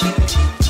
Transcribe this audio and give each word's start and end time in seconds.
Thank 0.00 0.62
you. 0.62 0.67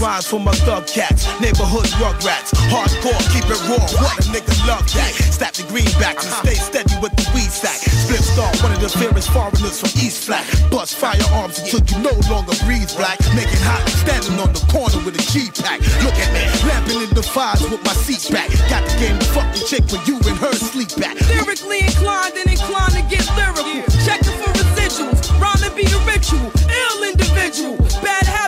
Rhymes 0.00 0.26
for 0.26 0.40
my 0.40 0.52
thug 0.66 0.86
cats, 0.86 1.26
neighborhood 1.40 1.86
rugrats, 2.00 2.52
hardcore, 2.68 3.18
keep 3.32 3.44
it 3.46 3.60
raw. 3.68 3.80
What 4.00 4.18
a 4.18 4.28
nigga 4.32 4.54
love 4.66 4.84
that. 4.94 5.12
Stack 5.32 5.54
the 5.54 5.64
greenbacks 5.64 6.24
and 6.24 6.34
stay 6.44 6.56
steady 6.56 6.94
with 7.00 7.14
the 7.16 7.24
weed 7.34 7.50
sack. 7.50 7.78
Split 7.80 8.22
star, 8.22 8.50
one 8.62 8.72
of 8.72 8.80
the 8.80 8.88
fairest 8.88 9.30
foreigners 9.30 9.80
from 9.80 9.92
East 10.00 10.24
Flat. 10.26 10.44
Bust 10.70 10.96
firearms 10.96 11.58
until 11.60 11.80
you 11.86 11.98
no 12.02 12.14
longer 12.28 12.54
breathe 12.64 12.90
black. 12.96 13.20
Make 13.34 13.48
it 13.48 13.62
hot, 13.64 13.84
standing 14.04 14.38
on 14.40 14.52
the 14.52 14.62
corner 14.72 14.98
with 15.04 15.16
a 15.16 15.24
G 15.32 15.48
pack. 15.62 15.80
Look 16.04 16.16
at 16.16 16.30
me, 16.32 16.44
lamping 16.68 17.00
in 17.00 17.12
the 17.14 17.22
fires 17.22 17.62
with 17.68 17.82
my 17.84 17.94
seat 17.94 18.26
back. 18.32 18.48
Got 18.68 18.84
the 18.88 18.94
game 19.00 19.18
to 19.18 19.28
fuck 19.32 19.48
the 19.52 19.62
chick 19.64 19.84
when 19.92 20.02
you 20.06 20.16
and 20.28 20.38
her 20.40 20.54
sleep 20.54 20.92
back. 20.96 21.16
Lyrically 21.28 21.84
inclined 21.84 22.36
and 22.36 22.48
inclined 22.50 22.96
to 22.96 23.02
get 23.08 23.24
lyrical. 23.36 23.84
Checking 24.04 24.36
for 24.40 24.50
residuals, 24.56 25.30
rhyming 25.40 25.74
be 25.76 25.86
a 25.88 26.00
ritual. 26.04 26.48
Ill 26.68 27.00
individual, 27.04 27.76
bad 28.02 28.26
habitats. 28.26 28.45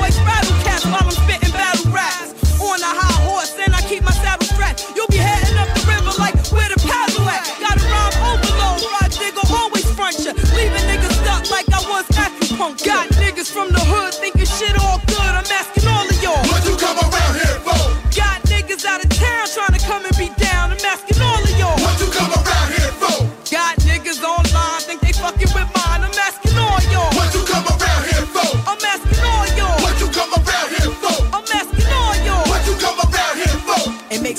Voice 0.00 0.16
rattle 0.24 0.56
cats 0.64 0.84
while 0.86 1.04
I'm 1.04 1.10
spitting 1.12 1.52
battle 1.52 1.92
raps. 1.92 2.32
On 2.56 2.80
a 2.80 2.92
high 3.00 3.20
horse 3.28 3.52
and 3.60 3.74
I 3.74 3.82
keep 3.84 4.02
my 4.02 4.12
saddle 4.12 4.46
strapped. 4.48 4.96
You'll 4.96 5.12
be 5.12 5.20
heading 5.20 5.58
up 5.60 5.68
the 5.76 5.84
river 5.84 6.16
like 6.16 6.36
where 6.48 6.68
the 6.72 6.80
paddle 6.80 7.28
at. 7.28 7.44
Got 7.60 7.76
a 7.76 7.84
rhyme 7.84 8.16
overload, 8.24 8.80
ride 8.96 9.12
digger 9.12 9.44
always 9.52 9.84
front 9.92 10.16
ya. 10.24 10.32
Leaving 10.56 10.84
niggas 10.88 11.12
stuck 11.20 11.50
like 11.52 11.68
I 11.68 11.84
was 11.84 12.08
acupuncture. 12.16 12.86
Got 12.86 13.08
niggas 13.20 13.52
from 13.52 13.68
the 13.76 13.80
hood 13.84 14.16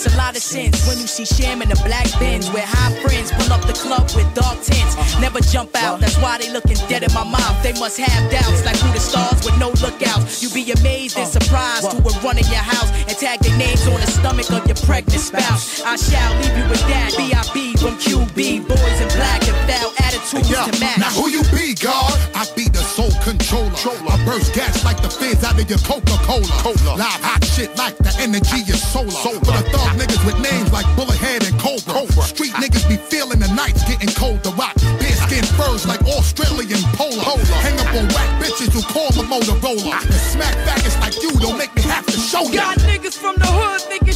makes 0.01 0.13
a 0.13 0.17
lot 0.17 0.35
of 0.35 0.41
sense 0.41 0.87
when 0.87 0.97
you 0.97 1.07
see 1.07 1.25
Sham 1.25 1.61
in 1.61 1.69
the 1.69 1.79
black 1.85 2.07
bins 2.19 2.49
where 2.51 2.65
high 2.65 2.93
friends 3.01 3.31
pull 3.31 3.53
up 3.53 3.61
the 3.67 3.73
club 3.73 4.09
with 4.15 4.25
dark 4.33 4.57
tints. 4.61 4.95
Uh-huh. 4.95 5.19
Never 5.19 5.39
jump 5.41 5.75
out, 5.75 5.99
that's 5.99 6.17
why 6.17 6.37
they 6.37 6.49
looking 6.51 6.77
dead 6.87 7.03
in 7.03 7.13
my 7.13 7.23
mouth. 7.23 7.61
They 7.61 7.73
must 7.73 7.99
have 7.99 8.31
doubts 8.31 8.65
like 8.65 8.77
who 8.77 8.91
the 8.93 8.99
stars 8.99 9.43
with 9.45 9.57
no 9.59 9.69
lookouts. 9.81 10.41
You 10.41 10.49
be 10.49 10.71
amazed 10.71 11.17
and 11.17 11.27
uh, 11.27 11.37
surprised 11.39 11.91
who 11.91 12.01
would 12.01 12.17
run 12.23 12.37
in 12.37 12.45
your 12.45 12.65
house 12.65 12.89
and 13.07 13.17
tag 13.17 13.39
their 13.41 13.57
names 13.57 13.85
on 13.87 13.99
the 13.99 14.07
stomach 14.07 14.49
of 14.51 14.65
your 14.65 14.79
pregnant 14.87 15.21
spouse. 15.21 15.81
I 15.83 15.95
shall 15.95 16.33
leave 16.41 16.57
you 16.57 16.65
with 16.69 16.81
that. 16.89 17.13
B.I.B. 17.17 17.77
from 17.77 17.95
QB, 18.01 18.67
boys 18.67 19.01
in 19.01 19.09
black 19.17 19.45
and 19.47 19.57
foul 19.69 20.00
attitudes 20.33 20.49
Yeah. 20.49 20.65
to 20.65 20.79
match. 20.79 20.97
Now 20.97 21.09
who 21.11 21.29
you 21.29 21.43
be, 21.51 21.73
God? 21.75 22.13
I 22.35 22.45
be 22.55 22.67
the 22.69 22.83
soul 22.83 23.11
controller. 23.23 23.71
I 24.09 24.17
burst 24.25 24.53
gas 24.53 24.83
like 24.83 25.01
the 25.01 25.09
fizz 25.09 25.43
out 25.43 25.59
of 25.59 25.69
your 25.69 25.79
Coca-Cola. 25.79 26.47
Cola. 26.63 26.95
Live 26.97 27.21
hot 27.23 27.43
shit 27.45 27.75
like 27.77 27.97
the 27.97 28.13
energy 28.19 28.61
is 28.71 28.81
solar. 28.81 29.11
For 29.11 29.35
the 29.39 29.63
thug 29.71 29.91
niggas 29.99 30.23
with 30.25 30.39
names 30.39 30.71
like 30.71 30.85
Bullethead 30.95 31.47
and 31.47 31.57
Cobra. 31.59 32.23
Street 32.23 32.53
niggas 32.53 32.87
be 32.87 32.97
feeling 32.97 33.39
the 33.39 33.51
nights 33.53 33.83
getting 33.83 34.09
cold 34.15 34.43
to 34.43 34.51
rock. 34.51 34.75
Bear 34.99 35.15
skin 35.27 35.43
furs 35.57 35.85
like 35.87 36.01
Australian 36.03 36.81
polar. 36.95 37.37
Hang 37.65 37.77
up 37.79 37.91
on 37.95 38.07
whack 38.15 38.29
bitches 38.41 38.71
who 38.71 38.81
call 38.81 39.09
the 39.11 39.23
Motorola. 39.23 39.91
Ah. 39.93 40.01
And 40.01 40.13
smack 40.13 40.55
faggots 40.67 40.99
like 41.01 41.15
you 41.21 41.31
don't 41.39 41.57
make 41.57 41.73
me 41.75 41.81
have 41.83 42.05
to 42.05 42.17
show 42.17 42.43
ya. 42.43 42.71
Got 42.73 42.77
niggas 42.79 43.17
from 43.17 43.35
the 43.35 43.47
hood 43.47 43.81
thinking 43.81 44.10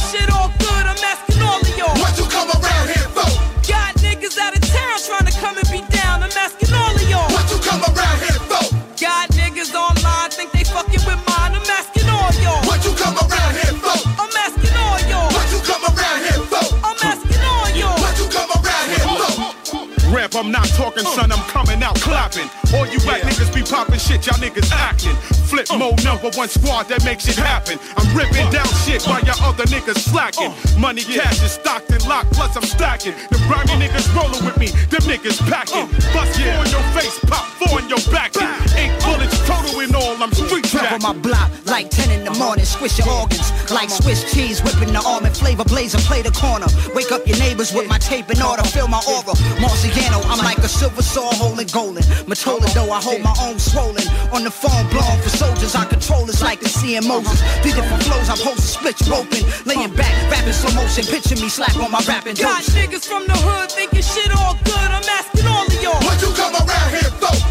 I'm 20.36 20.50
not 20.52 20.68
talking, 20.76 21.02
son, 21.02 21.32
I'm 21.32 21.40
coming 21.48 21.82
out 21.82 21.96
clapping. 21.96 22.50
All 22.76 22.84
you 22.84 22.98
rap 23.08 23.24
niggas 23.24 23.54
be 23.54 23.62
popping 23.62 23.98
shit, 23.98 24.26
y'all 24.26 24.36
niggas 24.36 24.70
acting. 24.70 25.16
Flip 25.48 25.64
uh. 25.70 25.78
mode 25.78 26.04
number 26.04 26.28
one 26.36 26.48
squad 26.48 26.88
that 26.92 27.02
makes 27.04 27.26
it 27.26 27.36
happen. 27.36 27.78
I'm 27.96 28.04
ripping 28.12 28.44
uh. 28.44 28.50
down 28.50 28.68
shit 28.84 29.00
while 29.08 29.24
y'all 29.24 29.40
other 29.40 29.64
niggas 29.64 29.96
slacking. 29.96 30.52
Uh. 30.52 30.78
Money, 30.78 31.04
cash 31.04 31.40
is 31.42 31.52
stocked 31.52 31.88
and 31.90 32.04
locked, 32.06 32.34
plus 32.34 32.54
I'm 32.54 32.68
stacking. 32.68 33.14
The 33.32 33.40
grimy 33.48 33.80
niggas 33.80 34.12
rolling 34.12 34.44
with 34.44 34.58
me, 34.60 34.68
them 34.92 35.08
niggas 35.08 35.40
packing. 35.48 35.88
Bust 36.12 36.36
four 36.36 36.60
in 36.60 36.68
your 36.68 36.84
face, 36.92 37.16
pop 37.24 37.46
four 37.56 37.80
in 37.80 37.88
your 37.88 38.04
back. 38.12 38.36
Eight 38.76 38.92
bullets 39.00 39.40
total 39.48 39.80
in 39.80 39.94
all, 39.94 40.20
I'm 40.20 40.32
street 40.32 40.65
on 40.96 41.02
my 41.02 41.20
block 41.20 41.50
like 41.66 41.90
10 41.90 42.10
in 42.10 42.24
the 42.24 42.32
morning. 42.38 42.64
Squish 42.64 42.98
your 42.98 43.08
organs 43.10 43.52
like 43.70 43.90
Swiss 43.90 44.24
cheese. 44.32 44.62
Whipping 44.62 44.92
the 44.92 45.02
almond 45.04 45.36
flavor 45.36 45.64
blazer. 45.64 45.98
Play 45.98 46.22
the 46.22 46.32
corner. 46.32 46.66
Wake 46.94 47.12
up 47.12 47.26
your 47.26 47.38
neighbors 47.38 47.72
with 47.72 47.88
my 47.88 47.98
tape 47.98 48.30
in 48.30 48.40
order. 48.42 48.62
Feel 48.64 48.88
my 48.88 49.00
aura. 49.08 49.34
Marciano, 49.60 50.24
I'm 50.26 50.42
like 50.44 50.58
a 50.58 50.68
silver 50.68 51.02
saw 51.02 51.32
holding 51.34 51.68
golden. 51.68 52.02
Matola 52.24 52.72
though, 52.74 52.90
I 52.90 53.00
hold 53.00 53.22
my 53.22 53.34
own 53.40 53.58
swollen. 53.58 54.06
On 54.32 54.42
the 54.44 54.50
phone, 54.50 54.88
blowing 54.88 55.20
for 55.20 55.30
soldiers. 55.30 55.74
I 55.74 55.84
control 55.84 56.28
it's 56.28 56.42
like 56.42 56.60
the 56.60 56.68
seeing 56.68 57.06
Moses. 57.06 57.40
Three 57.60 57.72
different 57.72 58.02
flows, 58.04 58.28
I 58.30 58.36
post 58.36 58.58
a 58.58 58.70
split 58.76 58.96
roping. 59.08 59.44
Laying 59.66 59.94
back, 59.94 60.12
rapping 60.30 60.52
slow 60.52 60.72
motion. 60.74 61.04
Picture 61.04 61.36
me 61.36 61.48
slap 61.48 61.76
on 61.76 61.90
my 61.90 62.00
rapping 62.08 62.36
Got 62.36 62.62
niggas 62.72 63.06
from 63.06 63.26
the 63.26 63.36
hood 63.36 63.70
thinking 63.70 64.02
shit 64.02 64.32
all 64.40 64.54
good. 64.64 64.90
I'm 64.96 65.04
asking 65.04 65.46
all 65.46 65.66
of 65.66 65.82
y'all. 65.82 66.00
What 66.06 66.20
you 66.22 66.32
come 66.32 66.54
around 66.54 66.90
here 66.90 67.12
for? 67.20 67.45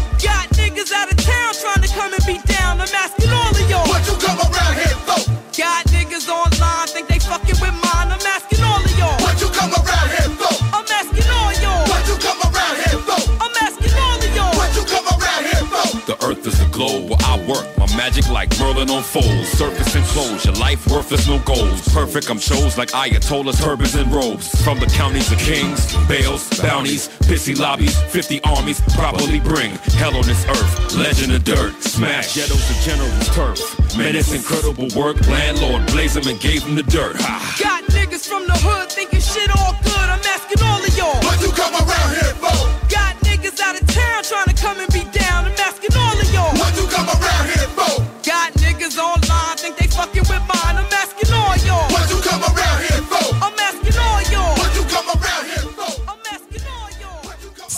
The 16.06 16.14
earth 16.24 16.46
is 16.46 16.60
a 16.60 16.68
globe 16.70 17.10
where 17.10 17.18
I 17.22 17.34
work. 17.48 17.66
My 17.78 17.86
magic 17.96 18.30
like 18.30 18.48
Merlin 18.60 18.88
on 18.90 19.02
folds. 19.02 19.48
Surface 19.48 19.92
enclosed. 19.96 20.44
Your 20.44 20.54
life 20.54 20.86
worthless, 20.86 21.26
no 21.26 21.40
goals. 21.40 21.82
Perfect, 21.88 22.30
I'm 22.30 22.38
chose 22.38 22.78
like 22.78 22.90
Ayatollahs, 22.90 23.60
turbans, 23.60 23.96
and 23.96 24.06
robes. 24.14 24.46
From 24.62 24.78
the 24.78 24.86
counties 24.86 25.32
of 25.32 25.38
kings, 25.38 25.96
bales, 26.06 26.48
bounties, 26.60 27.08
pissy 27.26 27.58
lobbies, 27.58 27.98
50 28.12 28.40
armies 28.44 28.80
properly 28.94 29.40
bring 29.40 29.72
hell 29.98 30.14
on 30.14 30.22
this 30.22 30.46
earth. 30.46 30.94
Legend 30.94 31.34
of 31.34 31.42
dirt, 31.42 31.74
smash 31.82 32.36
ghettos 32.36 32.62
to 32.68 32.74
generals 32.88 33.28
turf. 33.34 33.58
Menace 33.98 34.32
incredible 34.32 34.86
work. 34.94 35.18
Landlord 35.26 35.86
blaze 35.86 36.16
him 36.16 36.28
and 36.28 36.38
gave 36.38 36.62
him 36.62 36.76
the 36.76 36.84
dirt. 36.84 37.16
Ha. 37.18 37.58
Got 37.58 37.82
niggas 37.90 38.28
from 38.28 38.46
the 38.46 38.54
hood 38.54 38.92
thinking 38.92 39.18
shit 39.18 39.50
all 39.58 39.74
good. 39.82 40.06
I'm 40.06 40.22
asking 40.22 40.62
all 40.62 40.78
of 40.78 40.96
y'all. 40.96 41.18
What 41.26 41.42
you 41.42 41.50
come 41.50 41.74
around 41.74 42.14
here 42.14 42.25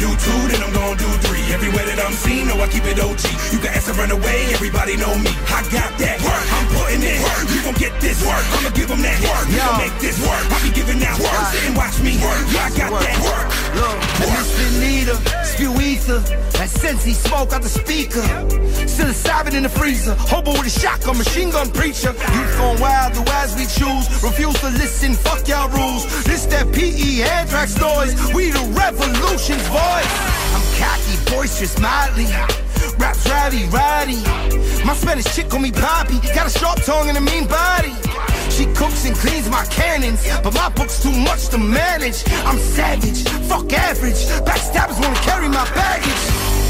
You, 0.00 0.12
cause 0.12 0.12
I'm 0.12 0.12
gonna 0.12 0.12
do 0.12 0.12
me. 0.12 0.12
If 0.12 0.12
you 0.12 0.12
do 0.12 0.12
two, 0.16 0.40
then 0.52 0.60
I'm 0.62 0.72
gonna 0.72 0.96
do 0.96 1.08
three. 1.24 1.42
Everywhere 1.52 1.86
that 1.86 2.00
I'm 2.04 2.12
seen, 2.12 2.48
no, 2.48 2.60
I 2.60 2.68
keep 2.68 2.84
it 2.84 3.00
OG. 3.00 3.24
You 3.52 3.58
can 3.58 3.72
ask 3.72 3.86
to 3.86 3.94
run 3.94 4.10
away, 4.10 4.52
everybody 4.52 4.96
know 4.96 5.14
me. 5.16 5.32
I 5.48 5.62
got 5.72 5.90
that 5.96 6.18
work, 6.20 6.46
I'm 6.52 6.66
putting 6.76 7.02
in 7.02 7.22
work. 7.22 7.44
You 7.48 7.60
gon' 7.64 7.78
get 7.80 7.94
this 8.00 8.20
work, 8.26 8.44
I'ma 8.60 8.70
give 8.76 8.88
them 8.88 9.00
that 9.02 9.18
work. 9.24 9.48
You 9.48 9.56
gon' 9.56 9.78
make 9.80 9.96
this 10.00 10.18
work, 10.20 10.44
I 10.52 10.56
be 10.60 10.70
giving 10.74 11.00
that 11.00 11.16
work. 11.16 11.44
Sit 11.52 11.64
and 11.64 11.76
watch 11.76 11.96
me 12.04 12.18
work, 12.20 12.44
I 12.60 12.68
got 12.76 12.90
that 12.92 13.18
work. 13.24 13.46
Look, 13.76 13.98
this 14.20 14.48
Benita, 14.56 15.16
spew 15.44 15.72
ether. 15.80 16.20
That 16.56 16.70
Sensi 16.70 17.12
smoke 17.12 17.52
out 17.52 17.62
the 17.62 17.68
speaker. 17.68 18.24
Still 18.88 19.08
a 19.08 19.14
savage 19.14 19.54
in 19.54 19.62
the 19.62 19.68
freezer. 19.68 20.14
Hobo 20.14 20.52
with 20.52 20.66
a 20.66 20.70
shotgun, 20.70 21.18
machine 21.18 21.50
gun 21.50 21.70
preacher. 21.70 22.12
Youth 22.12 22.52
gone 22.56 22.80
wild, 22.80 23.12
do 23.12 23.22
as 23.40 23.54
we 23.56 23.64
choose. 23.64 24.08
Refuse 24.22 24.58
to 24.60 24.70
listen, 24.70 25.14
fuck 25.14 25.46
y'all 25.48 25.68
rules. 25.68 26.04
This 26.24 26.46
that 26.46 26.72
PE 26.72 27.22
anthrax 27.22 27.78
noise. 27.80 28.12
We 28.32 28.50
the 28.50 28.64
revolution's 28.72 29.66
voice. 29.68 29.85
I'm 30.54 30.64
cocky, 30.78 31.14
boisterous, 31.30 31.78
mildly. 31.78 32.26
Raps 32.98 33.28
rowdy, 33.28 33.64
rowdy. 33.70 34.20
My 34.84 34.94
Spanish 34.94 35.26
chick 35.34 35.48
call 35.48 35.60
me 35.60 35.72
Poppy. 35.72 36.18
Got 36.34 36.46
a 36.46 36.50
sharp 36.50 36.82
tongue 36.82 37.08
and 37.08 37.18
a 37.18 37.20
mean 37.20 37.46
body. 37.46 37.92
She 38.50 38.64
cooks 38.74 39.04
and 39.04 39.14
cleans 39.14 39.50
my 39.50 39.64
cannons, 39.66 40.26
but 40.42 40.54
my 40.54 40.68
book's 40.70 41.02
too 41.02 41.12
much 41.12 41.48
to 41.48 41.58
manage. 41.58 42.24
I'm 42.46 42.58
savage, 42.58 43.22
fuck 43.48 43.72
average. 43.72 44.24
Backstabbers 44.48 44.98
wanna 45.00 45.20
carry 45.20 45.48
my 45.48 45.64
baggage. 45.74 46.22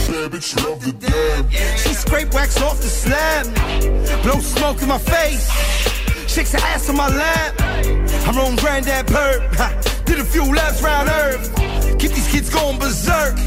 Bad 0.09 0.31
bitch, 0.33 0.57
love 0.65 0.85
the 0.85 0.93
dab. 0.93 1.53
She 1.53 1.95
scrape 1.95 2.33
wax 2.35 2.61
off 2.61 2.79
the 2.79 2.89
slab, 2.89 3.47
blow 4.23 4.41
smoke 4.41 4.83
in 4.83 4.89
my 4.89 4.99
face. 4.99 5.49
Shakes 6.37 6.53
her 6.53 6.61
ass 6.69 6.85
on 6.93 7.01
my 7.01 7.09
lap. 7.09 7.57
I'm 8.29 8.37
on 8.37 8.61
granddad 8.61 9.09
perp. 9.09 9.41
Did 10.05 10.21
a 10.21 10.25
few 10.25 10.45
laps 10.53 10.83
round 10.85 11.09
Earth. 11.09 11.49
Keep 11.97 12.13
these 12.13 12.29
kids 12.29 12.53
going 12.53 12.77
berserk. 12.77 13.41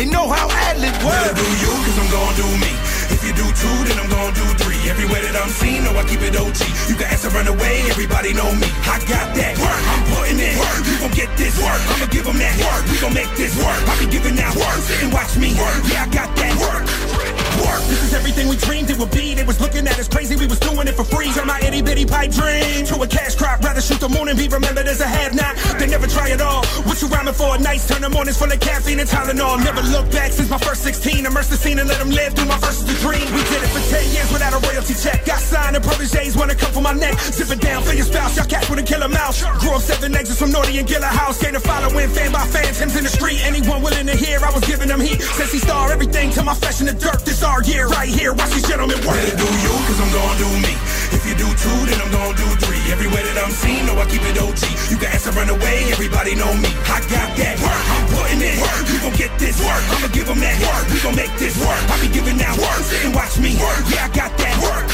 They 0.00 0.08
know 0.08 0.24
how 0.24 0.48
ad-lib 0.48 0.88
Better 1.04 1.04
works. 1.04 1.36
do 1.36 1.44
you, 1.60 1.68
cause 1.84 1.98
I'm 2.00 2.08
gonna 2.08 2.40
do 2.40 2.48
me. 2.64 2.72
If 3.12 3.20
you 3.28 3.36
do 3.36 3.44
two, 3.44 3.76
then 3.84 4.00
I'm 4.00 4.08
gonna 4.08 4.32
do 4.32 4.46
three. 4.56 4.88
Everywhere 4.88 5.20
that 5.20 5.36
I'm 5.36 5.52
seen, 5.52 5.84
no, 5.84 5.92
I 5.92 6.00
keep 6.08 6.24
it 6.24 6.32
OG. 6.32 6.64
You 6.88 6.96
can 6.96 7.12
ask 7.12 7.28
to 7.28 7.30
run 7.36 7.44
away, 7.44 7.84
everybody 7.92 8.32
know 8.32 8.48
me. 8.56 8.72
I 8.88 9.04
got 9.04 9.36
that 9.36 9.60
work, 9.60 9.82
I'm 9.92 10.00
putting 10.08 10.40
in 10.40 10.56
work. 10.56 10.80
You 10.88 10.96
gon' 10.96 11.12
get 11.12 11.28
this 11.36 11.60
work, 11.60 11.76
I'ma 11.92 12.08
give 12.08 12.24
them 12.24 12.40
that 12.40 12.56
work. 12.56 12.88
We 12.88 12.96
gon' 13.04 13.12
make 13.12 13.28
this 13.36 13.52
work, 13.60 13.84
I 13.84 14.00
be 14.00 14.08
giving 14.08 14.40
that 14.40 14.56
work. 14.56 14.80
Sit 14.88 15.04
and 15.04 15.12
watch 15.12 15.36
me 15.36 15.52
work, 15.60 15.76
yeah, 15.92 16.04
I 16.04 16.08
got 16.08 16.32
that 16.40 16.56
work. 16.56 17.19
Work. 17.60 17.82
This 17.88 18.02
is 18.02 18.14
everything 18.14 18.48
we 18.48 18.56
dreamed 18.56 18.90
it 18.90 18.98
would 18.98 19.10
be. 19.10 19.34
They 19.34 19.44
was 19.44 19.60
looking 19.60 19.86
at 19.86 19.98
us 19.98 20.08
crazy, 20.08 20.36
we 20.36 20.46
was 20.46 20.58
doing 20.58 20.86
it 20.88 20.94
for 20.94 21.04
free. 21.04 21.30
Turn 21.32 21.46
my 21.46 21.60
itty 21.60 21.82
bitty 21.82 22.06
pipe 22.06 22.30
dream 22.30 22.84
to 22.86 23.00
a 23.02 23.06
cash 23.06 23.34
crop. 23.34 23.60
Rather 23.62 23.80
shoot 23.80 24.00
the 24.00 24.08
moon 24.08 24.28
and 24.28 24.38
be 24.38 24.48
remembered 24.48 24.86
as 24.86 25.00
a 25.00 25.06
have 25.06 25.34
not. 25.34 25.56
They 25.78 25.86
never 25.86 26.06
try 26.06 26.30
at 26.30 26.40
all. 26.40 26.64
What 26.88 27.00
you 27.02 27.08
rhyming 27.08 27.34
for? 27.34 27.58
Nights 27.58 27.88
turn 27.88 28.02
the 28.02 28.10
mornings 28.10 28.38
full 28.38 28.50
of 28.50 28.60
caffeine 28.60 29.00
and 29.00 29.08
Tylenol. 29.08 29.62
Never 29.64 29.82
look 29.82 30.10
back 30.10 30.32
since 30.32 30.48
my 30.48 30.58
first 30.58 30.82
16. 30.82 31.26
Immerse 31.26 31.48
the 31.48 31.56
scene 31.56 31.78
and 31.78 31.88
let 31.88 31.98
them 31.98 32.10
live 32.10 32.34
through 32.34 32.46
my 32.46 32.58
to 32.58 32.94
dream. 33.02 33.26
We 33.34 33.42
did 33.50 33.62
it 33.62 33.70
for 33.74 33.82
10 33.90 34.10
years 34.14 34.30
without 34.32 34.52
a 34.54 34.60
royalty 34.66 34.94
check. 34.94 35.24
Got 35.26 35.40
signed 35.40 35.76
and 35.76 35.84
proteges 35.84 36.36
wanna 36.36 36.54
come 36.54 36.72
for 36.72 36.80
my 36.80 36.92
neck. 36.92 37.18
Zip 37.20 37.50
it 37.50 37.60
down 37.60 37.82
for 37.82 37.94
your 37.94 38.06
spouse. 38.06 38.36
Y'all 38.36 38.46
cats 38.46 38.68
with 38.70 38.78
a 38.78 38.82
killer 38.82 39.08
mouse. 39.08 39.42
Grew 39.60 39.74
up 39.74 39.82
seven 39.82 40.14
exits 40.14 40.38
from 40.38 40.52
Naughty 40.52 40.78
and 40.78 40.88
Giller 40.88 41.12
House. 41.12 41.40
Gained 41.42 41.56
a 41.56 41.60
following 41.60 42.08
fan 42.10 42.32
by 42.32 42.46
fans. 42.46 42.78
Hymns 42.78 42.96
in 42.96 43.04
the 43.04 43.10
street. 43.10 43.40
Anyone 43.44 43.82
willing 43.82 44.06
to 44.06 44.16
hear, 44.16 44.38
I 44.40 44.50
was 44.50 44.64
giving 44.64 44.88
them 44.88 45.00
heat. 45.00 45.20
Since 45.20 45.52
he 45.52 45.58
star 45.58 45.90
everything 45.92 46.30
to 46.32 46.42
my 46.42 46.54
flesh 46.54 46.80
in 46.80 46.86
the 46.86 46.94
dirt. 46.94 47.24
This 47.24 47.42
our 47.50 47.62
year 47.66 47.86
right 47.90 48.08
here. 48.08 48.32
Watch 48.32 48.54
these 48.54 48.66
gentlemen 48.66 48.96
work. 49.02 49.18
Better 49.18 49.36
do 49.36 49.48
you, 49.66 49.74
cause 49.90 49.98
I'm 49.98 50.12
gonna 50.14 50.38
do 50.38 50.50
me. 50.62 50.74
If 51.10 51.26
you 51.26 51.34
do 51.34 51.48
two, 51.58 51.78
then 51.90 51.98
I'm 51.98 52.10
gonna 52.14 52.38
do 52.38 52.46
three. 52.62 52.78
Everywhere 52.94 53.26
that 53.26 53.42
I'm 53.42 53.50
seen, 53.50 53.86
no, 53.86 53.98
I 53.98 54.06
keep 54.06 54.22
it 54.22 54.38
OG. 54.38 54.62
You 54.90 54.96
can 54.96 55.10
ask 55.10 55.26
to 55.26 55.34
run 55.34 55.50
away, 55.50 55.90
everybody 55.90 56.38
know 56.38 56.54
me. 56.54 56.70
I 56.86 57.02
got 57.10 57.28
that 57.34 57.56
work, 57.58 57.84
I'm 57.94 58.06
putting 58.14 58.40
in 58.40 58.54
work. 58.62 58.82
You 58.86 58.98
gon' 59.02 59.16
get 59.18 59.32
this 59.42 59.58
work, 59.58 59.82
I'ma 59.90 60.08
give 60.14 60.26
them 60.30 60.38
that 60.38 60.56
work. 60.62 60.84
We 60.94 60.98
gon' 61.02 61.16
make 61.18 61.34
this 61.42 61.58
work, 61.58 61.82
I 61.90 61.94
be 61.98 62.08
giving 62.14 62.38
that 62.38 62.54
work. 62.54 62.80
Sit 62.86 63.04
and 63.04 63.14
watch 63.14 63.34
me 63.42 63.58
work, 63.58 63.82
yeah, 63.90 64.06
I 64.06 64.10
got 64.14 64.30
that 64.38 64.56
work. 64.62 64.86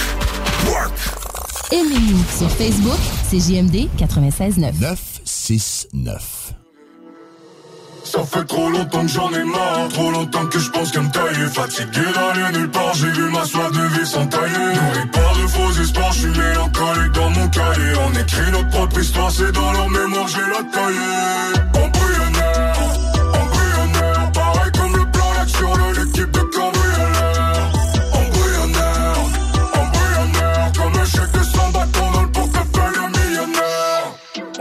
Work. 0.72 0.92
Aimez-nous 1.72 2.24
sur 2.38 2.50
Facebook, 2.50 3.00
c'est 3.28 3.40
JMD 3.40 3.90
96.9. 3.98 4.80
969. 4.80 6.35
Ça 8.16 8.22
fait 8.24 8.46
trop 8.46 8.70
longtemps 8.70 9.02
que 9.02 9.08
j'en 9.08 9.30
ai 9.30 9.44
marre, 9.44 9.88
trop 9.92 10.10
longtemps 10.10 10.46
que 10.46 10.58
je 10.58 10.70
pense 10.70 10.90
qu'à 10.90 11.02
me 11.02 11.10
tailler. 11.10 11.46
Fatigué 11.52 12.00
d'aller 12.14 12.58
nulle 12.58 12.70
part, 12.70 12.94
j'ai 12.94 13.10
vu 13.10 13.28
ma 13.28 13.44
soif 13.44 13.70
de 13.72 13.82
vie 13.88 14.06
s'entailler. 14.06 14.54
Nourri 14.56 15.06
par 15.12 15.34
de 15.34 15.46
faux 15.46 15.82
espoirs, 15.82 16.12
je 16.12 16.20
suis 16.20 16.30
mélancolique 16.30 17.12
dans 17.12 17.28
mon 17.28 17.48
cahier. 17.48 17.92
On 18.08 18.18
écrit 18.18 18.50
notre 18.52 18.70
propre 18.70 19.00
histoire, 19.00 19.30
c'est 19.30 19.52
dans 19.52 19.70
leur 19.70 19.90
mémoire, 19.90 20.28
j'ai 20.28 20.38
la 20.38 20.62
tailler. 20.72 21.95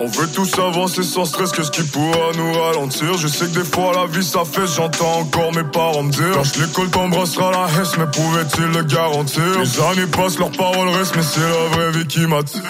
On 0.05 0.07
veut 0.07 0.27
tous 0.27 0.59
avancer 0.59 1.01
sans 1.01 1.25
stress, 1.25 1.51
qu'est-ce 1.51 1.71
qui 1.71 1.81
pourra 1.81 2.31
nous 2.37 2.53
ralentir? 2.53 3.17
Je 3.17 3.27
sais 3.27 3.45
que 3.45 3.57
des 3.57 3.63
fois 3.63 3.91
la 3.91 4.05
vie 4.05 4.23
ça 4.23 4.41
fait, 4.45 4.67
j'entends 4.67 5.21
encore 5.21 5.51
mes 5.51 5.63
parents 5.63 6.03
me 6.03 6.11
dire. 6.11 6.35
Lâche 6.35 6.57
l'école, 6.57 6.91
t'embrasseras 6.91 7.49
la 7.49 7.65
hesse, 7.81 7.97
mais 7.97 8.05
pouvait-il 8.05 8.65
le 8.65 8.83
garantir? 8.83 9.41
Les 9.59 9.79
années 9.79 10.05
passent, 10.05 10.37
leurs 10.37 10.51
paroles 10.51 10.89
restent, 10.89 11.15
mais 11.15 11.23
c'est 11.23 11.39
la 11.39 11.75
vraie 11.75 11.91
vie 11.91 12.05
qui 12.05 12.19
m'attire. 12.27 12.61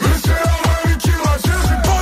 Mais 0.00 0.08
c'est 0.24 0.30
la 0.30 0.56
vraie 0.64 0.88
vie 0.88 0.96
qui 0.96 1.10
m'attire. 1.10 1.60
Je 1.62 1.68
suis 1.68 1.76
pas 1.82 1.96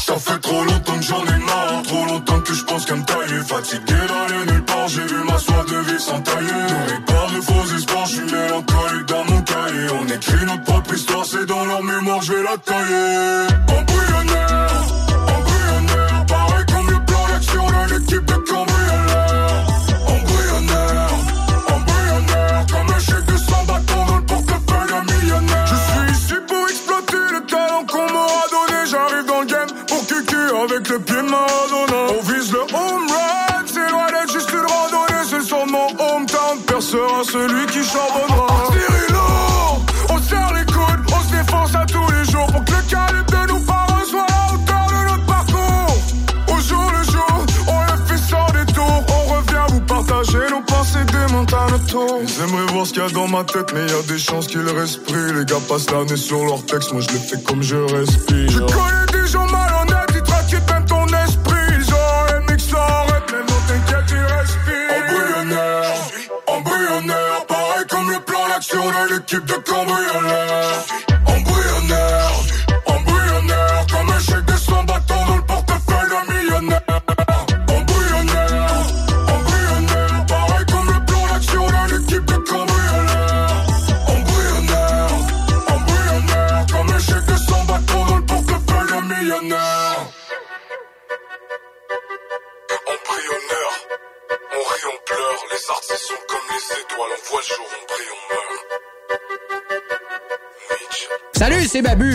Ça 0.00 0.16
fait 0.16 0.40
trop 0.40 0.64
longtemps 0.64 0.98
que 0.98 1.04
j'en 1.04 1.22
ai 1.24 1.38
marre. 1.38 1.82
Trop 1.84 2.04
longtemps 2.06 2.40
que 2.40 2.52
je 2.52 2.64
pense 2.64 2.84
qu'à 2.84 2.96
me 2.96 3.04
tailler. 3.04 3.40
Fatigué 3.46 3.94
d'aller 4.08 4.52
nulle 4.52 4.64
part. 4.64 4.88
J'ai 4.88 5.06
vu 5.06 5.22
ma 5.24 5.38
soif 5.38 5.66
de 5.66 5.76
vivre 5.76 6.00
sans 6.00 6.20
tailler 6.20 6.48
Nourri 6.48 7.00
par 7.06 7.30
de 7.30 7.40
faux 7.40 7.76
espoirs 7.76 8.06
Je 8.06 8.14
suis 8.14 8.24
mélancolique 8.24 9.06
dans 9.06 9.24
mon 9.24 9.42
cahier. 9.42 9.86
On 10.00 10.06
écrit 10.08 10.46
notre 10.46 10.64
propre 10.64 10.94
histoire. 10.94 11.24
C'est 11.24 11.46
dans 11.46 11.64
leur 11.64 11.82
mémoire 11.82 12.22
je 12.22 12.32
vais 12.32 12.42
la 12.42 12.56
tailler. 12.58 13.46
Embryonnaire 13.68 14.69
On 40.08 40.22
serre 40.22 40.52
les 40.54 40.64
coudes 40.64 41.04
On 41.12 41.20
se 41.22 41.36
défonce 41.36 41.74
à 41.74 41.84
tous 41.86 42.10
les 42.12 42.30
jours 42.30 42.46
Pour 42.46 42.64
que 42.64 42.72
le 42.72 42.82
calibre 42.88 43.30
de 43.30 43.52
nos 43.52 43.60
parents 43.60 44.04
soit 44.08 44.22
à 44.22 44.26
la 44.28 44.54
hauteur 44.54 44.86
de 44.86 45.10
notre 45.10 45.26
parcours. 45.26 45.96
Au 46.48 46.60
jour 46.60 46.92
le 46.96 47.02
jour 47.10 47.46
On 47.66 47.80
le 47.80 48.04
fait 48.06 48.18
sans 48.18 48.46
détour. 48.52 49.04
On 49.08 49.34
revient 49.34 49.72
vous 49.72 49.80
partager 49.80 50.38
nos 50.50 50.62
pensées 50.62 51.04
démontent 51.06 51.56
à 51.56 51.70
notre 51.70 51.86
tour. 51.86 52.20
Ils 52.22 52.42
aimeraient 52.44 52.72
voir 52.72 52.86
ce 52.86 52.92
qu'il 52.92 53.02
y 53.02 53.06
a 53.06 53.08
dans 53.08 53.26
ma 53.26 53.42
tête 53.42 53.72
Mais 53.74 53.86
y 53.86 53.92
a 53.92 54.02
des 54.06 54.18
chances 54.18 54.46
qu'ils 54.46 54.68
respirent 54.68 55.34
Les 55.34 55.44
gars 55.44 55.56
passent 55.68 55.90
l'année 55.90 56.16
sur 56.16 56.44
leur 56.44 56.64
texte 56.66 56.92
Moi 56.92 57.02
je 57.02 57.12
le 57.12 57.18
fais 57.18 57.42
comme 57.42 57.62
je 57.62 57.76
respire. 57.76 58.50
Je 58.50 58.60
connais 58.60 59.20
des 59.20 59.26
gens 59.26 59.46
malhonnêtes 59.46 59.69
l'équipe 69.10 69.44
de 69.44 69.54
cambrioleurs 69.54 71.09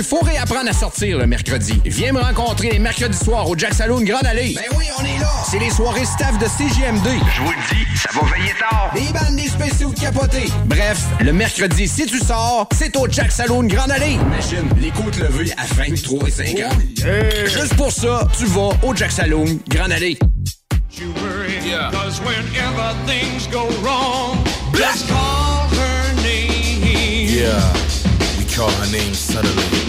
Faut 0.04 0.20
réapprendre 0.20 0.70
à 0.70 0.74
sortir 0.74 1.18
le 1.18 1.28
mercredi. 1.28 1.82
Viens 1.86 2.12
me 2.12 2.20
rencontrer 2.20 2.72
les 2.72 2.80
mercredis 2.80 3.18
soirs 3.18 3.50
au 3.50 3.58
Jack 3.58 3.74
Saloon 3.74 4.02
Grande 4.02 4.26
Allée. 4.26 4.54
Ben 4.56 4.78
oui, 4.78 4.86
on 5.00 5.04
est 5.04 5.20
là. 5.20 5.30
C'est 5.50 5.60
les 5.60 5.70
soirées 5.70 6.06
staff 6.06 6.38
de 6.38 6.46
CGMD. 6.46 7.08
Je 7.36 7.42
vous 7.42 7.52
le 7.52 7.76
dis, 7.76 7.86
ça 7.98 8.10
va 8.14 8.22
veiller 8.36 8.54
tard. 8.60 8.92
Des 8.94 9.14
bandes, 9.14 9.36
des 9.36 9.50
spéciaux 9.50 9.90
de 9.92 10.00
capotés. 10.00 10.50
Bref, 10.66 11.00
le 11.22 11.34
mercredi, 11.34 11.88
si 11.88 12.06
tu 12.06 12.20
sors, 12.20 12.68
c'est 12.76 12.96
au 12.98 13.08
Jack 13.10 13.32
Saloon 13.32 13.64
Grande 13.64 13.92
Allée. 13.92 14.14
Imagine, 14.14 14.70
les 14.80 14.92
côtes 14.92 15.18
levées 15.18 15.52
à 15.58 15.66
23 15.66 16.28
et 16.28 16.32
5 16.32 16.48
ans. 16.60 16.78
Juste 17.46 17.76
pour 17.76 17.92
ça, 17.92 18.28
tu 18.38 18.46
vas 18.46 18.72
au 18.84 18.96
Jack 18.96 19.12
Saloon 19.12 19.60
Grande 19.70 19.92
Allée. 19.92 20.18
You 20.98 21.08
worry, 21.22 21.60
cause 21.92 22.22
whenever 22.22 22.96
things 23.06 23.48
go 23.52 23.68
wrong, 23.84 24.38
just 24.74 25.10
call 25.10 25.68
her 25.78 26.14
name. 26.24 27.28
Yeah, 27.28 27.74
we 28.38 28.46
call 28.46 28.70
her 28.70 28.90
name 28.92 29.14
subtly. 29.14 29.85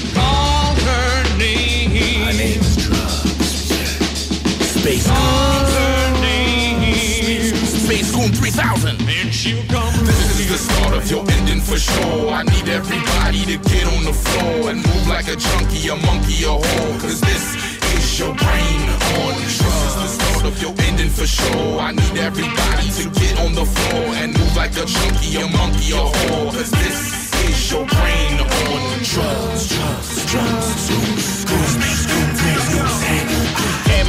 Space 5.07 5.15
Call 5.15 5.65
her 5.67 6.21
name. 6.21 7.55
Space 7.55 8.11
Goon 8.15 8.33
3000. 8.33 9.01
And 9.01 9.33
she'll 9.33 9.63
come 9.71 9.93
This 10.05 10.41
is 10.41 10.49
the 10.49 10.59
start 10.59 10.95
of 10.95 11.11
your 11.11 11.25
ending 11.31 11.61
for 11.61 11.79
sure. 11.79 12.31
I 12.31 12.43
need 12.43 12.69
everybody 12.69 13.45
to 13.47 13.57
get 13.71 13.87
on 13.87 14.05
the 14.05 14.13
floor 14.13 14.71
and 14.71 14.79
move 14.85 15.07
like 15.09 15.29
a 15.29 15.37
junkie, 15.37 15.89
a 15.89 15.97
monkey, 15.97 16.43
a 16.45 16.55
whore. 16.59 17.01
Cause 17.01 17.21
this 17.21 17.55
is 17.95 18.19
your 18.19 18.35
brain 18.35 18.81
on 19.23 19.35
drugs. 19.39 19.63
This 19.63 19.87
is 19.87 19.95
the 20.03 20.09
start 20.09 20.45
of 20.47 20.63
your 20.63 20.75
ending 20.89 21.11
for 21.11 21.27
sure. 21.27 21.81
I 21.81 21.93
need 21.93 22.17
everybody 22.19 22.89
to 22.99 23.05
get 23.21 23.39
on 23.41 23.55
the 23.55 23.65
floor 23.65 24.07
and 24.19 24.37
move 24.37 24.57
like 24.57 24.75
a 24.77 24.87
junkie, 24.87 25.37
a 25.39 25.47
monkey, 25.47 25.93
a 25.93 26.03
whore. 26.03 26.51
Cause 26.51 26.71
this 26.71 26.99
is 27.47 27.71
your 27.71 27.87
brain 27.87 28.41
on 28.41 28.81
drugs. 29.03 29.69
Drugs, 29.69 30.27
drugs, 30.33 30.87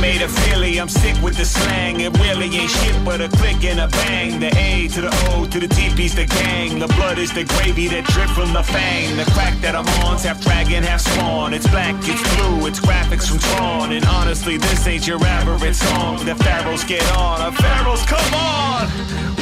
made 0.01 0.21
a 0.21 0.27
Philly, 0.27 0.79
I'm 0.79 0.89
sick 0.89 1.15
with 1.21 1.37
the 1.37 1.45
slang. 1.45 1.99
It 2.01 2.17
really 2.19 2.47
ain't 2.55 2.69
shit 2.69 2.95
but 3.03 3.21
a 3.21 3.29
click 3.29 3.63
and 3.63 3.79
a 3.79 3.87
bang. 3.87 4.39
The 4.39 4.51
A 4.57 4.87
to 4.89 5.01
the 5.01 5.11
O 5.29 5.45
to 5.45 5.59
the 5.59 5.67
T 5.67 5.93
piece, 5.95 6.15
the 6.15 6.25
gang. 6.25 6.79
The 6.79 6.87
blood 6.87 7.17
is 7.17 7.33
the 7.33 7.43
gravy 7.43 7.87
that 7.89 8.05
drip 8.05 8.29
from 8.29 8.53
the 8.53 8.63
fang. 8.63 9.17
The 9.17 9.25
crack 9.31 9.59
that 9.61 9.75
I'm 9.75 9.87
on's 10.05 10.23
half 10.23 10.39
dragon, 10.41 10.83
half 10.83 11.01
spawn. 11.01 11.53
It's 11.53 11.67
black, 11.67 11.95
it's 12.07 12.23
blue, 12.35 12.67
it's 12.67 12.79
graphics 12.79 13.27
from 13.29 13.39
Tron. 13.39 13.91
And 13.91 14.05
honestly, 14.05 14.57
this 14.57 14.87
ain't 14.87 15.07
your 15.07 15.23
average 15.23 15.75
song. 15.75 16.23
The 16.25 16.35
pharaohs 16.35 16.83
get 16.83 17.05
on, 17.17 17.51
the 17.51 17.57
pharaohs 17.61 18.03
come 18.05 18.33
on. 18.33 18.87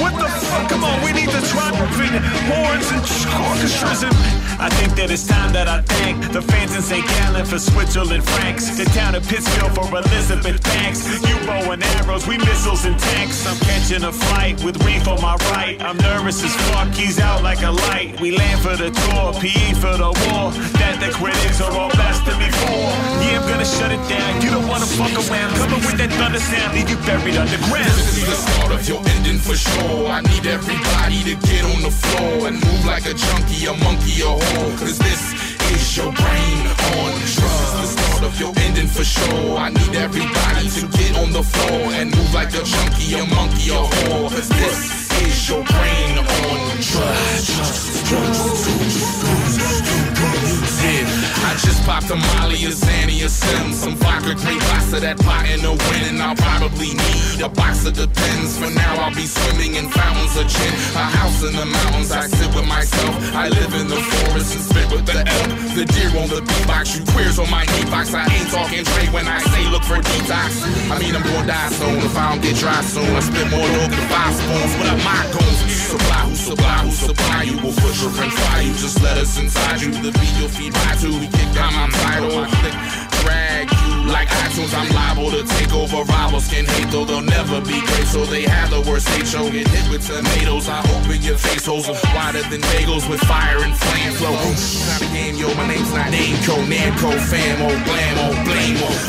What 0.01 0.13
the 0.19 0.27
fuck? 0.27 0.69
Come 0.69 0.83
on, 0.83 1.01
we 1.03 1.13
need 1.13 1.29
the 1.29 1.41
triumphant 1.47 2.19
horns 2.51 2.91
and 2.91 3.01
orchestras. 3.47 4.03
And 4.03 4.15
I 4.59 4.69
think 4.69 4.95
that 4.95 5.09
it's 5.11 5.25
time 5.25 5.53
that 5.53 5.67
I 5.67 5.81
thank 5.81 6.31
the 6.31 6.41
fans 6.41 6.75
in 6.75 6.81
St. 6.81 7.05
Gallen 7.05 7.45
for 7.45 7.59
Switzerland 7.59 8.23
Franks. 8.23 8.77
The 8.77 8.85
town 8.85 9.15
of 9.15 9.27
Pittsfield 9.27 9.73
for 9.75 9.87
Elizabeth 10.25 10.63
Banks. 10.63 11.05
You 11.05 11.37
bow 11.45 11.71
and 11.71 11.83
arrows, 12.01 12.25
we 12.27 12.37
missiles 12.37 12.85
and 12.85 12.97
tanks. 12.97 13.45
I'm 13.45 13.57
catching 13.59 14.03
a 14.03 14.11
flight 14.11 14.63
with 14.63 14.83
Reef 14.83 15.07
on 15.07 15.21
my 15.21 15.35
right. 15.53 15.79
I'm 15.81 15.97
nervous 15.97 16.43
as 16.43 16.55
fuck, 16.71 16.89
he's 16.93 17.19
out 17.19 17.43
like 17.43 17.61
a 17.61 17.69
light. 17.69 18.19
We 18.19 18.31
land 18.31 18.59
for 18.61 18.75
the 18.75 18.89
tour, 18.89 19.33
PE 19.37 19.73
for 19.77 19.93
the 19.97 20.09
war. 20.25 20.49
That 20.81 20.97
the 20.99 21.13
critics 21.13 21.61
are 21.61 21.71
all 21.71 21.91
blasting 21.91 22.39
me 22.39 22.49
for. 22.49 22.89
Yeah, 23.21 23.37
I'm 23.37 23.47
gonna 23.47 23.65
shut 23.65 23.91
it 23.91 24.01
down. 24.09 24.41
You 24.41 24.49
don't 24.49 24.67
wanna 24.67 24.89
fuck 24.89 25.13
around. 25.13 25.53
Coming 25.61 25.85
with 25.85 25.97
that 26.01 26.11
thunder 26.17 26.39
sound, 26.39 26.73
leave 26.73 26.89
you 26.89 26.97
buried 27.05 27.37
underground. 27.37 27.93
This 27.93 28.17
is 28.17 28.25
the 28.25 28.35
start 28.35 28.71
of 28.73 28.81
your 28.89 29.01
ending 29.13 29.37
for 29.37 29.53
sure. 29.53 30.07
I 30.09 30.21
need 30.21 30.45
everybody 30.47 31.21
to 31.29 31.35
get 31.45 31.63
on 31.69 31.83
the 31.85 31.91
floor 31.91 32.47
and 32.49 32.57
move 32.57 32.85
like 32.85 33.05
a 33.05 33.13
junkie, 33.13 33.69
a 33.69 33.73
monkey, 33.77 34.25
a 34.25 34.33
whore. 34.33 34.73
Cause 34.79 34.97
this 34.97 35.54
is 35.71 35.97
your 35.97 36.11
brain 36.11 36.67
on 36.67 37.11
drugs. 37.35 37.71
This 37.79 37.89
is 37.89 37.95
the 37.95 38.01
start 38.01 38.23
of 38.23 38.39
your 38.39 38.53
ending 38.57 38.87
for 38.87 39.03
sure. 39.03 39.57
I 39.57 39.69
need 39.69 39.95
everybody 39.95 40.69
to 40.69 40.87
get 40.97 41.17
on 41.17 41.31
the 41.31 41.43
floor 41.43 41.93
and 41.93 42.15
move 42.15 42.33
like 42.33 42.53
a 42.53 42.63
junkie, 42.63 43.13
a 43.15 43.25
monkey, 43.25 43.69
a 43.69 43.81
whore. 43.93 44.29
Cause 44.29 44.49
this 44.49 45.11
is 45.21 45.49
your 45.49 45.63
brain 45.63 46.17
on 46.17 46.81
drugs. 46.81 47.49
Yeah, 48.11 48.21
I 50.11 50.14
just 51.61 51.83
popped 51.85 52.09
a 52.09 52.15
Molly, 52.15 52.59
a 52.65 52.71
Zanny, 52.73 53.23
a 53.23 53.29
Sim, 53.29 53.71
some 53.71 53.95
vodka, 53.95 54.35
green 54.35 54.59
pasta, 54.71 54.99
that 54.99 55.17
pot 55.19 55.47
in 55.49 55.61
the 55.61 55.71
wind, 55.71 56.05
and 56.09 56.21
I'll 56.21 56.35
probably 56.35 56.91
need 56.91 57.41
a 57.41 57.49
box 57.49 57.85
of 57.85 57.93
Depends. 57.93 58.57
For 58.57 58.69
now, 58.69 59.03
I'll 59.03 59.15
be 59.15 59.25
swimming 59.25 59.75
in 59.75 59.89
fountains 59.89 60.35
of 60.35 60.47
gin, 60.47 60.73
a 60.95 61.05
house 61.15 61.43
in 61.43 61.55
the 61.55 61.65
mountains. 61.65 62.11
I 62.11 62.27
sit 62.27 62.51
with 62.55 62.67
myself. 62.67 63.13
I 63.33 63.49
live 63.49 63.73
in 63.73 63.87
the 63.87 63.95
forest 63.95 64.55
and 64.55 64.63
spit 64.63 64.91
with 64.91 65.05
the 65.05 65.21
elk. 65.23 65.49
The 65.75 65.85
deer 65.85 66.11
on 66.19 66.27
the 66.27 66.41
beatbox, 66.41 66.97
you 66.97 67.03
queers 67.13 67.39
on 67.39 67.49
my 67.49 67.63
knee. 67.65 67.85
I 67.95 68.27
ain't 68.31 68.49
talking 68.51 68.83
Dre 68.83 69.07
when 69.15 69.27
I 69.27 69.39
say 69.39 69.63
look 69.69 69.83
for 69.83 69.95
detox. 69.95 70.63
I 70.91 70.99
mean, 70.99 71.15
I'm 71.15 71.23
gonna 71.23 71.47
die 71.47 71.69
soon 71.71 71.97
if 72.03 72.15
I 72.17 72.31
don't 72.31 72.41
get 72.41 72.55
dry 72.57 72.81
soon. 72.81 73.07
I 73.15 73.19
spit 73.19 73.47
more 73.49 73.63
dope 73.63 73.91
than 73.91 74.05
five 74.11 74.35
spoons. 74.35 74.71
What 74.77 74.87
up, 74.91 74.99
my 75.03 75.23
goons? 75.31 75.59
Supply, 75.71 76.21
who 76.27 76.35
supply, 76.35 76.77
who 76.83 76.91
supply 76.91 77.43
you? 77.43 77.57
Will 77.63 77.73
push 77.73 78.01
your 78.01 78.11
friend 78.11 78.33
fire 78.33 78.63
you. 78.63 78.73
Just 78.73 79.01
let 79.01 79.17
us 79.17 79.39
inside 79.39 79.81
you. 79.81 79.91
The 79.91 80.11
beat 80.11 80.33
you'll 80.39 80.49
feed 80.49 80.73
by 80.73 80.95
two. 80.99 81.13
We 81.19 81.27
kick 81.27 81.44
down 81.53 81.73
my 81.73 81.89
title. 82.03 82.33
I 82.39 82.47
click, 82.61 82.75
drag 83.21 83.69
you 83.71 84.11
like 84.11 84.29
iTunes. 84.45 84.73
I'm 84.73 84.89
liable 84.93 85.31
to 85.31 85.43
take 85.57 85.73
over 85.73 86.03
rivals. 86.03 86.47
Can 86.47 86.65
hate 86.65 86.89
though 86.91 87.05
they'll 87.05 87.21
never 87.21 87.61
be 87.61 87.79
great. 87.81 88.07
So 88.07 88.25
they 88.25 88.43
have 88.43 88.69
the 88.69 88.81
worst 88.89 89.07
hate 89.09 89.27
show. 89.27 89.49
Get 89.49 89.67
hit 89.67 89.89
with 89.89 90.05
tomatoes. 90.07 90.69
I 90.69 90.79
open 90.95 91.21
your 91.21 91.37
face 91.37 91.65
holes 91.65 91.89
are 91.89 91.99
wider 92.15 92.41
than 92.49 92.61
bagels 92.73 93.09
with 93.09 93.21
fire 93.21 93.59
and 93.59 93.75
flame 93.75 94.13
flow. 94.13 94.31
Not 94.31 95.01
a 95.01 95.09
game, 95.13 95.35
yo. 95.35 95.53
My 95.55 95.67
name's 95.67 95.93
not 95.93 96.11
Namco, 96.11 96.55
Namco, 96.65 97.11
fam, 97.29 97.61
oh 97.61 97.75
blam, 97.83 98.15
oh 98.23 98.43
blame, 98.45 98.77
oh 98.79 99.05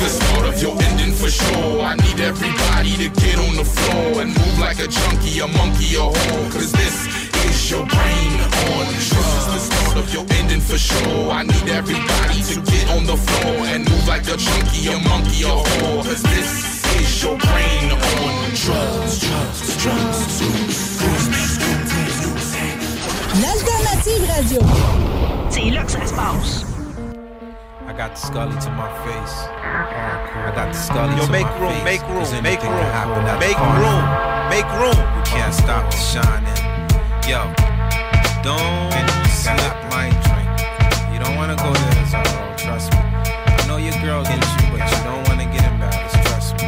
the 0.00 0.08
start 0.08 0.46
of 0.46 0.60
your 0.62 0.74
ending 0.82 1.12
for 1.12 1.30
sure. 1.30 1.80
I 1.80 1.94
need 1.96 2.20
everybody 2.20 2.96
to 2.96 3.08
get 3.20 3.38
on 3.38 3.56
the 3.56 3.64
floor 3.64 4.22
and 4.22 4.30
move 4.36 4.58
like 4.58 4.78
a 4.78 4.88
junkie, 4.88 5.40
a 5.40 5.46
monkey, 5.46 5.94
a 5.96 6.04
whore. 6.08 6.52
Cause 6.52 6.72
this 6.72 7.19
is 7.48 7.70
your 7.70 7.86
brain 7.86 8.40
on 8.76 8.86
drugs. 9.08 9.46
The 9.52 9.58
start 9.58 9.96
of 9.98 10.12
your 10.14 10.26
ending 10.38 10.60
for 10.60 10.78
sure. 10.78 11.30
I 11.30 11.42
need 11.44 11.68
everybody 11.68 12.42
to 12.50 12.60
get 12.72 12.88
on 12.90 13.04
the 13.06 13.16
floor 13.16 13.66
and 13.66 13.88
move 13.88 14.06
like 14.08 14.26
a 14.28 14.36
junkie, 14.36 14.88
a 14.88 14.98
monkey, 15.08 15.42
a 15.44 15.48
whore. 15.48 16.02
Cause 16.04 16.22
this 16.22 16.50
is 17.00 17.22
your 17.22 17.36
brain 17.38 17.90
on 17.92 18.54
drugs. 18.54 19.20
Drugs, 19.20 19.82
drugs, 19.82 20.42
L'alternative 23.42 24.24
radio. 24.34 24.60
C'est 25.50 25.70
là 25.70 25.82
que 25.84 25.90
ça 25.92 26.06
se 26.06 26.14
passe. 26.14 26.64
I 27.88 27.92
got 27.92 28.14
the 28.14 28.20
Scully 28.20 28.56
to 28.60 28.70
my 28.70 28.88
face. 29.04 29.36
I 29.58 30.52
got 30.54 30.72
the 30.72 30.78
Scully 30.78 31.16
Yo, 31.16 31.26
to 31.26 31.32
make 31.32 31.44
my 31.46 31.58
room, 31.60 31.72
face. 31.72 31.84
make 31.84 32.02
room, 32.08 32.18
'Cause 32.20 32.32
make 32.42 32.46
anything 32.60 32.70
room, 32.70 32.80
can 32.80 32.92
happen 32.92 33.26
at 33.26 33.40
the 33.40 33.46
make 33.46 33.56
party. 33.56 33.80
room, 33.82 34.04
make 34.50 34.70
room. 34.80 34.98
You 35.16 35.22
can't 35.24 35.54
stop 35.54 35.90
the 35.90 35.96
shining. 35.96 36.69
Yo, 37.30 37.46
don't 38.42 38.90
slip 39.30 39.78
my 39.86 40.10
drink. 40.26 40.50
You 41.14 41.20
don't 41.22 41.36
wanna 41.36 41.54
go 41.54 41.70
there, 41.72 42.04
Zorro, 42.10 42.56
trust 42.58 42.90
me. 42.90 42.98
I 42.98 43.64
know 43.68 43.76
your 43.76 43.94
girl 44.02 44.24
gets 44.24 44.50
you, 44.58 44.66
but 44.74 44.82
you 44.90 44.98
don't 45.06 45.22
wanna 45.28 45.46
get 45.46 45.62
embarrassed, 45.62 46.18
trust 46.26 46.58
me. 46.58 46.66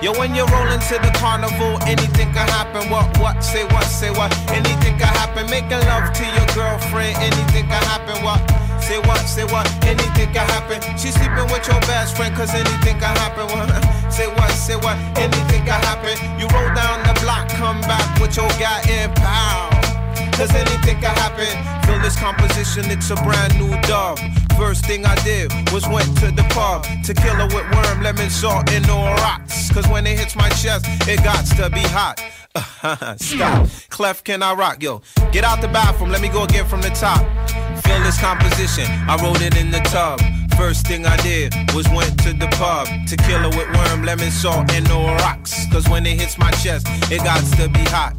Yo, 0.00 0.18
when 0.18 0.34
you're 0.34 0.48
rolling 0.48 0.80
to 0.80 0.96
the 1.04 1.12
carnival, 1.20 1.76
anything 1.82 2.32
can 2.32 2.48
happen. 2.48 2.88
What, 2.88 3.14
what, 3.18 3.44
say 3.44 3.64
what, 3.64 3.84
say 3.84 4.10
what? 4.10 4.32
Anything 4.48 4.96
can 4.96 5.12
happen. 5.20 5.44
Making 5.50 5.84
love 5.84 6.14
to 6.14 6.24
your 6.24 6.46
girlfriend, 6.56 7.14
anything 7.18 7.68
can 7.68 7.82
happen. 7.92 8.24
What? 8.24 8.40
Say 8.82 8.98
what, 8.98 9.22
say 9.28 9.44
what? 9.44 9.66
Anything 9.86 10.32
can 10.34 10.46
happen. 10.50 10.82
She's 10.98 11.14
sleeping 11.14 11.46
with 11.52 11.66
your 11.68 11.80
best 11.86 12.16
friend, 12.16 12.34
cause 12.34 12.52
anything 12.52 12.98
can 12.98 13.14
happen. 13.16 13.48
Say 14.12 14.26
what, 14.26 14.50
say 14.50 14.76
what? 14.76 14.98
Anything 15.16 15.64
can 15.64 15.80
happen. 15.88 16.18
You 16.38 16.46
roll 16.48 16.74
down 16.74 17.00
the 17.06 17.18
block, 17.22 17.48
come 17.48 17.80
back 17.82 18.20
with 18.20 18.36
your 18.36 18.48
guy 18.60 18.82
in 18.90 19.10
power. 19.14 19.70
Cause 20.36 20.52
anything 20.54 21.00
can 21.00 21.14
happen. 21.16 21.48
Feel 21.86 21.98
this 22.00 22.18
composition, 22.18 22.90
it's 22.90 23.08
a 23.10 23.14
brand 23.16 23.58
new 23.58 23.70
dub. 23.82 24.18
First 24.58 24.84
thing 24.84 25.06
I 25.06 25.14
did 25.24 25.50
was 25.72 25.88
went 25.88 26.14
to 26.18 26.30
the 26.30 26.44
pub. 26.50 26.84
Tequila 27.04 27.46
with 27.46 27.64
worm, 27.74 28.02
lemon, 28.02 28.28
salt, 28.28 28.70
and 28.70 28.86
no 28.86 28.98
rocks. 29.24 29.70
Cause 29.72 29.88
when 29.88 30.06
it 30.06 30.18
hits 30.18 30.36
my 30.36 30.48
chest, 30.50 30.84
it 31.08 31.22
got 31.24 31.46
to 31.56 31.70
be 31.70 31.80
hot. 31.80 32.20
Stop. 33.20 33.68
Clef, 33.88 34.24
can 34.24 34.42
I 34.42 34.52
rock? 34.52 34.82
Yo, 34.82 35.00
get 35.30 35.44
out 35.44 35.60
the 35.60 35.68
bathroom, 35.68 36.10
let 36.10 36.20
me 36.20 36.28
go 36.28 36.44
again 36.44 36.66
from 36.66 36.82
the 36.82 36.90
top. 36.90 37.24
Feel 37.84 38.00
this 38.02 38.18
composition, 38.20 38.86
I 39.08 39.16
wrote 39.22 39.42
it 39.42 39.56
in 39.56 39.70
the 39.70 39.80
tub. 39.80 40.20
First 40.56 40.86
thing 40.86 41.06
I 41.06 41.16
did 41.18 41.54
was 41.74 41.88
went 41.90 42.18
to 42.24 42.32
the 42.32 42.48
pub. 42.58 42.86
Tequila 43.06 43.48
with 43.48 43.68
worm, 43.76 44.04
lemon, 44.04 44.30
salt, 44.30 44.70
and 44.72 44.86
no 44.88 45.06
rocks. 45.24 45.66
Cause 45.72 45.88
when 45.88 46.06
it 46.06 46.20
hits 46.20 46.38
my 46.38 46.50
chest, 46.62 46.86
it 47.10 47.18
got 47.24 47.42
to 47.58 47.68
be 47.68 47.84
hot. 47.90 48.14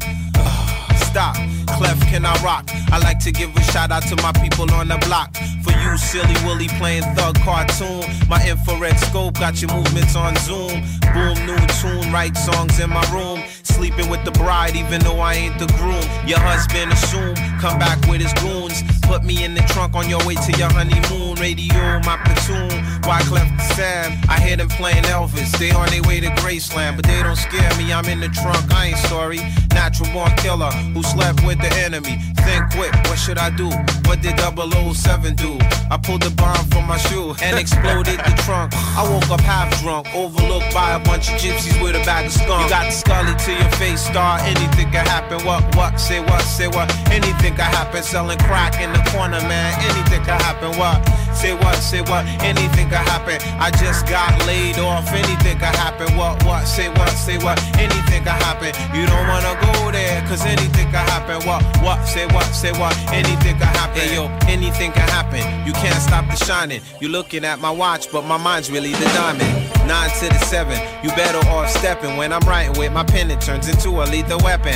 Stop, 0.96 1.36
Clef, 1.78 2.00
can 2.10 2.26
I 2.26 2.34
rock? 2.42 2.68
I 2.90 2.98
like 2.98 3.20
to 3.20 3.30
give 3.30 3.54
a 3.56 3.62
shout 3.62 3.92
out 3.92 4.02
to 4.04 4.16
my 4.16 4.32
people 4.32 4.70
on 4.74 4.88
the 4.88 4.98
block. 5.06 5.34
For 5.62 5.70
you, 5.70 5.96
silly 5.96 6.34
Willy 6.44 6.68
playing 6.76 7.04
thug 7.14 7.36
cartoon. 7.40 8.02
My 8.28 8.44
infrared 8.46 8.98
scope 8.98 9.38
got 9.38 9.62
your 9.62 9.72
movements 9.72 10.16
on 10.16 10.34
Zoom. 10.36 10.82
Boom, 11.14 11.38
new 11.46 11.58
tune, 11.78 12.12
write 12.12 12.36
songs 12.36 12.80
in 12.80 12.90
my 12.90 13.04
room. 13.12 13.42
Sleeping 13.62 14.08
with 14.08 14.24
the 14.24 14.32
bride, 14.32 14.76
even 14.76 15.00
though 15.02 15.20
I 15.20 15.34
ain't 15.34 15.58
the 15.58 15.66
groom. 15.78 16.04
Your 16.26 16.40
husband 16.40 16.92
assume, 16.92 17.34
come 17.64 17.78
back 17.78 17.98
with 18.08 18.20
his 18.20 18.34
goons. 18.34 18.82
Put 19.02 19.24
me 19.24 19.42
in 19.42 19.54
the 19.54 19.62
trunk 19.72 19.94
on 19.94 20.06
your 20.06 20.22
way 20.26 20.34
to 20.34 20.52
your 20.58 20.70
honeymoon. 20.70 21.36
Radio, 21.36 21.98
my 22.04 22.16
platoon. 22.24 22.84
Why 23.04 23.20
Wyclef 23.22 23.60
Sam, 23.74 24.18
I 24.28 24.38
hear 24.40 24.56
them 24.56 24.68
playing 24.68 25.04
Elvis. 25.04 25.50
They 25.58 25.70
on 25.70 25.88
their 25.88 26.02
way 26.02 26.20
to 26.20 26.28
Graceland, 26.40 26.96
but 26.96 27.06
they 27.06 27.22
don't 27.22 27.36
scare 27.36 27.74
me. 27.76 27.92
I'm 27.92 28.04
in 28.06 28.20
the 28.20 28.28
trunk, 28.28 28.70
I 28.72 28.88
ain't 28.88 28.98
sorry. 29.08 29.40
Natural 29.72 30.08
born 30.12 30.32
killer 30.36 30.70
who 30.92 31.02
slept 31.02 31.44
with 31.46 31.58
the 31.58 31.72
enemy. 31.76 32.18
Think 32.44 32.70
quick, 32.72 32.92
what 33.08 33.18
should 33.18 33.38
I 33.38 33.50
do? 33.50 33.68
What 34.04 34.20
did 34.20 34.38
007 34.38 35.34
do? 35.34 35.58
I 35.90 35.96
pulled 35.96 36.22
the 36.22 36.30
bomb 36.30 36.64
from 36.68 36.86
my 36.86 36.98
shoe 36.98 37.34
and 37.42 37.58
exploded 37.58 38.20
the 38.20 38.34
trunk. 38.44 38.72
I 38.74 39.02
woke 39.08 39.30
up 39.30 39.40
half 39.40 39.68
drunk, 39.80 40.14
overlooked 40.14 40.72
by 40.72 40.94
a 40.94 41.00
bunch 41.00 41.30
of 41.30 41.40
gypsies 41.40 41.80
with 41.82 41.96
a 41.96 42.04
bag 42.04 42.26
of 42.26 42.32
skunk. 42.32 42.64
You 42.64 42.68
got 42.70 42.84
the 42.86 42.92
scully 42.92 43.34
to 43.34 43.52
your 43.52 43.70
face, 43.80 44.02
star. 44.02 44.38
Anything 44.40 44.90
can 44.90 45.06
happen. 45.06 45.44
What, 45.44 45.62
what, 45.74 45.98
say 45.98 46.20
what, 46.20 46.42
say 46.42 46.68
what? 46.68 46.88
Anything 47.10 47.53
can 47.54 47.70
happen. 47.70 48.02
Selling 48.02 48.38
crack 48.38 48.80
in 48.80 48.92
the 48.92 49.02
corner, 49.10 49.40
man. 49.48 49.72
Anything 49.90 50.22
can 50.24 50.40
happen. 50.40 50.76
What? 50.78 51.23
Say 51.34 51.54
what, 51.54 51.76
say 51.76 52.00
what? 52.00 52.24
Anything 52.42 52.88
can 52.88 53.04
happen. 53.04 53.38
I 53.60 53.70
just 53.70 54.06
got 54.06 54.30
laid 54.46 54.78
off. 54.78 55.06
Anything 55.12 55.58
can 55.58 55.74
happen. 55.74 56.16
What, 56.16 56.42
what, 56.44 56.64
say 56.64 56.88
what, 56.88 57.10
say 57.10 57.38
what? 57.38 57.58
Anything 57.76 58.22
can 58.24 58.38
happen. 58.40 58.72
You 58.96 59.06
don't 59.06 59.28
wanna 59.28 59.54
go 59.66 59.90
there, 59.90 60.22
cause 60.22 60.44
anything 60.46 60.90
can 60.90 61.04
happen. 61.08 61.46
What, 61.46 61.62
what, 61.82 62.04
say 62.06 62.26
what, 62.26 62.46
say 62.54 62.72
what? 62.72 62.96
Anything 63.12 63.58
can 63.58 63.72
happen. 63.74 64.00
Hey, 64.00 64.14
yo, 64.14 64.26
anything 64.48 64.92
can 64.92 65.08
happen. 65.08 65.42
You 65.66 65.72
can't 65.74 66.00
stop 66.00 66.26
the 66.26 66.36
shining. 66.44 66.80
You 67.00 67.08
looking 67.08 67.44
at 67.44 67.60
my 67.60 67.70
watch, 67.70 68.10
but 68.10 68.24
my 68.24 68.36
mind's 68.36 68.70
really 68.70 68.92
the 68.92 69.04
diamond. 69.06 69.64
Nine 69.86 70.10
to 70.20 70.28
the 70.28 70.38
seven, 70.46 70.80
you 71.02 71.10
better 71.10 71.46
off 71.48 71.68
stepping. 71.68 72.16
When 72.16 72.32
I'm 72.32 72.40
writing 72.48 72.78
with 72.78 72.92
my 72.92 73.04
pen, 73.04 73.30
it 73.30 73.40
turns 73.40 73.68
into 73.68 73.90
a 74.02 74.04
lethal 74.04 74.38
weapon. 74.42 74.72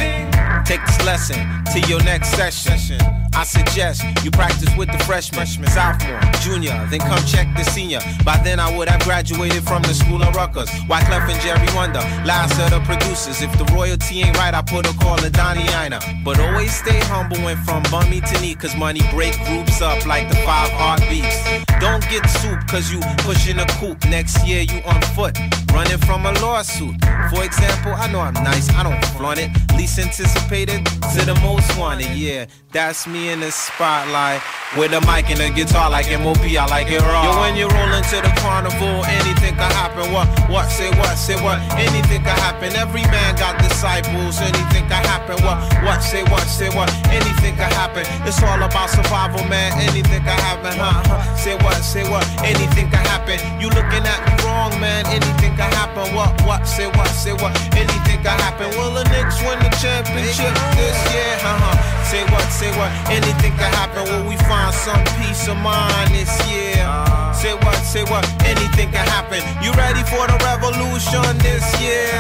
Take 0.65 0.85
this 0.85 1.03
lesson 1.07 1.65
to 1.73 1.81
your 1.89 2.03
next 2.05 2.29
session. 2.31 3.01
I 3.35 3.45
suggest 3.45 4.03
you 4.25 4.31
practice 4.31 4.69
with 4.77 4.91
the 4.91 4.99
freshman, 5.05 5.47
sophomore, 5.47 6.21
junior, 6.49 6.75
then 6.91 7.01
come 7.01 7.23
check 7.25 7.47
the 7.57 7.65
senior. 7.65 8.01
By 8.25 8.39
then 8.39 8.59
I 8.59 8.75
would 8.77 8.89
have 8.89 9.03
graduated 9.05 9.63
from 9.65 9.83
the 9.83 9.95
school 9.95 10.23
of 10.23 10.35
Rutgers. 10.35 10.71
Wyclef 10.89 11.29
and 11.29 11.41
Jerry 11.43 11.69
Wonder, 11.75 12.01
last 12.25 12.59
of 12.61 12.71
the 12.71 12.81
producers. 12.81 13.43
If 13.43 13.53
the 13.59 13.65
royalty 13.75 14.23
ain't 14.23 14.37
right, 14.39 14.55
I 14.55 14.63
put 14.63 14.87
a 14.87 14.95
call 14.99 15.19
to 15.19 15.31
Donnie 15.31 15.69
Ina. 15.85 16.01
But 16.25 16.41
always 16.41 16.73
stay 16.75 16.99
humble 17.13 17.39
when 17.39 17.57
from 17.65 17.83
bummy 17.91 18.21
to 18.21 18.41
knee, 18.41 18.55
cause 18.55 18.75
money 18.77 19.03
break 19.11 19.35
groups 19.45 19.83
up 19.83 20.07
like 20.07 20.29
the 20.29 20.37
five 20.37 20.71
heartbeats. 20.73 21.37
Don't 21.81 22.03
get 22.09 22.25
soup 22.41 22.67
cause 22.67 22.91
you 22.91 23.01
pushing 23.19 23.59
a 23.59 23.67
coupe. 23.79 24.03
Next 24.07 24.47
year 24.47 24.63
you 24.63 24.81
on 24.87 25.03
foot, 25.15 25.39
running 25.73 25.99
from 25.99 26.25
a 26.25 26.33
lawsuit. 26.41 26.97
For 27.31 27.45
example, 27.45 27.93
I 27.93 28.11
know 28.11 28.21
I'm 28.21 28.35
nice, 28.35 28.69
I 28.71 28.83
don't 28.83 29.05
flaunt 29.17 29.39
it. 29.39 29.51
Least 29.77 29.99
anticipated 29.99 30.85
to 30.87 31.21
the 31.25 31.39
most 31.43 31.79
wanted, 31.79 32.11
yeah. 32.17 32.47
That's 32.73 33.07
me 33.07 33.31
in 33.31 33.41
the 33.41 33.51
spotlight 33.51 34.43
with 34.77 34.93
a 34.93 35.01
mic 35.07 35.31
and 35.31 35.41
a 35.41 35.51
guitar 35.51 35.91
like 35.91 36.11
MOP. 36.39 36.57
I 36.57 36.67
like 36.67 36.91
it 36.91 37.01
raw. 37.03 37.25
Yo, 37.25 37.41
when 37.41 37.57
you 37.57 37.67
roll 37.69 37.93
into 37.95 38.17
the 38.23 38.33
carnival, 38.39 39.05
anything 39.07 39.55
can 39.55 39.71
happen. 39.73 40.13
What, 40.13 40.29
what, 40.49 40.71
say 40.71 40.91
what, 40.99 41.17
say 41.19 41.35
what? 41.43 41.59
Anything 41.75 42.23
can 42.23 42.39
happen. 42.39 42.75
Every 42.77 43.03
man 43.11 43.35
got 43.37 43.59
disciples. 43.59 44.41
Anything 44.41 44.87
can 44.89 45.03
happen. 45.05 45.37
What, 45.45 45.59
what, 45.83 46.01
say 46.01 46.23
what, 46.25 46.47
say 46.47 46.69
what? 46.71 46.91
Anything 47.11 47.55
can 47.57 47.71
happen. 47.73 48.07
It's 48.27 48.43
all 48.43 48.63
about 48.63 48.91
survival, 48.91 49.45
man. 49.49 49.73
Anything 49.81 50.23
can 50.23 50.39
happen, 50.39 50.73
huh? 50.79 51.03
huh. 51.07 51.37
Say 51.37 51.57
what, 51.57 51.77
say 51.83 52.09
what? 52.09 52.25
Anything 52.43 52.91
can 52.91 53.05
happen. 53.07 53.39
You 53.61 53.69
looking 53.71 54.05
at 54.07 54.21
me 54.27 54.35
wrong, 54.45 54.73
man. 54.81 55.07
Anything 55.07 55.55
can 55.57 55.71
happen. 55.75 56.15
What, 56.15 56.31
what, 56.47 56.67
say 56.67 56.87
what, 56.87 57.09
say 57.09 57.33
what? 57.33 57.55
Anything 57.75 58.23
can 58.23 58.39
happen. 58.39 58.71
Will 58.79 58.95
the 58.95 59.05
Knicks 59.11 59.41
win 59.43 59.59
the 59.59 59.71
championship 59.79 60.55
this 60.79 60.99
year? 61.13 61.35
Uh-huh. 61.43 61.99
Say 62.09 62.25
what, 62.33 62.49
say 62.49 62.71
what? 62.79 62.91
Anything 63.11 63.53
can 63.61 63.73
happen. 63.75 64.05
Will 64.09 64.29
we 64.29 64.37
find 64.49 64.75
some 64.75 65.03
peace 65.21 65.47
of 65.49 65.59
mind 65.59 66.09
this 66.29 66.45
year? 66.53 66.85
Say 67.33 67.55
what, 67.65 67.77
say 67.81 68.05
what? 68.05 68.25
Anything 68.45 68.93
can 68.93 69.07
happen. 69.09 69.41
You 69.65 69.73
ready 69.73 70.05
for 70.05 70.27
the 70.29 70.37
revolution 70.45 71.25
this 71.41 71.65
year? 71.81 72.13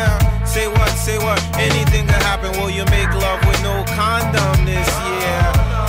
Say 0.46 0.66
what, 0.68 0.88
say 0.96 1.18
what? 1.18 1.40
Anything 1.58 2.06
can 2.06 2.20
happen. 2.24 2.50
Will 2.56 2.70
you 2.70 2.84
make 2.88 3.10
love 3.12 3.40
with 3.44 3.60
no 3.62 3.84
condom 3.92 4.64
this 4.64 4.88
year? 5.04 5.40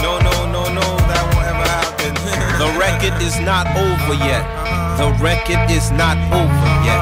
No, 0.03 0.19
no, 0.19 0.35
no, 0.51 0.63
no, 0.67 0.87
that 1.07 1.23
won't 1.31 1.47
ever 1.47 1.67
happen. 1.79 2.11
the 2.63 2.69
record 2.75 3.15
is 3.23 3.39
not 3.39 3.65
over 3.79 4.15
yet. 4.27 4.43
The 4.99 5.07
record 5.23 5.71
is 5.71 5.91
not 5.91 6.17
over 6.35 6.69
yet. 6.83 6.99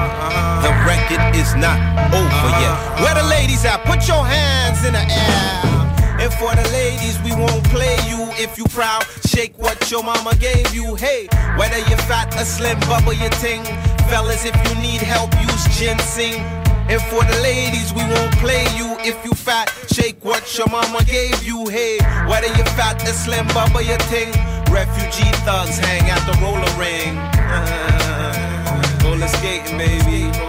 The 0.62 0.74
record 0.86 1.34
is 1.34 1.56
not 1.56 1.80
over 2.14 2.50
yet. 2.62 2.76
Where 3.02 3.16
the 3.16 3.28
ladies 3.28 3.66
at? 3.66 3.84
Put 3.86 4.08
your 4.08 4.26
hands 4.26 4.86
in 4.86 4.94
the 4.94 5.02
air. 5.02 5.87
And 6.28 6.36
for 6.36 6.54
the 6.62 6.70
ladies, 6.74 7.18
we 7.24 7.32
won't 7.32 7.64
play 7.72 7.96
you 8.04 8.28
if 8.36 8.58
you 8.58 8.66
proud. 8.66 9.06
Shake 9.24 9.58
what 9.58 9.90
your 9.90 10.04
mama 10.04 10.36
gave 10.36 10.76
you. 10.76 10.96
Hey, 10.96 11.30
whether 11.56 11.78
you're 11.88 12.04
fat 12.04 12.36
or 12.36 12.44
slim, 12.44 12.78
bubble 12.82 13.14
your 13.14 13.30
ting. 13.40 13.64
Fellas, 14.12 14.44
if 14.44 14.54
you 14.68 14.76
need 14.82 15.00
help, 15.00 15.32
use 15.40 15.64
ginseng. 15.80 16.44
And 16.92 17.02
for 17.04 17.24
the 17.24 17.40
ladies, 17.42 17.94
we 17.94 18.04
won't 18.04 18.36
play 18.44 18.68
you 18.76 18.98
if 19.08 19.16
you 19.24 19.32
fat. 19.32 19.72
Shake 19.90 20.22
what 20.22 20.44
your 20.58 20.68
mama 20.68 21.02
gave 21.06 21.46
you. 21.46 21.70
Hey, 21.70 21.98
whether 22.28 22.52
you're 22.60 22.74
fat 22.76 23.02
or 23.08 23.14
slim, 23.14 23.48
bubble 23.56 23.82
your 23.82 23.98
ting. 24.12 24.28
Refugee 24.68 25.32
thugs 25.48 25.80
hang 25.80 26.12
at 26.12 26.20
the 26.28 26.36
roller 26.44 26.74
ring. 26.76 27.16
Uh, 27.40 29.00
roller 29.02 29.30
skating, 29.30 29.78
baby. 29.78 30.28
Uh, 30.28 30.44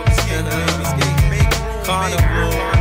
Carnival. 1.85 2.78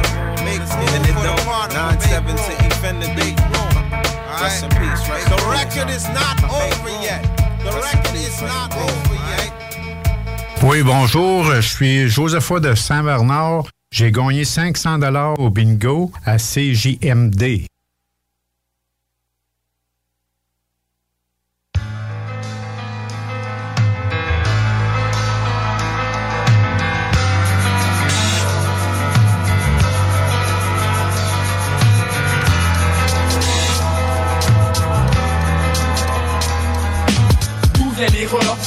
And 0.80 1.06
it 1.06 1.18
don't 1.26 1.48
9-7 1.72 2.36
to 2.46 2.66
infinity. 2.66 3.36
Rest 4.42 4.64
in 4.64 4.70
peace, 4.70 5.10
right? 5.10 5.26
The 5.26 5.42
record 5.50 5.90
is 5.90 6.08
not 6.10 6.38
over 6.44 6.90
yet. 7.02 7.22
The 7.64 7.72
record 7.72 8.16
is 8.16 8.42
not 8.42 8.76
over 8.76 9.16
yet. 9.32 9.52
Oui, 10.64 10.84
bonjour, 10.84 11.44
je 11.44 11.62
suis 11.62 12.10
Josepha 12.10 12.60
de 12.60 12.76
Saint-Bernard. 12.76 13.66
J'ai 13.92 14.12
gagné 14.12 14.44
500 14.44 15.00
dollars 15.00 15.40
au 15.40 15.50
bingo 15.50 16.12
à 16.26 16.38
CJMD. 16.38 17.66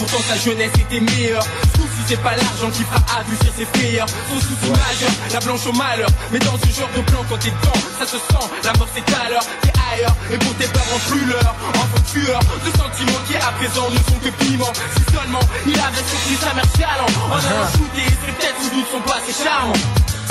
Pourtant 0.01 0.25
sa 0.27 0.37
jeunesse 0.39 0.73
était 0.81 1.01
meilleure. 1.01 1.43
Souci 1.77 2.01
c'est 2.09 2.23
pas 2.23 2.35
l'argent 2.35 2.71
qui 2.73 2.83
fera 2.85 3.21
abuser 3.21 3.53
ses 3.55 3.67
frayeurs. 3.67 4.09
Son 4.09 4.41
souci 4.41 4.71
majeur, 4.71 5.13
la 5.31 5.41
blanche 5.41 5.67
au 5.67 5.73
malheur. 5.73 6.09
Mais 6.33 6.39
dans 6.39 6.57
ce 6.57 6.73
genre 6.73 6.89
de 6.97 7.03
plan 7.03 7.21
quand 7.29 7.37
t'es 7.37 7.51
dedans 7.51 7.81
Ça 7.99 8.07
se 8.07 8.17
sent, 8.17 8.47
la 8.65 8.73
mort 8.79 8.89
c'est 8.95 9.05
à 9.15 9.29
l'heure 9.29 9.45
T'es 9.61 9.73
ailleurs, 9.93 10.17
et 10.33 10.39
pour 10.39 10.55
tes 10.57 10.69
parents 10.69 11.03
plus 11.11 11.27
l'heure 11.27 11.55
Enfant 11.75 12.03
tueur, 12.11 12.41
de 12.41 12.71
sentiments 12.79 13.21
qui 13.29 13.37
à 13.37 13.53
présent 13.61 13.91
ne 13.91 13.97
sont 14.09 14.19
que 14.25 14.31
piment 14.43 14.73
Si 14.97 15.15
seulement 15.15 15.45
il 15.67 15.79
avait 15.79 16.05
surpris 16.09 16.39
sa 16.41 16.55
mère 16.55 16.73
talent 16.73 17.13
En 17.29 17.37
allant 17.37 17.69
shooter, 17.77 18.09
peut-être 18.25 18.57
sans 18.57 18.75
doute 18.75 18.87
son 18.91 19.01
passé 19.01 19.33
charmant 19.45 19.75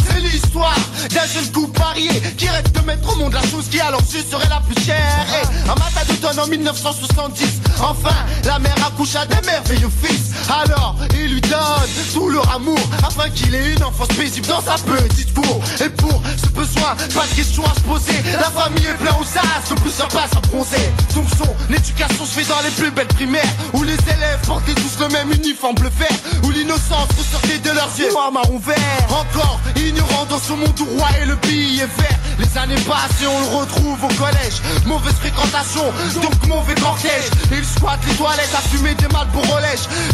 C'est 0.09 0.19
l'histoire 0.21 0.75
d'un 1.09 1.25
jeune 1.25 1.51
couple 1.51 1.79
marié 1.79 2.09
qui 2.37 2.49
rêve 2.49 2.71
de 2.71 2.79
mettre 2.81 3.13
au 3.13 3.15
monde 3.17 3.33
la 3.33 3.41
chose 3.41 3.67
qui 3.69 3.79
à 3.79 3.91
leurs 3.91 4.01
yeux 4.01 4.23
serait 4.29 4.49
la 4.49 4.61
plus 4.61 4.83
chère. 4.83 5.25
Et 5.41 5.69
un 5.69 5.75
matin 5.75 6.01
d'automne 6.07 6.39
en 6.39 6.47
1970, 6.47 7.45
enfin 7.81 8.15
la 8.45 8.59
mère 8.59 8.75
accouche 8.85 9.15
à 9.15 9.25
des 9.25 9.45
merveilleux 9.45 9.91
fils. 10.03 10.31
Alors 10.49 10.95
il 11.13 11.33
lui 11.33 11.41
donne 11.41 11.89
tout 12.13 12.29
leur 12.29 12.49
amour 12.53 12.79
afin 13.05 13.29
qu'il 13.29 13.53
ait 13.55 13.73
une 13.73 13.83
enfance 13.83 14.07
paisible 14.09 14.47
dans 14.47 14.61
sa 14.61 14.75
petite 14.75 15.33
cour. 15.33 15.61
Et 15.83 15.89
pour 15.89 16.21
ce 16.37 16.49
besoin, 16.49 16.95
pas 17.13 17.27
de 17.27 17.35
question 17.35 17.63
à 17.65 17.73
se 17.75 17.81
poser. 17.81 18.21
La 18.33 18.49
famille 18.49 18.85
est 18.85 18.97
plein 18.97 19.15
aux 19.19 19.37
as, 19.37 19.69
le 19.69 19.75
plus 19.75 19.91
sympa 19.91 20.25
à 20.31 20.39
bronzer. 20.47 20.91
Donc 21.15 21.25
son 21.37 21.73
éducation 21.73 22.25
se 22.25 22.39
fait 22.39 22.49
dans 22.49 22.61
les 22.61 22.71
plus 22.71 22.91
belles 22.91 23.07
primaires 23.07 23.53
où 23.73 23.83
les 23.83 23.93
élèves 23.93 24.39
portaient 24.45 24.75
tous 24.75 24.99
le 24.99 25.07
même 25.09 25.31
uniforme 25.31 25.75
bleu 25.75 25.91
vert 25.97 26.17
où 26.43 26.51
l'innocence 26.51 27.09
ressortait 27.17 27.59
de 27.59 27.71
leurs 27.71 27.91
yeux 27.97 28.09
marron 28.31 28.59
vert. 28.59 28.77
Encore 29.09 29.59
ignorant 29.99 30.25
dans 30.25 30.39
ce 30.39 30.53
monde 30.53 30.79
où 30.79 30.97
roi 30.97 31.09
et 31.21 31.25
le 31.25 31.35
billet 31.35 31.87
vert. 31.97 32.19
Les 32.39 32.57
années 32.57 32.81
passent 32.81 33.21
et 33.21 33.27
on 33.27 33.39
le 33.39 33.57
retrouve 33.59 34.03
au 34.03 34.13
collège. 34.15 34.61
Mauvaise 34.85 35.13
fréquentation, 35.15 35.83
donc 36.21 36.47
mauvais 36.47 36.75
cortège. 36.75 37.29
Il 37.51 37.65
squatte 37.65 37.99
les 38.07 38.15
toilettes 38.15 38.55
à 38.55 38.61
fumer 38.69 38.95
des 38.95 39.07
mal 39.07 39.27
pour. 39.33 39.49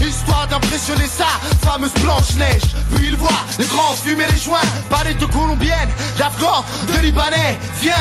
Histoire 0.01 0.47
d'impressionner 0.47 1.07
sa 1.07 1.27
fameuse 1.67 1.93
Blanche-Neige. 2.01 2.75
Puis 2.95 3.07
il 3.07 3.15
voit 3.15 3.29
les 3.59 3.65
grands 3.65 3.93
fumer 3.93 4.25
les 4.31 4.39
joints. 4.39 4.59
Parler 4.89 5.13
de 5.13 5.25
colombienne, 5.25 5.89
d'afghans, 6.17 6.65
de 6.87 6.99
libanais. 7.01 7.57
Viens, 7.81 7.93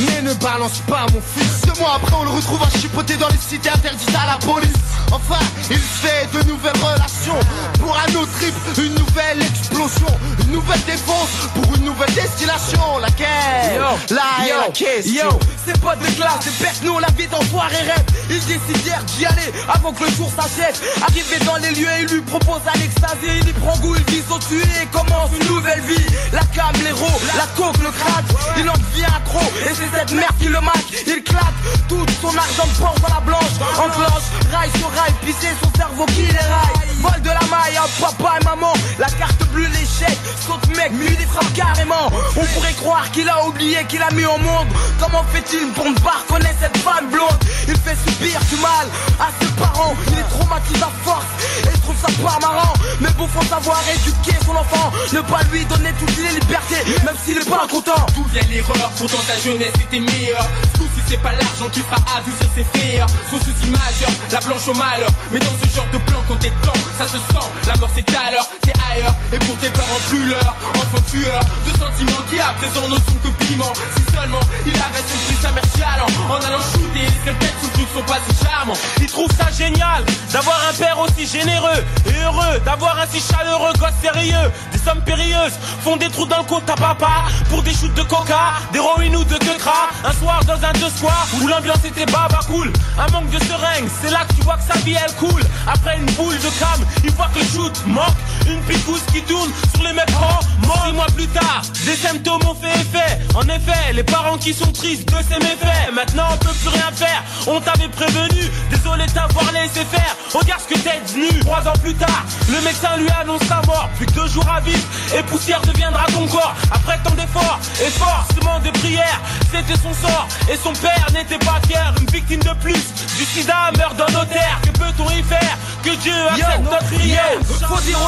mais 0.00 0.22
ne 0.22 0.34
balance 0.34 0.78
pas 0.88 1.06
mon 1.12 1.20
fils. 1.20 1.62
Deux 1.62 1.80
mois 1.80 1.94
après, 1.96 2.14
on 2.18 2.24
le 2.24 2.30
retrouve 2.30 2.60
à 2.62 2.78
chipoter 2.78 3.16
dans 3.16 3.28
les 3.28 3.38
cités 3.38 3.70
interdites 3.70 4.14
à 4.14 4.26
la 4.26 4.38
police. 4.38 4.72
Enfin, 5.12 5.44
il 5.70 5.78
fait 5.78 6.28
de 6.32 6.48
nouvelles 6.48 6.76
relations. 6.76 7.38
Pour 7.78 7.96
un 7.96 8.14
autre 8.16 8.32
trip, 8.38 8.54
une 8.78 8.94
nouvelle 8.94 9.42
explosion. 9.42 10.18
Une 10.44 10.52
nouvelle 10.52 10.82
défense 10.86 11.19
pour 11.54 11.74
une 11.76 11.84
nouvelle 11.84 12.12
destination. 12.14 12.98
Laquelle 13.00 13.76
Yo, 13.76 14.14
La 14.16 14.46
yo, 14.46 14.54
la 14.66 14.72
question. 14.72 15.30
yo, 15.30 15.38
c'est 15.66 15.80
pas 15.80 15.96
de 15.96 16.06
classe, 16.16 16.44
des 16.44 16.64
bêtes, 16.64 16.80
nous 16.84 16.98
la 16.98 17.08
vie 17.08 17.26
dans 17.28 17.42
soirée 17.50 17.76
rêve. 17.76 18.04
Ils 18.28 18.44
décidèrent 18.46 19.04
d'y 19.04 19.26
aller 19.26 19.52
avant 19.68 19.92
que 19.92 20.04
le 20.04 20.10
jour 20.10 20.30
s'achète. 20.34 20.80
Arrivé 21.02 21.38
dans 21.44 21.56
les 21.56 21.70
lieux, 21.72 21.88
il 22.00 22.06
lui 22.06 22.20
propose 22.22 22.62
à 22.66 22.76
l'extasie. 22.78 23.40
Il 23.42 23.48
y 23.48 23.52
prend 23.52 23.76
goût, 23.78 23.94
il 23.96 24.14
vit 24.14 24.22
tuer 24.48 24.62
et 24.82 24.86
commence 24.86 25.30
une 25.40 25.48
nouvelle 25.48 25.80
vie. 25.80 26.06
La 26.32 26.40
cam, 26.54 26.72
l'héros, 26.82 27.20
la 27.36 27.46
coke, 27.56 27.78
le 27.78 27.90
crack. 27.90 28.24
Il 28.56 28.68
en 28.68 28.74
devient 28.74 29.04
accro 29.16 29.40
et 29.66 29.74
c'est 29.74 29.98
cette 29.98 30.12
merde 30.12 30.34
qui 30.40 30.48
le 30.48 30.60
maque. 30.60 30.86
Il 31.06 31.22
claque 31.22 31.58
tout 31.88 32.06
son 32.20 32.36
argent 32.36 32.66
de 32.66 33.00
dans 33.02 33.14
la 33.14 33.20
blanche. 33.20 33.56
Enclenche, 33.76 34.28
rail 34.52 34.70
sur 34.78 34.90
rail, 34.90 35.12
puis 35.22 35.34
c'est 35.40 35.54
son 35.62 35.70
cerveau 35.76 36.06
qui 36.06 36.22
les 36.22 36.38
raille. 36.38 36.88
Vol 37.00 37.22
de 37.22 37.28
la 37.28 37.46
maille 37.50 37.76
à 37.76 37.86
papa 38.00 38.38
et 38.40 38.44
maman. 38.44 38.72
La 38.98 39.06
carte 39.06 39.42
bleue, 39.52 39.66
l'échec. 39.68 40.16
Saute 40.46 40.66
mec, 40.76 40.92
lui 41.00 41.16
il 41.18 41.26
frappe 41.26 41.52
carrément. 41.52 42.06
On 42.36 42.44
pourrait 42.54 42.74
croire 42.74 43.10
qu'il 43.10 43.28
a 43.28 43.46
oublié 43.46 43.84
qu'il 43.88 44.02
a 44.02 44.10
mis 44.12 44.24
au 44.26 44.38
monde. 44.38 44.68
Comment 45.00 45.24
fait-il 45.32 45.68
pour 45.72 45.86
ne 45.86 45.98
pas 46.00 46.22
reconnaître 46.22 46.58
cette 46.60 46.76
femme 46.78 47.08
blonde? 47.10 47.38
Il 47.68 47.76
fait 47.76 47.96
subir 48.06 48.38
du 48.50 48.56
mal 48.56 48.86
à 49.18 49.28
ses 49.40 49.50
parents. 49.60 49.94
Il 50.12 50.18
est 50.18 50.28
traumatisé 50.30 50.82
à 50.82 50.90
force 51.02 51.26
et 51.62 51.78
trouve 51.80 51.96
ça 52.00 52.12
pas 52.22 52.38
marrant. 52.40 52.74
Mais 53.00 53.10
bon, 53.16 53.26
faut 53.26 53.44
savoir 53.44 53.80
éduquer 53.94 54.36
son 54.44 54.54
enfant. 54.56 54.92
Ne 55.12 55.20
pas 55.20 55.42
lui 55.50 55.64
donner 55.64 55.92
toutes 55.98 56.16
les 56.18 56.40
libertés, 56.40 56.82
même 57.04 57.16
s'il 57.24 57.38
est 57.38 57.48
pas 57.48 57.66
content. 57.70 58.06
D'où 58.14 58.24
vient 58.32 58.42
l'erreur? 58.50 58.90
Pourtant 58.98 59.22
ta 59.26 59.36
jeunesse 59.38 59.74
était 59.80 60.00
meilleure 60.00 60.46
Ce 60.74 60.78
coup-ci 60.78 61.00
c'est 61.08 61.22
pas 61.22 61.32
l'argent 61.32 61.68
qui 61.72 61.80
fera 61.80 61.96
adoucir 62.16 62.48
ses 62.54 62.64
frères 62.64 63.06
Son 63.30 63.38
souci 63.38 63.70
majeur, 63.70 64.10
la 64.30 64.40
blanche 64.40 64.68
au 64.68 64.74
malheur 64.74 65.10
Mais 65.32 65.38
dans 65.38 65.56
ce 65.62 65.74
genre 65.74 65.86
de 65.92 65.98
plan 65.98 66.20
quand 66.28 66.36
t'es 66.36 66.50
temps, 66.62 66.80
ça 66.98 67.06
se 67.06 67.16
sent 67.16 67.46
La 67.66 67.76
mort 67.76 67.90
c'est 67.94 68.08
à 68.14 68.30
l'heure, 68.30 68.46
c'est 68.64 68.74
ailleurs 68.92 69.14
Et 69.32 69.38
pour 69.38 69.56
tes 69.56 69.70
parents 69.70 70.00
plus 70.08 70.24
l'heure, 70.28 70.54
tueur 70.98 71.40
De 71.66 71.70
sentiments 71.78 72.24
qui 72.28 72.40
à 72.40 72.52
présent 72.54 72.88
ne 72.88 72.96
sont 72.96 73.18
que 73.22 73.44
piment 73.44 73.72
Si 73.96 74.14
seulement 74.14 74.40
il 74.66 74.74
avait 74.74 75.04
compris 75.06 75.36
sa 75.40 75.52
mère 75.52 76.06
En 76.28 76.36
allant 76.36 76.62
shooter, 76.72 77.06
serait 77.20 77.36
peut-être 77.38 77.60
sous 77.60 77.98
sont 77.98 78.04
pas 78.04 78.18
si 78.28 78.44
charmants 78.44 78.78
Il 79.00 79.06
trouve 79.06 79.30
ça 79.32 79.50
génial 79.50 80.04
d'avoir 80.32 80.60
un 80.68 80.72
père 80.72 80.98
aussi 81.00 81.26
généreux 81.26 81.84
et 82.06 82.22
heureux, 82.22 82.60
d'avoir 82.64 82.98
un 83.00 83.06
si 83.06 83.20
chaleureux 83.20 83.72
gosse 83.78 83.98
sérieux. 84.00 84.50
Des 84.72 84.78
sommes 84.78 85.02
périlleuses 85.02 85.58
font 85.82 85.96
des 85.96 86.08
trous 86.08 86.26
dans 86.26 86.38
le 86.38 86.44
compte 86.44 86.68
à 86.70 86.74
papa 86.74 87.24
pour 87.48 87.62
des 87.62 87.72
shoots 87.72 87.94
de 87.94 88.02
coca, 88.02 88.52
d'héroïne 88.72 89.16
ou 89.16 89.24
de 89.24 89.36
quecra. 89.38 89.88
Un 90.04 90.12
soir 90.12 90.44
dans 90.44 90.62
un 90.64 90.72
deux 90.74 90.90
soirs 90.90 91.26
où 91.34 91.48
l'ambiance 91.48 91.84
était 91.84 92.06
baba 92.06 92.40
cool. 92.46 92.72
Un 92.98 93.10
manque 93.10 93.30
de 93.30 93.38
seringue, 93.44 93.88
c'est 94.00 94.10
là 94.10 94.24
que 94.28 94.34
tu 94.34 94.42
vois 94.42 94.56
que 94.56 94.72
sa 94.72 94.78
vie 94.80 94.96
elle 95.04 95.14
coule. 95.16 95.42
Après 95.66 95.96
une 95.98 96.10
boule 96.12 96.38
de 96.38 96.58
cam, 96.58 96.80
il 97.02 97.10
voit 97.12 97.28
que 97.34 97.40
le 97.40 97.44
shoot 97.44 97.86
manque. 97.86 98.16
Une 98.46 98.60
picousse 98.62 99.02
qui 99.12 99.22
tourne 99.22 99.50
sur 99.74 99.82
les 99.82 99.90
en 99.90 100.66
mort. 100.66 100.79
Six 100.84 100.92
mois 100.92 101.06
plus 101.14 101.28
tard, 101.28 101.62
des 101.84 101.94
symptômes 101.94 102.42
ont 102.48 102.54
fait 102.54 102.72
effet. 102.80 103.18
En 103.34 103.42
effet, 103.42 103.92
les 103.92 104.02
parents 104.02 104.38
qui 104.38 104.52
sont 104.52 104.72
tristes 104.72 105.08
de 105.08 105.16
ces 105.22 105.38
méfaits. 105.38 105.92
Maintenant 105.94 106.24
on 106.32 106.36
peut 106.38 106.52
plus 106.52 106.68
rien 106.68 106.90
faire. 106.94 107.22
On 107.46 107.60
t'avait 107.60 107.88
prévenu, 107.88 108.50
désolé 108.70 109.06
de 109.06 109.12
t'avoir 109.12 109.52
laissé 109.52 109.84
faire. 109.84 110.16
Regarde 110.32 110.60
ce 110.62 110.74
que 110.74 110.80
t'es 110.80 111.00
devenu. 111.06 111.40
Trois 111.40 111.66
ans 111.68 111.78
plus 111.82 111.94
tard, 111.94 112.24
le 112.48 112.60
médecin 112.62 112.96
lui 112.96 113.08
annonce 113.20 113.42
sa 113.48 113.62
mort. 113.66 113.88
Plus 113.96 114.06
que 114.06 114.12
deux 114.12 114.28
jours 114.28 114.48
à 114.48 114.60
vivre 114.60 114.86
et 115.16 115.22
poussière 115.22 115.60
deviendra 115.60 116.06
ton 116.06 116.26
corps. 116.26 116.54
Après 116.72 116.98
tant 117.04 117.14
d'efforts, 117.14 117.60
efforts, 117.80 118.26
seulement 118.34 118.58
des 118.60 118.72
prières, 118.72 119.20
c'était 119.52 119.80
son 119.80 119.94
sort. 119.94 120.26
Et 120.50 120.56
son 120.56 120.72
père 120.72 121.06
n'était 121.12 121.38
pas 121.44 121.60
fier. 121.68 121.94
Une 122.00 122.06
victime 122.06 122.40
de 122.40 122.54
plus 122.60 122.82
du 123.16 123.24
sida 123.24 123.70
meurt 123.76 123.96
dans 123.96 124.10
nos 124.18 124.24
terres. 124.24 124.60
Que 124.62 124.70
peut-on 124.70 125.10
y 125.10 125.22
faire? 125.22 125.56
Que 125.84 125.94
Dieu 125.96 126.14
accepte 126.30 126.64
notre 126.64 126.84
prière. 126.86 127.29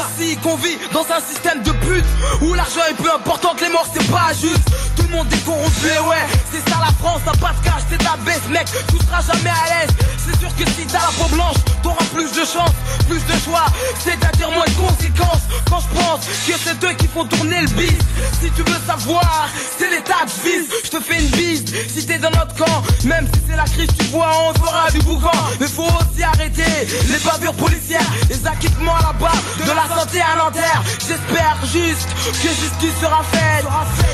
Aussi 0.03 0.37
qu'on 0.39 0.57
vit 0.57 0.79
dans 0.93 1.03
un 1.03 1.21
système 1.21 1.63
de 1.63 1.71
pute 1.71 2.05
Où 2.41 2.55
l'argent 2.55 2.81
est 2.91 2.95
plus 2.95 3.11
important 3.11 3.55
que 3.55 3.65
les 3.65 3.71
morts, 3.71 3.87
c'est 3.93 4.11
pas 4.11 4.33
juste. 4.41 4.63
Tout 4.97 5.03
le 5.03 5.17
monde 5.17 5.33
est 5.33 5.45
corrompu, 5.45 5.87
et 5.87 6.09
ouais 6.09 6.27
C'est 6.53 6.69
ça 6.71 6.79
la 6.81 6.93
France, 6.99 7.21
t'as 7.25 7.39
pas 7.39 7.53
de 7.53 7.65
cash, 7.65 7.83
c'est 7.89 8.03
la 8.03 8.17
baisse 8.25 8.49
mec 8.51 8.67
Tu 8.89 8.97
seras 9.07 9.23
jamais 9.23 9.51
à 9.51 9.81
l'aise. 9.81 9.91
C'est 10.19 10.39
sûr 10.39 10.49
que 10.57 10.65
si 10.71 10.87
t'as 10.87 11.01
la 11.01 11.13
peau 11.19 11.29
blanche 11.35 11.57
T'auras 11.83 12.05
plus 12.15 12.31
de 12.33 12.45
chance, 12.45 12.75
plus 13.09 13.25
de 13.25 13.41
choix 13.45 13.67
C'est-à-dire 14.05 14.51
moins 14.51 14.65
de 14.65 14.71
conséquences. 14.71 15.43
Quand 15.69 15.81
je 15.81 15.99
pense 15.99 16.27
que 16.27 16.53
c'est 16.59 16.85
eux 16.85 16.95
qui 16.95 17.07
font 17.09 17.25
tourner 17.25 17.61
le 17.61 17.69
bis 17.69 17.99
Si 18.41 18.51
tu 18.51 18.63
veux 18.63 18.81
savoir, 18.87 19.49
c'est 19.79 19.91
l'état 19.91 20.25
de 20.25 20.49
vis 20.49 20.69
Je 20.85 20.91
te 20.91 21.01
fais 21.01 21.21
une 21.21 21.31
bise 21.31 21.65
si 21.89 22.07
t'es 22.07 22.19
dans 22.19 22.31
notre 22.31 22.55
camp 22.55 22.83
Même 23.05 23.27
si 23.33 23.41
c'est 23.49 23.57
la 23.57 23.65
crise, 23.65 23.91
tu 23.99 24.07
vois, 24.07 24.31
on 24.49 24.55
fera 24.55 24.91
du 24.91 24.99
boucan. 25.01 25.31
Mais 25.61 25.67
faut 25.67 25.83
aussi 25.85 26.23
arrêter 26.23 26.87
les 27.09 27.19
bavures 27.25 27.55
policières 27.55 28.07
Les 28.29 28.47
acquittements 28.47 28.97
là-bas, 28.97 29.33
de 29.65 29.71
la 29.71 29.92
santé 29.99 30.21
alimentaire 30.21 30.83
J'espère 31.01 31.57
juste 31.73 32.09
que 32.25 32.49
justice 32.49 32.97
sera 33.01 33.23
faite. 33.25 33.65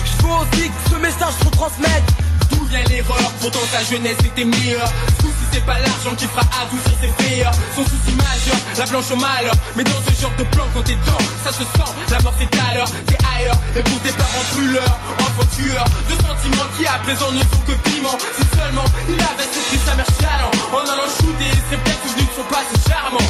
Je 0.05 0.27
veux 0.27 0.33
aussi 0.33 0.69
que 0.69 0.91
ce 0.91 0.97
message 0.97 1.35
se 1.43 1.49
transmette. 1.51 2.05
D'où 2.51 2.65
vient 2.65 2.83
l'erreur? 2.89 3.31
Pourtant 3.41 3.67
ta 3.73 3.83
jeunesse 3.85 4.19
était 4.25 4.45
meilleure. 4.45 4.89
Souci 5.21 5.45
c'est 5.53 5.65
pas 5.65 5.79
l'argent 5.79 6.15
qui 6.17 6.27
fera 6.27 6.43
adoucir 6.63 6.93
ses 7.01 7.09
frayeurs. 7.09 7.53
Son 7.75 7.85
souci 7.85 8.13
majeur, 8.17 8.59
la 8.79 8.87
blanche 8.87 9.11
au 9.11 9.17
malheur. 9.17 9.55
Mais 9.77 9.85
dans 9.85 10.01
ce 10.07 10.21
genre 10.21 10.33
de 10.39 10.45
plan 10.45 10.65
quand 10.75 10.83
t'es 10.83 10.95
dedans 10.95 11.25
Ça 11.45 11.53
se 11.53 11.63
sent, 11.63 11.91
la 12.11 12.21
mort 12.21 12.35
c'est 12.39 12.59
à 12.59 12.75
l'heure. 12.75 12.91
T'es 13.07 13.19
ailleurs, 13.37 13.59
et 13.77 13.83
pour 13.83 14.01
tes 14.01 14.13
parents 14.13 14.47
brûleurs 14.55 14.99
Enfants 15.21 15.49
tueurs, 15.57 15.85
de 16.09 16.15
sentiments 16.15 16.69
qui 16.77 16.87
à 16.87 16.99
présent 17.05 17.31
ne 17.33 17.41
sont 17.41 17.63
que 17.67 17.73
piment 17.89 18.19
Si 18.37 18.45
seulement 18.57 18.85
il 19.09 19.15
avait 19.15 19.49
surpris 19.53 19.81
sa 19.87 19.95
mère 19.95 20.07
chialant 20.19 20.51
En 20.73 20.85
allant 20.85 21.09
shooter, 21.19 21.49
il 21.49 21.63
serait 21.69 21.83
peut-être 21.83 22.03
souvenu 22.03 22.25
de 22.25 22.35
son 22.37 22.45
passé 22.45 22.75
charmant 22.89 23.29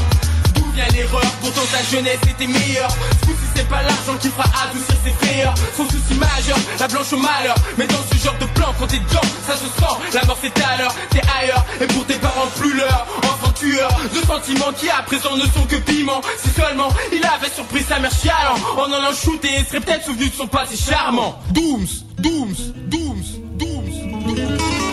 Pourtant 1.40 1.62
ta 1.72 1.82
jeunesse 1.90 2.20
était 2.28 2.46
meilleure. 2.46 2.90
Ce 2.90 3.26
coup-ci 3.26 3.48
c'est 3.54 3.68
pas 3.68 3.82
l'argent 3.82 4.16
qui 4.20 4.28
fera 4.28 4.44
adoucir 4.62 4.94
ses 5.04 5.10
frayeurs 5.10 5.54
Son 5.76 5.84
souci 5.84 6.14
majeur, 6.14 6.56
la 6.78 6.86
blanche 6.86 7.12
au 7.12 7.16
malheur. 7.16 7.54
Mais 7.76 7.86
dans 7.86 8.02
ce 8.12 8.24
genre 8.24 8.36
de 8.38 8.46
plan 8.46 8.72
quand 8.78 8.86
t'es 8.86 8.98
dedans 8.98 9.20
Ça 9.46 9.54
se 9.54 9.64
sent, 9.64 10.14
la 10.14 10.24
mort 10.26 10.38
c'est 10.40 10.62
à 10.62 10.76
l'heure 10.76 10.94
T'es 11.10 11.20
ailleurs, 11.40 11.64
et 11.80 11.86
pour 11.86 12.06
tes 12.06 12.14
parents 12.14 12.46
plus 12.56 12.76
l'heure. 12.76 13.06
Enfant 13.24 13.52
tueur, 13.52 13.88
de 14.14 14.26
sentiments 14.26 14.72
qui 14.76 14.88
à 14.88 15.02
présent 15.02 15.36
ne 15.36 15.42
sont 15.42 15.66
que 15.68 15.76
piment 15.76 16.20
Si 16.38 16.50
seulement 16.50 16.90
il 17.12 17.24
avait 17.24 17.52
surpris 17.52 17.82
sa 17.82 17.98
mère 17.98 18.12
chialant. 18.12 18.56
En 18.76 18.92
allant 18.92 19.14
shooter, 19.14 19.48
il 19.58 19.66
serait 19.66 19.80
peut-être 19.80 20.04
souvenu 20.04 20.28
de 20.28 20.34
son 20.34 20.46
passé 20.46 20.76
charmant. 20.76 21.40
Dooms, 21.50 21.88
Dooms, 22.18 22.54
Dooms, 22.86 23.24
Dooms 23.56 23.90
J'ai 24.28 24.87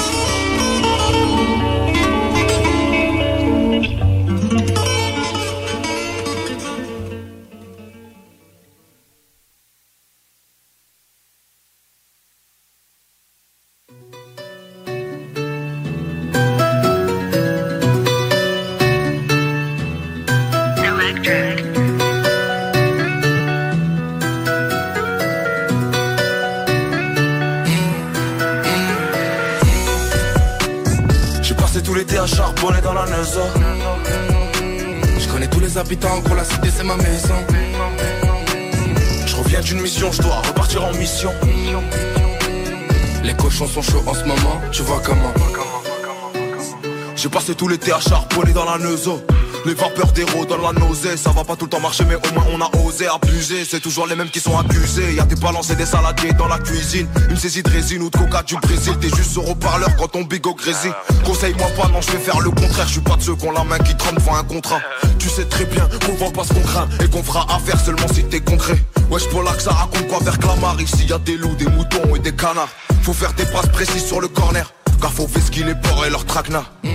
Les 48.78 49.74
vapeurs 49.74 50.12
d'héros 50.12 50.46
dans 50.46 50.58
la 50.58 50.74
nausée. 50.74 51.16
Ça 51.16 51.32
va 51.32 51.46
pas 51.46 51.56
tout 51.56 51.64
le 51.64 51.70
temps 51.70 51.80
marcher 51.80 52.04
mais 52.04 52.16
au 52.16 52.34
moins 52.34 52.46
on 52.52 52.62
a 52.62 52.70
osé 52.86 53.08
abuser. 53.08 53.64
C'est 53.64 53.80
toujours 53.80 54.06
les 54.06 54.16
mêmes 54.16 54.30
qui 54.30 54.42
sont 54.42 54.58
accusés. 54.58 55.14
Y'a 55.14 55.24
des 55.24 55.36
balances 55.36 55.70
et 55.70 55.76
des 55.76 55.86
saladiers 55.86 56.34
dans 56.34 56.48
la 56.48 56.60
cuisine. 56.60 57.08
Une 57.30 57.38
saisie 57.38 57.64
de 57.64 57.70
résine 57.70 58.02
ou 58.02 58.10
de 58.10 58.18
coca 58.18 58.44
du 58.44 58.56
Brésil. 58.58 58.94
T'es 59.00 59.08
juste 59.16 59.32
sur 59.32 59.50
haut-parleur 59.50 59.96
quand 59.96 60.10
ton 60.10 60.24
bigot 60.24 60.56
grésille 60.56 60.92
Conseille-moi 61.24 61.68
pas, 61.78 61.88
non 61.88 62.02
je 62.02 62.12
vais 62.12 62.18
faire 62.18 62.40
le 62.42 62.52
contraire. 62.52 62.86
Je 62.88 62.94
suis 62.94 63.02
pas 63.02 63.16
de 63.16 63.22
ceux 63.22 63.36
qui 63.36 63.48
ont 63.48 63.52
la 63.52 63.64
main 63.64 63.78
qui 63.80 63.96
tremble 63.96 64.18
devant 64.18 64.36
un 64.36 64.44
contrat. 64.44 64.82
Tu 65.20 65.30
sais 65.30 65.46
très 65.46 65.66
bien 65.66 65.88
qu'on 66.06 66.16
vend 66.16 66.32
pas 66.32 66.44
ce 66.44 66.54
qu'on 66.54 66.62
craint 66.62 66.90
Et 67.02 67.08
qu'on 67.08 67.24
fera 67.24 67.46
affaire 67.56 67.80
seulement 67.80 68.08
si 68.14 68.26
t'es 68.26 68.42
concret. 68.42 68.78
Wesh 69.10 69.30
pour 69.30 69.44
là 69.44 69.54
que 69.54 69.62
ça 69.62 69.72
raconte 69.72 70.08
quoi 70.08 70.20
vers 70.22 70.38
Clamart? 70.38 70.82
Ici 70.82 71.06
y 71.06 71.14
a 71.14 71.18
des 71.18 71.38
loups, 71.38 71.56
des 71.56 71.68
moutons 71.68 72.14
et 72.14 72.20
des 72.20 72.36
canards. 72.36 72.70
Faut 73.04 73.14
faire 73.14 73.32
des 73.34 73.46
passes 73.46 73.70
précises 73.70 74.06
sur 74.06 74.20
le 74.20 74.28
corner. 74.28 74.70
Car 75.02 75.14
faut 75.14 75.28
qui 75.50 75.64
les 75.64 75.76
porcs 75.76 76.06
et 76.06 76.10
leurs 76.10 76.26
traquenards 76.26 76.72
J'ai 76.84 76.95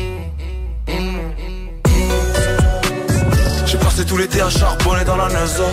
passé 4.00 4.08
tout 4.08 4.16
l'été 4.16 4.40
à 4.40 4.50
charbonner 4.50 5.04
dans 5.04 5.16
la 5.16 5.28
Neuza. 5.28 5.64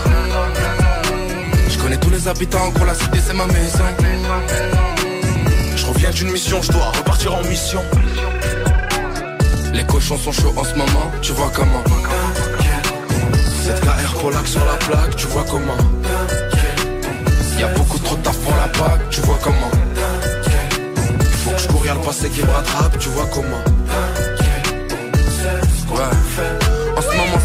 Je 1.70 1.78
connais 1.78 1.98
tous 1.98 2.10
les 2.10 2.28
habitants, 2.28 2.70
gros 2.70 2.86
la 2.86 2.94
cité 2.94 3.20
c'est 3.26 3.34
ma 3.34 3.46
maison. 3.48 3.84
Je 5.76 5.86
reviens 5.86 6.10
d'une 6.12 6.32
mission, 6.32 6.62
je 6.62 6.72
dois 6.72 6.92
repartir 6.92 7.36
en 7.36 7.44
mission. 7.44 7.82
Les 9.74 9.86
cochons 9.86 10.18
sont 10.18 10.32
chauds 10.32 10.54
en 10.56 10.64
ce 10.64 10.76
moment, 10.76 11.12
tu 11.22 11.34
vois 11.34 11.52
comment 11.54 11.84
Cette 13.64 13.82
KR 13.82 14.14
pour 14.20 14.32
l'axe 14.32 14.52
sur 14.52 14.66
la 14.66 14.74
plaque, 14.74 15.16
tu 15.16 15.28
vois 15.28 15.46
comment 15.50 15.78
Y'a 17.60 17.68
beaucoup 17.70 18.00
trop 18.00 18.16
de 18.16 18.22
taf 18.22 18.38
pour 18.38 18.56
la 18.56 18.68
PAC, 18.68 19.10
tu 19.10 19.22
vois 19.22 19.40
comment 19.44 19.72
Faut 21.44 21.52
que 21.52 21.62
je 21.62 21.68
cours, 21.68 21.86
y'a 21.86 21.94
le 21.94 22.02
passé 22.02 22.30
qui 22.30 22.42
me 22.42 22.52
rattrape, 22.52 22.98
tu 23.00 23.10
vois 23.10 23.28
comment 23.34 23.64
Ouais 25.96 26.67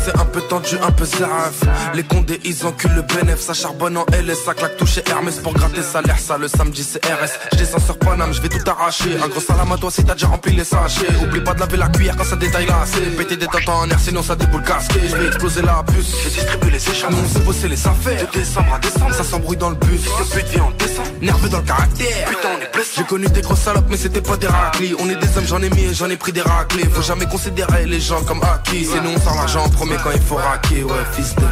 c'est 0.05 0.19
un 0.19 0.25
peu 0.25 0.41
tendu, 0.43 0.77
un 0.83 0.91
peu 0.91 1.05
seraf 1.05 1.63
Les 1.95 2.03
condés 2.03 2.41
ils 2.45 2.67
enculent 2.67 2.95
le 2.95 3.03
bénéf 3.03 3.41
Ça 3.41 3.55
charbonne 3.55 3.97
en 3.97 4.07
L 4.13 4.29
et 4.31 4.35
ça 4.35 4.55
claque 4.55 4.77
toucher 4.77 5.03
Hermès 5.09 5.39
pour 5.39 5.53
gratter 5.53 5.83
salaire 5.83 6.19
Ça 6.19 6.39
le 6.39 6.49
samedi 6.49 6.83
c'est 6.83 7.05
RS 7.05 7.31
Je 7.53 7.59
descends 7.59 7.79
sur 7.79 7.99
Paname, 7.99 8.33
je 8.33 8.41
vais 8.41 8.49
tout 8.49 8.69
arracher. 8.69 9.17
Un 9.23 9.29
gros 9.29 9.41
salam 9.41 9.71
à 9.73 9.77
toi 9.77 9.91
si 9.91 10.05
t'as 10.05 10.15
déjà 10.15 10.27
rempli 10.27 10.55
les 10.55 10.65
sachets. 10.65 11.07
Oublie 11.23 11.41
pas 11.41 11.55
de 11.55 11.61
laver 11.61 11.77
la 11.77 11.89
cuillère 11.89 12.17
quand 12.17 12.25
ça 12.25 12.37
détaille 12.37 12.67
là 12.67 12.85
C'est 12.87 13.17
péter 13.17 13.37
des 13.37 13.47
tentants 13.47 13.81
en 13.81 13.91
air 13.91 13.99
sinon 14.01 14.23
ça 14.23 14.35
déboule 14.35 14.63
casqué. 14.63 15.01
Je 15.09 15.17
vais 15.17 15.27
exploser 15.29 15.63
la 15.63 15.83
puce 15.85 16.13
Je 16.25 16.29
distribue 16.29 16.71
les 16.71 16.91
échanges. 16.91 17.15
On 17.15 17.29
sait 17.29 17.45
bosser 17.45 17.69
les 17.69 17.87
affaires. 17.87 18.27
De 18.27 18.39
décembre 18.39 18.75
à 18.75 18.79
décembre 18.79 19.15
ça 19.15 19.25
s'embrouille 19.25 19.57
dans 19.57 19.71
le 19.71 19.77
bus. 19.77 20.03
Le 20.19 20.25
pute 20.25 20.49
vient 20.49 20.65
en 20.65 20.71
décembre 20.73 21.09
Nerveux 21.21 21.49
dans 21.49 21.59
le 21.59 21.65
caractère. 21.65 22.29
Putain 22.29 22.49
on 22.59 22.63
est 22.63 22.73
blessé 22.73 22.91
J'ai 22.97 23.05
connu 23.05 23.27
des 23.29 23.41
grosses 23.41 23.61
salopes 23.61 23.87
mais 23.89 23.97
c'était 23.97 24.23
pas 24.23 24.37
des 24.37 24.49
raclis. 24.49 24.95
On 24.99 25.09
est 25.09 25.17
des 25.17 25.39
hommes 25.39 25.47
j'en 25.47 25.63
ai 25.63 25.71
mis 25.71 25.85
et 25.85 25.95
j'en 25.95 26.11
ai 26.11 26.17
pris 26.17 26.33
des 26.33 26.43
raclés. 26.43 26.85
Faut 26.93 27.03
jamais 27.03 27.27
considérer 27.27 27.87
les 27.87 28.01
gens 28.01 28.23
comme 28.23 28.43
acquis 28.43 28.85
C'est 28.85 29.01
nous 29.01 29.11
on 29.11 29.35
l'argent 29.35 29.65
en 29.65 29.69
premier 29.69 29.92
quand 30.03 30.11
il 30.13 30.21
faut 30.21 30.37
raquer 30.37 30.85
Ouais 30.85 31.05
fils 31.13 31.35
de. 31.35 31.43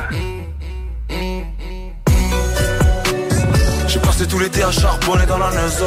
J'ai 3.86 3.98
passé 4.00 4.26
tout 4.26 4.38
l'été 4.38 4.62
à 4.62 4.70
charbonner 4.70 5.26
dans 5.26 5.38
la 5.38 5.50
neige 5.50 5.82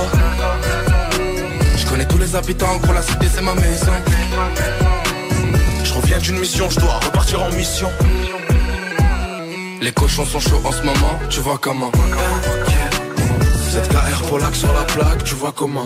Je 1.78 1.86
connais 1.88 2.06
tous 2.06 2.18
les 2.18 2.36
habitants, 2.36 2.78
gros 2.78 2.94
la 2.94 3.02
cité 3.02 3.28
c'est 3.34 3.42
ma 3.42 3.54
maison. 3.56 3.94
Je 5.84 5.94
reviens 5.94 6.18
d'une 6.18 6.40
mission, 6.40 6.70
je 6.70 6.80
dois 6.80 7.00
repartir 7.00 7.42
en 7.44 7.52
mission. 7.52 7.90
Les 9.82 9.92
cochons 9.92 10.26
sont 10.26 10.40
chauds 10.40 10.62
en 10.64 10.72
ce 10.72 10.82
moment, 10.82 11.20
tu 11.30 11.40
vois 11.40 11.58
comment. 11.62 11.92
Cette 13.72 13.90
KR 13.90 14.22
pour 14.28 14.40
l'axe 14.40 14.60
sur 14.60 14.74
la 14.74 14.84
plaque, 14.84 15.24
tu 15.24 15.36
vois 15.36 15.54
comment. 15.56 15.86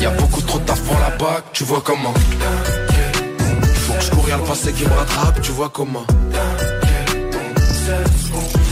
Y'a 0.00 0.10
beaucoup 0.10 0.40
trop 0.42 0.58
de 0.58 0.64
taf 0.64 0.80
pour 0.82 0.98
la 1.00 1.10
bague, 1.16 1.42
tu 1.52 1.64
vois 1.64 1.82
comment 1.84 2.14
Y'a 4.28 4.36
le 4.36 4.42
passé 4.42 4.74
qui 4.74 4.84
me 4.84 4.90
rattrape, 4.90 5.40
tu 5.40 5.52
vois 5.52 5.70
comment 5.70 6.04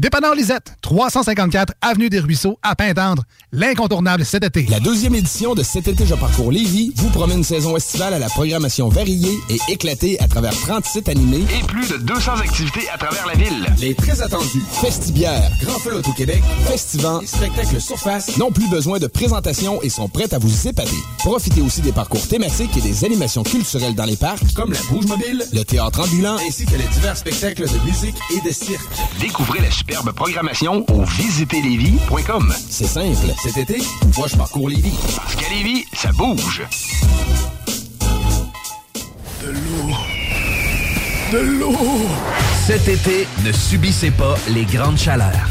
Dépanneur 0.00 0.34
Lisette, 0.34 0.74
354 0.82 1.72
Avenue 1.80 2.10
des 2.10 2.18
Ruisseaux, 2.18 2.58
à 2.62 2.74
Pintendre. 2.74 3.22
L'incontournable 3.52 4.24
cet 4.24 4.44
été. 4.44 4.66
La 4.68 4.80
deuxième 4.80 5.14
édition 5.14 5.54
de 5.54 5.62
Cet 5.62 5.88
été, 5.88 6.04
je 6.04 6.14
parcours 6.14 6.52
Lévis 6.52 6.92
vous 6.96 7.08
promet 7.10 7.34
une 7.34 7.44
saison 7.44 7.76
estivale 7.76 8.12
à 8.12 8.18
la 8.18 8.28
programmation 8.28 8.88
variée 8.88 9.38
et 9.48 9.72
éclatée 9.72 10.20
à 10.20 10.28
travers 10.28 10.52
30 10.52 10.84
sites 10.84 11.08
animés 11.08 11.44
Et 11.58 11.64
plus 11.66 11.88
de 11.88 11.96
200 11.98 12.32
activités 12.36 12.88
à 12.92 12.98
travers 12.98 13.26
la 13.26 13.34
ville. 13.34 13.66
Les 13.80 13.94
très 13.94 14.20
attendus 14.20 14.62
Festibière, 14.72 15.50
Grand 15.62 15.78
Feu 15.78 16.02
au 16.06 16.12
Québec, 16.12 16.42
Festivant 16.66 17.20
et 17.20 17.26
Spectacle 17.26 17.80
Surface 17.80 18.36
n'ont 18.36 18.50
plus 18.50 18.68
besoin 18.68 18.98
de 18.98 19.06
présentation 19.06 19.80
et 19.82 19.88
sont 19.88 20.08
prêts 20.08 20.32
à 20.34 20.38
vous 20.38 20.68
épater. 20.68 20.90
Profitez 21.18 21.62
aussi 21.62 21.80
des 21.80 21.92
parcours 21.92 22.26
thématiques 22.26 22.76
et 22.76 22.80
des 22.82 23.04
animations 23.04 23.42
culturelles 23.42 23.94
dans 23.94 24.04
les 24.04 24.16
parcs, 24.16 24.52
comme 24.54 24.72
la 24.72 24.80
Bouge 24.90 25.06
Mobile, 25.06 25.44
le 25.52 25.62
théâtre 25.64 26.00
ambulant, 26.00 26.36
ainsi 26.46 26.66
que 26.66 26.76
les 26.76 26.86
divers 26.94 27.16
spectacles 27.16 27.64
de 27.64 27.86
musique 27.86 28.16
et 28.36 28.46
de 28.46 28.52
cirque. 28.52 28.82
Découvrez 29.20 29.60
la 29.60 29.70
superbe 29.86 30.12
programmation 30.12 30.84
au 30.88 31.04
visiterlévis.com. 31.04 32.54
C'est 32.70 32.86
simple. 32.86 33.32
Cet 33.42 33.58
été, 33.58 33.82
moi 34.16 34.26
je 34.28 34.36
parcours 34.36 34.68
Lévis. 34.68 34.96
Parce 35.16 35.36
qu'à 35.36 35.48
Lévis, 35.50 35.84
ça 35.92 36.10
bouge. 36.12 36.62
De 39.42 39.50
l'eau. 39.50 39.94
De 41.32 41.38
l'eau. 41.38 41.76
Cet 42.66 42.88
été, 42.88 43.28
ne 43.44 43.52
subissez 43.52 44.10
pas 44.10 44.36
les 44.48 44.64
grandes 44.64 44.98
chaleurs. 44.98 45.50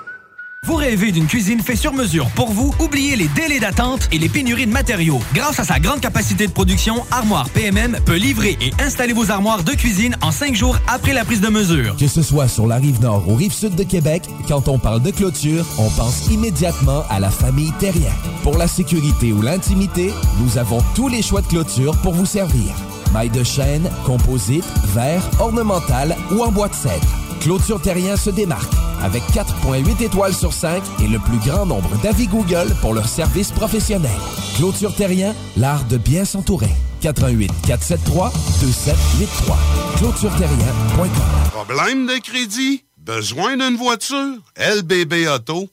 Vous 0.67 0.75
rêvez 0.75 1.11
d'une 1.11 1.25
cuisine 1.25 1.59
faite 1.59 1.77
sur 1.77 1.91
mesure 1.91 2.29
pour 2.35 2.51
vous? 2.51 2.71
Oubliez 2.79 3.15
les 3.15 3.27
délais 3.29 3.59
d'attente 3.59 4.07
et 4.11 4.19
les 4.19 4.29
pénuries 4.29 4.67
de 4.67 4.71
matériaux. 4.71 5.19
Grâce 5.33 5.59
à 5.59 5.63
sa 5.63 5.79
grande 5.79 6.01
capacité 6.01 6.45
de 6.45 6.51
production, 6.51 7.03
Armoire 7.09 7.49
PMM 7.49 7.97
peut 8.05 8.17
livrer 8.17 8.59
et 8.61 8.71
installer 8.79 9.13
vos 9.13 9.31
armoires 9.31 9.63
de 9.63 9.71
cuisine 9.71 10.15
en 10.21 10.29
cinq 10.29 10.53
jours 10.53 10.77
après 10.87 11.13
la 11.13 11.25
prise 11.25 11.41
de 11.41 11.47
mesure. 11.47 11.95
Que 11.97 12.07
ce 12.07 12.21
soit 12.21 12.47
sur 12.47 12.67
la 12.67 12.75
rive 12.75 13.01
nord 13.01 13.27
ou 13.27 13.33
rive 13.33 13.51
sud 13.51 13.73
de 13.73 13.81
Québec, 13.81 14.21
quand 14.47 14.67
on 14.67 14.77
parle 14.77 15.01
de 15.01 15.09
clôture, 15.09 15.65
on 15.79 15.89
pense 15.89 16.27
immédiatement 16.27 17.05
à 17.09 17.19
la 17.19 17.31
famille 17.31 17.73
Terrien. 17.79 18.13
Pour 18.43 18.55
la 18.55 18.67
sécurité 18.67 19.33
ou 19.33 19.41
l'intimité, 19.41 20.13
nous 20.41 20.59
avons 20.59 20.83
tous 20.93 21.07
les 21.07 21.23
choix 21.23 21.41
de 21.41 21.47
clôture 21.47 21.99
pour 22.03 22.13
vous 22.13 22.27
servir. 22.27 22.75
Maille 23.11 23.31
de 23.31 23.43
chêne, 23.43 23.89
composite, 24.05 24.65
verre, 24.93 25.27
ornemental 25.39 26.15
ou 26.31 26.43
en 26.43 26.51
bois 26.51 26.67
de 26.67 26.75
cèdre. 26.75 27.07
Clôture 27.39 27.81
Terrien 27.81 28.15
se 28.15 28.29
démarque 28.29 28.71
avec 29.03 29.23
4.8 29.33 30.03
étoiles 30.03 30.33
sur 30.33 30.53
5 30.53 30.81
et 31.03 31.07
le 31.07 31.19
plus 31.19 31.39
grand 31.39 31.65
nombre 31.65 31.89
d'avis 32.01 32.27
Google 32.27 32.75
pour 32.81 32.93
leur 32.93 33.07
service 33.07 33.51
professionnel. 33.51 34.11
Clôture 34.57 34.95
Terrien, 34.95 35.33
l'art 35.57 35.85
de 35.85 35.97
bien 35.97 36.25
s'entourer. 36.25 36.71
88 37.01 37.51
473 37.67 38.31
2783. 38.61 39.57
ClôtureTerrien.com. 39.97 41.09
Problème 41.51 42.05
de 42.05 42.17
crédit? 42.21 42.83
Besoin 42.97 43.57
d'une 43.57 43.77
voiture? 43.77 44.37
LBB 44.57 45.27
Auto. 45.27 45.69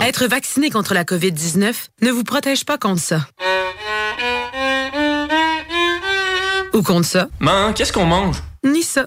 Être 0.00 0.26
vacciné 0.26 0.68
contre 0.68 0.94
la 0.94 1.04
COVID-19 1.04 1.74
ne 2.02 2.10
vous 2.10 2.24
protège 2.24 2.64
pas 2.64 2.76
contre 2.76 3.00
ça. 3.00 3.20
Ou 6.72 6.82
contre 6.82 7.06
ça. 7.06 7.28
Man, 7.38 7.72
qu'est-ce 7.72 7.92
qu'on 7.92 8.04
mange? 8.04 8.42
Ni 8.64 8.82
ça. 8.82 9.06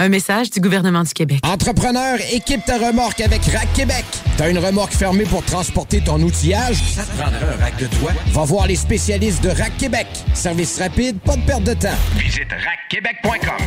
Un 0.00 0.08
message 0.08 0.50
du 0.50 0.58
gouvernement 0.58 1.04
du 1.04 1.12
Québec. 1.12 1.38
Entrepreneur, 1.44 2.18
équipe 2.32 2.64
ta 2.64 2.78
remorque 2.78 3.20
avec 3.20 3.44
Rack 3.44 3.72
Québec. 3.74 4.04
T'as 4.36 4.50
une 4.50 4.58
remorque 4.58 4.92
fermée 4.92 5.22
pour 5.22 5.44
transporter 5.44 6.00
ton 6.00 6.20
outillage? 6.20 6.82
Ça 6.82 7.04
te 7.04 7.16
prendra 7.16 7.38
un 7.38 7.62
rack 7.62 7.76
de 7.78 7.86
toi? 7.86 8.10
Va 8.32 8.42
voir 8.42 8.66
les 8.66 8.74
spécialistes 8.74 9.40
de 9.44 9.50
Rack 9.50 9.76
Québec. 9.76 10.08
Service 10.34 10.80
rapide, 10.80 11.20
pas 11.20 11.36
de 11.36 11.42
perte 11.42 11.62
de 11.62 11.74
temps. 11.74 11.94
Visite 12.16 12.48
rackquebec.com. 12.50 13.66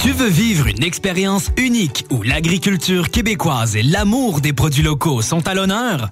Tu 0.00 0.12
veux 0.12 0.30
vivre 0.30 0.68
une 0.68 0.82
expérience 0.82 1.50
unique 1.58 2.06
où 2.08 2.22
l'agriculture 2.22 3.10
québécoise 3.10 3.76
et 3.76 3.82
l'amour 3.82 4.40
des 4.40 4.54
produits 4.54 4.82
locaux 4.82 5.20
sont 5.20 5.46
à 5.46 5.52
l'honneur? 5.52 6.08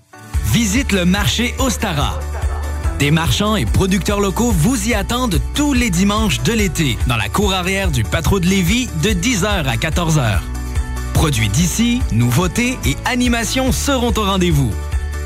Visite 0.53 0.93
le 0.93 1.07
marché 1.07 1.55
Ostara. 1.59 2.21
Des 2.99 3.11
marchands 3.11 3.57
et 3.57 3.67
producteurs 3.67 4.21
locaux 4.21 4.51
vous 4.51 4.89
y 4.89 4.95
attendent 4.95 5.39
tous 5.55 5.75
les 5.75 5.91
dimanches 5.91 6.43
de 6.43 6.55
l'été 6.55 6.97
dans 7.07 7.17
la 7.17 7.29
cour 7.29 7.53
arrière 7.53 7.91
du 7.91 8.05
Patro 8.05 8.41
de 8.41 8.47
Lévis 8.47 8.89
de 9.03 9.11
10h 9.11 9.67
à 9.67 9.77
14h. 9.77 10.39
Produits 11.13 11.51
d'ici, 11.51 12.01
nouveautés 12.13 12.79
et 12.87 12.97
animations 13.05 13.71
seront 13.71 14.15
au 14.17 14.23
rendez-vous. 14.23 14.71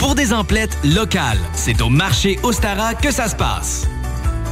Pour 0.01 0.17
des 0.17 0.33
emplettes 0.33 0.77
locales, 0.83 1.39
c'est 1.53 1.81
au 1.81 1.91
marché 1.91 2.41
Ostara 2.43 2.95
que 2.95 3.13
ça 3.13 3.29
se 3.29 3.37
passe. 3.37 3.87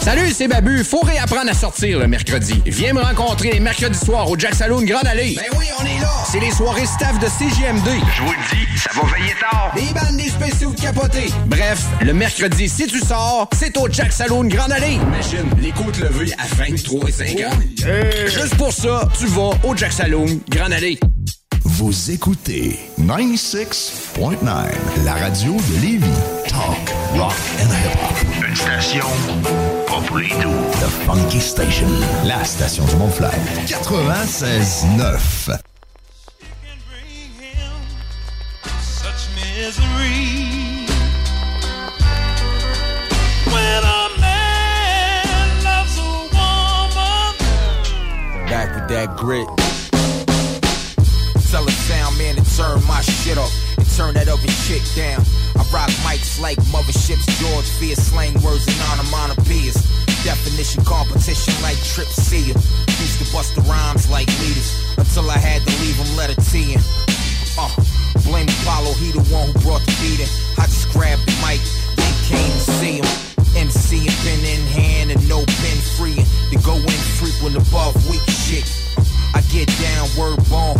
Salut, 0.00 0.30
c'est 0.32 0.48
Babu. 0.48 0.84
Faut 0.84 1.00
réapprendre 1.00 1.50
à 1.50 1.54
sortir 1.54 1.98
le 1.98 2.06
mercredi. 2.06 2.62
Viens 2.66 2.94
me 2.94 3.00
rencontrer 3.02 3.50
les 3.52 3.60
mercredis 3.60 3.98
soirs 3.98 4.30
au 4.30 4.38
Jack 4.38 4.54
Saloon 4.54 4.82
Grande 4.82 5.06
Allée. 5.06 5.34
Ben 5.36 5.58
oui, 5.58 5.66
on 5.78 5.84
est 5.84 6.00
là. 6.00 6.08
C'est 6.30 6.40
les 6.40 6.50
soirées 6.50 6.86
staff 6.86 7.18
de 7.18 7.26
CGMD. 7.26 7.88
Je 8.16 8.22
vous 8.22 8.32
le 8.32 8.56
dis, 8.56 8.78
ça 8.78 8.90
va 8.94 9.02
veiller 9.14 9.34
tard. 9.40 9.72
Des 9.74 9.92
bandes, 9.92 10.16
des 10.16 10.30
spéciaux 10.30 10.70
de 10.70 10.80
capotés. 10.80 11.30
Bref, 11.46 11.84
le 12.00 12.14
mercredi, 12.14 12.68
si 12.68 12.86
tu 12.86 13.00
sors, 13.00 13.48
c'est 13.58 13.76
au 13.76 13.88
Jack 13.90 14.12
Saloon 14.12 14.44
Grande 14.44 14.72
Allée. 14.72 14.94
Imagine, 14.94 15.50
les 15.60 15.72
côtes 15.72 15.98
levées 15.98 16.32
à 16.38 16.46
23 16.64 17.08
et 17.08 17.12
50. 17.12 17.52
Juste 18.28 18.56
pour 18.56 18.72
ça, 18.72 19.08
tu 19.18 19.26
vas 19.26 19.50
au 19.64 19.76
Jack 19.76 19.92
Saloon 19.92 20.40
Grande 20.48 20.72
Allée. 20.72 20.98
Vous 21.64 22.10
écoutez 22.10 22.78
96.9, 23.00 24.46
la 25.04 25.12
radio 25.14 25.52
de 25.52 25.82
Lévis. 25.82 26.06
Talk, 26.48 26.94
rock 27.14 27.32
and 27.60 27.66
hip-hop. 27.66 28.48
Une 28.48 28.56
station 28.56 29.04
doux. 29.88 30.00
The 30.80 30.88
Funky 31.06 31.40
Station, 31.40 31.88
la 32.24 32.44
station 32.44 32.84
du 32.86 32.96
Mont-Flair. 32.96 33.32
96.9. 33.66 35.60
Such 38.80 39.28
misery. 39.34 40.86
When 43.46 43.84
a 43.84 44.08
man 44.20 45.64
loves 45.64 45.98
a 45.98 46.02
woman. 46.36 47.34
Back 48.48 48.74
with 48.74 48.88
that 48.88 49.16
grit. 49.16 49.48
Tell 51.50 51.66
a 51.66 51.70
sound 51.70 52.18
man 52.18 52.36
to 52.36 52.44
turn 52.56 52.84
my 52.86 53.00
shit 53.00 53.38
up 53.38 53.50
turn 53.98 54.14
that 54.14 54.30
other 54.30 54.46
shit 54.62 54.78
down. 54.94 55.18
I 55.58 55.66
rock 55.74 55.90
mics 56.06 56.38
like 56.38 56.56
motherships, 56.70 57.26
George 57.42 57.66
Fear, 57.82 57.96
slang 57.96 58.32
words 58.46 58.62
and 58.70 58.78
onomatopoeias. 58.94 59.74
Definition 60.22 60.84
competition 60.84 61.50
like 61.66 61.74
Trip 61.82 62.06
Seer. 62.06 62.54
Used 62.54 63.18
to 63.18 63.26
bust 63.34 63.58
the 63.58 63.62
rhymes 63.66 64.08
like 64.08 64.30
leaders 64.38 64.70
until 64.94 65.26
I 65.28 65.38
had 65.38 65.66
to 65.66 65.72
leave 65.82 65.98
them 65.98 66.14
letter 66.14 66.38
T 66.46 66.78
in. 66.78 66.80
Uh, 67.58 67.74
blame 68.22 68.46
Apollo, 68.62 68.94
he 69.02 69.10
the 69.10 69.26
one 69.34 69.50
who 69.50 69.58
brought 69.66 69.82
the 69.82 69.90
beat 69.98 70.22
in. 70.22 70.30
I 70.62 70.70
just 70.70 70.94
grabbed 70.94 71.26
the 71.26 71.34
mic, 71.42 71.58
then 71.98 72.14
came 72.30 72.54
to 72.54 72.70
see 72.78 73.02
him. 73.02 73.10
MC 73.58 74.06
and 74.06 74.14
pen 74.22 74.40
in 74.46 74.62
hand 74.78 75.10
and 75.10 75.22
no 75.26 75.42
pen 75.42 75.78
free. 75.98 76.22
To 76.54 76.56
go 76.62 76.78
in 76.78 77.00
frequent 77.18 77.58
above 77.58 77.98
weak 78.06 78.22
shit. 78.30 78.62
I 79.34 79.42
get 79.50 79.66
down, 79.82 80.06
word 80.14 80.38
bomb. 80.46 80.78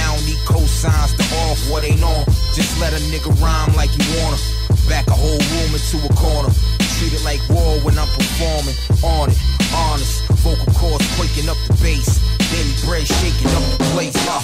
I 0.00 0.16
don't 0.16 0.24
need 0.24 0.40
cosigns 0.48 1.12
to 1.16 1.24
off 1.44 1.60
what 1.70 1.84
ain't 1.84 2.02
on. 2.02 2.24
Just 2.56 2.80
let 2.80 2.92
a 2.92 3.00
nigga 3.12 3.30
rhyme 3.40 3.74
like 3.76 3.92
you 3.92 4.04
wanna. 4.18 4.40
Back 4.88 5.06
a 5.06 5.14
whole 5.14 5.38
room 5.52 5.70
into 5.76 6.00
a 6.00 6.12
corner. 6.16 6.50
Treat 6.98 7.12
it 7.12 7.24
like 7.24 7.40
war 7.48 7.78
when 7.84 7.98
I'm 7.98 8.08
performing. 8.16 8.76
On 9.04 9.30
it, 9.30 9.38
honest. 9.74 10.24
Vocal 10.42 10.72
cords 10.74 11.06
quaking 11.16 11.48
up 11.48 11.56
the 11.68 11.74
bass. 11.84 12.18
Daily 12.50 12.74
bread 12.84 13.06
shaking 13.06 13.52
up 13.54 13.64
the 13.76 13.84
place. 13.92 14.16
Uh, 14.26 14.42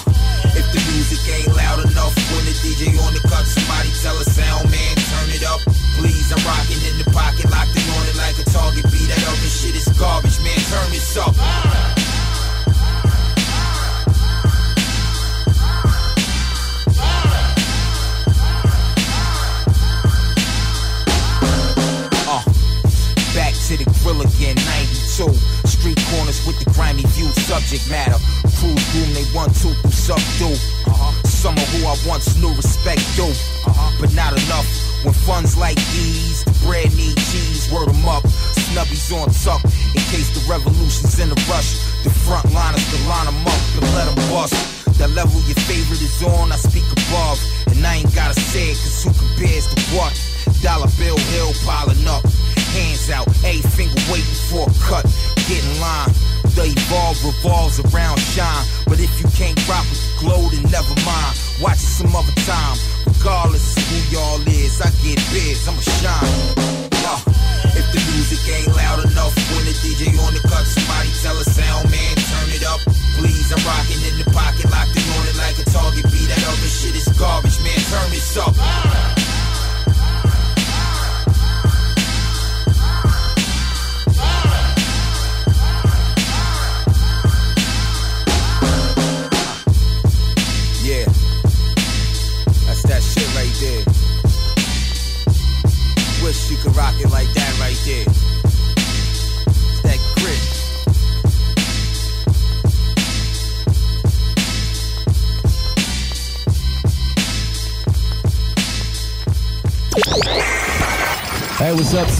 if 0.55 0.65
the 0.71 0.81
music 0.93 1.19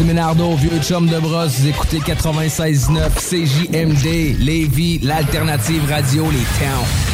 Ménardo, 0.08 0.56
vieux 0.56 0.80
chum 0.82 1.06
de 1.06 1.20
brosse. 1.20 1.60
Vous 1.60 1.68
écoutez 1.68 2.00
96.9 2.00 3.10
CJMD, 3.20 4.40
Lévis, 4.40 5.00
l'alternative 5.00 5.84
radio, 5.90 6.24
les 6.32 6.46
towns. 6.58 7.07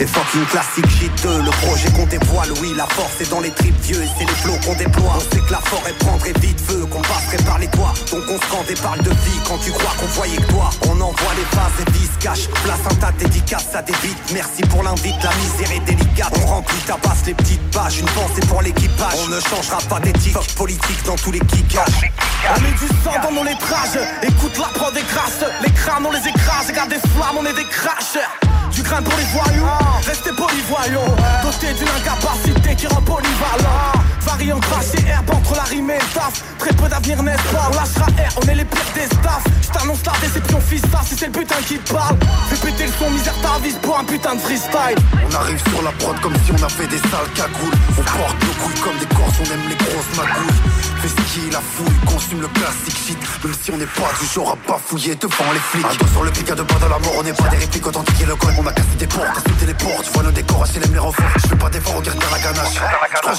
C'est 0.00 0.08
fucking 0.08 0.46
classique 0.46 0.86
J2, 0.86 1.44
le 1.44 1.50
projet 1.50 1.90
qu'on 1.90 2.06
dévoile, 2.06 2.48
oui 2.62 2.72
la 2.74 2.86
force 2.86 3.20
est 3.20 3.28
dans 3.28 3.40
les 3.40 3.50
tripes 3.50 3.78
vieux 3.82 4.02
et 4.02 4.08
c'est 4.16 4.24
les 4.24 4.34
flots 4.36 4.56
qu'on 4.64 4.74
déploie. 4.74 5.12
On 5.14 5.20
sait 5.20 5.42
que 5.42 5.52
la 5.52 5.58
forêt 5.58 5.92
prendrait 5.98 6.32
vite 6.40 6.58
feu, 6.58 6.86
qu'on 6.86 7.02
passerait 7.02 7.44
par 7.44 7.58
les 7.58 7.66
toits. 7.66 7.92
Donc 8.10 8.22
on 8.30 8.40
se 8.40 8.50
rend 8.50 8.64
des 8.66 8.76
balles 8.76 9.02
de 9.04 9.10
vie 9.10 9.40
quand 9.46 9.58
tu 9.62 9.70
crois 9.72 9.92
qu'on 10.00 10.06
voyait 10.06 10.38
que 10.38 10.52
toi. 10.52 10.70
On 10.88 10.98
envoie 11.02 11.34
les 11.36 11.44
phases 11.54 11.86
et 11.86 11.90
10 11.90 12.10
cash, 12.18 12.48
place 12.64 12.80
un 12.90 12.94
tas 12.94 13.12
de 13.12 13.18
dédicaces 13.18 13.74
à 13.74 13.82
des 13.82 13.92
beats 13.92 14.32
Merci 14.32 14.62
pour 14.70 14.82
l'invite, 14.82 15.22
la 15.22 15.34
misère 15.34 15.76
est 15.76 15.84
délicate. 15.84 16.32
On 16.44 16.46
remplit, 16.46 16.80
tabasse 16.86 17.26
les 17.26 17.34
petites 17.34 17.70
pages, 17.70 17.98
une 17.98 18.06
pensée 18.06 18.46
pour 18.48 18.62
l'équipage. 18.62 19.18
On 19.26 19.28
ne 19.28 19.40
changera 19.40 19.82
pas 19.86 20.00
d'éthique, 20.00 20.56
politique 20.56 21.04
dans 21.04 21.16
tous 21.16 21.32
les 21.32 21.40
kickages 21.40 22.08
On 22.56 22.60
met 22.62 22.72
du 22.72 22.88
sang 23.04 23.20
dans 23.22 23.32
nos 23.32 23.44
lettrages. 23.44 24.00
Écoute 24.22 24.56
la 24.56 24.68
prod 24.68 24.94
des 24.94 25.02
grâces 25.02 25.44
Les 25.62 25.70
crânes 25.72 26.06
on 26.06 26.10
les 26.10 26.26
écrase. 26.26 26.68
Regarde 26.68 26.88
des 26.88 27.00
flammes 27.00 27.36
on 27.38 27.44
est 27.44 27.52
des 27.52 27.68
crashers 27.68 28.39
Grain 28.82 29.02
pour 29.02 29.16
les 29.16 29.24
voyous. 29.24 29.66
Restez 30.06 30.30
polyvoyants. 30.30 31.16
Doté 31.42 31.74
d'une 31.74 31.88
incapacité 31.88 32.76
qui 32.76 32.86
rend 32.86 33.02
polyvalent 33.02 33.92
Variant 34.20 34.60
crash 34.60 34.94
et 34.98 35.08
herbe 35.08 35.30
entre 35.30 35.54
la 35.54 35.62
rime 35.64 35.90
et 35.90 35.98
le 35.98 36.49
Très 36.60 36.74
peu 36.74 36.88
d'avenir 36.88 37.22
n'est-ce 37.22 37.54
pas? 37.54 37.70
On 37.72 37.74
lâchera 37.74 38.06
R, 38.06 38.34
on 38.36 38.48
est 38.48 38.54
les 38.54 38.64
pires 38.66 38.92
des 38.94 39.06
staffs 39.06 39.44
Je 39.62 39.68
t'annonce 39.70 40.04
la 40.04 40.12
déception 40.20 40.60
fils 40.60 40.82
ça 40.92 41.00
si 41.06 41.16
c'est 41.16 41.26
le 41.26 41.32
putain 41.32 41.56
qui 41.66 41.78
parle. 41.78 42.16
Fais 42.50 42.66
péter 42.66 42.84
le 42.84 42.92
son 42.98 43.10
misère 43.10 43.34
t'avise 43.40 43.76
pour 43.76 43.98
un 43.98 44.04
putain 44.04 44.34
de 44.34 44.40
freestyle. 44.40 44.98
On 45.24 45.34
arrive 45.34 45.62
sur 45.70 45.82
la 45.82 45.90
prod 45.92 46.20
comme 46.20 46.34
si 46.44 46.52
on 46.52 46.62
avait 46.62 46.86
des 46.86 46.98
sales 46.98 47.32
cagoules. 47.34 47.76
On 47.98 48.02
porte 48.02 48.36
nos 48.44 48.54
couilles 48.62 48.80
comme 48.80 48.98
des 48.98 49.06
corses, 49.06 49.40
on 49.40 49.48
aime 49.54 49.68
les 49.70 49.76
grosses 49.76 50.12
magouilles. 50.18 50.60
Fais 51.00 51.08
skier 51.08 51.50
la 51.50 51.60
fouille, 51.60 51.96
consume 52.04 52.42
le 52.42 52.48
classique 52.48 52.98
shit. 53.06 53.18
Même 53.42 53.54
si 53.62 53.70
on 53.70 53.78
n'est 53.78 53.86
pas 53.96 54.12
du 54.20 54.26
genre 54.26 54.52
à 54.52 54.70
bafouiller 54.70 55.14
devant 55.14 55.52
les 55.54 55.60
flics. 55.60 55.86
Un 55.86 55.96
dos 55.96 56.12
sur 56.12 56.24
le 56.24 56.30
pic, 56.30 56.50
à 56.50 56.54
deux 56.54 56.64
pas 56.64 56.78
dans 56.78 56.90
la 56.90 56.98
mort 56.98 57.14
On 57.16 57.22
n'est 57.22 57.32
pas 57.32 57.48
des 57.48 57.56
répliques 57.56 57.86
authentiques. 57.86 58.20
Et 58.20 58.26
le 58.26 58.36
code 58.36 58.52
On 58.58 58.66
a 58.66 58.72
cassé 58.72 58.96
des 58.98 59.06
portes, 59.06 59.38
insulté 59.38 59.64
les 59.64 59.74
portes. 59.74 60.04
Tu 60.04 60.12
vois 60.12 60.24
nos 60.24 60.30
décors, 60.30 60.62
assez 60.62 60.78
les 60.78 60.98
refs 60.98 61.16
Je 61.36 61.48
fais 61.48 61.56
pas 61.56 61.70
d'efforts, 61.70 62.02
dans 62.02 62.30
la 62.30 62.38
ganache. 62.38 62.76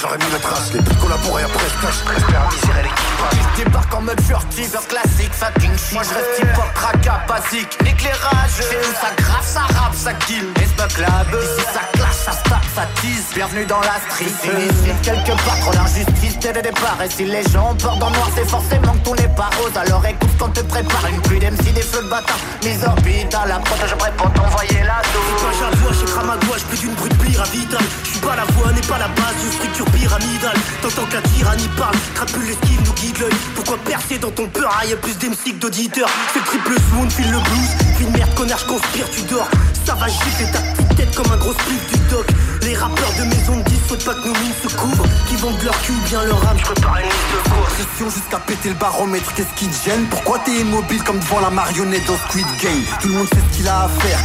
J'aurais 0.00 0.18
mis 0.18 0.32
le 0.32 0.38
trash, 0.38 0.72
les 0.74 0.80
plus 0.80 0.96
collaborés 0.96 1.42
après 1.42 1.68
ce 1.68 1.86
cash 1.86 1.94
J'espère 2.14 2.48
miser 2.50 2.82
l'équipage 2.82 3.11
Je 3.30 3.64
débarque 3.64 3.94
en 3.94 4.00
mode 4.02 4.20
heure 4.30 4.88
classique, 4.88 5.32
fucking 5.32 5.76
shit. 5.78 5.92
Moi 5.92 6.02
je 6.02 6.14
reste 6.14 6.38
hip-hop, 6.40 6.74
traca, 6.74 7.20
basique, 7.28 7.78
l'éclairage. 7.84 8.50
C'est 8.58 8.76
où 8.76 8.92
ça 8.94 9.12
grave, 9.16 9.46
ça 9.46 9.60
rappe, 9.60 9.94
ça 9.94 10.12
kill. 10.14 10.46
Esbuck 10.60 10.98
Lab, 10.98 11.26
ici 11.42 11.66
ça 11.72 11.80
clash, 11.92 12.16
ça 12.24 12.32
stack, 12.32 12.64
ça 12.74 12.86
tease. 13.00 13.26
Bienvenue 13.34 13.66
dans 13.66 13.80
la 13.80 13.98
street, 14.08 14.26
ici 14.26 14.92
quelque 15.02 15.32
part 15.44 15.58
trop 15.60 15.72
d'injustice 15.72 16.38
dès 16.40 16.52
le 16.52 16.62
départ 16.62 16.98
Et 17.04 17.10
si 17.10 17.24
les 17.24 17.42
gens 17.44 17.74
portent 17.74 18.02
en 18.02 18.10
noir, 18.10 18.28
c'est 18.34 18.48
forcément 18.48 18.92
que 18.92 19.04
tout 19.04 19.14
n'est 19.14 19.34
pas 19.34 19.50
rose. 19.60 19.76
Alors 19.76 20.04
écoute 20.06 20.30
quand 20.38 20.52
te 20.52 20.60
prépare. 20.60 21.06
Une 21.08 21.20
pluie 21.22 21.38
d'MC, 21.38 21.72
des 21.74 21.82
feux 21.82 22.02
de 22.02 22.08
bâtard. 22.08 22.38
Mise 22.64 22.84
orbite 22.84 23.34
à 23.34 23.46
la 23.46 23.60
je 23.88 23.94
prêt 23.94 24.12
pour 24.16 24.32
t'envoyer 24.32 24.82
la 24.82 25.02
dose 25.12 25.40
Quand 25.40 25.54
j'avoue, 25.58 25.94
chez 25.94 26.12
à 26.12 26.46
gauche, 26.46 26.62
plus 26.68 26.78
d'une 26.78 26.94
brute 26.94 27.18
pyramidale 27.18 27.80
Je 28.04 28.10
suis 28.10 28.20
pas 28.20 28.36
la 28.36 28.44
voix, 28.44 28.72
n'est 28.72 28.80
pas 28.86 28.98
la 28.98 29.08
base 29.08 29.36
d'une 29.40 29.52
structure 29.52 29.91
pyramidale 30.02 30.58
T'entends 30.82 31.06
qu'un 31.06 31.22
tyrannie 31.22 31.68
parle, 31.78 31.96
crapule 32.14 32.44
l'esquive, 32.46 32.80
nous 32.84 32.92
guide 32.94 33.18
l'œil. 33.20 33.34
Pourquoi 33.54 33.78
percer 33.78 34.18
dans 34.18 34.30
ton 34.30 34.48
peur, 34.48 34.70
ah, 34.76 34.84
y'a 34.84 34.96
plus 34.96 35.16
d'MC 35.18 35.58
d'auditeurs. 35.60 36.08
C'est 36.32 36.40
le 36.40 36.44
triple 36.44 36.74
swoon, 36.90 37.08
file 37.08 37.30
le 37.30 37.38
blues. 37.38 37.72
Fille 37.96 38.06
de 38.06 38.18
merde, 38.18 38.34
connard, 38.34 38.58
je 38.58 38.66
conspire, 38.66 39.08
tu 39.10 39.22
dors. 39.22 39.48
Ça 39.86 39.94
va 39.94 40.08
gifler 40.08 40.50
ta 40.52 40.58
petite 40.58 40.96
tête 40.96 41.14
comme 41.14 41.30
un 41.32 41.36
gros 41.36 41.52
spliff 41.52 41.92
du 41.92 41.98
doc. 42.10 42.26
Les 42.62 42.76
rappeurs 42.76 43.12
de 43.18 43.24
maison 43.24 43.56
de 43.56 43.62
10 43.62 43.74
souhaitent 43.88 44.04
pas 44.04 44.14
que 44.14 44.26
nos 44.26 44.34
mines 44.34 44.54
se 44.62 44.68
couvrent 44.76 45.04
Qui 45.28 45.34
vendent 45.36 45.60
leur 45.64 45.82
cul 45.82 45.94
bien 46.06 46.22
leur 46.24 46.46
âme, 46.46 46.56
je 46.58 46.64
prépare 46.64 46.98
une 46.98 47.06
liste 47.06 47.32
de 47.34 47.50
courses 47.50 47.72
Pression 47.72 48.10
jusqu'à 48.10 48.38
péter 48.38 48.68
le 48.68 48.74
baromètre, 48.76 49.34
qu'est-ce 49.34 49.54
qui 49.58 49.66
te 49.66 49.84
gêne? 49.84 50.06
Pourquoi 50.10 50.38
t'es 50.44 50.60
immobile 50.60 51.02
comme 51.02 51.18
devant 51.18 51.40
la 51.40 51.50
marionnette 51.50 52.06
dans 52.06 52.16
Squid 52.28 52.46
Game? 52.62 52.82
Tout 53.00 53.08
le 53.08 53.14
monde 53.14 53.26
sait 53.26 53.40
ce 53.50 53.56
qu'il 53.56 53.68
a 53.68 53.84
à 53.84 53.88
faire, 53.88 54.18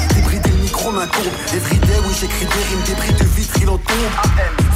micro 0.78 0.92
main 0.92 1.08
courbe 1.08 1.34
Everyday, 1.54 2.00
oui 2.06 2.14
j'écris 2.20 2.46
des 2.46 2.64
rimes, 2.70 2.82
des 2.86 2.94
bris 2.94 3.14
de 3.14 3.24
vitre, 3.36 3.54
il 3.62 3.70
en 3.70 3.78
tombe. 3.78 3.98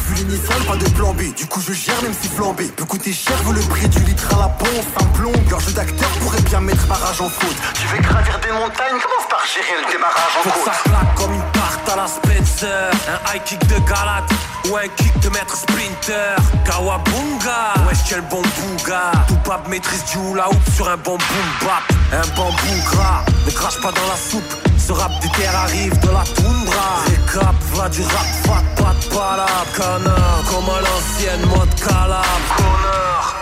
Vu 0.07 0.15
l'initiale, 0.15 0.61
pas 0.67 0.75
de 0.75 0.89
plan 0.89 1.13
B, 1.13 1.33
du 1.35 1.45
coup 1.45 1.61
je 1.61 1.73
gère 1.73 2.01
même 2.01 2.13
si 2.19 2.27
flambé 2.27 2.65
Peut 2.75 2.85
coûter 2.85 3.13
cher, 3.13 3.35
vous 3.43 3.53
le 3.53 3.61
prix 3.61 3.87
du 3.87 3.99
litre 3.99 4.27
à 4.35 4.39
la 4.39 4.47
pompe. 4.47 4.69
Un 4.99 5.05
plomb, 5.17 5.31
gorge 5.49 5.73
d'acteur 5.73 6.09
pourrait 6.21 6.41
bien 6.41 6.61
mettre 6.61 6.87
ma 6.87 6.95
rage 6.95 7.21
en 7.21 7.29
faute. 7.29 7.55
Tu 7.75 7.87
veux 7.87 8.01
gravir 8.01 8.39
des 8.39 8.51
montagnes, 8.51 8.99
commence 8.99 9.29
par 9.29 9.43
gérer 9.45 9.81
le 9.81 9.91
démarrage 9.91 10.37
en 10.39 10.49
Faut 10.49 10.59
côte. 10.59 10.73
ça 10.73 10.81
claque 10.83 11.15
comme 11.15 11.33
une 11.33 11.51
tarte 11.53 11.80
Un 11.93 13.33
high 13.33 13.43
kick 13.43 13.59
de 13.67 13.77
galate 13.79 14.31
ou 14.69 14.77
un 14.77 14.87
kick 14.95 15.19
de 15.19 15.27
maître 15.27 15.57
sprinter. 15.57 16.37
Kawabunga, 16.63 17.73
wesh 17.85 17.97
quel 18.07 18.21
bon 18.29 18.41
bouga 18.41 19.11
Tout 19.27 19.35
pape 19.43 19.67
maîtrise 19.67 20.05
du 20.05 20.17
hula 20.19 20.47
hoop 20.47 20.73
sur 20.73 20.87
un 20.87 20.95
bon 20.95 21.17
bap. 21.17 21.83
Un 22.13 22.35
bambou 22.37 22.81
gras, 22.91 23.25
ne 23.45 23.51
crache 23.51 23.81
pas 23.81 23.91
dans 23.91 24.07
la 24.07 24.15
soupe. 24.15 24.69
Ce 24.77 24.93
rap 24.93 25.11
des 25.21 25.27
terres 25.31 25.55
arrive 25.55 25.99
de 25.99 26.07
la 26.07 26.23
toundra. 26.33 27.03
Récap, 27.07 27.55
va 27.73 27.89
du 27.89 28.03
rap, 28.03 28.25
fat, 28.45 28.81
pas 28.81 28.93
de 28.93 29.13
palab. 29.13 29.49
Connard, 29.75 30.43
comme 30.49 30.69
à 30.69 30.79
l'ancienne 30.79 31.45
mode 31.47 31.75
calabre 31.75 32.55
Connard 32.55 33.35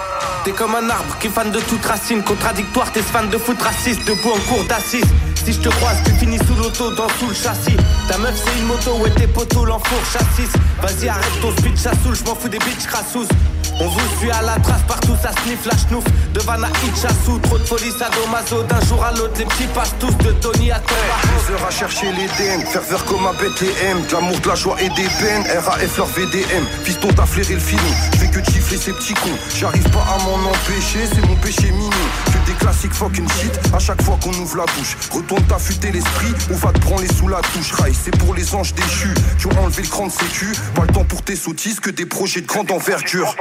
T'es 0.44 0.52
comme 0.52 0.74
un 0.74 0.90
arbre 0.90 1.18
qui 1.20 1.28
est 1.28 1.30
fan 1.30 1.52
de 1.52 1.60
toute 1.60 1.86
racine. 1.86 2.24
Contradictoire, 2.24 2.92
t'es 2.94 3.04
fan 3.04 3.30
de 3.30 3.38
foot 3.38 3.62
raciste. 3.62 4.08
Debout 4.08 4.32
en 4.32 4.40
cours 4.52 4.64
d'assises 4.64 5.06
Si 5.46 5.54
je 5.54 5.60
te 5.60 5.70
croise, 5.70 5.98
tu 6.06 6.12
finis 6.12 6.38
sous 6.40 6.56
l'auto, 6.56 6.92
dans 6.92 7.10
sous 7.20 7.28
le 7.30 7.34
châssis. 7.34 7.78
Ta 8.08 8.18
meuf 8.18 8.36
c'est 8.36 8.60
une 8.60 8.68
moto, 8.68 8.92
ouais 9.04 9.12
tes 9.12 9.28
poteaux 9.28 9.66
l'enfour 9.66 10.00
chassis 10.12 10.50
Vas-y 10.82 11.10
arrête 11.10 11.42
ton 11.42 11.52
speech, 11.52 11.78
ça 11.78 11.92
saoule, 12.04 12.16
je 12.16 12.24
m'en 12.24 12.36
fous 12.36 12.50
des 12.50 12.60
bitches 12.60 12.88
crassous 12.88 13.28
on 13.82 13.88
vous 13.88 14.18
suit 14.20 14.32
à 14.32 14.42
la 14.42 14.60
trace 14.60 14.82
partout, 14.86 15.16
ça 15.22 15.32
sniffe 15.44 15.66
la 15.66 15.78
schnouf. 15.78 16.04
De 16.34 16.42
Vanna 16.42 16.68
Hitchassou, 16.84 17.40
trop 17.40 17.58
de 17.58 17.64
folie, 17.64 17.92
sadomaso. 17.92 18.64
D'un 18.64 18.82
jour 18.82 19.02
à 19.02 19.14
l'autre, 19.14 19.36
les 19.38 19.46
petits 19.46 19.68
passent 19.74 19.96
tous 20.00 20.14
de 20.18 20.32
Tony 20.34 20.70
à 20.70 20.80
Thomas 20.80 21.40
heures 21.52 21.66
à 21.66 21.72
chercher 21.72 22.08
les 22.12 22.28
DM, 22.28 22.62
faire 22.66 22.84
faire 22.84 23.04
comme 23.06 23.26
à 23.26 23.34
BTM 23.34 24.06
De 24.08 24.14
l'amour, 24.14 24.40
de 24.40 24.48
la 24.48 24.56
joie 24.56 24.76
et 24.82 24.90
des 24.90 25.08
peines, 25.20 25.44
RAF 25.64 25.98
leur 25.98 26.08
VDM 26.08 26.66
Fiston 26.84 27.10
t'as 27.16 27.26
flairé 27.26 27.56
le 27.56 27.60
filon, 27.60 27.82
je 28.14 28.18
fais 28.18 28.28
que 28.28 28.44
chiffrer 28.52 28.78
ces 28.78 28.94
petits 28.94 29.14
cons. 29.14 29.38
J'arrive 29.56 29.90
pas 29.90 30.06
à 30.14 30.18
m'en 30.24 30.50
empêcher, 30.50 31.06
c'est 31.12 31.26
mon 31.28 31.36
péché 31.36 31.72
mignon 31.72 31.90
Que 32.26 32.52
des 32.52 32.58
classiques 32.58 32.94
fucking 32.94 33.28
shit, 33.40 33.60
à 33.74 33.80
chaque 33.80 34.02
fois 34.04 34.18
qu'on 34.22 34.34
ouvre 34.34 34.58
la 34.58 34.66
bouche 34.78 34.96
Retourne 35.30 35.48
t'affûter 35.48 35.92
l'esprit, 35.92 36.34
on 36.50 36.56
va 36.56 36.72
te 36.72 36.80
branler 36.80 37.08
sous 37.08 37.28
la 37.28 37.40
touche 37.54 37.72
Rail, 37.74 37.94
c'est 37.94 38.18
pour 38.18 38.34
les 38.34 38.56
anges 38.56 38.74
déchus, 38.74 39.14
qui 39.38 39.46
ont 39.46 39.64
enlevé 39.64 39.84
le 39.84 39.88
cran 39.88 40.08
de 40.08 40.12
sécu 40.12 40.48
Pas 40.74 40.82
le 40.82 40.88
temps 40.88 41.04
pour 41.04 41.22
tes 41.22 41.36
sottises, 41.36 41.80
que 41.80 41.92
des 41.92 42.08
projets 42.08 42.42
de 42.42 42.48
grande 42.48 42.72
envergure 42.72 43.36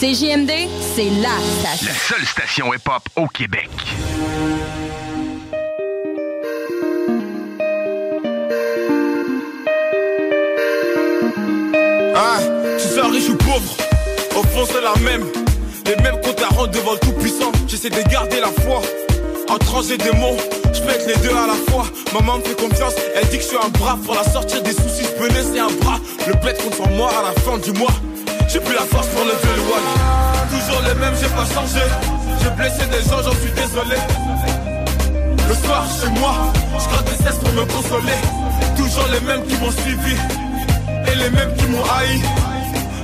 CJMD, 0.00 0.50
c'est 0.96 1.10
la 1.22 1.28
La 1.28 1.76
station. 1.76 1.94
seule 2.08 2.26
station 2.26 2.74
hip-hop 2.74 3.08
au 3.14 3.28
Québec. 3.28 3.70
Riche 13.10 13.28
ou 13.28 13.36
pauvre, 13.36 13.76
au 14.36 14.42
fond 14.42 14.66
c'est 14.66 14.80
la 14.80 14.94
même. 15.04 15.24
Les 15.86 15.96
mêmes 16.02 16.20
comptes 16.22 16.40
à 16.42 16.54
rendre 16.54 16.70
devant 16.70 16.92
le 16.92 16.98
tout-puissant. 16.98 17.50
J'essaie 17.66 17.90
de 17.90 18.00
garder 18.08 18.40
la 18.40 18.52
foi. 18.62 18.80
En 19.48 19.58
trancher 19.58 19.98
des 19.98 20.12
mots, 20.12 20.36
je 20.72 20.80
pète 20.82 21.04
les 21.08 21.16
deux 21.16 21.34
à 21.34 21.46
la 21.48 21.72
fois. 21.72 21.84
Maman 22.14 22.38
me 22.38 22.42
fait 22.42 22.54
confiance, 22.54 22.94
elle 23.16 23.26
dit 23.28 23.38
que 23.38 23.42
je 23.42 23.48
suis 23.48 23.56
un 23.56 23.68
bras. 23.70 23.98
Pour 24.04 24.14
la 24.14 24.24
sortir 24.24 24.62
des 24.62 24.72
soucis, 24.72 25.02
je 25.02 25.18
peux 25.18 25.28
laisser 25.28 25.58
un 25.58 25.72
bras. 25.82 25.98
Le 26.28 26.34
bled 26.34 26.56
sur 26.60 26.88
moi 26.90 27.10
à 27.10 27.22
la 27.22 27.40
fin 27.42 27.58
du 27.58 27.72
mois. 27.72 27.90
J'ai 28.48 28.60
plus 28.60 28.74
la 28.74 28.82
force 28.82 29.08
pour 29.08 29.24
lever 29.24 29.54
le 29.56 29.62
wall. 29.62 29.82
Toujours 30.50 30.82
les 30.82 30.94
mêmes, 30.94 31.14
j'ai 31.20 31.28
pas 31.28 31.46
changé. 31.46 31.84
J'ai 32.42 32.50
blessé 32.50 32.86
des 32.86 33.08
gens, 33.08 33.22
j'en 33.22 33.34
suis 33.40 33.52
désolé. 33.52 33.98
Le 35.48 35.54
soir, 35.66 35.84
chez 36.00 36.10
moi, 36.20 36.34
je 36.78 36.88
gratte 36.88 37.10
des 37.10 37.24
cesses 37.24 37.38
pour 37.38 37.52
me 37.52 37.64
consoler. 37.64 38.20
Toujours 38.76 39.08
les 39.12 39.20
mêmes 39.26 39.44
qui 39.46 39.56
m'ont 39.56 39.72
suivi. 39.72 40.14
Et 41.10 41.14
les 41.16 41.30
mêmes 41.30 41.54
qui 41.56 41.66
m'ont 41.66 41.84
haï. 41.84 42.49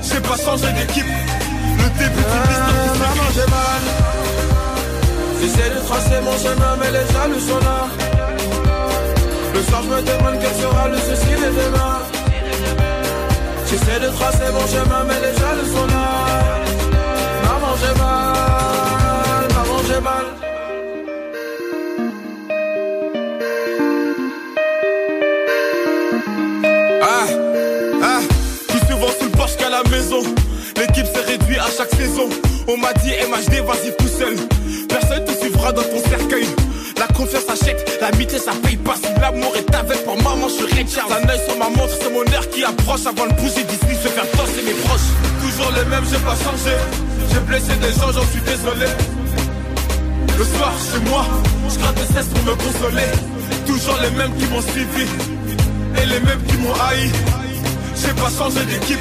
J'ai 0.09 0.21
pas 0.21 0.37
changé 0.37 0.71
d'équipe. 0.73 1.05
Le 1.05 1.89
début 1.99 2.23
du 2.31 2.39
business 2.47 2.99
Maman 2.99 3.27
j'ai 3.35 3.49
mal. 3.55 3.83
J'essaie 5.41 5.69
de 5.69 5.79
tracer 5.85 6.19
mon 6.23 6.37
chemin 6.37 6.75
mais 6.79 6.91
les 6.91 7.13
jaloux 7.13 7.39
sont 7.39 7.59
là 7.59 7.87
Le 9.53 9.61
soir 9.61 9.81
je 9.83 9.89
me 9.89 10.01
demande 10.01 10.35
quel 10.41 10.55
sera 10.61 10.87
le 10.87 10.97
souci 10.97 11.31
de 11.31 11.49
demain 11.59 11.99
J'essaie 13.69 13.99
de 13.99 14.07
tracer 14.07 14.51
mon 14.51 14.67
chemin 14.67 15.03
mais 15.07 15.19
les 15.25 15.33
jaloux 15.39 15.69
sont 15.75 15.87
là 15.87 16.07
Maman 17.43 17.73
j'ai 17.81 17.99
mal. 17.99 19.47
Maman 19.55 19.79
j'ai 19.87 20.01
mal 20.01 20.46
la 29.83 29.89
maison. 29.89 30.21
L'équipe 30.75 31.05
s'est 31.05 31.25
réduite 31.25 31.59
à 31.59 31.69
chaque 31.75 31.93
saison. 31.93 32.29
On 32.67 32.77
m'a 32.77 32.93
dit 32.93 33.11
MHD, 33.29 33.63
vas-y 33.65 33.95
tout 33.97 34.07
seul. 34.07 34.35
Personne 34.87 35.25
te 35.25 35.31
suivra 35.39 35.71
dans 35.71 35.83
ton 35.83 36.01
cercueil. 36.09 36.47
La 36.97 37.07
confiance 37.07 37.47
achète, 37.49 37.99
l'amitié 38.01 38.39
ça 38.39 38.53
paye 38.63 38.77
pas. 38.77 38.95
Si 38.95 39.09
l'amour 39.21 39.53
est 39.55 39.75
avec 39.75 40.03
pour 40.03 40.17
maman, 40.17 40.47
je 40.47 40.65
suis 40.65 40.73
Richard. 40.73 41.07
Un 41.11 41.29
œil 41.29 41.39
sur 41.47 41.57
ma 41.57 41.69
montre, 41.69 41.93
c'est 41.99 42.11
mon 42.11 42.23
air 42.25 42.49
qui 42.49 42.63
approche. 42.63 43.05
Avant 43.05 43.27
de 43.27 43.33
bouger 43.33 43.63
d'ici, 43.63 43.95
se 44.01 44.07
faire 44.07 44.29
tosser 44.31 44.63
mes 44.65 44.73
proches. 44.85 45.09
Toujours 45.41 45.71
le 45.71 45.85
même, 45.89 46.03
j'ai 46.09 46.19
pas 46.19 46.35
changé. 46.35 46.75
J'ai 47.31 47.39
blessé 47.41 47.75
des 47.75 47.93
gens, 47.99 48.11
j'en 48.11 48.27
suis 48.31 48.41
désolé. 48.41 48.89
Le 50.37 50.43
soir, 50.43 50.73
chez 50.89 51.09
moi, 51.09 51.25
je 51.69 51.77
gratte 51.77 51.95
des 51.95 52.13
cesse 52.13 52.27
pour 52.27 52.43
me 52.45 52.55
consoler. 52.55 53.11
Toujours 53.65 53.97
les 54.01 54.11
mêmes 54.17 54.33
qui 54.37 54.45
m'ont 54.47 54.61
suivi 54.61 55.05
et 56.01 56.05
les 56.05 56.19
mêmes 56.21 56.43
qui 56.47 56.57
m'ont 56.57 56.73
haï. 56.73 57.11
J'ai 57.95 58.13
pas 58.13 58.29
changé 58.29 58.65
d'équipe. 58.65 58.99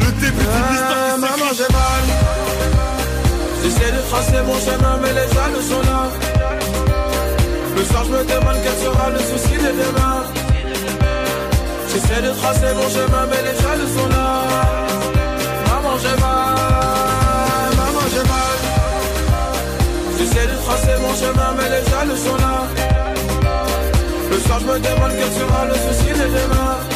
Le 0.00 0.10
début 0.20 0.46
d'une 0.52 0.74
histoire 0.74 1.14
qui 1.14 1.20
Maman, 1.20 1.50
j'ai 1.58 1.70
mal. 1.72 2.04
J'essaie 3.62 3.92
de 3.92 4.00
tracer 4.10 4.40
mon 4.46 4.58
chemin, 4.66 4.94
mais 5.02 5.12
les 5.18 5.28
jaloux 5.34 5.64
sont 5.70 5.82
là. 5.90 6.02
Le 7.76 7.84
soir, 7.84 8.04
je 8.06 8.10
me 8.10 8.22
demande 8.24 8.58
quel 8.62 8.76
sera 8.84 9.10
le 9.10 9.18
souci 9.18 9.54
de 9.64 9.70
demain. 9.82 10.18
J'essaie 11.90 12.22
de 12.22 12.30
tracer 12.40 12.70
mon 12.74 12.88
chemin, 12.96 13.24
mais 13.30 13.42
les 13.48 13.56
jaloux 13.62 13.90
sont 13.96 14.08
là. 14.14 14.26
Maman, 15.68 15.94
j'ai 16.02 16.16
mal. 16.20 17.70
Maman, 17.80 18.04
j'ai 18.12 18.24
mal. 18.34 18.58
J'essaie 20.18 20.46
de 20.52 20.56
tracer 20.64 20.94
mon 21.00 21.14
chemin, 21.14 21.50
mais 21.58 21.68
les 21.74 21.84
jaloux 21.90 22.16
sont 22.26 22.36
là. 22.44 22.56
Le 24.30 24.38
soir, 24.40 24.58
je 24.60 24.66
me 24.66 24.78
demande 24.78 25.12
quel 25.18 25.32
sera 25.38 25.64
le 25.66 25.74
souci 25.74 26.10
de 26.20 26.26
demain. 26.36 26.95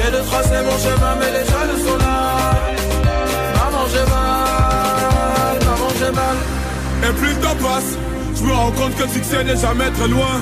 J'essaie 0.00 0.12
de 0.12 0.22
tracer 0.22 0.62
mon 0.64 0.78
chemin, 0.78 1.14
mais 1.18 1.30
les 1.30 1.44
jaloux 1.44 1.80
sont 1.86 1.98
là. 1.98 2.56
Maman, 3.54 3.84
j'ai 3.92 4.06
mal. 4.10 5.58
Maman, 5.64 5.90
j'ai 5.98 6.12
mal. 6.12 6.36
Et 7.04 7.12
plus 7.12 7.34
le 7.34 7.40
temps 7.40 7.56
passe, 7.60 7.98
je 8.34 8.42
me 8.44 8.52
rends 8.52 8.70
compte 8.72 8.96
que 8.96 9.02
le 9.02 9.08
succès 9.08 9.44
n'est 9.44 9.56
jamais 9.56 9.90
très 9.90 10.08
loin. 10.08 10.40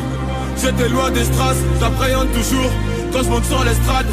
J'étais 0.62 0.88
loin 0.88 1.10
des 1.10 1.24
strass, 1.24 1.56
j'appréhende 1.80 2.32
toujours 2.32 2.70
quand 3.12 3.22
je 3.22 3.28
monte 3.28 3.44
sur 3.46 3.64
l'estrade. 3.64 4.06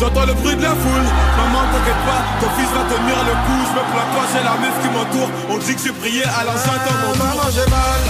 J'entends 0.00 0.26
le 0.26 0.34
bruit 0.34 0.56
de 0.56 0.62
la 0.62 0.70
foule, 0.70 1.06
maman 1.36 1.62
t'inquiète 1.72 2.02
pas, 2.06 2.22
ton 2.40 2.50
fils 2.54 2.70
va 2.70 2.82
tenir 2.86 3.18
le 3.22 3.34
coup. 3.46 3.62
Je 3.66 3.74
me 3.78 3.84
plains 3.90 4.10
pas, 4.14 4.26
j'ai 4.32 4.42
la 4.42 4.56
meuf 4.62 4.76
qui 4.82 4.88
m'entoure. 4.94 5.30
On 5.50 5.58
dit 5.58 5.74
que 5.74 5.82
j'ai 5.82 5.92
prié 5.92 6.24
à 6.24 6.44
l'enceinte 6.44 6.86
mon 7.02 7.24
Maman, 7.24 7.48
j'ai 7.54 7.70
mal. 7.70 8.02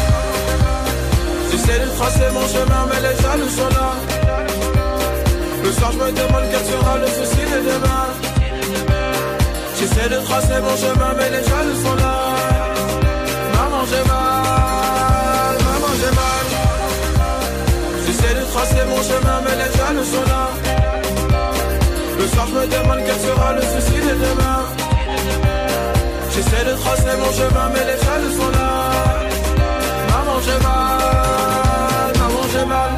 J'essaie 1.50 1.80
de 1.80 1.90
tracer 1.96 2.28
mon 2.32 2.46
chemin, 2.48 2.82
mais 2.88 3.00
les 3.08 3.16
jaloux 3.22 3.48
sont 3.48 3.68
là. 3.74 4.17
Le 5.68 5.74
soir, 5.74 5.92
je 5.92 5.98
me 5.98 6.10
demande 6.10 6.44
quel 6.50 6.64
sera 6.64 6.96
le 6.96 7.06
souci 7.08 7.42
de 7.52 7.58
demain. 7.68 8.06
J'essaie 9.78 10.08
de 10.08 10.18
tracer 10.24 10.58
mon 10.66 10.74
chemin, 10.82 11.12
mais 11.18 11.28
les 11.28 11.44
jaloux 11.46 11.78
sont 11.84 11.96
là. 12.04 12.16
Maman, 13.52 13.82
j'ai 13.90 14.04
mal. 14.08 15.56
Maman, 15.68 15.92
j'ai 16.00 16.12
mal. 16.20 16.46
J'essaie 18.06 18.34
de 18.40 18.44
tracer 18.50 18.82
mon 18.88 19.02
chemin, 19.10 19.38
mais 19.44 19.56
les 19.60 19.70
jaloux 19.76 20.08
sont 20.14 20.26
là. 20.32 20.44
Le 22.18 22.26
soir, 22.28 22.46
je 22.48 22.54
me 22.54 22.66
demande 22.66 23.00
quel 23.04 23.20
sera 23.26 23.52
le 23.52 23.60
souci 23.60 23.98
de 24.06 24.14
demain. 24.24 24.60
J'essaie 26.34 26.64
de 26.64 26.74
tracer 26.82 27.14
mon 27.22 27.30
chemin, 27.38 27.66
mais 27.74 27.84
les 27.90 27.98
jaloux 28.06 28.32
sont 28.40 28.52
là. 28.56 28.70
Maman, 30.12 30.36
j'ai 30.46 30.58
mal. 30.64 32.12
Maman, 32.20 32.42
j'ai 32.54 32.64
mal. 32.64 32.97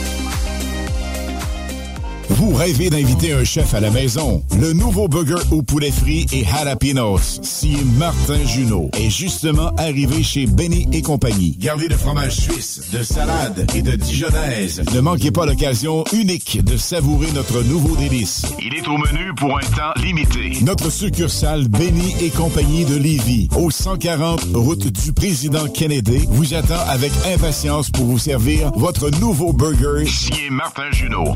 Vous 2.31 2.53
rêvez 2.53 2.89
d'inviter 2.89 3.33
un 3.33 3.43
chef 3.43 3.73
à 3.73 3.81
la 3.81 3.91
maison? 3.91 4.41
Le 4.57 4.71
nouveau 4.71 5.09
burger 5.09 5.43
au 5.51 5.61
poulet 5.61 5.91
frit 5.91 6.25
et 6.31 6.45
jalapenos, 6.45 7.41
si 7.41 7.75
Martin 7.97 8.39
Junot, 8.45 8.89
est 8.93 9.09
justement 9.09 9.71
arrivé 9.77 10.23
chez 10.23 10.45
Benny 10.45 10.87
et 10.93 11.01
compagnie. 11.01 11.57
Gardé 11.59 11.89
de 11.89 11.93
fromage 11.93 12.37
suisse, 12.37 12.89
de 12.93 13.03
salade 13.03 13.69
et 13.75 13.81
de 13.81 13.97
dijonnaise. 13.97 14.81
Ne 14.95 15.01
manquez 15.01 15.31
pas 15.31 15.45
l'occasion 15.45 16.05
unique 16.13 16.63
de 16.63 16.77
savourer 16.77 17.27
notre 17.33 17.63
nouveau 17.63 17.97
délice. 17.97 18.45
Il 18.59 18.75
est 18.75 18.87
au 18.87 18.97
menu 18.97 19.33
pour 19.35 19.57
un 19.57 19.61
temps 19.61 20.01
limité. 20.01 20.63
Notre 20.63 20.89
succursale 20.89 21.67
Benny 21.67 22.15
et 22.21 22.29
compagnie 22.29 22.85
de 22.85 22.95
Lévis, 22.95 23.49
au 23.57 23.69
140 23.69 24.47
route 24.53 24.87
du 24.87 25.11
président 25.11 25.67
Kennedy, 25.67 26.27
vous 26.29 26.53
attend 26.53 26.79
avec 26.87 27.11
impatience 27.33 27.89
pour 27.89 28.05
vous 28.05 28.19
servir 28.19 28.71
votre 28.77 29.09
nouveau 29.19 29.51
burger. 29.51 30.05
Signé 30.07 30.49
Martin 30.49 30.89
Junot. 30.93 31.35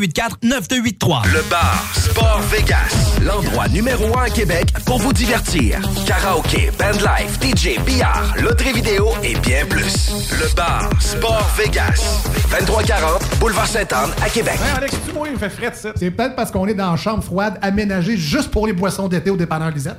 9283. 0.00 1.22
Le 1.32 1.42
bar 1.50 1.84
Sport 1.94 2.40
Vegas, 2.50 3.18
l'endroit 3.22 3.68
numéro 3.68 4.18
un 4.18 4.22
à 4.22 4.30
Québec 4.30 4.72
pour 4.86 4.98
vous 4.98 5.12
divertir. 5.12 5.78
Karaoke, 6.06 6.70
bandlife, 6.78 7.38
DJ, 7.42 7.78
billard, 7.84 8.34
loterie 8.42 8.72
vidéo 8.72 9.10
et 9.22 9.34
bien 9.40 9.66
plus. 9.66 10.10
Le 10.32 10.54
bar 10.54 10.88
Sport 11.00 11.50
Vegas, 11.58 12.22
2340 12.50 13.38
Boulevard 13.38 13.66
Sainte-Anne 13.66 14.10
à 14.24 14.30
Québec. 14.30 14.58
Ouais, 14.58 14.78
Alex, 14.78 14.96
tu 15.06 15.12
moi, 15.12 15.28
il 15.30 15.38
fait 15.38 15.50
frais, 15.50 15.72
ça. 15.74 15.92
C'est 15.96 16.10
peut-être 16.10 16.34
parce 16.34 16.50
qu'on 16.50 16.66
est 16.66 16.74
dans 16.74 16.92
une 16.92 16.96
chambre 16.96 17.22
froide 17.22 17.58
aménagée 17.60 18.16
juste 18.16 18.50
pour 18.50 18.66
les 18.66 18.72
boissons 18.72 19.08
d'été 19.08 19.28
au 19.28 19.36
dépanneur 19.36 19.70
Lisette. 19.70 19.98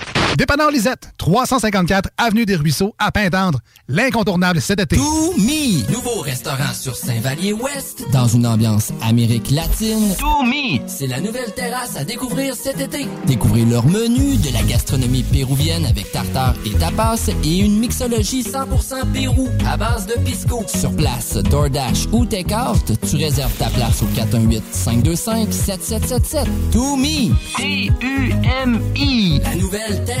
Dépanneur 0.37 0.71
Lisette, 0.71 1.11
354 1.17 2.09
Avenue 2.17 2.45
des 2.45 2.55
Ruisseaux, 2.55 2.95
à 2.97 3.11
Pintendre. 3.11 3.59
L'incontournable 3.89 4.61
cet 4.61 4.79
été. 4.79 4.95
To 4.95 5.33
Me, 5.37 5.85
nouveau 5.91 6.21
restaurant 6.21 6.71
sur 6.73 6.95
Saint-Vallier-Ouest, 6.95 8.05
dans 8.13 8.27
une 8.27 8.47
ambiance 8.47 8.93
Amérique 9.01 9.51
latine. 9.51 10.15
To 10.17 10.43
Me, 10.43 10.79
c'est 10.87 11.07
la 11.07 11.19
nouvelle 11.19 11.51
terrasse 11.53 11.97
à 11.97 12.05
découvrir 12.05 12.55
cet 12.55 12.79
été. 12.79 13.05
Découvrez 13.27 13.65
leur 13.65 13.85
menu, 13.85 14.37
de 14.37 14.53
la 14.53 14.63
gastronomie 14.63 15.23
péruvienne 15.23 15.85
avec 15.85 16.09
tartare 16.13 16.55
et 16.65 16.71
tapas 16.71 17.29
et 17.43 17.57
une 17.59 17.77
mixologie 17.79 18.43
100% 18.43 19.11
Pérou 19.11 19.49
à 19.67 19.75
base 19.75 20.07
de 20.07 20.13
pisco. 20.23 20.63
Sur 20.67 20.95
place, 20.95 21.33
DoorDash 21.35 22.05
ou 22.13 22.25
Takeout, 22.25 22.95
tu 23.09 23.17
réserves 23.17 23.53
ta 23.57 23.67
place 23.69 24.01
au 24.01 24.05
418-525-7777. 24.17 26.45
To 26.71 26.95
Me, 26.95 27.33
T-U-M-I, 27.57 29.41
la 29.43 29.55
nouvelle 29.55 30.05
terrasse 30.05 30.20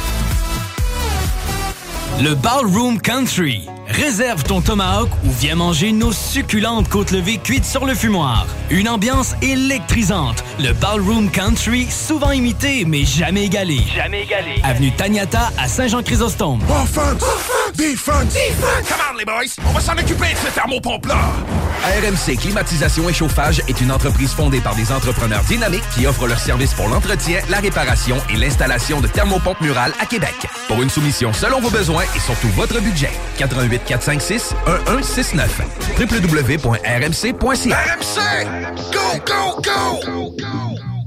Le 2.19 2.35
Ballroom 2.35 2.99
Country. 2.99 3.67
Réserve 3.93 4.43
ton 4.43 4.61
tomahawk 4.61 5.09
ou 5.25 5.31
viens 5.31 5.55
manger 5.55 5.91
nos 5.91 6.13
succulentes 6.13 6.87
côtes 6.87 7.11
levées 7.11 7.37
cuites 7.37 7.65
sur 7.65 7.85
le 7.85 7.93
fumoir. 7.93 8.47
Une 8.69 8.87
ambiance 8.87 9.35
électrisante. 9.41 10.43
Le 10.59 10.71
Ballroom 10.71 11.29
Country, 11.29 11.87
souvent 11.89 12.31
imité 12.31 12.85
mais 12.85 13.03
jamais 13.03 13.45
égalé. 13.45 13.79
Jamais 13.93 14.23
égalé. 14.23 14.61
Avenue 14.63 14.91
Taniata 14.91 15.51
à 15.57 15.67
Saint-Jean-Chrysostome. 15.67 16.61
Offense! 16.69 17.21
Defense! 17.75 18.33
Defense! 18.33 18.87
Come 18.87 19.01
on, 19.13 19.17
les 19.17 19.25
boys! 19.25 19.55
On 19.67 19.73
va 19.73 19.81
s'en 19.81 19.93
occuper 19.93 20.33
de 20.33 20.47
ce 20.47 20.53
thermopompe-là! 20.53 21.19
RMC 21.83 22.37
Climatisation 22.37 23.09
et 23.09 23.13
Chauffage 23.13 23.61
est 23.67 23.81
une 23.81 23.91
entreprise 23.91 24.31
fondée 24.33 24.61
par 24.61 24.75
des 24.75 24.91
entrepreneurs 24.91 25.43
dynamiques 25.45 25.83
qui 25.95 26.05
offrent 26.05 26.27
leurs 26.27 26.39
services 26.39 26.73
pour 26.75 26.87
l'entretien, 26.87 27.39
la 27.49 27.59
réparation 27.59 28.17
et 28.29 28.37
l'installation 28.37 29.01
de 29.01 29.07
thermopompes 29.07 29.59
murales 29.61 29.93
à 29.99 30.05
Québec. 30.05 30.35
Pour 30.67 30.81
une 30.81 30.89
soumission 30.91 31.33
selon 31.33 31.59
vos 31.59 31.71
besoins 31.71 32.03
et 32.15 32.19
surtout 32.19 32.49
votre 32.49 32.79
budget. 32.81 33.09
88 33.37 33.80
456 33.85 34.53
1169 34.87 35.61
www.rmc.ca 35.99 37.77
RMC! 37.77 38.17
Go, 38.91 38.99
go, 39.25 39.61
go! 39.61 40.35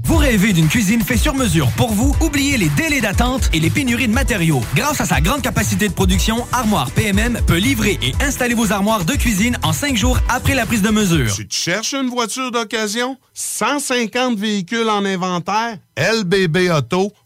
Vous 0.03 0.17
rêvez 0.17 0.53
d'une 0.53 0.67
cuisine 0.67 1.01
faite 1.01 1.17
sur 1.17 1.33
mesure 1.33 1.67
pour 1.71 1.91
vous? 1.91 2.15
Oubliez 2.21 2.57
les 2.57 2.69
délais 2.69 3.01
d'attente 3.01 3.49
et 3.53 3.59
les 3.59 3.71
pénuries 3.71 4.07
de 4.07 4.13
matériaux. 4.13 4.61
Grâce 4.75 5.01
à 5.01 5.05
sa 5.05 5.19
grande 5.19 5.41
capacité 5.41 5.87
de 5.87 5.93
production, 5.93 6.45
Armoire 6.51 6.91
PMM 6.91 7.39
peut 7.47 7.57
livrer 7.57 7.97
et 8.03 8.13
installer 8.23 8.53
vos 8.53 8.71
armoires 8.71 9.03
de 9.03 9.13
cuisine 9.13 9.57
en 9.63 9.73
cinq 9.73 9.97
jours 9.97 10.19
après 10.29 10.53
la 10.53 10.67
prise 10.67 10.83
de 10.83 10.91
mesure. 10.91 11.33
Tu 11.33 11.47
te 11.47 11.55
cherches 11.55 11.93
une 11.93 12.09
voiture 12.09 12.51
d'occasion? 12.51 13.17
150 13.33 14.37
véhicules 14.37 14.89
en 14.89 15.03
inventaire? 15.05 15.79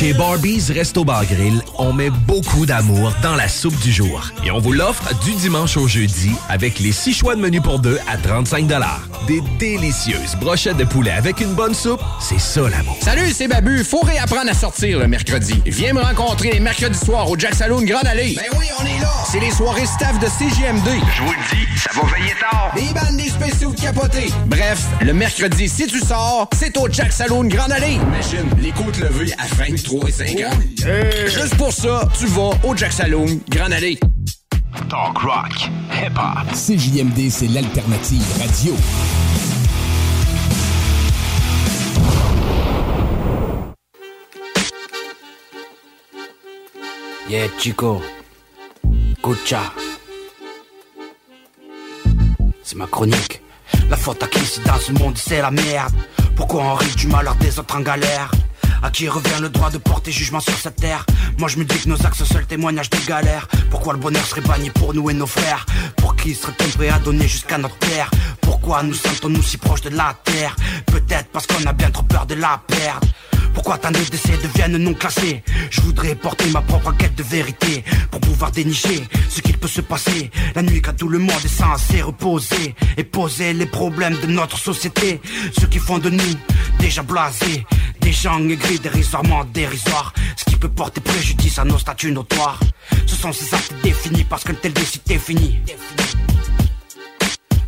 Chez 0.00 0.14
Barbies 0.14 0.72
Resto 0.72 1.04
Bar 1.04 1.26
Grill, 1.26 1.62
on 1.76 1.92
met 1.92 2.08
beaucoup 2.08 2.64
d'amour 2.64 3.12
dans 3.22 3.34
la 3.36 3.48
soupe 3.48 3.78
du 3.80 3.92
jour. 3.92 4.30
Et 4.44 4.50
on 4.50 4.58
vous 4.58 4.72
l'offre 4.72 5.14
du 5.24 5.34
dimanche 5.34 5.76
au 5.76 5.86
jeudi 5.88 6.30
avec 6.48 6.78
les 6.78 6.92
six 6.92 7.12
choix 7.12 7.36
de 7.36 7.40
menu 7.40 7.60
pour 7.60 7.80
deux 7.80 7.98
à 8.10 8.16
35 8.16 8.66
Des 9.26 9.42
délicieuses 9.58 10.36
brochettes 10.40 10.78
de 10.78 10.84
poulet 10.84 11.10
avec 11.10 11.40
une 11.40 11.52
bonne 11.52 11.74
soupe, 11.74 12.00
c'est 12.18 12.40
ça 12.40 12.62
l'amour. 12.62 12.96
Salut, 13.02 13.30
c'est 13.32 13.46
Babu. 13.46 13.84
Faut 13.84 14.00
réapprendre 14.00 14.50
à 14.50 14.54
sortir 14.54 14.98
le 14.98 15.06
mercredi. 15.06 15.60
Viens 15.66 15.92
me 15.92 16.00
rencontrer 16.00 16.52
les 16.52 16.60
mercredis 16.60 16.98
soirs 16.98 17.28
au 17.30 17.38
Jack 17.38 17.54
Saloon 17.54 17.82
Grande 17.82 18.06
Allée. 18.06 18.34
Ben 18.36 18.58
oui, 18.58 18.66
on 18.80 18.84
est 18.86 19.00
là. 19.00 19.10
C'est 19.30 19.40
les 19.40 19.50
soirées 19.50 19.86
staff 19.86 20.18
de 20.18 20.26
CGMD. 20.26 20.88
Je 21.14 21.22
vous 21.22 21.32
le 21.32 21.56
dis, 21.56 21.78
ça 21.78 21.90
va 21.94 22.06
veiller 22.16 22.34
tard. 22.40 22.72
Des 22.74 22.94
bandes, 22.94 23.16
des 23.16 23.28
spéciaux 23.28 23.72
de 23.72 23.80
capotés. 23.80 24.30
Bref, 24.46 24.86
le 25.02 25.12
mercredi, 25.12 25.68
si 25.68 25.86
tu 25.86 26.00
sors, 26.00 26.48
c'est 26.58 26.76
au 26.78 26.88
Jack 26.90 27.12
Saloon 27.12 27.44
Grande 27.44 27.72
Allée. 27.72 27.94
Imagine, 27.94 28.48
les 28.58 28.72
côtes 28.72 28.98
levées 28.98 29.32
à 29.38 29.46
23 29.54 30.08
et 30.08 30.12
50. 30.12 30.52
Juste 31.26 31.56
pour 31.56 31.72
ça, 31.72 32.08
tu 32.18 32.26
vas 32.26 32.50
au 32.64 32.76
Jack 32.76 32.92
Saloon 32.92 33.40
Grande 33.48 33.72
Allée. 33.72 33.98
Talk 34.88 35.18
rock, 35.18 35.70
hip 35.92 36.16
hop. 36.16 36.52
CJMD, 36.52 37.30
c'est 37.30 37.48
l'alternative 37.48 38.22
radio. 38.38 38.74
Yeah, 47.28 47.48
Chico. 47.58 48.02
Escucha. 49.22 49.72
C'est 52.62 52.76
ma 52.76 52.86
chronique. 52.86 53.40
La 53.90 53.96
faute 53.96 54.22
à 54.22 54.26
qui 54.28 54.38
si 54.46 54.60
dans 54.60 54.78
ce 54.78 54.92
monde 54.92 55.18
c'est 55.18 55.42
la 55.42 55.50
merde. 55.50 55.92
Pourquoi 56.36 56.62
on 56.62 56.74
rit 56.74 56.94
du 56.96 57.08
malheur 57.08 57.34
des 57.36 57.58
autres 57.58 57.76
en 57.76 57.80
galère? 57.80 58.30
À 58.82 58.90
qui 58.90 59.08
revient 59.08 59.40
le 59.40 59.48
droit 59.48 59.70
de 59.70 59.78
porter 59.78 60.12
jugement 60.12 60.40
sur 60.40 60.56
cette 60.56 60.76
terre? 60.76 61.04
Moi 61.38 61.48
je 61.48 61.58
me 61.58 61.64
dis 61.64 61.78
que 61.78 61.88
nos 61.88 62.06
axes 62.06 62.24
seuls 62.24 62.46
témoignage 62.46 62.90
des 62.90 63.04
galères. 63.06 63.46
Pourquoi 63.70 63.92
le 63.92 63.98
bonheur 63.98 64.24
serait 64.24 64.40
banni 64.40 64.70
pour 64.70 64.94
nous 64.94 65.10
et 65.10 65.14
nos 65.14 65.26
frères? 65.26 65.66
Pour 65.96 66.16
qui 66.16 66.34
serait-on 66.34 66.78
prêt 66.78 66.88
à 66.88 66.98
donner 66.98 67.28
jusqu'à 67.28 67.58
notre 67.58 67.78
terre 67.78 68.10
Pourquoi 68.40 68.82
nous 68.82 68.94
sentons-nous 68.94 69.42
si 69.42 69.56
proches 69.56 69.82
de 69.82 69.90
la 69.90 70.16
terre? 70.24 70.56
Peut-être 70.86 71.28
parce 71.32 71.46
qu'on 71.46 71.64
a 71.66 71.72
bien 71.72 71.90
trop 71.90 72.04
peur 72.04 72.26
de 72.26 72.34
la 72.34 72.60
perdre. 72.66 73.06
Pourquoi 73.54 73.78
tant 73.78 73.90
de 73.90 73.98
décès 73.98 74.38
deviennent 74.42 74.76
non 74.76 74.94
classés? 74.94 75.42
Je 75.70 75.80
voudrais 75.80 76.14
porter 76.14 76.48
ma 76.50 76.62
propre 76.62 76.88
enquête 76.88 77.14
de 77.16 77.22
vérité 77.22 77.84
Pour 78.10 78.20
pouvoir 78.20 78.52
dénicher 78.52 79.02
ce 79.28 79.40
qu'il 79.40 79.58
peut 79.58 79.68
se 79.68 79.80
passer. 79.80 80.30
La 80.54 80.62
nuit 80.62 80.80
quand 80.80 80.96
tout 80.96 81.08
le 81.08 81.18
monde 81.18 81.44
est 81.44 81.48
censé 81.48 82.00
reposer 82.00 82.74
Et 82.96 83.04
poser 83.04 83.52
les 83.52 83.66
problèmes 83.66 84.16
de 84.20 84.26
notre 84.28 84.58
société 84.58 85.20
Ceux 85.58 85.66
qui 85.66 85.78
font 85.78 85.98
de 85.98 86.10
nous 86.10 86.22
déjà 86.78 87.02
blasés 87.02 87.66
Des 88.00 88.12
gens 88.12 88.48
aigris 88.48 88.78
dérisoirement 88.78 89.44
dérisoires 89.44 90.12
Ce 90.36 90.44
qui 90.44 90.56
peut 90.56 90.68
porter 90.68 91.00
préjudice 91.00 91.58
à 91.58 91.64
nos 91.64 91.78
statuts 91.78 92.12
notoires 92.12 92.60
Ce 93.06 93.16
sont 93.16 93.32
ces 93.32 93.54
actes 93.54 93.74
définis 93.82 94.24
parce 94.24 94.44
qu'un 94.44 94.54
tel 94.54 94.72
décide 94.72 95.02
est 95.10 95.18
fini 95.18 95.58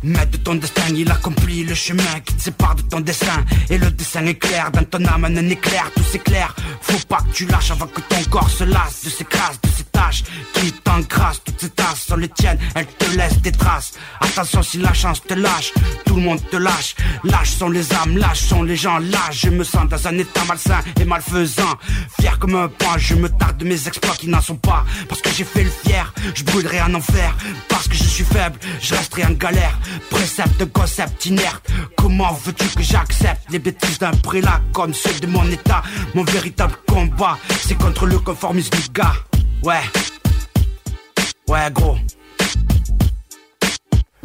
Maître 0.03 0.31
de 0.31 0.37
ton 0.37 0.55
destin, 0.55 0.83
il 0.93 1.09
accomplit 1.09 1.63
le 1.63 1.73
chemin 1.73 2.19
qui 2.25 2.33
te 2.33 2.41
sépare 2.41 2.75
de 2.75 2.81
ton 2.81 2.99
dessin. 2.99 3.45
Et 3.69 3.77
le 3.77 3.89
dessin 3.89 4.25
est 4.25 4.35
clair, 4.35 4.69
dans 4.69 4.83
ton 4.83 5.05
âme 5.05 5.23
un 5.23 5.49
éclair, 5.49 5.89
tout 5.95 6.03
s'éclaire. 6.03 6.53
Faut 6.81 6.99
pas 7.07 7.19
que 7.19 7.33
tu 7.33 7.45
lâches 7.45 7.71
avant 7.71 7.87
que 7.87 8.01
ton 8.01 8.21
corps 8.29 8.49
se 8.49 8.65
lasse 8.65 9.05
de 9.05 9.09
ces 9.09 9.23
crasses, 9.23 9.61
de 9.61 9.69
tâches 9.93 10.23
qui 10.53 10.71
t'encrassent. 10.71 11.41
Toutes 11.45 11.61
ces 11.61 11.69
tasses 11.69 12.01
sont 12.07 12.17
les 12.17 12.29
tiennes, 12.29 12.59
elles 12.75 12.87
te 12.87 13.15
laissent 13.15 13.41
des 13.41 13.51
traces. 13.51 13.93
Attention 14.19 14.63
si 14.63 14.77
la 14.79 14.93
chance 14.93 15.21
te 15.21 15.33
lâche, 15.33 15.71
tout 16.05 16.15
le 16.15 16.21
monde 16.21 16.41
te 16.49 16.57
lâche. 16.57 16.95
Lâches 17.23 17.51
sont 17.51 17.69
les 17.69 17.93
âmes, 17.93 18.17
lâches 18.17 18.41
sont 18.41 18.63
les 18.63 18.75
gens 18.75 18.99
lâches. 18.99 19.43
Je 19.43 19.49
me 19.49 19.63
sens 19.63 19.87
dans 19.87 20.07
un 20.07 20.17
état 20.17 20.43
malsain 20.47 20.79
et 20.99 21.05
malfaisant. 21.05 21.75
Fier 22.19 22.37
comme 22.39 22.55
un 22.55 22.67
pan, 22.67 22.97
je 22.97 23.15
me 23.15 23.29
tarde 23.29 23.57
de 23.57 23.65
mes 23.65 23.87
exploits 23.87 24.15
qui 24.15 24.27
n'en 24.27 24.41
sont 24.41 24.55
pas. 24.55 24.83
Parce 25.07 25.21
que 25.21 25.29
j'ai 25.29 25.45
fait 25.45 25.63
le 25.63 25.71
fier, 25.85 26.13
je 26.33 26.43
brûlerai 26.43 26.81
en 26.81 26.93
enfer. 26.95 27.35
Parce 27.69 27.87
que 27.87 27.95
je 27.95 28.03
suis 28.03 28.25
faible, 28.25 28.59
je 28.81 28.95
resterai 28.95 29.25
en 29.25 29.31
galère. 29.31 29.77
Précepte 30.09 30.65
concept 30.73 31.25
inerte 31.25 31.71
Comment 31.97 32.33
veux-tu 32.43 32.67
que 32.75 32.83
j'accepte 32.83 33.49
les 33.49 33.59
bêtises 33.59 33.99
d'un 33.99 34.11
prélat 34.11 34.61
Comme 34.73 34.93
ceux 34.93 35.19
de 35.19 35.27
mon 35.27 35.49
état? 35.49 35.81
Mon 36.13 36.23
véritable 36.23 36.75
combat 36.87 37.37
C'est 37.61 37.77
contre 37.77 38.05
le 38.05 38.19
conformisme 38.19 38.71
du 38.71 38.89
gars 38.91 39.13
Ouais. 39.63 39.81
Ouais 41.47 41.71
gros. 41.71 41.97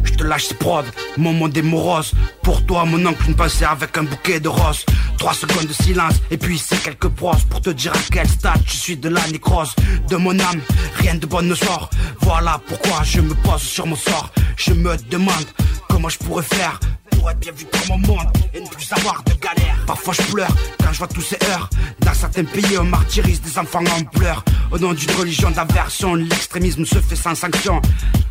Je 0.03 0.13
te 0.15 0.25
lâche 0.25 0.47
ces 0.47 0.55
prods, 0.55 0.83
moment 1.17 1.47
des 1.47 1.63
moroses. 1.63 2.13
Pour 2.43 2.67
toi 2.67 2.85
mon 2.85 3.07
oncle 3.07 3.23
une 3.29 3.37
pensée 3.37 3.65
avec 3.65 3.97
un 3.97 4.03
bouquet 4.03 4.41
de 4.41 4.49
roses. 4.49 4.85
Trois 5.17 5.35
secondes 5.35 5.67
de 5.67 5.73
silence 5.73 6.15
et 6.33 6.39
puis 6.39 6.59
c'est 6.59 6.83
quelques 6.83 7.09
pros 7.09 7.37
Pour 7.51 7.61
te 7.61 7.71
dire 7.71 7.93
à 7.93 7.99
quel 8.11 8.29
stade 8.29 8.61
je 8.67 8.77
suis 8.77 8.97
de 8.97 9.09
la 9.09 9.25
nécrose. 9.29 9.77
De 10.09 10.17
mon 10.17 10.37
âme, 10.41 10.61
rien 10.97 11.15
de 11.15 11.27
bon 11.27 11.47
ne 11.47 11.55
sort. 11.55 11.89
Voilà 12.23 12.61
pourquoi 12.67 13.05
je 13.05 13.21
me 13.21 13.35
pose 13.35 13.63
sur 13.63 13.87
mon 13.87 13.97
sort. 13.97 14.33
Je 14.57 14.73
me 14.73 14.97
demande 15.09 15.47
comment 15.89 16.09
je 16.09 16.19
pourrais 16.19 16.43
faire 16.43 16.81
pour 17.19 17.31
être 17.31 17.41
bien 17.41 17.53
vu 17.53 17.67
dans 17.73 17.97
mon 17.97 18.07
monde 18.07 18.27
et 18.55 18.61
ne 18.61 18.67
plus 18.67 18.93
avoir 18.93 19.23
de 19.25 19.33
galère. 19.35 19.77
Parfois 19.87 20.15
je 20.15 20.23
pleure 20.23 20.55
quand 20.79 20.93
je 20.93 20.99
vois 20.99 21.09
tous 21.09 21.23
ces 21.23 21.39
heures. 21.51 21.69
Dans 22.01 22.15
certains 22.15 22.45
pays, 22.45 22.79
on 22.79 22.85
martyrise 22.85 23.41
des 23.41 23.59
enfants 23.59 23.85
en 23.85 24.05
pleurs. 24.05 24.45
Au 24.71 24.79
nom 24.79 24.93
d'une 24.93 25.11
religion 25.13 25.51
d'aversion, 25.51 26.15
l'extrémisme 26.15 26.85
se 26.85 27.01
fait 27.01 27.17
sans 27.17 27.35
sanction. 27.35 27.81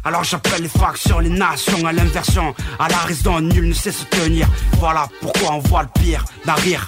Alors 0.03 0.23
j'appelle 0.23 0.63
les 0.63 0.69
factions, 0.69 1.19
les 1.19 1.29
nations 1.29 1.85
à 1.85 1.91
l'inversion. 1.91 2.55
À 2.79 2.87
la 2.87 2.97
raison, 2.97 3.41
nul 3.41 3.69
ne 3.69 3.73
sait 3.73 3.91
se 3.91 4.05
tenir. 4.05 4.47
Voilà 4.79 5.07
pourquoi 5.21 5.53
on 5.53 5.59
voit 5.59 5.83
le 5.83 6.01
pire 6.01 6.23
d'un 6.45 6.55
rire. 6.55 6.85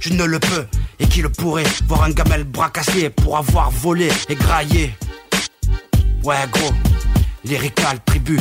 Je 0.00 0.10
ne 0.10 0.24
le 0.24 0.38
peux, 0.38 0.66
et 0.98 1.06
qui 1.06 1.20
le 1.20 1.28
pourrait 1.28 1.64
Voir 1.86 2.04
un 2.04 2.10
gamel 2.10 2.44
bras 2.44 2.70
cassé 2.70 3.10
pour 3.10 3.36
avoir 3.36 3.70
volé 3.70 4.08
et 4.28 4.34
graillé. 4.34 4.94
Ouais 6.22 6.36
gros, 6.52 6.72
lyrical 7.44 7.98
tribu. 8.06 8.38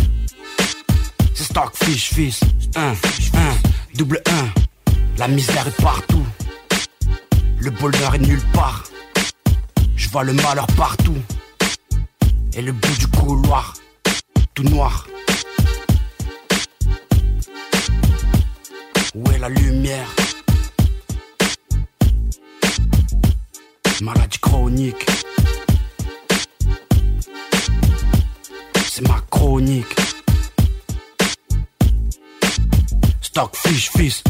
C'est 1.39 1.45
Stockfish 1.45 2.13
Fils, 2.13 2.41
1, 2.75 2.91
1, 2.91 2.95
double 3.95 4.21
1. 4.25 4.91
La 5.17 5.29
misère 5.29 5.65
est 5.65 5.81
partout, 5.81 6.25
le 7.59 7.71
bonheur 7.71 8.13
est 8.13 8.19
nulle 8.19 8.43
part. 8.51 8.83
Je 9.95 10.09
vois 10.09 10.25
le 10.25 10.33
malheur 10.33 10.67
partout. 10.75 11.15
Et 12.57 12.61
le 12.61 12.73
bout 12.73 12.97
du 12.97 13.07
couloir, 13.07 13.73
tout 14.53 14.63
noir. 14.63 15.07
Où 19.15 19.31
est 19.31 19.37
la 19.37 19.47
lumière? 19.47 20.09
Maladie 24.01 24.39
chronique. 24.39 25.05
C'est 28.89 29.07
ma 29.07 29.21
chronique. 29.29 30.08
Stockfish 33.39 33.89
fist. 33.91 34.25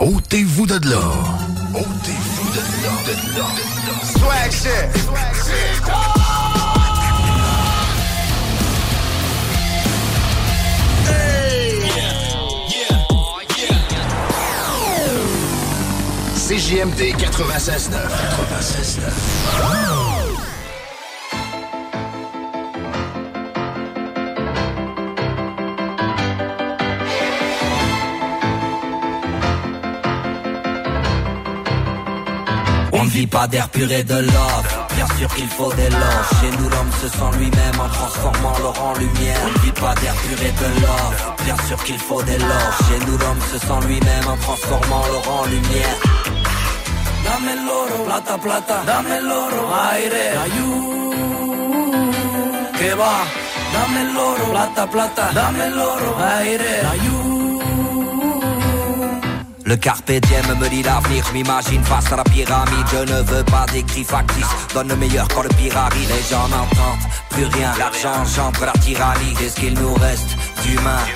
Ôtez-vous 0.00 0.66
de 0.66 0.74
là. 0.86 0.98
Ôtez-vous 1.74 2.50
de 2.50 3.38
là. 3.38 3.46
Swag 4.04 4.52
shit. 4.52 6.17
CJMD 16.48 17.12
96.9. 17.18 17.92
96.9. 17.92 19.02
On 32.92 33.04
ne 33.04 33.10
vit 33.10 33.26
pas 33.26 33.46
d'air 33.46 33.68
pur 33.68 33.92
et 33.92 34.02
de 34.02 34.14
love. 34.14 34.32
Bien 34.94 35.06
sûr 35.18 35.34
qu'il 35.34 35.48
faut 35.48 35.70
des 35.74 35.90
loges 35.90 36.00
Chez 36.40 36.50
nous 36.56 36.70
l'homme 36.70 36.90
se 37.02 37.08
sent 37.08 37.38
lui-même 37.38 37.78
en 37.78 37.88
transformant 37.90 38.58
l'or 38.58 38.82
en 38.82 38.94
lumière. 38.98 39.36
On 39.44 39.50
ne 39.52 39.64
vit 39.64 39.72
pas 39.72 39.94
d'air 39.96 40.14
pur 40.14 40.38
et 40.40 40.52
de 40.52 40.80
love. 40.80 41.34
Bien 41.44 41.56
sûr 41.66 41.84
qu'il 41.84 41.98
faut 41.98 42.22
des 42.22 42.38
loges 42.38 42.78
Chez 42.88 42.98
nous 43.06 43.18
l'homme 43.18 43.40
se 43.52 43.58
sent 43.58 43.86
lui-même 43.86 44.26
en 44.26 44.36
transformant 44.38 45.02
l'or 45.12 45.40
en 45.42 45.44
lumière 45.44 45.98
Dame 47.28 47.52
el 47.52 47.68
oro, 47.68 48.04
plata, 48.04 48.38
plata 48.38 48.82
Dame 48.84 49.16
el 49.18 49.30
oro, 49.30 49.62
aire, 49.92 50.24
ayú. 50.44 50.68
Que 52.78 52.94
va? 52.94 53.16
Dame 53.74 54.00
el 54.00 54.16
oro, 54.16 54.44
plata, 54.50 54.86
plata 54.90 55.30
Dame 55.32 55.66
el 55.66 55.78
oro, 55.78 56.10
aire, 56.40 56.72
ayú. 56.92 57.38
Le 59.68 59.76
carpe 59.76 60.18
diem 60.20 60.58
me 60.58 60.68
dit 60.70 60.82
l'avenir, 60.82 61.22
m'imagine 61.34 61.84
face 61.84 62.10
à 62.10 62.16
la 62.16 62.24
pyramide. 62.24 62.86
Je 62.90 63.12
ne 63.12 63.20
veux 63.20 63.44
pas 63.44 63.66
d'écrit 63.70 64.02
factice, 64.02 64.46
donne 64.72 64.88
le 64.88 64.96
meilleur 64.96 65.28
quand 65.28 65.42
le 65.42 65.50
pire 65.50 65.76
arrive. 65.76 66.08
Les 66.08 66.22
gens 66.22 66.48
n'entendent 66.48 67.06
plus 67.28 67.44
rien, 67.44 67.70
l'argent 67.78 68.14
engendre 68.22 68.64
la 68.64 68.72
tyrannie. 68.80 69.34
Qu'est-ce 69.38 69.56
qu'il 69.60 69.74
nous 69.74 69.92
reste? 69.92 70.30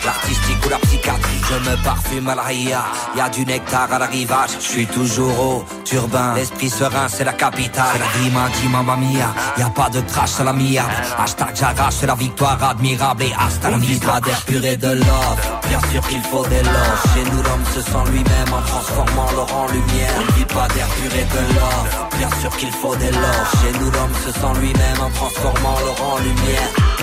L'artistique 0.04 0.66
ou 0.66 0.68
la 0.68 0.78
psychiatrie 0.78 1.40
Je 1.48 1.70
me 1.70 1.84
parfume 1.84 2.28
à 2.28 2.34
la 2.34 2.42
ria, 2.42 2.84
y 3.16 3.20
a 3.20 3.28
du 3.28 3.44
nectar 3.44 3.92
à 3.92 3.98
l'arrivage 3.98 4.50
Je 4.58 4.64
suis 4.64 4.86
toujours 4.86 5.38
au 5.40 5.64
turbin, 5.84 6.34
l'esprit 6.34 6.70
serein 6.70 7.08
c'est 7.08 7.24
la 7.24 7.32
capitale. 7.32 7.98
La 7.98 8.06
grima 8.18 8.48
dit 8.60 8.68
mamma 8.68 8.96
mia, 8.96 9.34
y 9.58 9.62
a 9.62 9.70
pas 9.70 9.90
de 9.90 10.00
crash 10.00 10.40
à 10.40 10.44
la 10.44 10.52
mia. 10.52 10.84
Hashtag 11.18 11.54
j'arrache 11.54 12.02
la 12.02 12.14
victoire 12.14 12.62
admirable. 12.62 13.24
Et 13.24 13.32
hasta 13.38 13.70
la 13.70 13.76
vista 13.78 14.20
d'air 14.20 14.40
pur 14.42 14.64
et 14.64 14.76
de 14.76 14.88
love 14.88 15.40
Bien 15.68 15.80
sûr 15.90 16.06
qu'il 16.08 16.22
faut 16.22 16.46
des 16.46 16.62
loges, 16.62 17.04
chez 17.14 17.30
nous 17.30 17.42
l'homme 17.42 17.64
se 17.74 17.80
sent 17.80 18.10
lui-même 18.10 18.52
en 18.52 18.62
transformant 18.62 19.30
l'or 19.32 19.54
en 19.54 19.66
lumière. 19.66 20.14
On 20.18 20.38
ne 20.40 20.44
pas 20.44 20.68
d'air 20.74 20.88
pur 20.88 21.12
et 21.14 21.24
de 21.24 21.54
love 21.54 22.18
Bien 22.18 22.30
sûr 22.40 22.56
qu'il 22.56 22.72
faut 22.72 22.96
des 22.96 23.10
loges. 23.10 23.52
Chez 23.60 23.78
nous 23.78 23.90
l'homme 23.90 24.14
se 24.24 24.32
sent 24.32 24.60
lui-même 24.60 25.00
en 25.00 25.10
transformant 25.10 25.76
l'or 25.84 26.14
en 26.14 26.18
lumière 26.18 27.01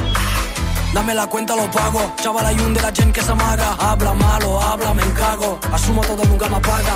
Dame 0.93 1.13
la 1.13 1.27
cuenta, 1.27 1.55
lo 1.55 1.69
pago. 1.69 2.01
Chaval, 2.17 2.45
hay 2.45 2.59
un 2.59 2.73
de 2.73 2.81
la 2.81 2.91
gente 2.91 3.13
que 3.13 3.21
se 3.21 3.31
amaga. 3.31 3.75
Habla 3.79 4.13
malo, 4.13 4.61
habla, 4.61 4.93
me 4.93 5.03
encago. 5.03 5.59
Asumo 5.71 6.01
todo, 6.01 6.23
nunca 6.25 6.49
me 6.49 6.55
apaga. 6.57 6.95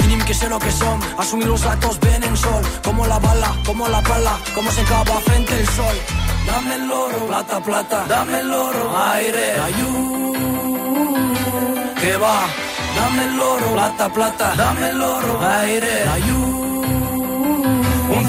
Minim 0.00 0.24
que 0.24 0.34
sé 0.34 0.48
lo 0.48 0.58
que 0.58 0.70
son. 0.70 0.98
Asumir 1.18 1.46
los 1.46 1.64
actos 1.64 2.00
ven 2.00 2.22
en 2.24 2.36
sol. 2.36 2.62
Como 2.82 3.06
la 3.06 3.18
bala, 3.18 3.54
como 3.66 3.86
la 3.88 4.00
pala. 4.02 4.38
Como 4.54 4.70
se 4.70 4.80
acaba 4.80 5.20
frente 5.20 5.58
el 5.60 5.68
sol. 5.68 5.96
Dame 6.46 6.74
el 6.74 6.90
oro, 6.90 7.26
plata, 7.26 7.60
plata. 7.60 8.04
Dame 8.08 8.40
el 8.40 8.52
oro, 8.52 8.98
aire, 9.12 9.60
ayú. 9.60 10.32
Que 12.00 12.16
va. 12.16 12.46
Dame 12.96 13.24
el 13.24 13.40
oro, 13.40 13.66
plata, 13.74 14.08
plata. 14.08 14.54
Dame 14.56 14.88
el 14.88 15.02
oro, 15.02 15.40
aire, 15.46 16.08
ayú. 16.08 16.53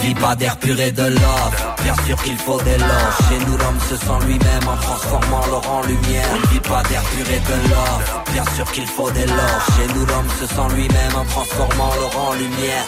Vit 0.06 0.14
pas 0.14 0.36
d'air 0.36 0.56
pur 0.58 0.80
et 0.80 0.91
de 0.91 1.01
love. 1.01 1.56
Bien 1.82 1.95
sûr 2.06 2.22
qu'il 2.22 2.38
faut 2.38 2.62
des 2.62 2.78
loges. 2.78 3.18
Chez 3.28 3.39
nous 3.43 3.58
l'homme 3.58 3.80
se 3.89 3.95
sent 3.95 4.20
lui-même 4.28 4.68
en 4.68 4.78
transformant 4.78 5.41
l'or 5.47 5.68
en 5.68 5.82
lumière. 5.82 6.28
On 6.32 6.47
vit 6.53 6.60
pas 6.60 6.84
d'air 6.84 7.01
pur 7.01 7.28
et 7.28 7.39
de 7.39 7.70
love. 7.70 8.22
Bien 8.32 8.45
sûr 8.56 8.72
qu'il 8.72 8.86
faut 8.86 9.10
des 9.10 9.26
loges. 9.26 9.66
Chez 9.76 9.88
nous 9.95 10.06
l'homme 10.06 10.30
se 10.39 10.45
sent 10.45 10.76
lui-même 10.76 11.16
en 11.18 11.26
transformant 11.26 11.89
l'or 11.99 12.30
en 12.30 12.34
lumière 12.36 12.86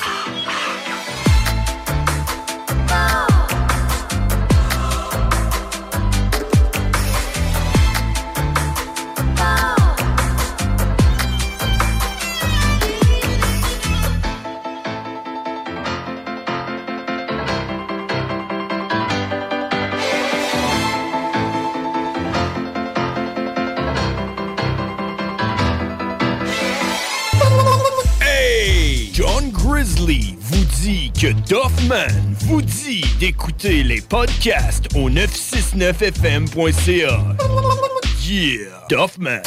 que 31.19 31.33
Doffman 31.49 32.05
vous 32.41 32.61
dit 32.61 33.03
d'écouter 33.19 33.81
les 33.81 34.01
podcasts 34.01 34.85
au 34.95 35.09
969fm.ca. 35.09 37.23
Yeah! 38.23 38.85
Doffman. 38.87 39.41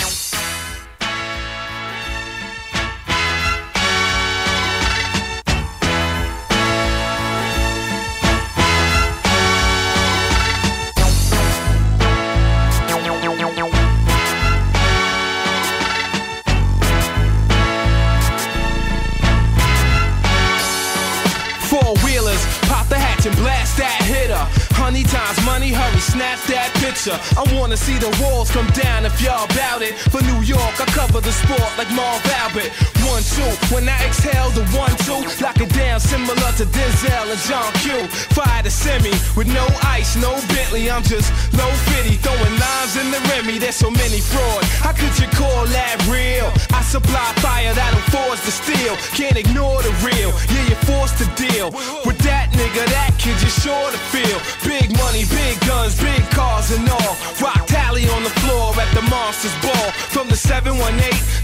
Snap 26.00 26.38
that 26.48 26.72
picture. 26.80 27.16
I 27.36 27.44
wanna 27.54 27.76
see 27.76 27.98
the 27.98 28.10
walls 28.22 28.50
come 28.50 28.66
down 28.72 29.04
if 29.04 29.20
y'all 29.20 29.46
bout 29.54 29.82
it. 29.82 29.94
For 30.10 30.22
New 30.24 30.40
York, 30.42 30.74
I 30.80 30.86
cover 30.96 31.20
the 31.20 31.32
sport 31.32 31.70
like 31.78 31.90
Marv 31.92 32.24
Albert. 32.40 32.72
One, 33.06 33.22
two, 33.22 33.52
when 33.74 33.88
I 33.88 33.96
exhale 34.06 34.50
the 34.50 34.64
one, 34.76 34.92
two, 35.04 35.20
lock 35.42 35.60
it 35.60 35.70
down 35.74 36.00
similar 36.00 36.50
to 36.58 36.64
Denzel 36.64 37.26
and 37.30 37.42
John 37.48 37.70
Q. 37.84 38.06
Fire 38.34 38.62
the 38.62 38.70
semi 38.70 39.12
with 39.36 39.48
no 39.48 39.66
ice, 39.84 40.16
no 40.16 40.32
Bentley. 40.52 40.90
I'm 40.90 41.02
just 41.02 41.30
low 41.54 41.70
fitty, 41.92 42.16
throwing 42.16 42.56
lines 42.58 42.96
in 42.96 43.10
the 43.10 43.20
Remy. 43.30 43.58
There's 43.58 43.76
so 43.76 43.90
many 43.90 44.20
fraud. 44.20 44.64
How 44.80 44.92
could 44.92 45.14
you 45.18 45.28
call 45.36 45.66
that 45.76 45.96
real? 46.08 46.48
I 46.72 46.82
supply 46.82 47.32
fire 47.44 47.74
that'll 47.74 48.00
force 48.10 48.40
the 48.44 48.52
steel. 48.52 48.96
Can't 49.14 49.36
ignore 49.36 49.82
the 49.82 49.92
real. 50.02 50.30
Yeah, 50.52 50.64
you're 50.70 50.84
forced 50.88 51.18
to 51.18 51.26
deal 51.36 51.70
with 52.06 52.18
that 52.24 52.50
nigga. 52.52 52.84
That 52.90 53.12
kid 53.18 53.36
you're 53.42 53.58
sure 53.62 53.88
to 53.90 54.00
feel. 54.14 54.38
Big 54.64 54.96
money, 54.98 55.24
big 55.30 55.58
guns, 55.66 55.89
big 55.98 56.22
cars 56.30 56.70
and 56.70 56.86
all. 56.88 57.14
Rock 57.40 57.66
tally 57.66 58.06
on 58.10 58.22
the 58.22 58.34
floor 58.44 58.74
at 58.78 58.90
the 58.94 59.02
Monsters 59.08 59.54
Ball. 59.64 59.88
From 60.14 60.28
the 60.28 60.36
718 60.36 61.00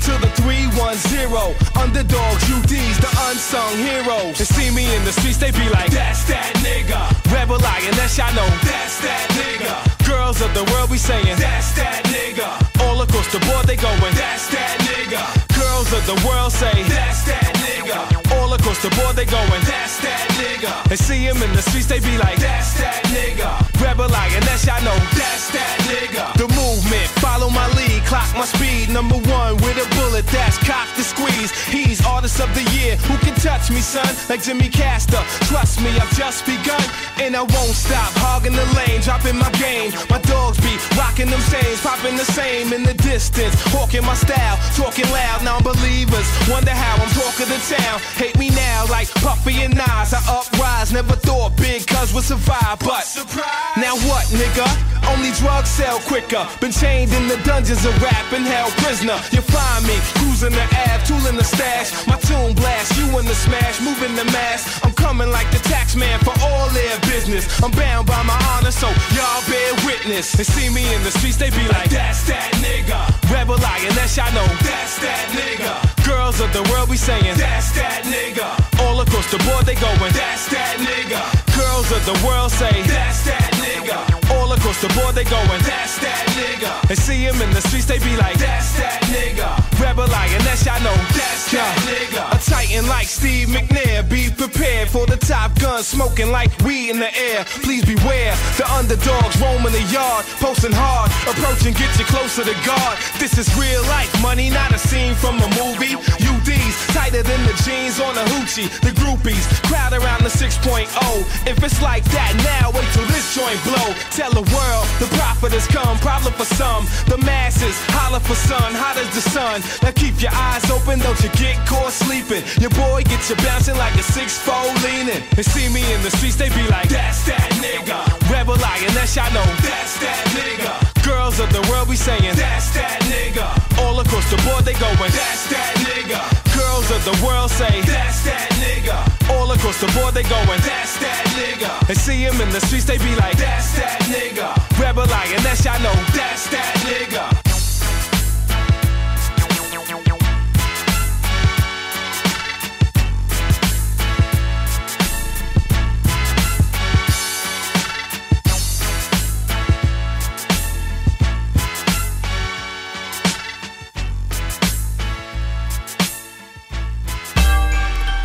to 0.06 0.12
the 0.22 0.30
310. 0.42 1.56
Underdogs, 1.74 2.42
UDs, 2.46 2.96
the 3.00 3.10
unsung 3.30 3.74
heroes. 3.78 4.38
They 4.38 4.44
see 4.44 4.70
me 4.74 4.84
in 4.94 5.02
the 5.04 5.12
streets, 5.12 5.38
they 5.38 5.50
be 5.50 5.68
like, 5.70 5.90
That's 5.90 6.24
that 6.28 6.52
nigga. 6.62 6.98
Rebel 7.32 7.58
Lion, 7.58 7.94
that's 7.96 8.18
y'all 8.18 8.32
know. 8.34 8.46
That's 8.62 9.00
that 9.02 9.26
nigga. 9.34 10.06
Girls 10.06 10.40
of 10.40 10.52
the 10.54 10.64
world, 10.72 10.90
we 10.90 10.98
saying, 10.98 11.36
That's 11.38 11.72
that 11.74 12.04
nigga. 12.12 12.46
All 12.86 13.00
across 13.02 13.30
the 13.32 13.40
board, 13.46 13.66
they 13.66 13.76
going, 13.76 14.14
That's 14.14 14.46
that 14.54 14.76
nigga. 14.86 15.22
Girls 15.58 15.92
of 15.92 16.04
the 16.06 16.18
world 16.26 16.52
say, 16.52 16.74
That's 16.84 17.24
that 17.24 17.50
nigga. 17.66 18.26
Across 18.56 18.80
the 18.80 18.90
board 18.96 19.16
they 19.16 19.26
going, 19.26 19.62
That's 19.68 20.00
that 20.00 20.24
nigga. 20.40 20.72
And 20.88 20.98
see 20.98 21.20
him 21.20 21.36
in 21.44 21.52
the 21.52 21.60
streets, 21.60 21.86
they 21.86 22.00
be 22.00 22.16
like, 22.16 22.40
That's 22.40 22.72
that 22.80 23.04
nigga. 23.12 23.52
Grab 23.76 24.00
a 24.00 24.08
Rebel 24.08 24.16
lioness, 24.16 24.64
y'all 24.64 24.80
know, 24.80 24.96
That's 25.12 25.52
that 25.52 25.76
nigga. 25.84 26.24
The 26.40 26.48
movement, 26.56 27.04
follow 27.20 27.52
my 27.52 27.68
lead, 27.76 28.00
clock 28.08 28.32
my 28.32 28.48
speed. 28.48 28.88
Number 28.88 29.20
one 29.28 29.60
with 29.60 29.76
a 29.76 29.84
bullet 30.00 30.24
that's 30.32 30.56
cocked 30.64 30.96
to 30.96 31.04
squeeze. 31.04 31.52
He's 31.68 32.00
artist 32.06 32.40
of 32.40 32.48
the 32.56 32.64
year. 32.72 32.96
Who 33.04 33.20
can 33.20 33.36
touch 33.36 33.68
me, 33.68 33.84
son? 33.84 34.08
Like 34.32 34.40
Jimmy 34.40 34.72
Castor. 34.72 35.20
Trust 35.52 35.84
me, 35.84 35.92
I've 36.00 36.12
just 36.16 36.48
begun. 36.48 36.80
And 37.20 37.36
I 37.36 37.44
won't 37.44 37.76
stop 37.76 38.08
hogging 38.24 38.56
the 38.56 38.64
lane, 38.72 39.04
dropping 39.04 39.36
my 39.36 39.52
game. 39.60 39.92
My 40.08 40.20
dogs 40.24 40.56
be 40.64 40.72
rocking 40.96 41.28
them 41.28 41.44
chains, 41.52 41.84
popping 41.84 42.16
the 42.16 42.24
same 42.24 42.72
in 42.72 42.88
the 42.88 42.96
distance. 43.04 43.52
Hawking 43.76 44.04
my 44.08 44.16
style, 44.16 44.56
talking 44.72 45.08
loud, 45.12 45.44
non-believers. 45.44 46.28
Wonder 46.48 46.72
how 46.72 46.96
I'm 47.04 47.05
talking 47.16 47.48
the 47.48 47.60
town. 47.64 47.98
Hate 48.20 48.36
me 48.38 48.50
now 48.50 48.84
like 48.90 49.08
Puffy 49.24 49.62
and 49.64 49.74
Nas. 49.74 50.12
I 50.12 50.20
uprise, 50.28 50.92
never 50.92 51.16
thought 51.16 51.56
big 51.56 51.86
cuz 51.86 52.12
would 52.12 52.24
survive. 52.24 52.78
But 52.80 53.04
Surprise. 53.04 53.76
now 53.76 53.96
what, 54.08 54.24
nigga? 54.36 54.68
Only 55.08 55.30
drugs 55.40 55.70
sell 55.70 55.98
quicker. 56.00 56.46
Been 56.60 56.72
chained 56.72 57.12
in 57.12 57.28
the 57.28 57.38
dungeons 57.44 57.84
of 57.86 57.94
rap 58.02 58.26
and 58.32 58.44
held 58.44 58.72
prisoner. 58.84 59.16
You 59.32 59.40
find 59.40 59.86
me 59.86 59.96
cruising 60.18 60.52
the 60.52 60.66
Ave, 60.84 61.04
tooling 61.06 61.36
the 61.36 61.44
stash. 61.44 61.88
My 62.06 62.18
tune 62.28 62.54
blast, 62.54 62.96
you 62.98 63.06
in 63.18 63.24
the 63.24 63.34
smash, 63.34 63.80
moving 63.80 64.14
the 64.14 64.24
mass. 64.36 64.66
I'm 64.84 64.92
coming 64.92 65.30
like 65.30 65.48
the 65.50 65.62
tax 65.70 65.96
man 65.96 66.18
for 66.20 66.34
all 66.42 66.68
their 66.70 66.98
business. 67.08 67.46
I'm 67.62 67.70
bound 67.70 68.06
by 68.06 68.22
my 68.24 68.38
honor, 68.52 68.72
so 68.72 68.88
y'all 69.16 69.42
bear 69.48 69.72
witness. 69.86 70.34
And 70.34 70.46
see 70.46 70.68
me 70.68 70.82
in 70.94 71.02
the 71.02 71.12
streets, 71.12 71.36
they 71.36 71.50
be 71.50 71.64
like, 71.68 71.88
That's 71.88 72.26
that 72.26 72.50
nigga. 72.60 72.98
Rebel 73.32 73.56
lioness, 73.58 74.16
y'all 74.16 74.32
know, 74.34 74.46
That's 74.60 74.98
that 75.00 75.24
nigga. 75.32 75.72
Girls 76.04 76.40
of 76.40 76.52
the 76.52 76.62
world 76.70 76.90
be 76.90 76.96
saying, 77.20 77.36
That's 77.38 77.70
that 77.72 78.02
nigga. 78.04 78.80
All 78.84 79.00
across 79.00 79.30
the 79.30 79.38
board, 79.38 79.66
they 79.66 79.74
going, 79.74 80.12
That's 80.12 80.48
that 80.48 80.76
nigga. 80.78 81.45
Girls 81.56 81.90
of 81.90 82.04
the 82.04 82.16
world 82.26 82.52
say, 82.52 82.82
That's 82.84 83.24
that 83.24 83.48
nigga. 83.56 83.96
All 84.36 84.52
across 84.52 84.80
the 84.82 84.92
board, 84.92 85.14
they 85.14 85.24
going, 85.24 85.62
That's 85.64 85.96
that 86.04 86.28
nigga. 86.36 86.68
And 86.90 86.98
see 86.98 87.24
him 87.24 87.40
in 87.40 87.50
the 87.56 87.62
streets, 87.64 87.86
they 87.86 87.98
be 87.98 88.12
like, 88.16 88.36
That's 88.36 88.76
that 88.76 89.00
nigga. 89.08 89.48
Rebel 89.80 90.04
lioness, 90.08 90.66
y'all 90.66 90.76
know, 90.84 90.92
That's 91.16 91.52
that 91.52 91.72
nigga. 91.88 92.28
A 92.28 92.38
titan 92.44 92.86
like 92.88 93.08
Steve 93.08 93.48
McNair, 93.48 94.04
be 94.04 94.28
prepared 94.28 94.88
for 94.88 95.06
the 95.06 95.16
top 95.16 95.58
gun, 95.58 95.82
smoking 95.82 96.30
like 96.30 96.52
weed 96.60 96.90
in 96.90 96.98
the 97.00 97.08
air. 97.16 97.44
Please 97.64 97.84
beware, 97.84 98.36
the 98.60 98.66
underdogs 98.76 99.40
roaming 99.40 99.72
the 99.72 99.84
yard, 99.88 100.28
posting 100.36 100.76
hard, 100.76 101.08
approaching, 101.24 101.72
get 101.72 101.88
you 101.96 102.04
closer 102.04 102.44
to 102.44 102.56
God. 102.68 103.00
This 103.16 103.38
is 103.38 103.48
real 103.56 103.80
life, 103.88 104.12
money, 104.20 104.50
not 104.50 104.72
a 104.76 104.78
scene 104.78 105.14
from 105.14 105.40
a 105.40 105.48
movie. 105.56 105.96
UDs 106.20 106.76
tighter 106.92 107.22
than 107.22 107.40
the 107.48 107.56
jeans 107.64 108.00
on 108.00 108.12
a 108.12 108.24
hoochie. 108.36 108.68
The 108.84 108.92
groupies 108.92 109.46
crowd 109.64 109.92
around 109.92 110.22
the 110.22 110.32
6.0. 110.32 111.45
If 111.46 111.62
it's 111.62 111.80
like 111.80 112.02
that 112.10 112.34
now, 112.42 112.74
wait 112.74 112.90
till 112.90 113.06
this 113.06 113.30
joint 113.30 113.54
blow. 113.62 113.94
Tell 114.10 114.34
the 114.34 114.42
world 114.50 114.86
the 114.98 115.06
prophet 115.14 115.54
has 115.54 115.70
come, 115.70 115.94
problem 116.02 116.34
for 116.34 116.44
some. 116.44 116.90
The 117.06 117.22
masses 117.22 117.78
holler 117.94 118.18
for 118.18 118.34
sun, 118.34 118.74
hot 118.74 118.98
as 118.98 119.06
the 119.14 119.22
sun. 119.22 119.62
Now 119.78 119.94
keep 119.94 120.18
your 120.18 120.34
eyes 120.34 120.66
open, 120.74 120.98
don't 120.98 121.14
you 121.22 121.30
get 121.38 121.54
caught 121.62 121.94
sleeping. 121.94 122.42
Your 122.58 122.74
boy 122.74 123.06
gets 123.06 123.30
you 123.30 123.38
bouncing 123.46 123.78
like 123.78 123.94
a 123.94 124.02
6'4 124.02 124.50
leaning. 124.82 125.22
And 125.38 125.46
see 125.46 125.70
me 125.70 125.86
in 125.94 126.02
the 126.02 126.10
streets, 126.10 126.34
they 126.34 126.50
be 126.50 126.66
like, 126.66 126.90
That's 126.90 127.22
that 127.30 127.46
nigga. 127.62 127.94
Rebel 128.26 128.58
lioness, 128.58 129.14
y'all 129.14 129.30
know, 129.30 129.46
That's 129.62 130.02
that 130.02 130.26
nigga. 130.34 130.74
Girls 131.06 131.38
of 131.38 131.46
the 131.54 131.62
world 131.70 131.86
be 131.86 131.94
saying, 131.94 132.34
That's 132.34 132.74
that 132.74 132.98
nigga. 133.06 133.46
All 133.86 133.94
across 134.02 134.26
the 134.34 134.38
board, 134.42 134.66
they 134.66 134.74
going, 134.74 134.98
That's 135.14 135.46
that 135.54 135.78
nigga. 135.86 136.45
Girls 136.56 136.90
of 136.90 137.04
the 137.04 137.26
world 137.26 137.50
say, 137.50 137.80
That's 137.82 138.24
that 138.24 138.48
nigga. 138.64 138.96
All 139.36 139.50
across 139.52 139.80
the 139.80 139.90
board, 139.98 140.14
they 140.14 140.22
going, 140.22 140.60
That's 140.64 140.96
that 141.04 141.24
nigga. 141.36 141.88
And 141.88 141.98
see 141.98 142.22
him 142.22 142.40
in 142.40 142.50
the 142.50 142.60
streets, 142.60 142.84
they 142.84 142.98
be 142.98 143.14
like, 143.16 143.36
That's 143.36 143.76
that 143.76 144.00
nigga. 144.08 144.48
Rebel 144.80 145.06
lioness, 145.06 145.64
y'all 145.64 145.80
know, 145.82 145.94
That's 146.14 146.48
that 146.50 146.72
nigga. 146.88 147.45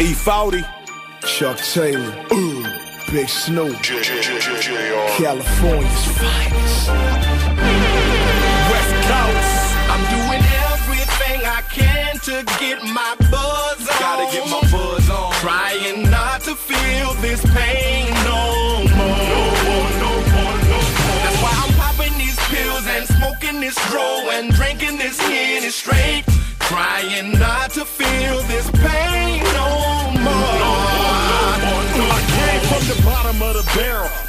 E40, 0.02 0.66
Chuck 1.28 1.58
Taylor, 1.58 2.26
Ooh, 2.34 2.66
Big 3.12 3.30
Snoop, 3.30 3.76
California's 3.84 6.06
finest. 6.18 6.88
West 8.72 8.96
Coast. 9.06 9.78
I'm 9.94 10.02
doing 10.10 10.42
everything 10.74 11.46
I 11.46 11.62
can 11.70 12.18
to 12.18 12.42
get 12.60 12.82
my 12.82 13.16
buzz 13.30 13.82
on. 13.82 14.00
Gotta 14.00 14.26
get 14.36 14.50
my 14.50 14.62
buzz 14.72 15.08
on. 15.12 15.34
Trying 15.34 16.10
not 16.10 16.42
to 16.50 16.56
feel 16.56 17.14
this 17.22 17.46
pain 17.54 18.10
no 18.26 18.84
more. 18.98 19.06
No 19.06 19.54
more, 19.62 19.90
no 20.02 20.14
more, 20.34 20.58
no 20.66 20.82
more. 20.82 21.22
That's 21.22 21.38
why 21.44 21.54
I'm 21.62 21.70
popping 21.78 22.18
these 22.18 22.40
pills 22.50 22.88
and 22.88 23.06
smoking 23.06 23.60
this 23.62 23.76
dro 23.92 24.32
and 24.32 24.52
drinking 24.52 24.98
this 24.98 25.20
Henny 25.20 25.70
straight. 25.70 26.24
Trying 26.62 27.38
not 27.38 27.70
to 27.72 27.84
feel 27.86 28.42
this 28.44 28.70
pain 28.72 28.81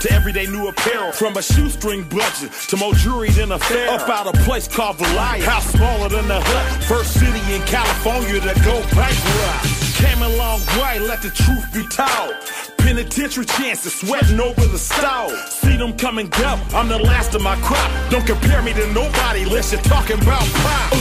to 0.02 0.12
everyday 0.12 0.46
new 0.46 0.66
apparel. 0.66 1.12
From 1.12 1.36
a 1.36 1.42
shoestring 1.42 2.02
budget 2.08 2.50
to 2.68 2.76
more 2.76 2.92
jewelry 2.94 3.30
than 3.30 3.52
a 3.52 3.58
fair. 3.58 3.88
Up 3.90 4.08
out 4.08 4.26
a 4.26 4.32
place 4.42 4.66
called 4.66 4.96
Valaya, 4.96 5.42
house 5.42 5.66
smaller 5.72 6.08
than 6.08 6.26
the 6.26 6.40
hut. 6.40 6.84
First 6.84 7.14
city 7.14 7.40
in 7.54 7.62
California 7.62 8.40
to 8.40 8.60
go 8.64 8.82
bankrupt. 8.94 9.82
Came 9.96 10.22
a 10.22 10.28
long 10.36 10.60
way, 10.80 10.98
let 10.98 11.22
the 11.22 11.30
truth 11.30 11.72
be 11.72 11.86
told. 11.86 12.71
Penitentiary 12.82 13.46
chances, 13.46 13.94
sweating 13.94 14.40
over 14.40 14.66
the 14.66 14.78
stove. 14.78 15.30
See 15.48 15.76
them 15.76 15.94
and 16.18 16.30
go, 16.30 16.58
I'm 16.74 16.88
the 16.88 16.98
last 16.98 17.34
of 17.34 17.42
my 17.42 17.56
crop. 17.60 17.90
Don't 18.10 18.26
compare 18.26 18.60
me 18.62 18.72
to 18.74 18.92
nobody 18.92 19.42
unless 19.42 19.72
you're 19.72 19.80
talking 19.82 20.20
about 20.20 20.42
pop. 20.62 20.92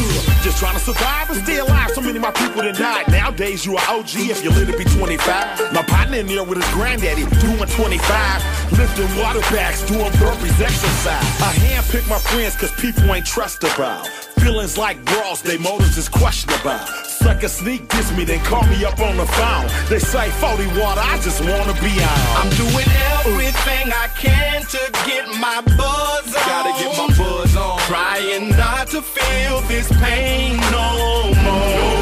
Just 0.43 0.59
trying 0.59 0.75
to 0.75 0.79
survive 0.79 1.29
and 1.29 1.43
stay 1.43 1.57
alive. 1.57 1.91
So 1.91 2.01
many 2.01 2.17
of 2.17 2.21
my 2.21 2.32
people 2.32 2.61
done 2.61 2.75
died. 2.75 3.09
Nowadays, 3.09 3.65
you 3.65 3.77
are 3.77 3.89
OG 3.89 4.13
if 4.15 4.43
you 4.43 4.51
live 4.51 4.69
to 4.71 4.77
be 4.77 4.86
25. 4.86 5.73
My 5.73 5.84
partner 5.84 6.17
in 6.17 6.27
there 6.27 6.43
with 6.43 6.57
his 6.57 6.73
granddaddy, 6.73 7.25
doing 7.41 7.69
25. 7.69 8.77
Lifting 8.77 9.17
water 9.21 9.41
bags, 9.53 9.82
doing 9.88 10.11
burpees, 10.21 10.61
exercise. 10.61 11.41
I 11.41 11.53
handpick 11.65 12.07
my 12.07 12.19
friends 12.19 12.55
cause 12.55 12.71
people 12.79 13.13
ain't 13.13 13.25
trustable. 13.25 14.07
Feelings 14.41 14.75
like 14.75 15.03
bras, 15.05 15.41
they 15.41 15.57
motives 15.57 15.97
is 15.97 16.09
questionable. 16.09 16.79
Sucker 17.05 17.47
sneak 17.47 17.88
diss 17.89 18.11
me, 18.17 18.23
then 18.23 18.43
call 18.43 18.65
me 18.65 18.84
up 18.84 18.99
on 18.99 19.15
the 19.17 19.25
phone. 19.27 19.67
They 19.88 19.99
say 19.99 20.32
40 20.41 20.65
water, 20.82 21.01
I 21.01 21.19
just 21.21 21.41
wanna 21.41 21.70
be 21.80 21.93
on. 22.03 22.19
I'm 22.39 22.49
doing 22.59 22.89
everything 23.15 23.91
I 23.93 24.07
can 24.17 24.61
to 24.61 24.82
get 25.05 25.28
my 25.39 25.61
buzz 25.78 26.28
on. 26.36 26.45
Gotta 26.45 26.74
get 26.82 26.91
my 26.97 27.07
buzz 27.17 27.55
on. 27.55 27.80
Trying 27.88 28.49
not 28.57 28.88
to 28.88 29.01
feel 29.01 29.61
this 29.67 29.88
pain 30.03 30.57
no 30.72 31.32
more. 31.43 31.47
No 31.47 31.57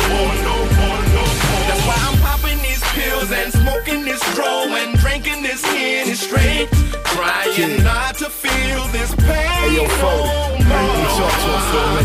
more, 0.10 0.36
no 0.48 0.56
more, 0.78 1.02
no 1.14 1.24
more. 1.24 1.64
That's 1.68 1.84
why 1.86 1.98
I'm 2.08 2.18
popping 2.22 2.60
these 2.62 2.84
pills 2.98 3.32
and 3.32 3.52
smoking 3.54 4.06
this 4.06 4.22
dro 4.36 4.66
and 4.82 4.98
drinking 5.00 5.44
this 5.44 5.64
Henny 5.66 6.14
straight. 6.14 6.70
Trying 7.14 7.58
Yeah. 7.58 7.84
not 7.84 8.16
to 8.20 8.30
feel 8.30 8.88
this 8.90 9.14
pain 9.16 9.50
Hey, 9.60 9.76
yo, 9.76 9.84
no 9.86 10.66
more. 10.66 11.99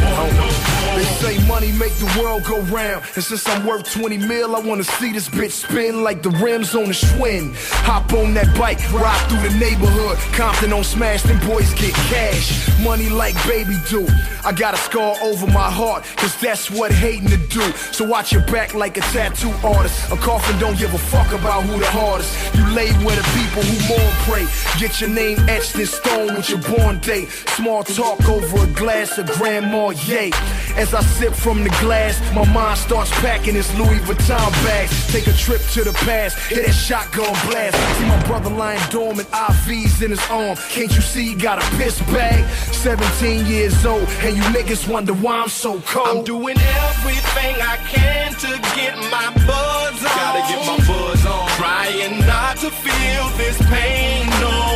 Make 1.95 2.13
the 2.13 2.21
world 2.21 2.45
go 2.45 2.61
round. 2.63 3.05
And 3.15 3.25
since 3.25 3.49
I'm 3.49 3.67
worth 3.67 3.91
20 3.93 4.19
mil, 4.19 4.57
I 4.57 4.61
wanna 4.61 4.85
see 4.85 5.13
this 5.13 5.29
bitch 5.29 5.53
spin 5.53 6.03
like 6.03 6.23
the 6.23 6.31
rims 6.31 6.75
on 6.75 6.85
a 6.85 6.95
Schwinn. 6.95 7.55
Hop 7.85 8.13
on 8.13 8.35
that 8.35 8.57
bike, 8.59 8.79
ride 8.93 9.19
through 9.29 9.49
the 9.49 9.59
neighborhood. 9.59 10.19
Compton 10.35 10.73
on 10.73 10.85
smash, 10.85 11.23
them 11.23 11.39
boys 11.49 11.73
get 11.75 11.95
cash. 12.11 12.69
Money 12.81 13.09
like 13.09 13.35
baby 13.47 13.77
do. 13.89 14.07
I 14.45 14.53
got 14.53 14.75
a 14.75 14.77
scar 14.77 15.17
over 15.23 15.47
my 15.47 15.71
heart, 15.71 16.05
cause 16.17 16.39
that's 16.41 16.71
what 16.71 16.93
hating 16.93 17.29
to 17.29 17.37
do. 17.49 17.63
So 17.93 18.05
watch 18.05 18.33
your 18.33 18.43
back 18.47 18.75
like 18.75 18.97
a 18.97 19.01
tattoo 19.01 19.53
artist. 19.65 20.11
A 20.13 20.17
coffin 20.17 20.59
don't 20.59 20.79
give 20.79 20.93
a 20.95 20.99
fuck 20.99 21.33
about 21.33 21.65
who 21.65 21.79
the 21.79 21.87
hardest. 21.87 22.33
You 22.55 22.67
lay 22.75 22.93
where 23.05 23.17
the 23.17 23.27
people 23.39 23.63
who 23.63 23.77
mourn 23.89 24.13
pray. 24.27 24.47
Get 24.79 25.01
your 25.01 25.11
name 25.11 25.39
etched 25.49 25.77
in 25.77 25.87
stone 25.87 26.35
with 26.35 26.49
your 26.51 26.61
born 26.61 26.99
date. 27.01 27.31
Small 27.57 27.85
talk 27.85 28.29
over 28.29 28.65
a 28.65 28.67
glass 28.75 29.19
of 29.19 29.27
Grand 29.33 29.67
Marnier. 29.73 30.31
As 30.77 30.93
I 30.93 31.03
sip 31.03 31.33
from 31.33 31.63
the 31.63 31.71
glass, 31.85 32.19
my 32.35 32.45
mind 32.53 32.79
starts 32.79 33.11
packing 33.21 33.57
its 33.57 33.73
Louis 33.79 34.01
Vuitton 34.09 34.51
bags. 34.65 35.13
Take 35.13 35.27
a 35.27 35.33
trip 35.33 35.61
to 35.75 35.85
the 35.85 35.93
past, 36.09 36.39
hit 36.49 36.65
that 36.65 36.73
shotgun 36.73 37.35
blast. 37.47 37.77
See 37.99 38.07
my 38.07 38.27
brother 38.27 38.51
lying 38.51 38.81
dormant, 38.91 39.29
IVs 39.31 40.03
in 40.03 40.11
his 40.11 40.25
arm. 40.31 40.57
Can't 40.71 40.93
you 40.97 41.03
see 41.03 41.25
he 41.29 41.35
got 41.35 41.59
a 41.63 41.77
piss 41.77 42.01
bag? 42.13 42.43
17 42.73 43.47
years 43.47 43.85
old, 43.85 44.09
and 44.25 44.37
you 44.37 44.43
niggas 44.57 44.89
wonder 44.89 45.13
why 45.13 45.37
I'm 45.43 45.49
so 45.49 45.79
cold. 45.81 46.09
I'm 46.09 46.25
doing 46.25 46.57
everything 46.59 47.55
I 47.61 47.77
can 47.93 48.33
to 48.45 48.53
get 48.75 48.97
my 49.13 49.29
buzz 49.47 49.99
on. 50.09 50.17
Gotta 50.25 50.43
get 50.51 50.61
my 50.67 50.79
buzz 50.89 51.27
on. 51.27 51.49
Trying 51.61 52.19
not 52.27 52.57
to 52.65 52.71
feel 52.71 53.25
this 53.37 53.59
pain 53.69 54.27
no 54.41 54.74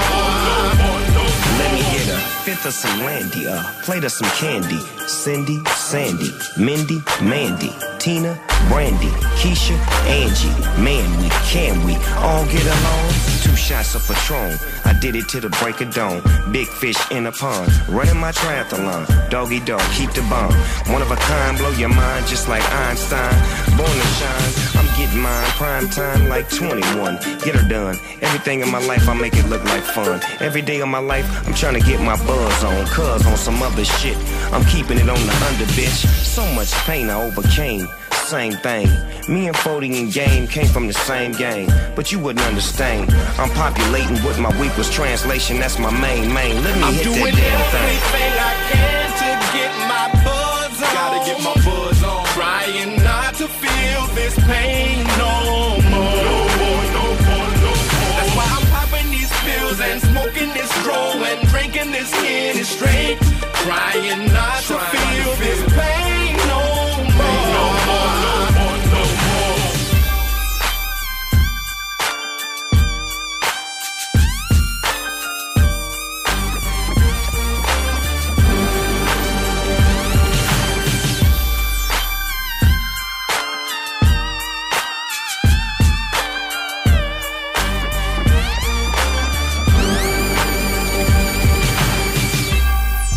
Let 1.59 1.69
me 1.73 1.81
get 1.91 2.07
a 2.07 2.19
fifth 2.45 2.65
of 2.65 2.73
some 2.73 2.99
Landy, 2.99 3.45
a 3.45 3.55
uh, 3.55 3.63
plate 3.83 4.05
of 4.05 4.11
some 4.11 4.29
candy. 4.39 4.79
Cindy, 5.07 5.59
Sandy, 5.75 6.31
Mindy, 6.57 7.03
Mandy, 7.21 7.71
Tina, 7.99 8.39
Brandy, 8.69 9.11
Keisha, 9.39 9.77
Angie. 10.07 10.55
Man, 10.81 11.07
we 11.21 11.29
can 11.51 11.83
we 11.85 11.95
all 12.23 12.45
get 12.45 12.65
along? 12.65 13.34
Two 13.45 13.55
shots 13.55 13.93
of 13.93 14.01
Patron. 14.07 14.57
I 14.85 14.93
did 14.93 15.15
it 15.15 15.29
to 15.29 15.39
the 15.39 15.49
break 15.61 15.79
of 15.79 15.93
dawn. 15.93 16.23
Big 16.51 16.67
fish 16.67 16.97
in 17.11 17.27
a 17.27 17.31
pond. 17.31 17.71
Running 17.87 18.17
my 18.17 18.31
triathlon. 18.31 19.05
Doggy 19.29 19.59
dog, 19.59 19.85
keep 19.93 20.11
the 20.13 20.21
bomb. 20.23 20.51
One 20.91 21.03
of 21.03 21.11
a 21.11 21.15
kind, 21.15 21.55
blow 21.55 21.69
your 21.69 21.89
mind 21.89 22.25
just 22.25 22.49
like 22.49 22.63
Einstein. 22.71 23.35
Born 23.77 23.95
to 24.01 24.07
shine. 24.17 24.51
I'm 24.79 24.87
getting 24.97 25.21
mine. 25.21 25.45
Prime 25.61 25.87
time 25.89 26.27
like 26.27 26.49
21. 26.49 27.17
Get 27.45 27.53
her 27.53 27.69
done. 27.69 27.99
Everything 28.21 28.61
in 28.61 28.71
my 28.71 28.83
life, 28.87 29.07
I 29.07 29.13
make 29.13 29.35
it 29.35 29.45
look 29.45 29.63
like 29.65 29.83
fun. 29.83 30.19
Every 30.39 30.63
day 30.63 30.79
of 30.81 30.87
my 30.87 31.03
life, 31.13 31.27
I'm 31.47 31.53
trying 31.53 31.75
to 31.79 31.85
get 31.85 32.01
my 32.01 32.17
buzz 32.25 32.63
on. 32.63 32.87
Cuz 32.87 33.27
on 33.27 33.37
some 33.37 33.61
other 33.61 33.85
shit. 33.85 34.17
I'm 34.51 34.65
keeping 34.65 34.97
it 34.97 35.07
on 35.07 35.21
the 35.29 35.35
under, 35.45 35.69
bitch. 35.77 36.01
So 36.25 36.41
much 36.55 36.73
pain 36.89 37.11
I 37.11 37.21
overcame. 37.21 37.87
Same 38.25 38.53
thing. 38.53 38.87
Me 39.29 39.45
and 39.45 39.55
Fody 39.55 40.01
and 40.01 40.11
Game 40.11 40.47
came 40.47 40.65
from 40.65 40.87
the 40.87 40.93
same 40.93 41.31
game, 41.33 41.69
but 41.95 42.11
you 42.11 42.17
wouldn't 42.17 42.43
understand. 42.47 43.11
I'm 43.37 43.51
populating 43.51 44.15
with 44.25 44.39
my 44.39 44.49
week 44.59 44.75
was 44.77 44.89
translation. 44.89 45.59
That's 45.59 45.77
my 45.77 45.91
main 45.91 46.33
main. 46.33 46.63
Let 46.63 46.75
me 46.75 46.83
I'm 46.83 46.93
hit 46.95 47.03
doing 47.03 47.21
that 47.21 47.37
damn 47.37 47.69
thing. 47.69 47.85
everything 47.85 48.33
I 48.41 48.53
can 48.73 49.07
to 49.21 49.29
get 49.53 49.71
my 49.85 50.05
buzz 50.25 50.73
on. 50.81 50.93
Gotta 50.97 51.19
get 51.29 51.39
my 51.45 51.53
buzz 51.61 52.01
on. 52.03 52.25
Trying 52.33 53.03
not 53.03 53.35
to 53.35 53.47
feel 53.47 54.01
this 54.17 54.33
pain 54.49 55.05
no 55.21 55.77
more. 55.93 56.17
No 56.25 56.37
more, 56.57 56.83
no 56.97 57.05
more, 57.29 57.49
no 57.61 57.73
more. 57.77 58.09
That's 58.09 58.33
why 58.33 58.47
I'm 58.57 58.65
popping 58.73 59.11
these 59.13 59.29
pills 59.45 59.79
and 59.79 60.01
smoking 60.01 60.49
this 60.57 60.73
dro 60.81 60.97
and 61.29 61.47
drinking 61.49 61.91
this 61.91 62.09
Henny 62.11 62.63
straight. 62.63 63.21
Trying 63.69 64.33
not 64.33 64.61
to 64.65 64.77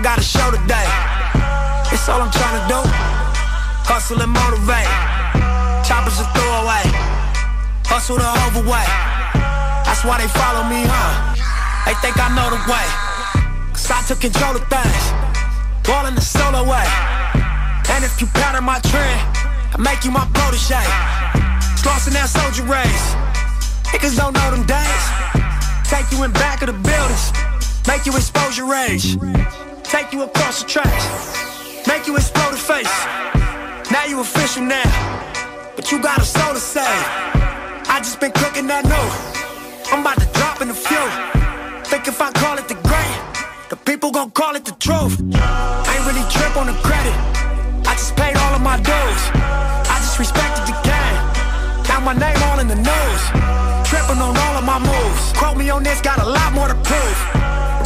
I 0.00 0.02
got 0.02 0.16
a 0.16 0.24
show 0.24 0.48
today. 0.48 0.88
It's 1.92 2.08
all 2.08 2.24
I'm 2.24 2.32
trying 2.32 2.56
to 2.56 2.64
do. 2.72 2.80
Hustle 3.84 4.16
and 4.16 4.32
motivate. 4.32 4.88
Choppers 5.84 6.16
a 6.16 6.24
throwaway. 6.32 6.88
Hustle 7.84 8.16
the 8.16 8.24
overweight. 8.48 8.88
That's 9.84 10.00
why 10.00 10.16
they 10.16 10.30
follow 10.32 10.64
me, 10.72 10.88
huh? 10.88 11.36
They 11.84 11.92
think 12.00 12.16
I 12.16 12.32
know 12.32 12.48
the 12.48 12.64
way. 12.64 12.88
Cause 13.76 13.92
I 13.92 14.00
took 14.08 14.24
control 14.24 14.56
of 14.56 14.64
things. 14.72 15.04
Ball 15.84 16.08
in 16.08 16.16
the 16.16 16.24
solo 16.24 16.64
way. 16.64 16.88
And 17.92 18.00
if 18.00 18.16
you 18.24 18.26
pattern 18.32 18.64
my 18.64 18.80
trend, 18.80 19.20
I 19.36 19.76
make 19.84 20.00
you 20.08 20.16
my 20.16 20.24
protege. 20.32 20.80
Slossin' 21.76 22.16
that 22.16 22.32
soldier 22.32 22.64
race. 22.64 23.04
Niggas 23.92 24.16
don't 24.16 24.32
know 24.32 24.48
them 24.48 24.64
days. 24.64 25.04
Take 25.92 26.08
you 26.08 26.24
in 26.24 26.32
back 26.32 26.64
of 26.64 26.72
the 26.72 26.78
buildings. 26.88 27.36
Make 27.84 28.08
you 28.08 28.16
expose 28.16 28.56
your 28.56 28.64
rage. 28.64 29.20
Take 29.90 30.12
you 30.12 30.22
across 30.22 30.62
the 30.62 30.68
tracks. 30.68 31.04
Make 31.88 32.06
you 32.06 32.14
explode 32.14 32.52
the 32.52 32.56
face. 32.56 32.94
Now 33.90 34.04
you 34.06 34.20
official 34.20 34.62
now. 34.62 34.86
But 35.74 35.90
you 35.90 36.00
got 36.00 36.18
a 36.20 36.24
soul 36.24 36.54
to 36.54 36.60
save. 36.60 36.86
I 37.90 37.98
just 37.98 38.20
been 38.20 38.30
cooking 38.30 38.68
that 38.68 38.84
new. 38.84 39.06
I'm 39.90 40.02
about 40.02 40.20
to 40.20 40.26
drop 40.38 40.62
in 40.62 40.68
the 40.68 40.74
few. 40.74 41.06
Think 41.90 42.06
if 42.06 42.22
I 42.22 42.30
call 42.30 42.56
it 42.56 42.68
the 42.68 42.78
great, 42.86 43.18
the 43.68 43.74
people 43.74 44.12
gon' 44.12 44.30
call 44.30 44.54
it 44.54 44.64
the 44.64 44.76
truth. 44.78 45.18
I 45.34 45.90
ain't 45.90 46.06
really 46.06 46.22
trip 46.30 46.56
on 46.56 46.66
the 46.70 46.78
credit. 46.86 47.16
I 47.90 47.94
just 47.98 48.14
paid 48.14 48.36
all 48.36 48.54
of 48.54 48.62
my 48.62 48.76
dues. 48.76 49.22
I 49.90 49.96
just 50.06 50.20
respected 50.20 50.70
the 50.70 50.78
game. 50.86 51.18
Now 51.88 51.98
my 51.98 52.14
name 52.14 52.40
all 52.44 52.60
in 52.60 52.68
the 52.68 52.78
news. 52.78 53.69
Tripping 54.20 54.36
on 54.36 54.44
all 54.44 54.56
of 54.58 54.64
my 54.64 54.78
moves. 54.78 55.32
Quote 55.32 55.56
me 55.56 55.70
on 55.70 55.82
this, 55.82 56.00
got 56.00 56.18
a 56.18 56.26
lot 56.26 56.52
more 56.52 56.68
to 56.68 56.74
prove. 56.74 57.18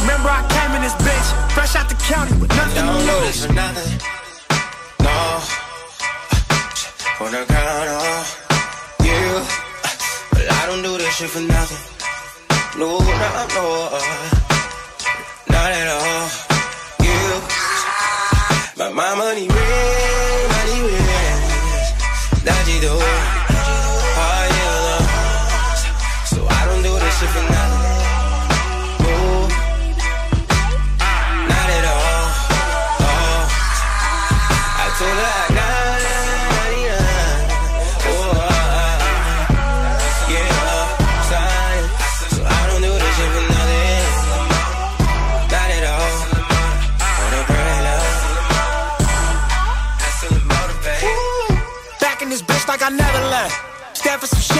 Remember 0.01 0.29
I 0.29 0.43
came 0.51 0.75
in 0.75 0.81
this 0.81 0.93
bitch, 0.95 1.27
fresh 1.53 1.75
out 1.75 1.87
the 1.87 1.95
county 1.95 2.33
with 2.39 2.49
nothing 2.49 2.75
to 2.75 2.91
Don't 2.91 2.99
do 2.99 3.11
lose. 3.11 3.25
this 3.27 3.45
for 3.45 3.53
nothing. 3.53 3.91
No. 4.99 5.39
For 7.17 7.29
the 7.31 7.45
count 7.47 7.89
of 7.89 8.23
you. 9.07 9.25
But 10.31 10.51
I 10.51 10.65
don't 10.67 10.83
do 10.83 10.97
this 10.97 11.15
shit 11.15 11.29
for 11.29 11.39
nothing. 11.39 11.81
No, 12.79 12.99
no, 12.99 13.29
no. 13.55 13.65
Not 15.55 15.71
at 15.71 15.87
all. 15.87 16.27
You. 17.07 17.23
But 18.77 18.93
my 18.93 19.15
money 19.15 19.47
real, 19.47 20.43
money 20.55 20.79
real. 20.83 21.37
That 22.43 22.63
you 22.67 22.81
do. 22.81 23.34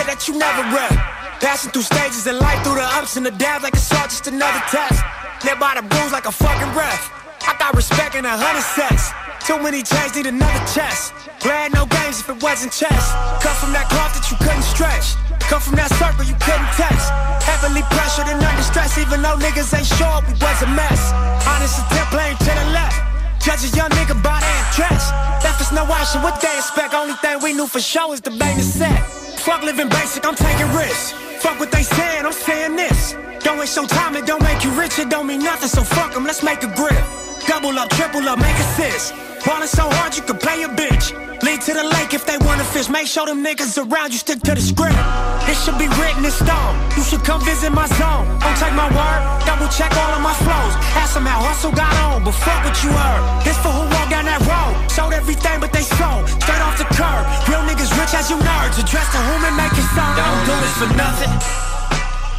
That 0.06 0.26
you 0.30 0.38
never 0.38 0.62
read. 0.70 0.94
Passing 1.42 1.70
through 1.74 1.84
stages 1.84 2.26
in 2.26 2.38
life, 2.38 2.62
through 2.62 2.78
the 2.78 2.88
ups 2.96 3.18
and 3.18 3.26
the 3.26 3.34
downs 3.34 3.62
like 3.62 3.74
it's 3.74 3.90
all 3.92 4.06
just 4.06 4.26
another 4.26 4.62
test. 4.70 5.02
Live 5.44 5.58
by 5.58 5.74
the 5.74 5.82
rules 5.82 6.14
like 6.14 6.26
a 6.26 6.32
fucking 6.32 6.72
ref. 6.72 7.10
I 7.42 7.54
got 7.58 7.74
respect 7.74 8.14
in 8.14 8.24
a 8.24 8.34
hundred 8.34 8.64
sets. 8.64 9.10
Too 9.44 9.58
many 9.62 9.82
chains 9.82 10.14
need 10.14 10.26
another 10.26 10.62
chest. 10.70 11.12
Glad 11.42 11.74
no 11.74 11.86
games 11.86 12.22
if 12.22 12.30
it 12.30 12.38
wasn't 12.42 12.72
chess. 12.72 13.04
Come 13.42 13.54
from 13.58 13.70
that 13.74 13.86
cloth 13.90 14.14
that 14.14 14.26
you 14.30 14.38
couldn't 14.42 14.66
stretch. 14.66 15.14
Come 15.46 15.62
from 15.62 15.78
that 15.78 15.90
circle 15.98 16.26
you 16.26 16.34
couldn't 16.42 16.70
touch. 16.74 17.02
Heavily 17.42 17.82
pressured 17.94 18.26
and 18.26 18.42
under 18.42 18.66
stress, 18.66 18.98
even 18.98 19.22
though 19.22 19.38
niggas 19.38 19.70
ain't 19.74 19.86
sure 19.86 20.18
we 20.26 20.34
was 20.38 20.58
a 20.62 20.70
mess. 20.70 20.98
Honest 21.46 21.82
attempt 21.86 22.10
playing 22.10 22.38
to 22.42 22.50
the 22.50 22.66
left. 22.74 22.98
Judge 23.38 23.62
a 23.62 23.70
young 23.74 23.90
nigga 23.94 24.18
by 24.18 24.38
their 24.42 24.64
dress. 24.74 25.14
Left 25.42 25.62
no 25.74 25.82
option, 25.86 26.22
what 26.22 26.40
they 26.42 26.50
expect? 26.58 26.94
Only 26.94 27.14
thing 27.22 27.38
we 27.42 27.52
knew 27.52 27.66
for 27.66 27.80
sure 27.80 28.14
is 28.14 28.20
the 28.20 28.30
bang 28.30 28.58
is 28.58 28.72
set. 28.72 29.25
Fuck 29.46 29.62
living 29.62 29.88
basic, 29.88 30.26
I'm 30.26 30.34
taking 30.34 30.66
risks. 30.74 31.12
Fuck 31.40 31.60
what 31.60 31.70
they 31.70 31.84
saying, 31.84 32.26
I'm 32.26 32.32
saying 32.32 32.74
this. 32.74 33.14
Don't 33.44 33.60
waste 33.60 33.76
your 33.76 33.86
time, 33.86 34.16
it 34.16 34.26
don't 34.26 34.42
make 34.42 34.64
you 34.64 34.72
rich, 34.72 34.98
it 34.98 35.08
don't 35.08 35.28
mean 35.28 35.38
nothing, 35.38 35.68
so 35.68 35.84
fuck 35.84 36.12
them, 36.12 36.24
let's 36.24 36.42
make 36.42 36.64
a 36.64 36.74
grip. 36.74 37.25
Double 37.46 37.78
up, 37.78 37.88
triple 37.90 38.28
up, 38.28 38.38
make 38.38 38.58
assist. 38.58 39.14
Ballin' 39.46 39.68
so 39.68 39.86
hard 39.86 40.16
you 40.16 40.22
can 40.22 40.36
play 40.36 40.62
a 40.64 40.68
bitch. 40.68 41.14
Lead 41.42 41.60
to 41.62 41.72
the 41.74 41.84
lake 41.94 42.12
if 42.12 42.26
they 42.26 42.38
wanna 42.42 42.64
fish. 42.64 42.88
Make 42.88 43.06
sure 43.06 43.26
them 43.26 43.44
niggas 43.44 43.78
around 43.78 44.10
you 44.12 44.18
stick 44.18 44.40
to 44.42 44.54
the 44.54 44.60
script. 44.60 44.98
It 45.46 45.54
should 45.62 45.78
be 45.78 45.86
written 45.94 46.24
in 46.24 46.34
stone. 46.34 46.74
You 46.96 47.02
should 47.06 47.22
come 47.22 47.40
visit 47.46 47.70
my 47.70 47.86
zone. 48.00 48.26
Don't 48.42 48.58
take 48.58 48.74
my 48.74 48.90
word, 48.90 49.20
double 49.46 49.68
check 49.70 49.94
all 49.94 50.12
of 50.18 50.22
my 50.22 50.34
flows. 50.42 50.74
Ask 50.98 51.14
them 51.14 51.26
how 51.26 51.38
hustle 51.38 51.70
got 51.70 51.94
on, 52.02 52.24
but 52.24 52.34
fuck 52.34 52.64
what 52.66 52.74
you 52.82 52.90
heard. 52.90 53.22
This 53.46 53.56
for 53.62 53.70
who 53.70 53.86
walked 53.94 54.10
down 54.10 54.26
that 54.26 54.42
road. 54.42 54.74
Sold 54.90 55.14
everything 55.14 55.60
but 55.60 55.72
they 55.72 55.86
sold. 55.86 56.26
Straight 56.42 56.62
off 56.66 56.76
the 56.82 56.88
curb. 56.98 57.22
Real 57.46 57.62
niggas 57.62 57.94
rich 57.94 58.10
as 58.18 58.26
you 58.26 58.36
nerds. 58.42 58.74
Address 58.82 59.06
to 59.14 59.20
whom 59.22 59.46
and 59.46 59.56
make 59.56 59.70
it 59.70 59.86
sound. 59.94 60.18
Don't 60.18 60.42
do 60.50 60.54
this 60.66 60.74
for 60.82 60.90
nothing. 60.98 61.32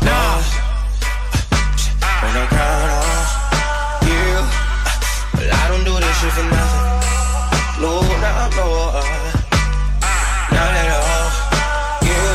Nah. 0.04 0.44
When 2.20 2.34
I 2.44 3.07
I 5.52 5.68
don't 5.70 5.84
do 5.86 5.94
this 6.00 6.20
shit 6.20 6.32
for 6.34 6.44
nothing. 6.44 6.86
No, 7.82 8.02
not 8.22 8.52
more. 8.56 9.02
Not 10.52 10.74
at 10.82 10.90
all. 10.98 11.30
You, 12.08 12.26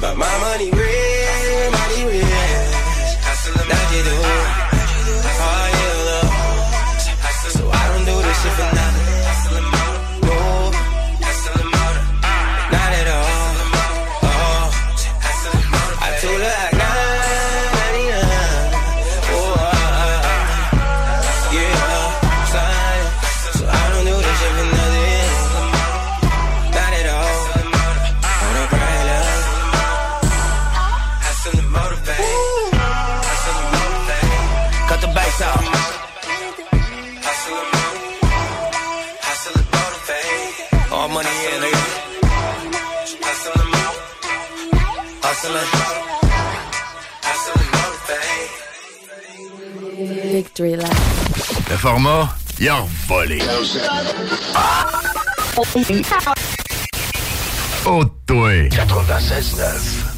but 0.00 0.14
my 0.16 0.34
money 0.44 0.70
real, 0.70 0.97
Le 51.70 51.76
format, 51.76 52.28
il 52.60 52.68
a 52.68 52.84
volé. 53.06 53.42
Oh, 57.86 58.04
toi. 58.26 58.68
96.9. 58.68 60.17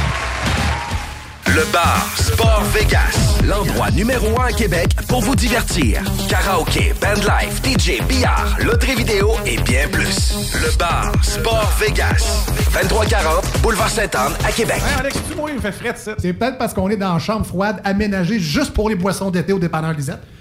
Le 1.53 1.69
bar 1.73 2.07
Sport 2.15 2.63
Vegas, 2.73 3.43
l'endroit 3.45 3.91
numéro 3.91 4.39
un 4.39 4.45
à 4.45 4.51
Québec 4.53 4.95
pour 5.09 5.19
vous 5.19 5.35
divertir. 5.35 6.01
Karaoke, 6.29 6.93
bandlife, 7.01 7.61
DJ, 7.61 8.01
billard, 8.07 8.55
loterie 8.63 8.95
vidéo 8.95 9.31
et 9.45 9.57
bien 9.57 9.89
plus. 9.89 10.33
Le 10.53 10.77
bar 10.77 11.11
Sport 11.21 11.69
Vegas, 11.77 12.45
2340 12.73 13.61
Boulevard 13.61 13.89
Sainte-Anne 13.89 14.31
à 14.47 14.51
Québec. 14.53 14.77
Hey, 14.77 14.99
Alex, 14.99 15.17
tu 15.29 15.35
moi, 15.35 15.49
il 15.49 15.57
me 15.57 15.61
fait 15.61 15.73
frais 15.73 15.93
ça. 15.97 16.13
C'est 16.19 16.31
peut-être 16.31 16.57
parce 16.57 16.73
qu'on 16.73 16.89
est 16.89 16.95
dans 16.95 17.15
une 17.15 17.19
chambre 17.19 17.45
froide 17.45 17.81
aménagée 17.83 18.39
juste 18.39 18.71
pour 18.71 18.87
les 18.87 18.95
boissons 18.95 19.29
d'été 19.29 19.51
au 19.51 19.59
dépanneur 19.59 19.91
Lisette. 19.91 20.21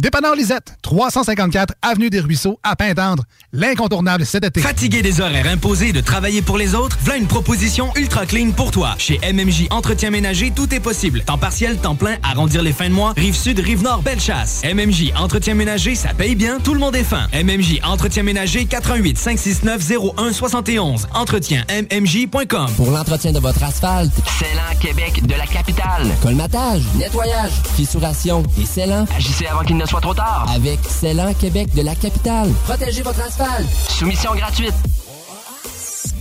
Dépanneur 0.00 0.34
Lisette, 0.34 0.74
354 0.82 1.74
Avenue 1.80 2.10
des 2.10 2.20
Ruisseaux, 2.20 2.58
à 2.62 2.76
Pintendre. 2.76 3.24
L'incontournable 3.52 4.26
cet 4.26 4.44
été. 4.44 4.60
Fatigué 4.60 5.00
des 5.02 5.20
horaires 5.20 5.46
imposés 5.46 5.92
de 5.92 6.00
travailler 6.00 6.42
pour 6.42 6.58
les 6.58 6.74
autres? 6.74 6.98
Voilà 7.02 7.18
une 7.18 7.26
proposition 7.26 7.90
ultra 7.96 8.26
clean 8.26 8.50
pour 8.50 8.70
toi. 8.70 8.94
Chez 8.98 9.18
MMJ 9.32 9.68
Entretien 9.70 10.10
Ménager, 10.10 10.52
tout 10.54 10.74
est 10.74 10.80
possible. 10.80 11.22
Temps 11.22 11.38
partiel, 11.38 11.78
temps 11.78 11.94
plein, 11.94 12.16
arrondir 12.22 12.62
les 12.62 12.72
fins 12.72 12.88
de 12.88 12.94
mois, 12.94 13.14
rive 13.16 13.34
sud, 13.34 13.60
rive 13.60 13.82
nord, 13.82 14.02
belle 14.02 14.20
chasse. 14.20 14.62
MMJ 14.64 15.12
Entretien 15.16 15.54
Ménager, 15.54 15.94
ça 15.94 16.12
paye 16.12 16.34
bien, 16.34 16.58
tout 16.58 16.74
le 16.74 16.80
monde 16.80 16.96
est 16.96 17.04
fin. 17.04 17.26
MMJ 17.32 17.80
Entretien 17.84 18.24
Ménager, 18.24 18.66
88 18.66 19.16
569 19.16 19.90
01 20.18 20.32
71. 20.32 21.06
Entretien 21.14 21.64
MMJ.com. 21.70 22.66
Pour 22.76 22.90
l'entretien 22.90 23.32
de 23.32 23.38
votre 23.38 23.62
asphalte, 23.62 24.12
Célan 24.38 24.78
Québec 24.80 25.24
de 25.26 25.34
la 25.34 25.46
capitale. 25.46 26.08
colmatage, 26.22 26.82
nettoyage, 26.96 27.52
fissuration 27.74 28.42
et 28.60 28.66
scellant. 28.66 29.06
Agissez 29.16 29.46
avant 29.46 29.62
qu'il 29.62 29.76
ne 29.76 29.83
soit 29.86 30.00
trop 30.00 30.14
tard. 30.14 30.46
Avec 30.54 30.80
Célan 30.88 31.32
Québec 31.34 31.74
de 31.74 31.82
la 31.82 31.94
capitale. 31.94 32.50
Protégez 32.64 33.02
votre 33.02 33.20
asphalte. 33.20 33.68
Soumission 33.88 34.34
gratuite. 34.34 34.74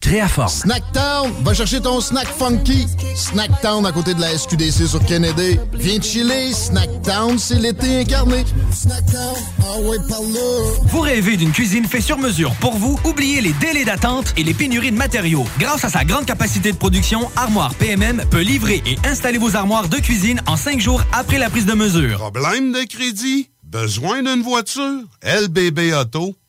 Créaforme. 0.00 0.48
Snacktown, 0.48 1.30
va 1.44 1.52
chercher 1.52 1.80
ton 1.80 2.00
snack 2.00 2.26
funky. 2.26 2.86
Snacktown 3.14 3.84
à 3.84 3.92
côté 3.92 4.14
de 4.14 4.20
la 4.20 4.36
SQDC 4.36 4.86
sur 4.88 5.04
Kennedy. 5.04 5.58
Viens 5.74 6.00
chiller, 6.00 6.54
Snacktown, 6.54 7.38
c'est 7.38 7.56
l'été 7.58 8.00
incarné. 8.00 8.44
Snacktown, 8.72 9.36
ah 9.62 9.78
ouais, 9.80 9.98
par 10.08 10.22
là. 10.22 10.40
Vous 10.84 11.00
rêvez 11.00 11.36
d'une 11.36 11.52
cuisine 11.52 11.84
faite 11.84 12.02
sur 12.02 12.16
mesure 12.16 12.54
pour 12.60 12.76
vous? 12.76 12.98
Oubliez 13.04 13.42
les 13.42 13.52
délais 13.52 13.84
d'attente 13.84 14.32
et 14.38 14.42
les 14.42 14.54
pénuries 14.54 14.90
de 14.90 14.96
matériaux. 14.96 15.44
Grâce 15.58 15.84
à 15.84 15.90
sa 15.90 16.04
grande 16.04 16.24
capacité 16.24 16.72
de 16.72 16.78
production, 16.78 17.30
Armoire 17.36 17.74
PMM 17.74 18.24
peut 18.30 18.40
livrer 18.40 18.82
et 18.86 18.96
installer 19.06 19.38
vos 19.38 19.54
armoires 19.54 19.88
de 19.88 19.98
cuisine 19.98 20.40
en 20.46 20.56
cinq 20.56 20.80
jours 20.80 21.02
après 21.12 21.38
la 21.38 21.50
prise 21.50 21.66
de 21.66 21.74
mesure. 21.74 22.18
Problème 22.18 22.72
de 22.72 22.84
crédit? 22.88 23.50
Besoin 23.64 24.22
d'une 24.22 24.42
voiture? 24.42 25.02
LBB 25.22 25.92
Auto.com. 25.92 26.39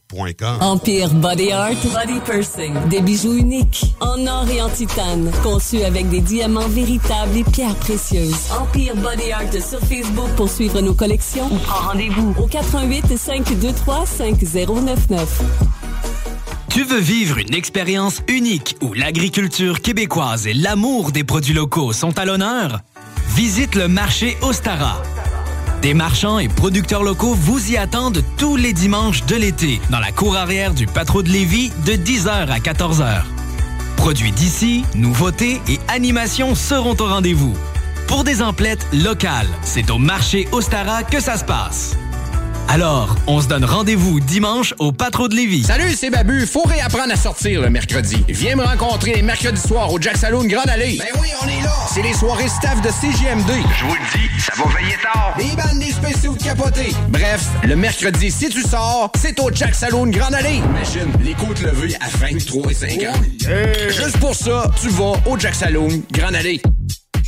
Empire 0.59 1.09
Body 1.13 1.51
Art, 1.51 1.75
Body 1.93 2.19
Pursing. 2.25 2.73
Des 2.89 3.01
bijoux 3.01 3.33
uniques, 3.33 3.95
en 4.01 4.27
or 4.27 4.45
et 4.49 4.61
en 4.61 4.69
titane, 4.69 5.31
conçus 5.41 5.83
avec 5.83 6.09
des 6.09 6.19
diamants 6.19 6.67
véritables 6.67 7.37
et 7.37 7.43
pierres 7.45 7.75
précieuses. 7.75 8.35
Empire 8.59 8.95
Body 8.95 9.31
Art 9.31 9.53
sur 9.53 9.79
Facebook 9.79 10.29
pour 10.35 10.49
suivre 10.49 10.81
nos 10.81 10.93
collections 10.93 11.47
ou 11.49 11.57
prends 11.57 11.89
rendez-vous 11.89 12.35
au 12.41 12.47
88 12.47 13.17
523 13.17 14.05
5099. 14.05 15.41
Tu 16.69 16.83
veux 16.83 16.99
vivre 16.99 17.37
une 17.37 17.53
expérience 17.53 18.21
unique 18.27 18.75
où 18.81 18.93
l'agriculture 18.93 19.81
québécoise 19.81 20.45
et 20.47 20.53
l'amour 20.53 21.11
des 21.11 21.23
produits 21.23 21.53
locaux 21.53 21.93
sont 21.93 22.17
à 22.19 22.25
l'honneur? 22.25 22.79
Visite 23.35 23.75
le 23.75 23.87
marché 23.87 24.37
Ostara. 24.41 25.01
Des 25.81 25.95
marchands 25.95 26.37
et 26.37 26.47
producteurs 26.47 27.01
locaux 27.01 27.33
vous 27.33 27.71
y 27.71 27.77
attendent 27.77 28.23
tous 28.37 28.55
les 28.55 28.71
dimanches 28.71 29.25
de 29.25 29.35
l'été 29.35 29.81
dans 29.89 29.99
la 29.99 30.11
cour 30.11 30.35
arrière 30.35 30.75
du 30.75 30.85
Patro 30.85 31.23
de 31.23 31.29
Lévis 31.29 31.71
de 31.87 31.93
10h 31.93 32.49
à 32.49 32.59
14h. 32.59 33.23
Produits 33.97 34.31
d'ici, 34.31 34.85
nouveautés 34.93 35.59
et 35.67 35.79
animations 35.87 36.53
seront 36.53 36.95
au 36.99 37.07
rendez-vous. 37.07 37.55
Pour 38.07 38.23
des 38.23 38.43
emplettes 38.43 38.85
locales, 38.93 39.49
c'est 39.63 39.89
au 39.89 39.97
marché 39.97 40.47
Ostara 40.51 41.01
que 41.01 41.19
ça 41.19 41.37
se 41.37 41.45
passe. 41.45 41.95
Alors, 42.67 43.17
on 43.27 43.41
se 43.41 43.47
donne 43.47 43.65
rendez-vous 43.65 44.19
dimanche 44.21 44.73
au 44.79 44.93
Patro 44.93 45.27
de 45.27 45.35
Lévis. 45.35 45.63
Salut, 45.63 45.93
c'est 45.93 46.09
Babu. 46.09 46.45
Faut 46.45 46.63
réapprendre 46.63 47.11
à 47.11 47.17
sortir 47.17 47.61
le 47.61 47.69
mercredi. 47.69 48.23
Viens 48.29 48.55
me 48.55 48.63
rencontrer 48.63 49.13
les 49.13 49.21
mercredis 49.21 49.59
soirs 49.59 49.91
au 49.91 49.99
Jack 49.99 50.15
Saloon 50.15 50.45
Grande 50.45 50.69
Allée. 50.69 50.97
Ben 50.97 51.19
oui, 51.21 51.27
on 51.43 51.47
est 51.47 51.61
là. 51.61 51.73
C'est 51.93 52.01
les 52.01 52.13
soirées 52.13 52.47
staff 52.47 52.81
de 52.81 52.89
CGMD. 52.89 53.51
Je 53.77 53.85
vous 53.85 53.93
le 53.93 54.17
dis, 54.17 54.41
ça 54.41 54.53
va 54.55 54.69
veiller 54.79 54.95
tard. 55.03 55.35
Des 55.37 55.55
bandes, 55.55 55.79
des 55.79 55.91
spéciaux 55.91 56.33
de 56.33 56.41
capotés. 56.41 56.93
Bref, 57.09 57.45
le 57.63 57.75
mercredi, 57.75 58.31
si 58.31 58.47
tu 58.49 58.61
sors, 58.61 59.11
c'est 59.19 59.37
au 59.41 59.51
Jack 59.53 59.75
Saloon 59.75 60.07
Grande 60.07 60.35
Allée. 60.35 60.61
Imagine, 60.63 61.11
les 61.23 61.33
côtes 61.33 61.61
levées 61.61 61.95
à 61.99 62.07
23 62.25 62.71
et 62.71 62.73
50. 62.73 63.15
Juste 63.89 64.17
pour 64.19 64.35
ça, 64.35 64.71
tu 64.81 64.87
vas 64.89 65.13
au 65.25 65.37
Jack 65.37 65.55
Saloon 65.55 66.01
Grande 66.11 66.35
Allée. 66.35 66.61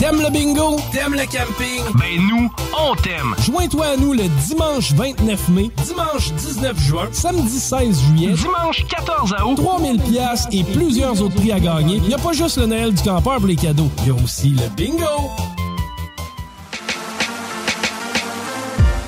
T'aimes 0.00 0.22
le 0.22 0.30
bingo? 0.30 0.76
T'aimes 0.92 1.12
le 1.12 1.26
camping? 1.26 1.82
Ben 1.96 2.26
nous, 2.30 2.50
on 2.74 2.94
t'aime! 2.94 3.34
Joins-toi 3.44 3.84
à 3.84 3.96
nous 3.98 4.14
le 4.14 4.28
dimanche 4.46 4.92
29 4.94 5.48
mai, 5.50 5.70
dimanche 5.84 6.32
19 6.32 6.80
juin, 6.80 7.08
samedi 7.12 7.60
16 7.60 8.00
juillet, 8.00 8.32
dimanche 8.32 8.86
14 8.88 9.34
août, 9.44 9.56
3000 9.56 10.00
pièces 10.00 10.46
et 10.52 10.64
plusieurs 10.64 11.20
autres 11.20 11.34
prix 11.34 11.52
à 11.52 11.60
gagner. 11.60 11.96
Il 11.96 12.04
n'y 12.04 12.14
a 12.14 12.18
pas 12.18 12.32
juste 12.32 12.56
le 12.56 12.64
Noël 12.64 12.94
du 12.94 13.02
campeur 13.02 13.36
pour 13.36 13.46
les 13.46 13.56
cadeaux, 13.56 13.90
il 13.98 14.08
y 14.08 14.10
a 14.10 14.14
aussi 14.14 14.48
le 14.48 14.66
bingo! 14.70 15.04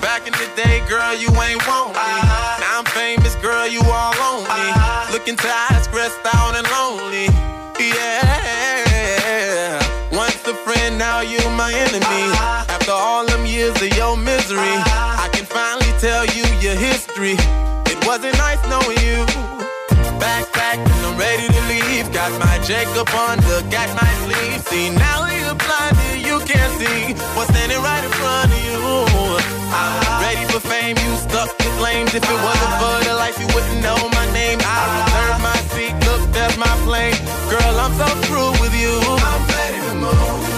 Back 0.03 0.29
in 0.29 0.33
the 0.33 0.63
day, 0.63 0.83
girl, 0.87 1.15
you 1.19 1.31
ain't 1.41 1.67
want 1.67 1.89
me. 1.89 1.95
Now 2.61 2.81
I'm 2.81 2.85
famous, 2.85 3.35
girl, 3.41 3.67
you 3.67 3.81
all 3.81 4.13
on 4.21 4.43
me. 4.45 5.13
Looking 5.13 5.37
tired, 5.37 5.83
stressed 5.85 6.21
out, 6.35 6.42
enemy. 11.73 12.25
After 12.69 12.93
all 12.93 13.25
them 13.27 13.47
years 13.47 13.75
of 13.81 13.97
your 13.97 14.17
misery, 14.17 14.77
I 14.87 15.29
can 15.33 15.45
finally 15.45 15.93
tell 15.99 16.25
you 16.37 16.45
your 16.61 16.77
history. 16.77 17.37
It 17.89 17.99
wasn't 18.07 18.37
nice 18.39 18.61
knowing 18.69 18.99
you. 19.01 19.25
Back, 20.21 20.53
back, 20.53 20.79
and 20.79 21.03
I'm 21.07 21.19
ready 21.19 21.49
to 21.49 21.63
leave. 21.73 22.13
Got 22.13 22.31
my 22.39 22.59
Jacob 22.63 23.09
on 23.15 23.39
the 23.49 23.65
got 23.71 23.89
my 23.97 24.11
sleeve. 24.25 24.61
See, 24.69 24.91
now 24.91 25.27
you're 25.27 25.57
blinded, 25.57 26.23
you 26.23 26.39
can't 26.47 26.73
see 26.79 27.15
what's 27.35 27.51
standing 27.51 27.81
right 27.83 28.05
in 28.05 28.13
front 28.21 28.53
of 28.53 28.61
you. 28.63 28.79
Ready 30.23 30.45
for 30.53 30.61
fame, 30.61 30.97
you 31.01 31.13
stuck 31.17 31.51
in 31.59 31.73
flames. 31.81 32.15
If 32.15 32.23
it 32.23 32.41
wasn't 32.47 32.75
for 32.79 32.97
the 33.09 33.15
life, 33.17 33.39
you 33.41 33.49
wouldn't 33.55 33.83
know 33.83 33.99
my 34.13 34.27
name. 34.33 34.61
I 34.63 34.79
reserve 34.99 35.41
my 35.43 35.59
seat, 35.75 35.95
look, 36.07 36.23
that's 36.33 36.57
my 36.57 36.75
flame. 36.87 37.17
Girl, 37.51 37.75
I'm 37.81 37.93
so 37.99 38.09
through 38.29 38.53
with 38.63 38.75
you. 38.79 38.95
I'm 39.03 39.43
ready 39.49 39.81
to 39.89 39.95
move. 39.97 40.52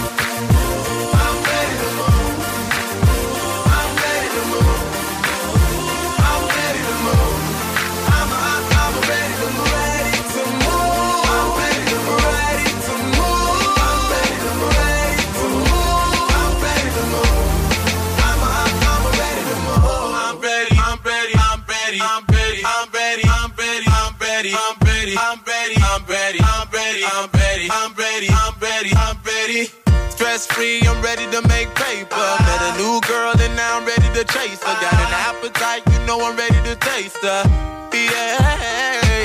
Free, 30.55 30.79
I'm 30.87 31.01
ready 31.03 31.27
to 31.35 31.41
make 31.49 31.67
paper. 31.75 32.27
Met 32.47 32.61
a 32.69 32.71
new 32.79 33.01
girl 33.03 33.35
and 33.35 33.53
now 33.55 33.77
I'm 33.77 33.85
ready 33.85 34.09
to 34.15 34.23
chase 34.23 34.63
her. 34.63 34.75
Got 34.79 34.95
an 35.05 35.13
appetite, 35.27 35.83
you 35.91 35.99
know 36.07 36.17
I'm 36.23 36.37
ready 36.37 36.61
to 36.69 36.75
taste 36.79 37.19
her. 37.21 37.43
Yeah, 37.91 38.39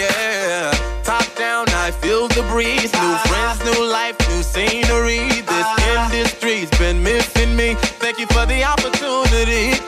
yeah. 0.03 0.75
Top 1.05 1.27
down, 1.37 1.67
I 1.87 1.93
feel 2.03 2.27
the 2.29 2.43
breeze. 2.51 2.93
New 2.93 3.15
friends, 3.31 3.63
new 3.63 3.83
life, 3.87 4.19
new 4.29 4.43
scenery. 4.43 5.23
This 5.53 5.69
industry's 5.95 6.71
been 6.83 7.03
missing 7.03 7.55
me. 7.55 7.75
Thank 8.03 8.19
you 8.19 8.27
for 8.35 8.45
the 8.47 8.65
opportunity. 8.65 9.79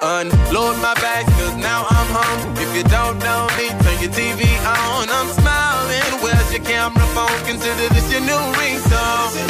Unload 0.00 0.76
my 0.80 0.94
bags, 1.04 1.28
cause 1.36 1.56
now 1.56 1.84
I'm 1.90 2.08
home. 2.18 2.56
If 2.56 2.70
you 2.74 2.84
don't 2.84 3.18
know 3.20 3.42
me, 3.58 3.68
turn 3.84 3.98
your 4.00 4.12
TV 4.16 4.48
on. 4.64 5.08
I'm 5.12 5.28
smiling. 5.40 6.10
Where's 6.24 6.50
your 6.52 6.64
camera 6.64 7.06
phone? 7.12 7.38
Consider 7.44 7.86
this 7.92 8.10
your 8.10 8.22
new 8.22 8.42
ringtone. 8.56 9.49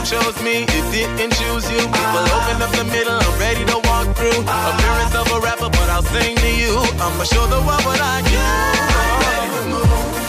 The 0.00 0.06
chose 0.16 0.42
me, 0.42 0.62
it 0.62 0.90
didn't 0.90 1.34
choose 1.34 1.70
you. 1.70 1.76
People 1.76 2.24
open 2.32 2.62
up 2.62 2.72
the 2.72 2.84
middle, 2.84 3.20
I'm 3.20 3.38
ready 3.38 3.64
to 3.66 3.76
walk 3.84 4.16
through. 4.16 4.40
Appearance 4.48 5.14
of 5.14 5.30
a 5.30 5.40
rapper, 5.40 5.68
but 5.68 5.90
I'll 5.90 6.02
sing 6.02 6.36
to 6.36 6.50
you. 6.56 6.74
I'ma 6.96 7.24
show 7.24 7.46
the 7.46 7.60
world 7.60 7.84
what 7.84 8.00
I 8.00 8.22
can. 8.22 8.78
I'm 8.96 9.20
ready 9.28 9.48
to 9.56 9.68
move. 9.68 10.19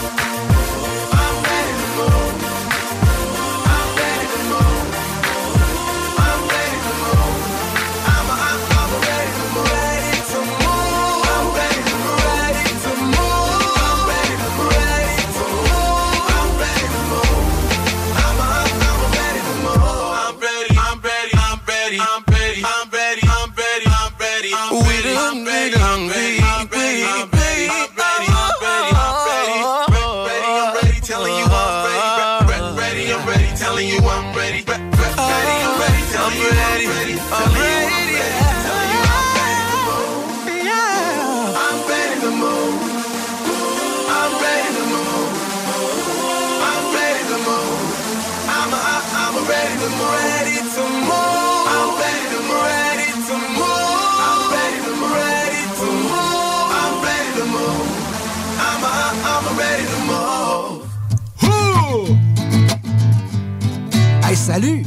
Salut! 64.52 64.84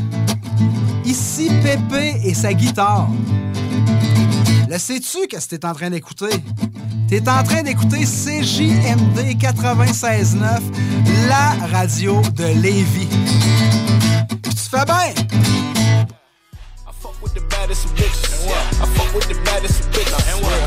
Ici 1.06 1.50
Pépé 1.62 2.20
et 2.22 2.34
sa 2.34 2.52
guitare. 2.52 3.08
Le 4.68 4.76
sais-tu 4.76 5.26
qu'est-ce 5.26 5.48
que 5.48 5.56
t'es 5.56 5.64
en 5.64 5.72
train 5.72 5.88
d'écouter? 5.88 6.28
T'es 7.08 7.26
en 7.26 7.42
train 7.42 7.62
d'écouter 7.62 8.04
CJMD 8.04 9.40
96.9, 9.40 10.60
la 11.28 11.66
radio 11.72 12.20
de 12.36 12.44
Lévis. 12.60 13.08
Puis 14.42 14.54
tu 14.54 14.68
fais 14.70 14.84
bien! 14.84 15.14
with 17.22 17.32
the 17.32 17.40
baddest 17.48 17.86
of 17.86 17.94
bitches. 17.94 18.46
I 18.82 18.86
fuck 18.96 19.14
with 19.14 19.28
the 19.28 19.40
baddest 19.46 19.80
of 19.80 19.86
bitches. 19.92 20.12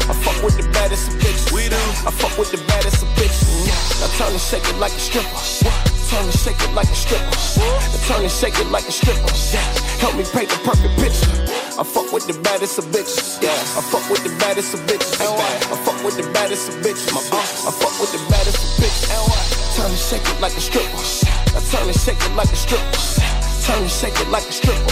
I 0.10 0.14
fuck 0.24 0.44
with 0.44 0.58
the 0.58 0.68
baddest 0.74 1.10
of 1.10 1.14
bitches. 1.22 1.52
We 1.54 1.70
do. 1.70 1.76
I 1.76 2.12
fuck 2.12 2.36
with 2.40 2.50
the 2.50 2.58
baddest 2.66 3.04
of 3.04 3.10
bitches. 3.10 4.04
I 4.04 4.08
turn 4.18 4.32
and 4.32 4.42
shake 4.42 4.68
it 4.68 4.80
like 4.80 4.94
a 4.94 5.00
stripper. 5.00 5.87
Turn 6.08 6.24
and 6.24 6.34
shake 6.34 6.60
it 6.64 6.74
like 6.74 6.88
a 6.88 6.96
stripper. 6.96 7.36
I 7.60 7.98
turn 8.08 8.24
and 8.24 8.32
shake 8.32 8.58
it 8.60 8.68
like 8.72 8.88
a 8.88 8.92
stripper. 8.92 9.28
Help 10.00 10.16
me 10.16 10.24
paint 10.24 10.50
the 10.50 10.60
perfect 10.64 10.96
picture. 10.96 11.30
I 11.76 11.84
fuck 11.84 12.12
with 12.14 12.26
the 12.28 12.34
baddest 12.42 12.80
of 12.80 12.86
bitches. 12.96 13.44
Yeah. 13.44 13.52
I 13.76 13.82
fuck 13.84 14.08
with 14.10 14.24
the 14.24 14.32
baddest 14.40 14.74
of 14.74 14.80
bitches. 14.88 15.20
I 15.20 15.76
fuck 15.84 16.00
with 16.04 16.16
the 16.16 16.24
baddest 16.32 16.70
of 16.70 16.76
bitches. 16.80 17.12
I 17.12 17.72
fuck 17.72 17.96
with 18.00 18.12
the 18.16 18.24
baddest 18.32 18.58
of 18.64 18.70
bitches. 18.80 19.12
Turn 19.76 19.92
and 19.92 20.00
shake 20.00 20.24
it 20.24 20.40
like 20.40 20.56
a 20.56 20.62
stripper. 20.62 20.98
I 21.54 21.60
turn 21.70 21.88
and 21.88 22.00
shake 22.00 22.24
it 22.24 22.34
like 22.36 22.52
a 22.52 22.56
stripper. 22.56 22.98
Turn 23.68 23.84
and 23.84 23.92
shake 23.92 24.16
it 24.16 24.30
like 24.30 24.48
a 24.48 24.52
stripper. 24.52 24.92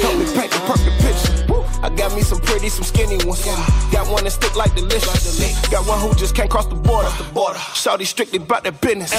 Help 0.00 0.16
me 0.18 0.24
paint 0.32 0.50
the 0.50 0.60
perfect 0.64 0.96
picture. 1.04 1.37
I 1.82 1.90
got 1.94 2.14
me 2.14 2.22
some 2.22 2.40
pretty, 2.40 2.68
some 2.68 2.84
skinny 2.84 3.18
ones. 3.24 3.44
Got 3.92 4.08
one 4.08 4.24
that 4.24 4.32
stick 4.32 4.54
like 4.56 4.74
delicious. 4.74 5.68
Got 5.70 5.86
one 5.86 6.00
who 6.00 6.14
just 6.14 6.34
can't 6.34 6.50
cross 6.50 6.66
the 6.66 6.74
border. 6.74 7.08
Shawty 7.74 8.06
strictly 8.06 8.38
about 8.38 8.64
that 8.64 8.80
business. 8.80 9.12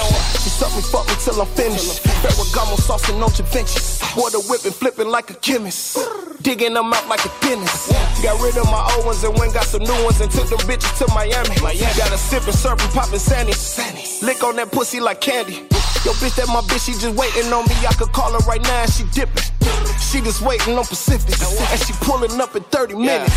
She 0.44 0.50
suck 0.50 0.76
me, 0.76 0.82
fuck 0.82 1.08
me 1.08 1.16
till 1.24 1.42
I'm 1.42 1.48
finished. 1.48 2.04
Ferragamo 2.04 2.78
sauce 2.78 3.10
and 3.10 3.20
no 3.20 3.30
Givenchy. 3.30 3.80
Water 4.18 4.40
whipping, 4.50 4.72
flipping 4.72 5.08
like 5.08 5.30
a 5.30 5.36
chemist. 5.36 5.98
Digging 6.42 6.74
them 6.74 6.94
out 6.94 7.08
like 7.08 7.24
a 7.26 7.32
dentist. 7.42 7.92
Got 8.24 8.42
rid 8.42 8.58
of 8.58 8.66
my 8.66 8.94
old 8.96 9.06
ones 9.06 9.24
and 9.24 9.38
went 9.38 9.54
got 9.54 9.66
some 9.66 9.84
new 9.84 10.04
ones 10.04 10.22
and 10.22 10.32
took 10.32 10.48
them 10.48 10.60
bitches 10.60 10.98
to 11.00 11.14
Miami. 11.14 11.56
Got 11.60 12.14
a 12.14 12.18
sipping, 12.18 12.54
serving, 12.54 12.88
popping 12.90 13.20
Sandy. 13.20 13.54
Lick 14.26 14.44
on 14.44 14.56
that 14.56 14.72
pussy 14.72 15.00
like 15.00 15.22
candy. 15.22 15.68
Yo, 16.06 16.16
bitch, 16.24 16.36
that 16.40 16.48
my 16.48 16.62
bitch, 16.64 16.88
she 16.88 16.94
just 16.96 17.12
waiting 17.16 17.52
on 17.52 17.68
me. 17.68 17.76
I 17.84 17.94
could 17.94 18.12
call 18.14 18.32
her 18.32 18.44
right 18.48 18.62
now 18.64 18.88
and 18.88 18.92
she 18.92 19.04
dipping. 19.12 19.44
She 20.00 20.22
just 20.22 20.42
waiting 20.42 20.78
on 20.80 20.86
Pacific. 20.86 21.36
And 21.36 21.80
she 21.84 21.94
pulling 22.02 22.40
up 22.40 22.56
in 22.56 22.64
30 22.72 22.96
minutes. 22.96 23.36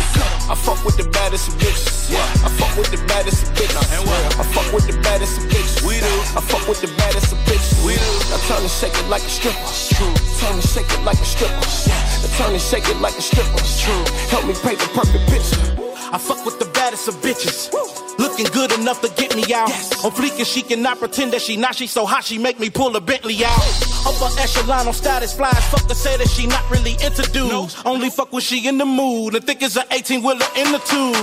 I 0.49 0.55
fuck 0.55 0.79
with 0.85 0.97
the 0.97 1.05
baddest 1.11 1.49
of 1.49 1.55
bitches. 1.59 2.09
I 2.15 2.49
fuck 2.55 2.71
with 2.77 2.89
the 2.89 2.97
baddest 3.05 3.43
of 3.43 3.49
bitches. 3.53 3.77
I 3.77 4.43
fuck 4.55 4.71
with 4.73 4.87
the 4.87 4.97
baddest 5.03 5.37
of 5.37 5.43
bitches. 5.51 5.83
We 5.85 5.99
do. 5.99 6.13
I 6.33 6.41
fuck 6.41 6.65
with 6.67 6.81
the 6.81 6.87
baddest 6.95 7.33
of 7.33 7.39
bitches. 7.45 7.83
We 7.85 7.99
do. 7.99 8.11
I 8.33 8.39
turn 8.47 8.63
and 8.63 8.71
shake 8.71 8.95
it 8.95 9.07
like 9.11 9.21
a 9.21 9.29
stripper. 9.29 9.59
True. 9.93 10.13
Turn 10.39 10.55
and 10.55 10.63
shake 10.63 10.89
it 10.89 11.03
like 11.03 11.19
a 11.19 11.25
stripper. 11.27 11.67
I 11.67 12.27
turn 12.39 12.53
and 12.53 12.61
shake 12.61 12.87
it 12.87 12.97
like 13.03 13.17
a 13.17 13.21
stripper. 13.21 13.59
True. 13.59 14.03
Help 14.31 14.47
me 14.47 14.55
paint 14.55 14.79
the 14.79 14.87
perfect 14.95 15.27
picture. 15.29 15.82
I 16.13 16.19
fuck 16.19 16.45
with 16.45 16.59
the 16.59 16.65
baddest 16.65 17.07
of 17.07 17.15
bitches. 17.15 17.73
Looking 18.19 18.45
good 18.53 18.71
enough 18.73 19.01
to 19.01 19.09
get 19.15 19.35
me 19.35 19.51
out. 19.51 19.71
On 20.05 20.11
fleek 20.11 20.37
and 20.37 20.45
she 20.45 20.61
cannot 20.61 20.99
pretend 20.99 21.33
that 21.33 21.41
she 21.41 21.57
not. 21.57 21.73
She 21.73 21.87
so 21.87 22.05
hot 22.05 22.23
she 22.23 22.37
make 22.37 22.59
me 22.59 22.69
pull 22.69 22.95
a 22.95 23.01
Bentley 23.01 23.43
out. 23.43 23.57
Upper 24.05 24.29
echelon 24.39 24.85
on 24.85 24.93
status 24.93 25.33
flies. 25.33 25.65
Fuck 25.71 25.87
to 25.87 25.95
say 25.95 26.15
that 26.17 26.29
she 26.29 26.45
not 26.45 26.69
really 26.69 26.93
into 27.03 27.23
dudes. 27.31 27.75
Only 27.83 28.11
fuck 28.11 28.31
when 28.31 28.43
she 28.43 28.67
in 28.67 28.77
the 28.77 28.85
mood. 28.85 29.33
And 29.33 29.43
think 29.43 29.63
it's 29.63 29.75
an 29.75 29.85
18 29.89 30.21
wheeler 30.21 30.45
in 30.55 30.71
the 30.71 30.77
tube. 30.85 31.15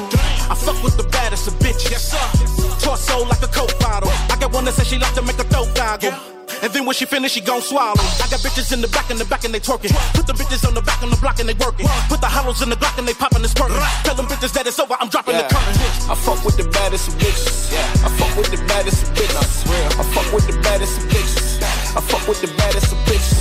I 0.50 0.56
fuck 0.58 0.82
with 0.82 0.96
the 0.96 1.04
baddest 1.04 1.46
of 1.46 1.54
bitches. 1.60 1.92
Yes. 1.92 2.82
Torso 2.82 3.24
like 3.28 3.42
a 3.42 3.46
coke 3.46 3.78
bottle. 3.78 4.10
I 4.40 4.48
got 4.48 4.56
one 4.56 4.64
that 4.64 4.72
says 4.72 4.88
she 4.88 4.96
like 4.96 5.12
to 5.12 5.20
make 5.20 5.36
a 5.36 5.44
throat 5.52 5.68
goggle. 5.76 6.16
And 6.64 6.72
then 6.72 6.88
when 6.88 6.96
she 6.96 7.04
finish, 7.04 7.36
she 7.36 7.44
gon' 7.44 7.60
swallow. 7.60 8.00
I 8.24 8.24
got 8.32 8.40
bitches 8.40 8.72
in 8.72 8.80
the 8.80 8.88
back, 8.88 9.12
in 9.12 9.20
the 9.20 9.28
back, 9.28 9.44
and 9.44 9.52
they 9.52 9.60
twerking. 9.60 9.92
Put 10.16 10.24
the 10.24 10.32
bitches 10.32 10.64
on 10.64 10.72
the 10.72 10.80
back, 10.80 11.04
on 11.04 11.12
the 11.12 11.20
block, 11.20 11.44
and 11.44 11.48
they 11.48 11.52
working. 11.60 11.84
Put 12.08 12.24
the 12.24 12.32
hollows 12.32 12.64
in 12.64 12.72
the 12.72 12.80
block, 12.80 12.96
and 12.96 13.04
they 13.04 13.12
popping 13.12 13.44
and 13.44 13.52
squirting. 13.52 13.76
Tell 14.00 14.16
them 14.16 14.24
bitches 14.32 14.56
that 14.56 14.64
it's 14.64 14.80
over, 14.80 14.96
I'm 14.96 15.12
dropping 15.12 15.36
the 15.36 15.44
curtain. 15.44 15.76
I 16.08 16.16
fuck 16.16 16.40
with 16.40 16.56
the 16.56 16.64
baddest 16.72 17.12
of 17.12 17.20
bitches. 17.20 17.68
I 18.00 18.08
fuck 18.16 18.32
with 18.32 18.48
the 18.48 18.64
baddest 18.64 19.04
of 19.04 19.12
bitches. 19.12 19.36
I 19.36 19.44
swear. 19.44 19.84
I 20.00 20.04
fuck 20.08 20.28
with 20.32 20.46
the 20.48 20.56
baddest 20.64 20.96
of 20.96 21.04
bitches. 21.12 21.60
I 21.92 22.00
fuck 22.00 22.24
with 22.24 22.40
the 22.40 22.48
baddest 22.56 22.96
of 22.96 22.98
bitches. 23.04 23.36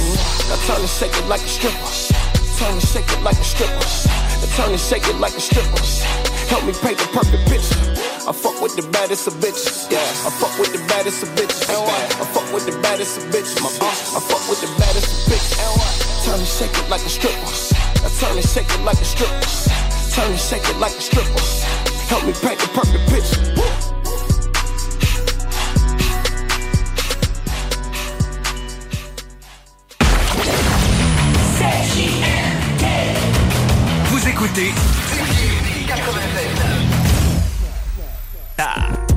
I 0.52 0.60
turn 0.68 0.84
and 0.84 0.92
shake 1.00 1.16
it 1.16 1.28
like 1.32 1.40
a 1.40 1.48
stripper. 1.48 1.88
Turn 2.60 2.76
and 2.76 2.84
shake 2.84 3.08
it 3.08 3.24
like 3.24 3.40
a 3.40 3.48
stripper. 3.48 3.88
I 3.88 4.48
turn 4.52 4.76
and 4.76 4.84
shake 4.84 5.08
it 5.08 5.16
like 5.16 5.32
a 5.32 5.40
stripper. 5.40 5.80
Help 6.52 6.68
me 6.68 6.76
paint 6.84 7.00
the 7.00 7.08
perfect 7.16 7.48
picture. 7.48 8.19
I 8.30 8.32
fuck 8.32 8.62
with 8.62 8.76
the 8.76 8.84
baddest 8.92 9.26
of 9.26 9.34
bitches. 9.42 9.90
Yeah. 9.90 9.98
I 9.98 10.30
fuck 10.30 10.54
with 10.60 10.72
the 10.72 10.78
baddest 10.86 11.24
of 11.24 11.30
bitches. 11.30 11.66
I 11.66 12.26
fuck 12.30 12.46
with 12.54 12.64
the 12.68 12.78
baddest 12.80 13.18
of 13.18 13.24
bitches. 13.34 13.58
I 13.58 14.20
fuck 14.22 14.46
with 14.48 14.62
the 14.62 14.70
baddest 14.78 15.10
of 15.10 15.34
bitches. 15.34 15.58
Turn 16.26 16.38
and 16.38 16.48
shake 16.48 16.78
it 16.78 16.88
like 16.92 17.02
a 17.02 17.10
stripper. 17.10 17.50
I 18.06 18.10
turn 18.22 18.38
and 18.38 18.46
shake 18.46 18.70
it 18.70 18.82
like 18.86 19.02
a 19.02 19.04
stripper. 19.04 19.34
Turn 20.14 20.30
and 20.30 20.40
shake 20.40 20.62
it 20.62 20.78
like 20.78 20.94
a 20.94 21.02
stripper. 21.02 21.42
Help 22.06 22.24
me 22.28 22.34
paint 22.38 22.60
the 22.60 22.70
perfect 22.70 23.10
picture. 23.10 23.42
Vous 34.12 34.28
écoutez 34.28 34.72
Ah. 38.62 39.09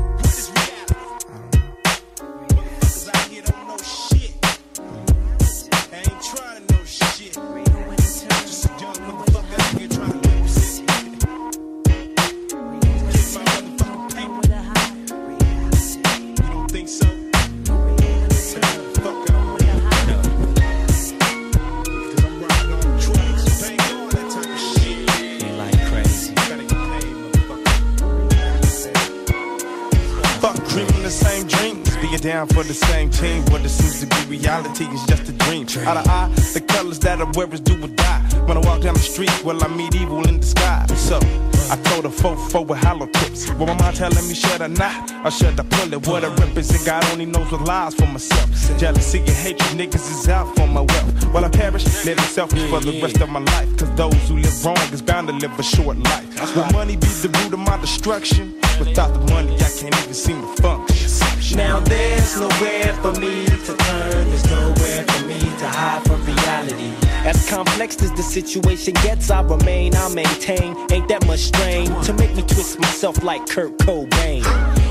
Me, 44.33 44.39
should 44.39 44.63
I 44.63 44.67
not? 44.67 45.13
Or 45.25 45.31
should 45.31 45.59
I 45.59 45.63
pull 45.63 45.93
it? 45.93 46.07
What 46.07 46.25
I 46.25 46.29
represent, 46.35 46.85
God 46.87 47.05
only 47.13 47.27
knows 47.27 47.51
what 47.53 47.63
lies 47.63 47.95
for 47.95 48.07
myself. 48.07 48.49
Jealousy 48.79 49.19
and 49.19 49.29
hatred, 49.29 49.71
niggas 49.79 50.11
is 50.11 50.29
out 50.29 50.55
for 50.57 50.67
my 50.67 50.81
wealth. 50.81 51.25
While 51.33 51.45
I 51.45 51.49
perish, 51.49 51.85
living 52.05 52.25
selfish 52.25 52.69
for 52.71 52.81
the 52.81 53.01
rest 53.03 53.21
of 53.21 53.29
my 53.29 53.41
life. 53.41 53.69
Cause 53.77 53.95
those 53.95 54.29
who 54.29 54.37
live 54.37 54.65
wrong 54.65 54.77
is 54.93 55.03
bound 55.03 55.29
to 55.29 55.35
live 55.35 55.59
a 55.59 55.63
short 55.63 55.99
life. 55.99 56.57
Will 56.57 56.71
money 56.73 56.97
be 56.97 57.07
the 57.07 57.29
root 57.29 57.53
of 57.53 57.61
my 57.61 57.77
destruction? 57.81 58.55
Without 58.79 59.13
the 59.13 59.21
money, 59.33 59.55
I 59.57 59.71
can't 59.79 59.97
even 60.03 60.15
seem 60.15 60.41
to 60.41 60.63
function. 60.63 61.57
Now 61.57 61.81
there's 61.81 62.41
nowhere 62.41 62.95
for 63.03 63.13
me 63.21 63.45
to 63.47 63.77
turn, 63.77 64.29
there's 64.31 64.47
nowhere 64.51 65.05
for 65.05 65.27
me 65.27 65.39
to 65.41 65.69
hide 65.69 66.03
from 66.05 66.25
reality. 66.25 67.12
As 67.25 67.49
complex 67.49 68.03
as 68.03 68.11
the 68.13 68.23
situation 68.23 68.95
gets, 68.95 69.31
I 69.31 69.43
remain, 69.43 69.95
I 69.95 70.09
maintain. 70.13 70.77
Ain't 70.91 71.07
that 71.07 71.25
much 71.27 71.39
strain 71.39 71.87
to 72.03 72.13
make 72.15 72.35
me 72.35 72.43
twist 72.43 72.81
myself 72.81 73.23
like 73.23 73.49
Kurt 73.49 73.79
Cobain. 73.79 74.43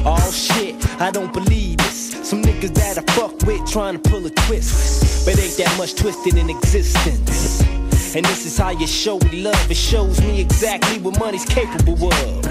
Oh 0.05 0.31
shit, 0.31 0.75
I 1.01 1.11
don't 1.11 1.33
believe 1.33 1.77
this. 1.79 2.13
Some 2.27 2.41
niggas 2.41 2.73
that 2.75 2.97
I 2.97 3.01
fuck 3.13 3.37
with 3.43 3.69
trying 3.69 3.99
to 3.99 4.09
pull 4.09 4.25
a 4.25 4.29
twist. 4.29 5.25
But 5.25 5.37
ain't 5.39 5.57
that 5.57 5.75
much 5.77 5.95
twisted 5.95 6.37
in 6.37 6.49
existence. 6.49 7.80
And 8.13 8.25
this 8.25 8.45
is 8.45 8.57
how 8.57 8.71
you 8.71 8.87
show 8.87 9.15
love. 9.31 9.71
It 9.71 9.77
shows 9.77 10.19
me 10.19 10.41
exactly 10.41 10.99
what 10.99 11.17
money's 11.17 11.45
capable 11.45 12.11
of. 12.13 12.43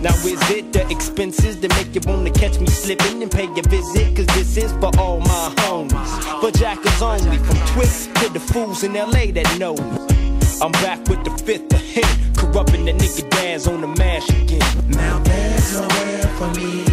Now 0.00 0.14
is 0.24 0.40
it 0.50 0.72
the 0.72 0.88
expenses 0.90 1.60
that 1.60 1.70
make 1.76 1.94
you 1.94 2.00
wanna 2.10 2.30
catch 2.30 2.58
me 2.58 2.66
slipping 2.68 3.22
and 3.22 3.30
pay 3.30 3.44
a 3.44 3.62
visit? 3.68 4.16
Cause 4.16 4.26
this 4.34 4.56
is 4.56 4.72
for 4.72 4.90
all 4.98 5.20
my 5.20 5.52
homies. 5.58 6.40
For 6.40 6.50
jackers 6.50 7.02
only, 7.02 7.36
from 7.36 7.56
Twist 7.74 8.14
to 8.16 8.30
the 8.30 8.40
fools 8.40 8.84
in 8.84 8.94
LA 8.94 9.26
that 9.32 9.58
know 9.58 9.74
me. 9.74 10.38
I'm 10.62 10.72
back 10.80 11.06
with 11.08 11.22
the 11.24 11.30
fifth 11.44 11.74
of 11.74 11.80
hit, 11.80 12.06
corrupting 12.38 12.86
the 12.86 12.92
nigga 12.92 13.28
dads 13.30 13.68
on 13.68 13.82
the 13.82 13.88
mash 13.88 14.30
again. 14.30 14.60
Now 14.88 15.18
there's 15.18 15.74
nowhere 15.74 16.28
for 16.38 16.50
me 16.58 16.84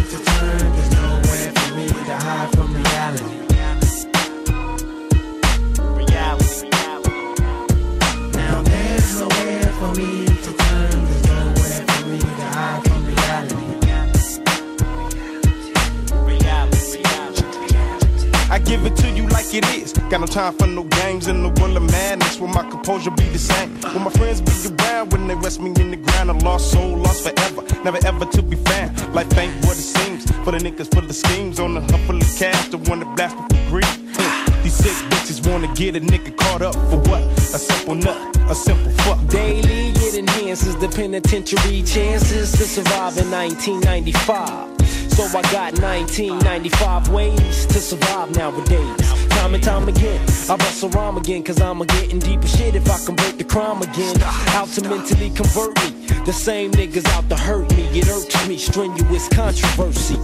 I 18.50 18.58
give 18.58 18.84
it 18.84 18.96
to 18.96 19.08
you 19.10 19.28
like 19.28 19.54
it 19.54 19.64
is. 19.76 19.92
Got 20.10 20.22
no 20.22 20.26
time 20.26 20.52
for 20.54 20.66
no 20.66 20.82
games 20.82 21.28
in 21.28 21.44
the 21.44 21.50
world 21.60 21.76
of 21.76 21.84
madness. 21.84 22.40
Will 22.40 22.48
my 22.48 22.68
composure 22.68 23.12
be 23.12 23.22
the 23.28 23.38
same? 23.38 23.80
Will 23.94 24.00
my 24.00 24.10
friends 24.10 24.40
be 24.40 24.52
around 24.74 25.12
when 25.12 25.28
they 25.28 25.36
rest 25.36 25.60
me 25.60 25.70
in 25.78 25.92
the 25.92 25.96
ground? 25.96 26.30
A 26.30 26.32
lost 26.44 26.72
soul, 26.72 26.96
lost 26.98 27.22
forever, 27.22 27.62
never 27.84 28.04
ever 28.04 28.24
to 28.24 28.42
be 28.42 28.56
found. 28.56 29.14
Life 29.14 29.38
ain't 29.38 29.54
what 29.64 29.78
it 29.78 29.86
seems. 29.94 30.28
For 30.44 30.50
the 30.50 30.58
niggas 30.58 30.92
full 30.92 31.04
of 31.04 31.14
schemes 31.14 31.60
on 31.60 31.74
the 31.74 31.80
hump 31.80 32.02
full 32.06 32.16
of 32.16 32.36
cash, 32.36 32.68
the 32.70 32.78
one 32.78 32.98
that 33.00 33.14
blast 33.14 33.36
with 33.70 33.86
the. 34.16 34.20
Hmm. 34.20 34.62
These 34.64 34.74
sick 34.74 34.96
bitches 35.10 35.48
wanna 35.48 35.72
get 35.74 35.94
a 35.94 36.00
nigga 36.00 36.36
caught 36.36 36.60
up 36.60 36.74
for 36.74 36.98
what? 37.08 37.22
A 37.38 37.58
simple 37.58 37.94
nut, 37.94 38.36
a 38.50 38.54
simple 38.54 38.90
fuck. 39.04 39.24
Daily 39.28 39.92
it 39.94 40.14
enhances 40.16 40.76
the 40.76 40.88
penitentiary 40.88 41.82
chances 41.82 42.50
to 42.50 42.64
survive 42.64 43.16
in 43.16 43.30
1995. 43.30 44.99
So 45.20 45.38
I 45.38 45.42
got 45.52 45.78
1995 45.80 47.10
ways 47.10 47.66
to 47.66 47.74
survive 47.78 48.34
nowadays. 48.34 49.19
Time 49.40 49.54
and 49.54 49.64
time 49.64 49.88
again, 49.88 50.20
I 50.50 50.56
bust 50.56 50.82
a 50.82 50.88
rhyme 50.88 51.16
again, 51.16 51.42
cause 51.42 51.62
I'ma 51.62 51.84
a 51.84 51.86
getting 51.86 52.18
deeper 52.18 52.46
shit 52.46 52.74
if 52.74 52.90
I 52.90 53.02
convert 53.06 53.38
the 53.38 53.44
crime 53.44 53.80
again. 53.80 54.14
How 54.20 54.66
to 54.66 54.82
mentally 54.82 55.30
convert 55.30 55.74
me. 55.82 56.06
The 56.26 56.32
same 56.32 56.72
niggas 56.72 57.06
out 57.14 57.26
to 57.30 57.36
hurt 57.36 57.74
me. 57.74 57.84
It 57.98 58.06
irks 58.06 58.46
me, 58.46 58.58
strenuous 58.58 59.28
controversy. 59.30 60.16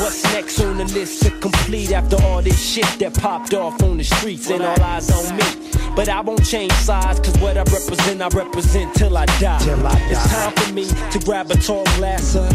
What's 0.00 0.24
next 0.32 0.58
on 0.62 0.78
the 0.78 0.86
list 0.86 1.22
to 1.24 1.30
complete 1.38 1.92
after 1.92 2.16
all 2.24 2.40
this 2.40 2.58
shit 2.64 2.88
that 2.98 3.12
popped 3.12 3.52
off 3.52 3.82
on 3.82 3.98
the 3.98 4.04
streets 4.04 4.48
and 4.48 4.62
all 4.62 4.82
eyes 4.82 5.10
on 5.10 5.36
me? 5.36 5.44
But 5.94 6.08
I 6.08 6.22
won't 6.22 6.44
change 6.46 6.72
sides, 6.72 7.20
cause 7.20 7.36
what 7.38 7.58
I 7.58 7.64
represent, 7.64 8.22
I 8.22 8.28
represent 8.28 8.94
till 8.94 9.18
I 9.18 9.26
die. 9.38 9.58
It's 10.08 10.32
time 10.32 10.52
for 10.52 10.72
me 10.72 10.86
to 10.86 11.18
grab 11.18 11.50
a 11.50 11.56
tall 11.56 11.84
glass 11.98 12.34
of 12.34 12.50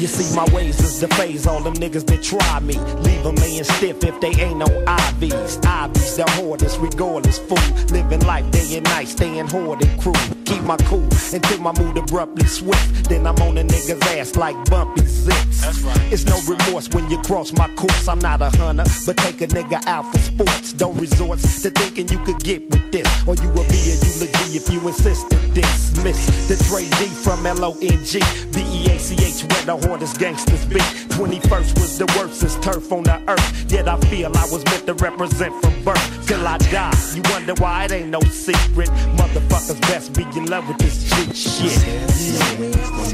You 0.00 0.08
see, 0.08 0.34
my 0.34 0.44
ways 0.52 0.80
is 0.80 0.98
the 0.98 1.06
phase. 1.14 1.46
All 1.46 1.60
them 1.60 1.74
niggas 1.74 2.04
that 2.06 2.22
try 2.24 2.58
me, 2.58 2.76
leave 3.06 3.22
them 3.22 3.36
laying 3.36 3.62
stiff 3.62 3.99
if 4.04 4.20
they 4.20 4.32
ain't 4.42 4.58
no 4.58 4.66
IVs. 4.66 5.60
IVs, 5.60 6.16
they're 6.16 6.26
hoarders, 6.36 6.78
regardless, 6.78 7.38
fool. 7.38 7.58
Living 7.90 8.20
life 8.20 8.50
day 8.50 8.76
and 8.76 8.84
night, 8.84 9.08
staying 9.08 9.48
hoarded, 9.48 9.88
crew. 10.00 10.12
Keep 10.44 10.62
my 10.62 10.76
cool 10.78 11.08
until 11.32 11.60
my 11.60 11.72
mood 11.78 11.96
abruptly 11.96 12.46
swift. 12.46 13.08
Then 13.08 13.26
I'm 13.26 13.36
on 13.36 13.56
a 13.58 13.62
nigga's 13.62 14.02
ass 14.18 14.36
like 14.36 14.56
bumpy 14.68 15.04
zips. 15.06 15.62
It's 16.12 16.24
no 16.24 16.40
remorse 16.48 16.88
when 16.90 17.08
you 17.08 17.18
cross 17.22 17.52
my 17.52 17.68
course. 17.74 18.08
I'm 18.08 18.18
not 18.18 18.42
a 18.42 18.50
hunter, 18.58 18.84
but 19.06 19.16
take 19.18 19.40
a 19.42 19.46
nigga 19.46 19.86
out 19.86 20.10
for 20.10 20.18
sports. 20.18 20.72
Don't 20.72 20.96
resort 20.98 21.38
to 21.38 21.70
thinking 21.70 22.08
you 22.08 22.18
could 22.24 22.42
get 22.42 22.68
with 22.70 22.90
this. 22.90 23.06
Or 23.28 23.34
you 23.36 23.48
will 23.50 23.68
be 23.68 23.80
a 23.92 23.96
eulogy 24.00 24.56
if 24.56 24.68
you 24.72 24.80
insist 24.86 25.30
to 25.30 25.36
dismiss 25.54 26.48
the 26.48 26.56
Dre 26.68 26.82
D 26.98 27.06
from 27.06 27.46
L-O-N-G. 27.46 28.20
B-E-A-C-H, 28.52 29.44
where 29.44 29.64
the 29.66 29.86
hardest 29.86 30.18
gangsters 30.18 30.64
be. 30.66 30.80
21st 31.14 31.78
was 31.78 31.98
the 31.98 32.06
worst 32.18 32.62
turf 32.62 32.90
on 32.92 33.04
the 33.04 33.22
earth. 33.28 33.72
Yet 33.72 33.86
I 33.90 33.98
feel 34.06 34.30
I 34.36 34.46
was 34.52 34.64
meant 34.66 34.86
to 34.86 34.94
represent 34.94 35.52
from 35.60 35.82
birth 35.82 36.28
till 36.28 36.46
I 36.46 36.58
die. 36.58 36.94
You 37.12 37.22
wonder 37.32 37.54
why 37.54 37.86
it 37.86 37.90
ain't 37.90 38.10
no 38.10 38.20
secret. 38.20 38.88
Motherfuckers 39.18 39.80
best 39.80 40.14
be 40.14 40.22
in 40.38 40.46
love 40.46 40.68
with 40.68 40.78
this 40.78 41.10
cheap 41.10 41.34
shit. 41.34 41.74
Reality 42.54 43.09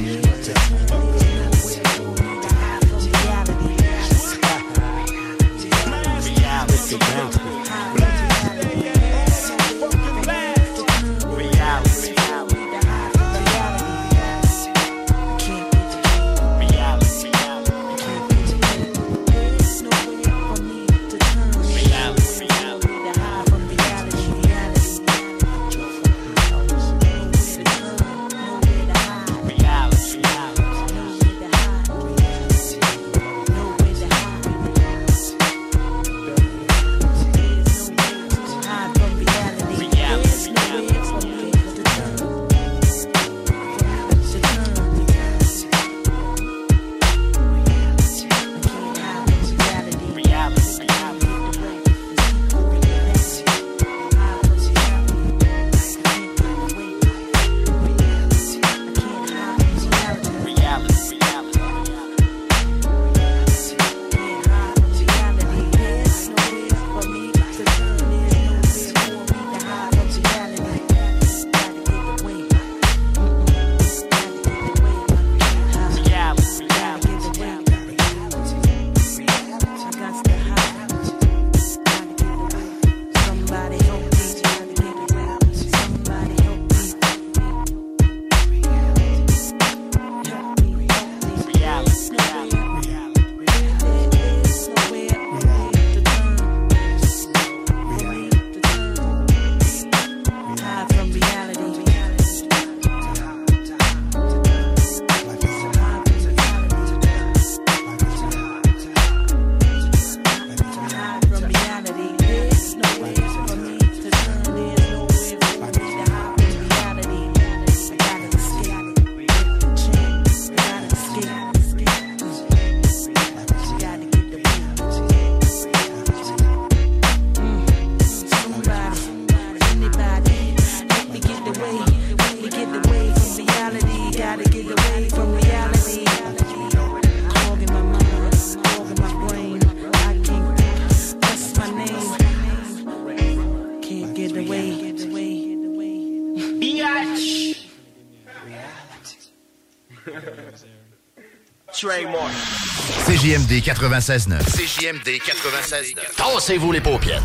CJMD 153.47 153.62
96.9. 153.62 154.39
CJMD 154.44 155.09
96.9. 155.20 156.16
Tassez-vous 156.16 156.73
les 156.73 156.81
paupières. 156.81 157.23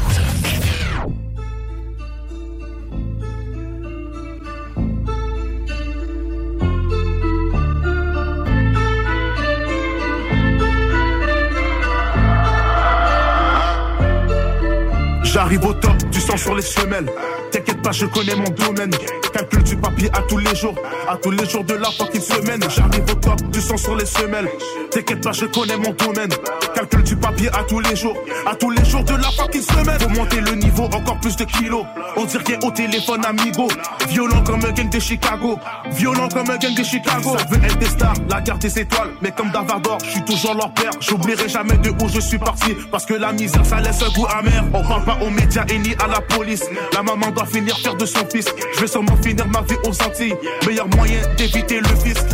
J'arrive 15.24 15.66
au 15.66 15.74
top, 15.74 15.98
du 16.12 16.20
sang 16.20 16.38
sur 16.38 16.54
les 16.56 16.62
semelles. 16.62 17.10
T'inquiète 17.52 17.82
pas, 17.82 17.92
je 17.92 18.06
connais 18.06 18.36
mon 18.36 18.50
domaine. 18.50 18.92
Calcul 19.34 19.64
du 19.64 19.76
papier 19.78 20.10
à 20.14 20.22
tous 20.22 20.38
les 20.38 20.56
jours, 20.56 20.76
à 21.08 21.18
tous 21.18 21.32
les 21.32 21.50
jours 21.50 21.64
de 21.64 21.74
la 21.74 21.90
fucking 21.90 22.22
semaine. 22.22 22.62
J'arrive 22.70 23.06
au 23.10 23.16
top, 23.16 23.42
du 23.50 23.62
sang 23.62 23.78
sur 23.78 23.96
les 23.96 24.06
semelles. 24.06 24.50
T'inquiète 24.92 25.22
pas, 25.24 25.32
je 25.32 25.46
connais 25.46 25.78
mon 25.78 25.92
domaine. 25.94 26.30
Calcul 26.76 27.04
du 27.04 27.16
papier 27.16 27.50
à 27.54 27.64
tous 27.64 27.80
les 27.80 27.96
jours, 27.96 28.16
à 28.46 28.56
tous 28.56 28.70
les 28.72 28.84
jours 28.84 29.04
de 29.04 29.14
la 29.14 29.32
fucking 29.32 29.62
semaine. 29.62 30.00
Faut 30.00 30.10
monter 30.10 30.42
le 30.42 30.52
niveau, 30.56 30.84
encore 30.84 31.18
plus 31.22 31.36
de 31.38 31.46
kilos. 31.46 31.86
On 32.18 32.26
dirait 32.26 32.58
au 32.64 32.72
téléphone 32.72 33.26
amigo. 33.26 33.70
Violent 34.10 34.44
comme 34.44 34.66
un 34.66 34.72
gang 34.72 34.90
de 34.90 35.00
Chicago. 35.00 35.58
Violent 35.92 36.28
comme 36.28 36.50
un 36.50 36.58
gang 36.58 36.74
de 36.76 36.84
Chicago. 36.84 37.38
Ça 37.38 37.46
veut 37.50 37.64
être 37.64 37.78
des 37.78 37.86
stars, 37.86 38.14
la 38.30 38.42
garde 38.42 38.60
des 38.60 38.80
étoiles. 38.80 39.12
Mais 39.22 39.32
comme 39.32 39.50
Davardor, 39.52 39.98
je 40.04 40.12
suis 40.12 40.26
toujours 40.26 40.56
leur 40.56 40.74
père. 40.74 40.92
J'oublierai 41.00 41.48
jamais 41.48 41.78
de 41.78 41.90
où 41.90 42.10
je 42.10 42.20
suis 42.20 42.40
parti. 42.40 42.76
Parce 42.92 43.06
que 43.06 43.14
la 43.14 43.32
misère, 43.32 43.66
ça 43.66 43.80
laisse 43.80 44.02
un 44.02 44.12
goût 44.12 44.28
amer. 44.28 44.64
On 44.74 44.84
parle 44.84 45.06
pas 45.06 45.18
aux 45.22 45.30
médias 45.30 45.66
et 45.70 45.80
ni 45.80 45.94
à 46.04 46.08
la 46.08 46.20
police. 46.20 46.66
La 46.94 47.02
maman 47.02 47.32
doit 47.32 47.46
finir 47.46 47.78
faire 47.78 47.96
de 47.96 48.06
son 48.06 48.26
fils. 48.30 48.48
Je 48.76 48.82
vais 48.82 48.88
sûrement 48.88 49.16
finir 49.24 49.48
ma 49.48 49.62
vie 49.62 49.78
aux 49.86 50.04
Antilles. 50.04 50.36
Meilleur 50.68 50.88
moyen 50.90 51.22
d'éviter 51.38 51.80
le 51.80 51.96
fisc. 52.04 52.26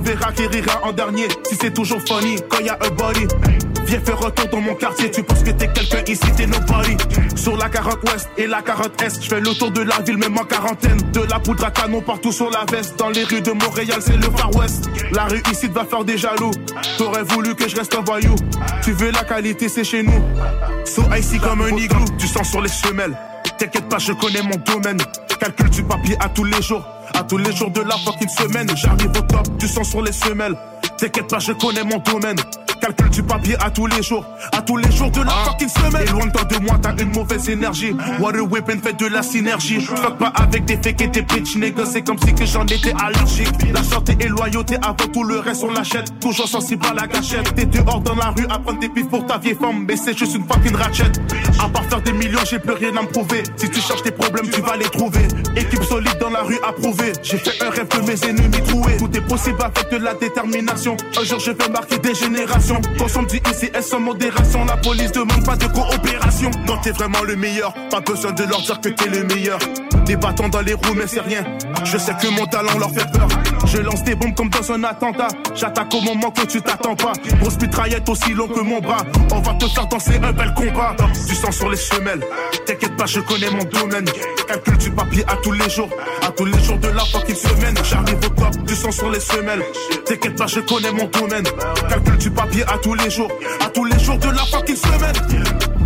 On 0.00 0.02
verra 0.02 0.32
qui 0.32 0.46
rira 0.46 0.80
en 0.82 0.92
dernier. 0.92 1.28
Si 1.46 1.56
c'est 1.60 1.74
toujours 1.74 2.00
funny 2.00 2.36
quand 2.48 2.60
y 2.60 2.70
a 2.70 2.78
un 2.80 2.88
body. 2.88 3.26
Viens 3.84 4.00
faire 4.00 4.18
retour 4.18 4.46
dans 4.48 4.60
mon 4.62 4.74
quartier, 4.74 5.10
tu 5.10 5.22
penses 5.22 5.42
que 5.42 5.50
t'es 5.50 5.68
quelqu'un 5.68 6.02
ici, 6.10 6.24
t'es 6.38 6.46
nobody. 6.46 6.96
Sur 7.36 7.58
la 7.58 7.68
40 7.68 8.02
ouest 8.04 8.30
et 8.38 8.46
la 8.46 8.62
40 8.62 9.02
est, 9.02 9.22
je 9.22 9.28
fais 9.28 9.40
le 9.40 9.52
tour 9.58 9.70
de 9.70 9.82
la 9.82 10.00
ville, 10.00 10.16
même 10.16 10.38
en 10.38 10.44
quarantaine. 10.44 10.96
De 11.12 11.20
la 11.20 11.38
poudre 11.38 11.66
à 11.66 11.70
canon 11.70 12.00
partout 12.00 12.32
sur 12.32 12.48
la 12.48 12.64
veste. 12.70 12.98
Dans 12.98 13.10
les 13.10 13.24
rues 13.24 13.42
de 13.42 13.52
Montréal, 13.52 13.98
c'est 14.00 14.16
le 14.16 14.30
Far 14.34 14.56
West. 14.56 14.88
La 15.12 15.24
rue 15.24 15.42
ici 15.52 15.66
va 15.68 15.84
faire 15.84 16.02
des 16.02 16.16
jaloux. 16.16 16.52
T'aurais 16.96 17.24
voulu 17.24 17.54
que 17.54 17.68
je 17.68 17.76
reste 17.76 17.94
un 17.94 18.00
voyou. 18.00 18.34
Tu 18.82 18.92
veux 18.92 19.10
la 19.10 19.24
qualité, 19.24 19.68
c'est 19.68 19.84
chez 19.84 20.02
nous. 20.02 20.24
So 20.86 21.02
icy 21.14 21.38
comme 21.40 21.60
un 21.60 21.76
igloo, 21.76 22.06
tu 22.16 22.26
sens 22.26 22.48
sur 22.48 22.62
les 22.62 22.70
semelles. 22.70 23.18
T'inquiète 23.58 23.90
pas, 23.90 23.98
je 23.98 24.14
connais 24.14 24.42
mon 24.42 24.56
domaine. 24.64 24.98
Calcul 25.38 25.68
du 25.68 25.82
papier 25.82 26.16
à 26.20 26.30
tous 26.30 26.44
les 26.44 26.62
jours. 26.62 26.84
Tous 27.28 27.38
les 27.38 27.52
jours 27.52 27.70
de 27.70 27.82
la 27.82 27.96
fucking 27.96 28.28
semaine. 28.28 28.68
J'arrive 28.74 29.10
au 29.10 29.20
top, 29.20 29.56
du 29.56 29.68
sang 29.68 29.84
sur 29.84 30.02
les 30.02 30.12
semelles. 30.12 30.56
T'inquiète 30.98 31.28
pas, 31.28 31.38
je 31.38 31.52
connais 31.52 31.84
mon 31.84 31.98
domaine. 31.98 32.36
Calcul 32.80 33.10
du 33.10 33.22
papier 33.22 33.56
à 33.60 33.70
tous 33.70 33.86
les 33.86 34.02
jours. 34.02 34.24
À 34.52 34.62
tous 34.62 34.76
les 34.76 34.90
jours 34.90 35.10
de 35.10 35.22
la 35.22 35.30
fucking 35.30 35.68
semaine. 35.68 36.02
Et 36.06 36.10
loin 36.10 36.26
de 36.26 36.32
toi 36.32 36.44
de 36.44 36.56
moi, 36.58 36.78
t'as 36.80 36.96
une 36.96 37.12
mauvaise 37.12 37.48
énergie. 37.48 37.94
Water 38.18 38.42
weapon 38.50 38.78
fait 38.82 38.98
de 38.98 39.06
la 39.06 39.22
synergie. 39.22 39.80
Fuck 39.80 40.18
pas 40.18 40.32
avec 40.36 40.64
des 40.64 40.76
fakes 40.76 41.02
et 41.02 41.08
des 41.08 41.22
bitch 41.22 41.56
niggas. 41.56 41.86
C'est 41.92 42.02
comme 42.02 42.18
si 42.18 42.34
que 42.34 42.46
j'en 42.46 42.64
étais 42.66 42.94
allergique. 42.98 43.48
La 43.74 43.82
santé 43.82 44.16
et 44.20 44.28
loyauté 44.28 44.76
avant 44.82 45.12
tout 45.12 45.24
le 45.24 45.40
reste, 45.40 45.62
on 45.62 45.72
l'achète. 45.72 46.18
Toujours 46.20 46.48
sensible 46.48 46.86
à 46.90 46.94
la 46.94 47.06
gâchette. 47.06 47.54
T'es 47.54 47.66
dehors 47.66 48.00
dans 48.00 48.14
la 48.14 48.30
rue 48.30 48.46
à 48.48 48.58
prendre 48.58 48.78
des 48.80 48.88
pifs 48.88 49.08
pour 49.08 49.26
ta 49.26 49.38
vieille 49.38 49.56
femme. 49.60 49.84
Mais 49.86 49.96
c'est 49.96 50.16
juste 50.16 50.34
une 50.34 50.44
fucking 50.44 50.74
ratchet. 50.74 51.12
À 51.62 51.68
part 51.68 51.84
faire 51.84 52.00
des 52.00 52.12
millions, 52.12 52.40
j'ai 52.48 52.58
plus 52.58 52.72
rien 52.72 52.96
à 52.96 53.02
me 53.02 53.08
prouver. 53.08 53.42
Si 53.56 53.68
tu 53.68 53.80
cherches 53.80 54.02
tes 54.02 54.10
problèmes, 54.10 54.48
tu 54.48 54.62
vas 54.62 54.76
les 54.76 54.88
trouver. 54.88 55.28
Équipe 55.54 55.82
solide 55.84 56.16
dans 56.18 56.30
la 56.30 56.42
rue 56.42 56.58
approuvée. 56.66 57.12
J'ai 57.22 57.36
fait 57.36 57.62
un 57.62 57.70
rêve 57.70 57.88
de 57.88 58.10
mes 58.10 58.28
ennemis 58.28 58.62
troués. 58.66 58.96
Tout 58.96 59.10
est 59.14 59.26
possible 59.28 59.58
avec 59.62 59.90
de 59.90 60.02
la 60.02 60.14
détermination. 60.14 60.96
Un 61.18 61.24
jour, 61.24 61.38
je 61.40 61.50
vais 61.50 61.68
marquer 61.68 61.98
des 61.98 62.14
générations. 62.14 62.69
Consomme 62.98 63.26
du 63.26 63.36
ICS 63.36 63.82
sans 63.82 64.00
modération? 64.00 64.64
La 64.64 64.76
police 64.76 65.12
demande 65.12 65.44
pas 65.44 65.56
de 65.56 65.66
coopération. 65.66 66.50
Non, 66.66 66.76
t'es 66.82 66.92
vraiment 66.92 67.22
le 67.22 67.36
meilleur. 67.36 67.74
Pas 67.90 68.00
besoin 68.00 68.32
de 68.32 68.44
leur 68.44 68.60
dire 68.60 68.80
que 68.80 68.90
t'es 68.90 69.08
le 69.08 69.24
meilleur. 69.24 69.58
Bâtons 70.16 70.48
dans 70.48 70.60
les 70.60 70.74
roues, 70.74 70.94
mais 70.96 71.06
c'est 71.06 71.20
rien. 71.20 71.44
Je 71.84 71.96
sais 71.96 72.12
que 72.12 72.28
mon 72.28 72.46
talent 72.46 72.78
leur 72.78 72.90
fait 72.90 73.10
peur. 73.10 73.28
Je 73.64 73.78
lance 73.78 74.02
des 74.02 74.14
bombes 74.14 74.34
comme 74.34 74.48
dans 74.48 74.72
un 74.72 74.84
attentat. 74.84 75.28
J'attaque 75.54 75.94
au 75.94 76.00
moment 76.00 76.30
que 76.30 76.44
tu 76.46 76.60
t'attends 76.60 76.96
pas. 76.96 77.12
Grosse 77.40 77.58
mitraillette 77.60 78.08
aussi 78.08 78.34
long 78.34 78.48
que 78.48 78.60
mon 78.60 78.80
bras. 78.80 79.04
On 79.32 79.40
va 79.40 79.54
te 79.54 79.66
faire 79.66 79.86
danser 79.86 80.20
un 80.22 80.32
bel 80.32 80.52
combat. 80.54 80.96
Du 81.28 81.34
sang 81.34 81.52
sur 81.52 81.70
les 81.70 81.76
semelles. 81.76 82.24
T'inquiète 82.66 82.96
pas, 82.96 83.06
je 83.06 83.20
connais 83.20 83.50
mon 83.50 83.64
domaine. 83.64 84.06
Calcul 84.46 84.78
du 84.78 84.90
papier 84.90 85.24
à 85.28 85.36
tous 85.36 85.52
les 85.52 85.70
jours. 85.70 85.90
À 86.26 86.30
tous 86.30 86.44
les 86.44 86.60
jours 86.62 86.78
de 86.78 86.88
la 86.88 87.04
fucking 87.04 87.36
semaine. 87.36 87.74
J'arrive 87.84 88.16
au 88.16 88.28
top, 88.28 88.56
du 88.64 88.74
sang 88.74 88.90
sur 88.90 89.10
les 89.10 89.20
semelles. 89.20 89.62
T'inquiète 90.04 90.36
pas, 90.36 90.46
je 90.46 90.60
connais 90.60 90.92
mon 90.92 91.06
domaine. 91.06 91.44
Calcul 91.88 92.18
du 92.18 92.30
papier 92.30 92.62
à 92.64 92.78
tous 92.78 92.94
les 92.94 93.10
jours. 93.10 93.30
À 93.64 93.68
tous 93.70 93.84
les 93.84 93.98
jours 93.98 94.18
de 94.18 94.28
la 94.28 94.44
fucking 94.44 94.76
semaine. 94.76 95.79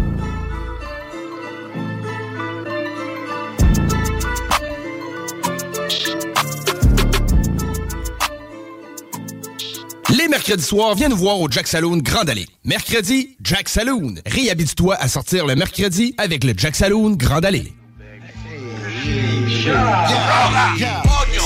Les 10.16 10.28
mercredis 10.28 10.62
soirs, 10.62 10.95
viens 10.95 11.09
nous 11.09 11.16
voir 11.16 11.41
au 11.41 11.51
Jack 11.51 11.66
Saloon 11.66 11.97
Grand 11.97 12.28
Allée. 12.28 12.47
Mercredi, 12.65 13.36
Jack 13.43 13.69
Saloon. 13.69 14.15
Réhabite-toi 14.24 14.95
à 14.95 15.09
sortir 15.09 15.45
le 15.45 15.57
mercredi 15.57 16.15
avec 16.19 16.45
le 16.45 16.53
Jack 16.57 16.77
Saloon 16.77 17.16
Grand 17.16 17.45
Allée. 17.45 17.73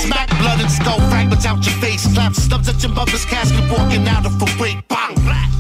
Smack 0.09 0.31
blood 0.39 0.59
and 0.59 0.71
skull 0.71 1.01
fragments 1.11 1.45
out 1.45 1.63
your 1.67 1.75
face. 1.85 2.11
Clap 2.15 2.33
stubs 2.33 2.67
at 2.67 2.83
your 2.83 2.93
mother's 2.93 3.27
casket, 3.27 3.61
walking 3.71 4.09
out 4.09 4.25
of 4.25 4.41
a 4.41 4.47
break. 4.57 4.77
Bang! 4.89 5.15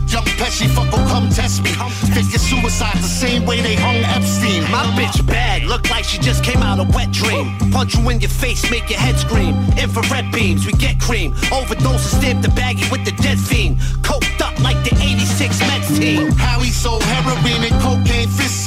Young 0.08 0.24
Pesci, 0.40 0.66
fuck, 0.74 0.88
oh, 0.90 1.04
come 1.12 1.28
test 1.28 1.62
me. 1.62 1.70
Your 2.16 2.38
suicide 2.38 2.96
the 2.96 3.02
same 3.02 3.44
way 3.44 3.60
they 3.60 3.74
hung 3.74 3.96
Epstein. 4.16 4.62
My 4.72 4.84
bitch 4.96 5.20
bad, 5.26 5.64
look 5.64 5.90
like 5.90 6.04
she 6.04 6.16
just 6.16 6.42
came 6.42 6.62
out 6.62 6.80
of 6.80 6.94
wet 6.94 7.12
dream. 7.12 7.58
Punch 7.70 7.94
you 7.94 8.08
in 8.08 8.20
your 8.20 8.30
face, 8.30 8.70
make 8.70 8.88
your 8.88 8.98
head 8.98 9.18
scream. 9.18 9.54
Infrared 9.76 10.32
beams, 10.32 10.64
we 10.64 10.72
get 10.72 10.98
cream. 10.98 11.34
Overdose 11.52 12.10
and 12.14 12.22
stamp 12.22 12.42
the 12.42 12.48
baggie 12.48 12.90
with 12.90 13.04
the 13.04 13.12
dead 13.22 13.38
fiend. 13.38 13.76
Coked 14.00 14.40
up 14.40 14.58
like 14.60 14.82
the 14.82 14.96
86 14.96 15.60
Mets 15.60 15.98
team. 15.98 16.32
How 16.32 16.58
he 16.60 16.70
sold 16.70 17.02
heroin 17.02 17.64
and 17.64 17.82
cocaine 17.82 18.28
fist. 18.28 18.58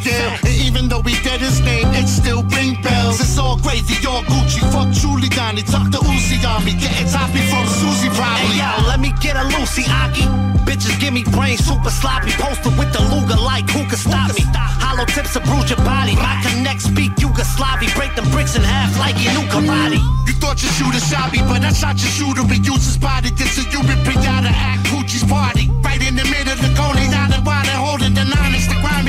And 0.72 0.78
even 0.78 0.90
though 0.90 1.02
he 1.02 1.16
dead 1.24 1.42
his 1.42 1.60
name, 1.60 1.88
it 1.92 2.08
still 2.08 2.44
ring 2.56 2.80
bells. 2.82 3.20
It's 3.20 3.38
all 3.38 3.58
crazy, 3.60 3.96
all 4.08 4.24
Gucci. 4.24 4.64
Fuck 4.72 4.88
Giuliani, 4.96 5.68
Dr. 5.68 6.00
Uzi 6.00 6.40
on 6.48 6.64
me. 6.64 6.72
Getting 6.80 7.08
toppy 7.12 7.44
from 7.52 7.68
Susie 7.68 8.08
probably. 8.16 8.56
Hey 8.56 8.64
yo, 8.64 8.88
let 8.88 9.00
me 9.00 9.12
get 9.20 9.36
a 9.36 9.44
Lucy 9.52 9.84
Aki. 9.88 10.24
Bitches 10.64 10.96
give 11.00 11.14
me 11.14 11.24
brain 11.36 11.58
super 11.58 11.90
sloppy. 11.90 12.32
Posted 12.40 12.78
with 12.80 12.92
the 12.94 13.04
Luger 13.12 13.36
like 13.36 13.70
who 13.70 13.84
can 13.84 14.00
stop 14.00 14.32
me? 14.32 14.44
Hollow 14.80 15.06
tips 15.06 15.34
to 15.34 15.42
bruise 15.42 15.70
your 15.70 15.82
body. 15.84 16.16
My 16.16 16.40
connect 16.40 16.82
speak 16.82 17.12
Yugoslavi. 17.20 17.92
Break 17.96 18.16
them 18.16 18.30
bricks 18.32 18.56
in 18.56 18.64
half 18.64 18.96
like 18.98 19.20
you 19.20 19.32
knew 19.36 19.48
karate. 19.52 20.00
You 20.28 20.34
thought 20.40 20.64
your 20.64 20.72
shooter 20.72 21.04
shot 21.04 21.34
me, 21.34 21.40
but 21.52 21.60
that's 21.60 21.82
not 21.82 22.00
your 22.00 22.12
shooter. 22.16 22.44
We 22.48 22.64
use 22.64 22.86
his 22.88 22.98
body. 22.98 23.30
This 23.32 23.60
a 23.60 23.68
human 23.68 24.00
pinata 24.08 24.52
act. 24.56 24.88
Gucci's 24.88 25.28
party. 25.28 25.68
Right 25.84 26.00
in 26.00 26.16
the 26.16 26.24
middle 26.32 26.54
of 26.54 26.60
the 26.64 26.72
Coney 26.80 27.12
Island 27.12 27.46
while 27.46 27.64
they're 27.68 27.76
holding 27.76 28.14
the 28.14 28.24
nine. 28.24 28.42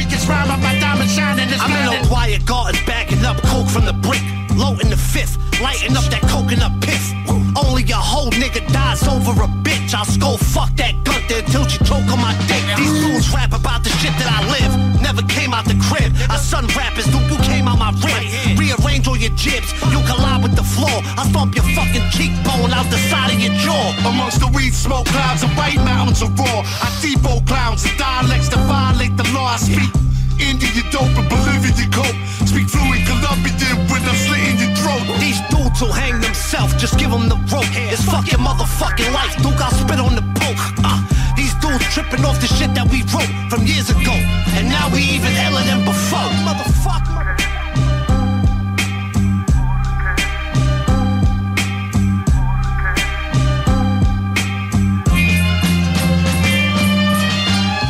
It's 0.05 0.27
the 0.27 0.27
grimy 0.27 0.27
gets 0.27 0.27
round 0.27 0.49
by 0.49 0.57
my 0.57 0.79
diamond 0.81 1.11
shining. 1.11 1.49
I'm 1.61 1.71
in 1.71 2.05
a 2.05 2.09
quiet 2.09 2.45
garden 2.47 2.81
bagging 2.87 3.25
up 3.25 3.37
coke 3.43 3.69
from 3.69 3.85
the 3.85 3.93
brick. 3.93 4.23
Low 4.57 4.79
in 4.79 4.91
the 4.91 4.97
fifth, 4.97 5.39
lighting 5.61 5.97
up 5.97 6.05
that 6.11 6.23
coconut 6.23 6.81
piff. 6.81 7.32
Only 7.57 7.85
a 7.93 7.97
whole 7.97 8.31
nigga 8.31 8.65
dies 8.73 9.07
over 9.07 9.33
a 9.43 9.49
bitch. 9.65 9.95
I'll 9.95 10.05
skull 10.05 10.39
fuck 10.39 10.75
that 10.77 10.95
gunther 11.05 11.45
until 11.45 11.67
she 11.69 11.79
choke 11.85 12.09
on 12.09 12.21
my 12.21 12.33
dick. 12.49 12.65
These 12.77 12.97
fools 13.05 13.29
rap 13.35 13.53
about 13.53 13.85
the 13.85 13.91
shit 14.01 14.15
that 14.17 14.31
I 14.31 14.41
live. 14.49 14.73
Never 15.03 15.23
came 15.29 15.53
out 15.53 15.65
the 15.65 15.77
crib. 15.77 16.13
I 16.31 16.37
son 16.37 16.67
rappers, 16.73 17.05
dude, 17.13 17.29
you 17.29 17.39
came 17.45 17.69
out 17.69 17.79
my 17.79 17.93
rib. 18.01 18.59
Rearrange 18.59 19.07
all 19.09 19.17
your 19.17 19.35
jibs, 19.37 19.73
you 19.93 20.01
collide 20.09 20.43
with 20.43 20.57
the 20.57 20.65
floor. 20.65 20.97
I 21.21 21.29
stomp 21.29 21.55
your 21.55 21.69
fucking 21.77 22.09
cheekbone 22.11 22.73
out 22.73 22.89
the 22.89 23.01
side 23.13 23.35
of 23.35 23.39
your 23.41 23.55
jaw. 23.61 23.93
Amongst 24.09 24.41
the 24.41 24.49
weed 24.49 24.73
smoke 24.73 25.07
clouds 25.07 25.43
and 25.43 25.53
white 25.53 25.77
mountains 25.77 26.23
of 26.23 26.33
raw. 26.39 26.65
I 26.65 26.89
depot 27.03 27.45
clowns 27.45 27.85
and 27.85 27.97
dialects 27.99 28.49
that 28.49 28.65
violate 28.65 29.17
the 29.17 29.29
law. 29.37 29.53
I 29.53 29.59
speak 29.61 29.93
Indian 30.41 30.89
dope 30.91 31.13
and 31.21 31.29
Bolivian 31.29 31.91
coke. 31.93 32.17
Speak 32.49 32.69
fluent 32.69 33.05
Colombian 33.07 33.77
when 33.93 34.03
I'm 34.09 34.17
slitting 34.17 34.59
your 34.59 34.72
throat. 34.83 35.03
These 35.21 35.41
dudes 35.51 35.81
will 35.81 35.93
hang 35.93 36.21
themselves, 36.21 36.75
just 36.75 36.99
give 36.99 37.11
them 37.11 37.29
the 37.29 37.39
rope. 37.53 37.71
It's 37.93 38.05
fuck 38.05 38.27
your 38.31 38.41
motherfucking 38.41 39.13
life, 39.13 39.35
Duke, 39.43 39.61
I'll 39.61 39.71
spit 39.71 40.01
on 40.01 40.15
the 40.15 40.27
poke. 40.41 40.65
Uh, 40.85 41.01
these 41.37 41.55
dudes 41.63 41.87
tripping 41.95 42.25
off 42.25 42.41
the 42.41 42.49
shit 42.49 42.75
that 42.75 42.87
we 42.91 43.03
wrote 43.15 43.33
from 43.51 43.67
years 43.67 43.91
ago. 43.91 44.15
And 44.57 44.69
now 44.69 44.91
we 44.93 45.01
even 45.17 45.33
iller 45.47 45.65
than 45.71 45.85
before. 45.85 46.31
Motherfucker. 46.47 47.37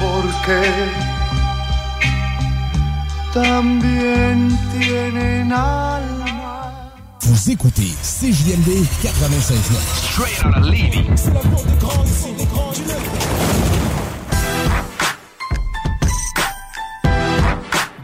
Porque 0.00 0.60
también 3.32 4.58
tienen 4.72 5.52
alma. 5.52 6.21
Vous 7.32 7.50
écoutez 7.50 7.88
CJMD 8.02 8.84
96.9. 9.00 9.56
Straight 10.12 10.44
out 10.44 10.54
of 10.58 10.66
Levy. 10.66 11.08
C'est 11.16 11.32
la 11.32 11.40
voix 11.40 11.62
des 11.62 11.78
grands 11.78 12.04
ici, 12.04 12.32
des 12.36 12.44
grands 12.44 12.72
du 12.72 12.82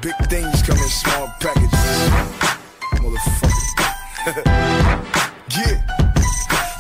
Big 0.01 0.15
things 0.31 0.63
come 0.63 0.79
in 0.79 0.89
small 0.89 1.29
packages. 1.41 1.69
Motherfucker. 3.03 3.53
yeah. 5.51 5.77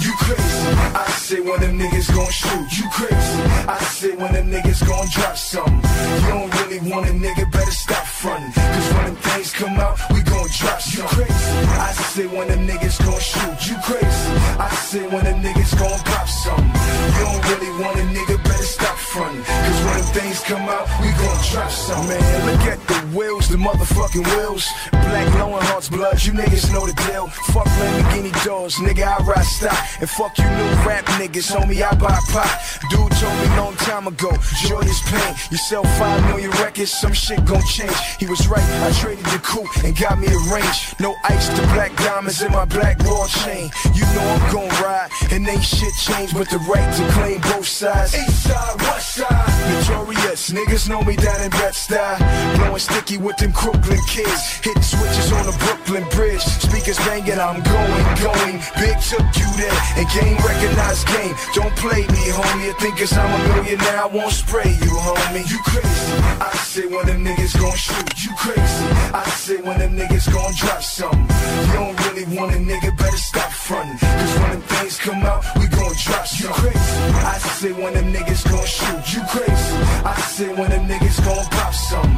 You 0.00 0.12
crazy. 0.16 0.68
I 0.94 1.10
say 1.18 1.40
when 1.40 1.60
them 1.60 1.78
niggas 1.78 2.14
gon' 2.14 2.30
shoot. 2.30 2.78
You 2.78 2.88
crazy. 2.88 3.42
I 3.68 3.78
say 3.92 4.16
when 4.16 4.32
them 4.32 4.50
niggas 4.50 4.88
gon' 4.88 5.06
drop 5.10 5.36
something. 5.36 5.82
You 6.22 6.28
don't 6.28 6.54
really 6.62 6.78
want 6.90 7.10
a 7.10 7.12
nigga, 7.12 7.52
better 7.52 7.70
stop 7.72 8.06
frontin'. 8.06 8.52
Cause 8.54 8.92
when 8.94 9.04
them 9.04 9.16
things 9.16 9.52
come 9.52 9.78
out, 9.78 9.98
we 10.14 10.22
gon' 10.48 10.56
drop. 10.58 10.80
You 10.92 11.02
crazy. 11.02 11.32
I 11.78 11.92
say 11.92 12.26
when 12.26 12.48
them 12.48 12.66
niggas 12.66 12.98
gon' 13.04 13.20
shoot 13.20 13.70
you 13.70 13.76
crazy. 13.82 14.30
I 14.58 14.68
say 14.88 15.06
when 15.08 15.24
them 15.24 15.42
niggas 15.42 15.78
gon' 15.78 15.98
pop 16.00 16.28
some. 16.28 16.64
You 16.64 17.24
don't 17.24 17.44
really 17.48 17.70
want 17.82 17.98
a 17.98 18.04
nigga, 18.04 18.42
better 18.44 18.62
stop 18.62 18.96
frontin'. 18.96 19.42
Cause 19.44 19.84
when 19.84 19.94
them 19.98 20.08
things 20.14 20.40
come 20.40 20.68
out, 20.68 20.86
we 21.00 21.08
gon' 21.12 21.40
drop 21.50 21.70
some. 21.70 22.08
Man, 22.08 22.46
look 22.46 22.60
at 22.66 22.80
the 22.88 23.16
wheels, 23.16 23.48
the 23.48 23.56
motherfucking 23.56 24.26
wheels. 24.36 24.66
Black 24.90 25.32
glowing 25.32 25.64
hearts, 25.64 25.88
blood, 25.88 26.22
you 26.24 26.32
niggas 26.32 26.72
know 26.72 26.86
the 26.86 26.94
deal. 27.08 27.26
Fuck 27.52 27.66
Lamborghini 27.66 28.32
doors, 28.44 28.74
nigga, 28.76 29.04
I 29.06 29.22
ride 29.24 29.44
stock. 29.44 29.78
And 30.00 30.08
fuck 30.08 30.36
you 30.38 30.44
new 30.44 30.70
rap 30.86 31.04
niggas, 31.20 31.52
homie, 31.52 31.82
I 31.82 31.94
buy 31.94 32.18
pop. 32.32 32.48
Dude 32.90 33.12
told 33.12 33.36
me 33.40 33.46
long 33.56 33.74
time 33.76 34.06
ago, 34.06 34.30
joyous 34.64 35.00
pain. 35.10 35.34
You 35.50 35.56
sell 35.56 35.84
five 35.98 36.24
million 36.26 36.50
records, 36.62 36.90
some 36.90 37.12
shit 37.12 37.44
gon' 37.44 37.64
change. 37.66 37.94
He 38.18 38.26
was 38.26 38.46
right, 38.48 38.62
I 38.62 38.92
traded 38.92 39.24
the 39.26 39.38
coupe 39.38 39.68
and 39.84 39.96
got 39.96 40.18
me 40.18 40.26
a 40.28 40.37
range. 40.52 40.94
No 41.00 41.16
ice 41.24 41.48
to 41.48 41.62
black 41.74 41.94
diamonds 41.96 42.42
in 42.42 42.52
my 42.52 42.64
black 42.64 42.98
wall 43.04 43.26
chain. 43.26 43.70
You 43.94 44.04
know 44.14 44.24
I'm 44.24 44.52
gon' 44.52 44.68
ride, 44.82 45.10
and 45.32 45.48
ain't 45.48 45.64
shit 45.64 45.94
changed 45.94 46.34
but 46.36 46.48
the 46.50 46.58
right 46.70 46.88
to 46.96 47.04
claim 47.12 47.40
both 47.52 47.66
sides. 47.66 48.14
East 48.14 48.44
side, 48.44 48.80
west 48.82 49.14
side. 49.16 49.88
Notorious, 49.88 50.50
niggas 50.50 50.88
know 50.88 51.02
me 51.02 51.16
down 51.16 51.40
in 51.42 51.50
Bed-Stuy. 51.50 52.56
Blowing 52.56 52.78
sticky 52.78 53.18
with 53.18 53.36
them 53.36 53.52
Crooklyn 53.52 54.00
kids. 54.06 54.60
Hitting 54.62 54.82
switches 54.82 55.32
on 55.32 55.46
the 55.46 55.56
Brooklyn 55.64 56.04
Bridge. 56.10 56.42
Speakers 56.42 56.98
banging, 56.98 57.38
I'm 57.38 57.62
going, 57.62 58.06
going. 58.22 58.56
Big 58.78 58.96
took 59.00 59.26
you 59.36 59.48
there, 59.56 59.78
and 59.96 60.06
game 60.14 60.36
recognized 60.44 61.06
game. 61.08 61.34
Don't 61.54 61.74
play 61.76 62.02
me, 62.06 62.22
homie. 62.30 62.66
You 62.66 62.74
think 62.80 62.98
cause 62.98 63.12
I'm 63.16 63.28
a 63.28 63.54
millionaire, 63.54 64.02
I 64.02 64.06
won't 64.06 64.32
spray 64.32 64.70
you, 64.70 64.94
homie. 64.98 65.48
You 65.50 65.58
crazy. 65.64 66.12
I 66.40 66.52
say 66.64 66.86
when 66.86 67.06
them 67.06 67.24
niggas 67.24 67.58
gon' 67.58 67.76
shoot. 67.76 68.24
You 68.24 68.34
crazy. 68.36 68.84
I 69.14 69.24
say 69.30 69.56
when 69.56 69.78
them 69.78 69.96
niggas 69.96 70.27
gon' 70.32 70.54
drop 70.54 70.82
something. 70.82 71.26
You 71.66 71.72
don't 71.72 71.96
really 72.06 72.26
want 72.36 72.54
a 72.54 72.58
nigga, 72.58 72.96
better 72.96 73.16
stop 73.16 73.50
frontin'. 73.50 73.98
Cause 73.98 74.34
when 74.40 74.50
them 74.50 74.62
things 74.62 74.98
come 74.98 75.22
out, 75.22 75.44
we 75.58 75.66
gon' 75.68 75.94
drop 76.04 76.26
some. 76.26 76.48
You 76.48 76.54
crazy. 76.54 76.92
I 77.34 77.38
say 77.38 77.72
when 77.72 77.94
them 77.94 78.12
niggas 78.12 78.44
gon' 78.50 78.66
shoot. 78.66 79.02
You 79.14 79.22
crazy. 79.32 79.74
I 80.04 80.16
say 80.20 80.48
when 80.48 80.70
them 80.70 80.86
niggas 80.88 81.18
gon' 81.24 81.46
pop 81.56 81.74
some. 81.74 82.12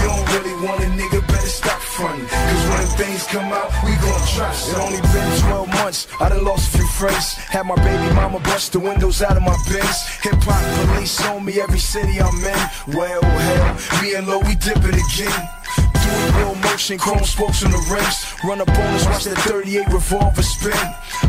You 0.00 0.06
don't 0.10 0.26
really 0.34 0.56
want 0.66 0.80
a 0.84 0.88
nigga, 1.00 1.20
better 1.26 1.52
stop 1.60 1.80
frontin'. 1.80 2.26
Cause 2.26 2.64
when 2.68 2.78
them 2.82 2.92
things 3.00 3.24
come 3.26 3.52
out, 3.52 3.70
we 3.84 3.92
gon' 4.04 4.24
drop 4.34 4.54
some. 4.54 4.80
It 4.80 4.86
only 4.86 5.02
been 5.12 5.40
12 5.40 5.68
months, 5.80 6.08
I 6.20 6.28
done 6.28 6.44
lost 6.44 6.74
a 6.74 6.78
few 6.78 6.86
friends. 6.98 7.34
Had 7.34 7.66
my 7.66 7.76
baby 7.76 8.14
mama 8.14 8.40
bust 8.40 8.72
the 8.72 8.80
windows 8.80 9.22
out 9.22 9.36
of 9.36 9.42
my 9.42 9.56
Benz. 9.68 9.98
Hip 10.22 10.40
hop 10.42 10.62
police 10.88 11.24
on 11.26 11.44
me 11.44 11.60
every 11.60 11.78
city 11.78 12.20
I'm 12.20 12.34
in. 12.34 12.96
Well, 12.96 13.22
hell, 13.22 14.02
me 14.02 14.14
and 14.14 14.26
Lo, 14.26 14.38
we 14.40 14.54
dip 14.56 14.78
it 14.78 14.96
again. 15.04 15.95
Real 16.38 16.54
motion, 16.56 16.98
chrome 16.98 17.24
spokes 17.24 17.64
on 17.64 17.70
the 17.70 17.82
rims. 17.90 18.26
Run 18.44 18.60
a 18.60 18.66
bonus, 18.66 19.06
watch 19.06 19.24
that 19.24 19.38
38 19.38 19.88
revolver 19.88 20.42
spin. 20.42 20.76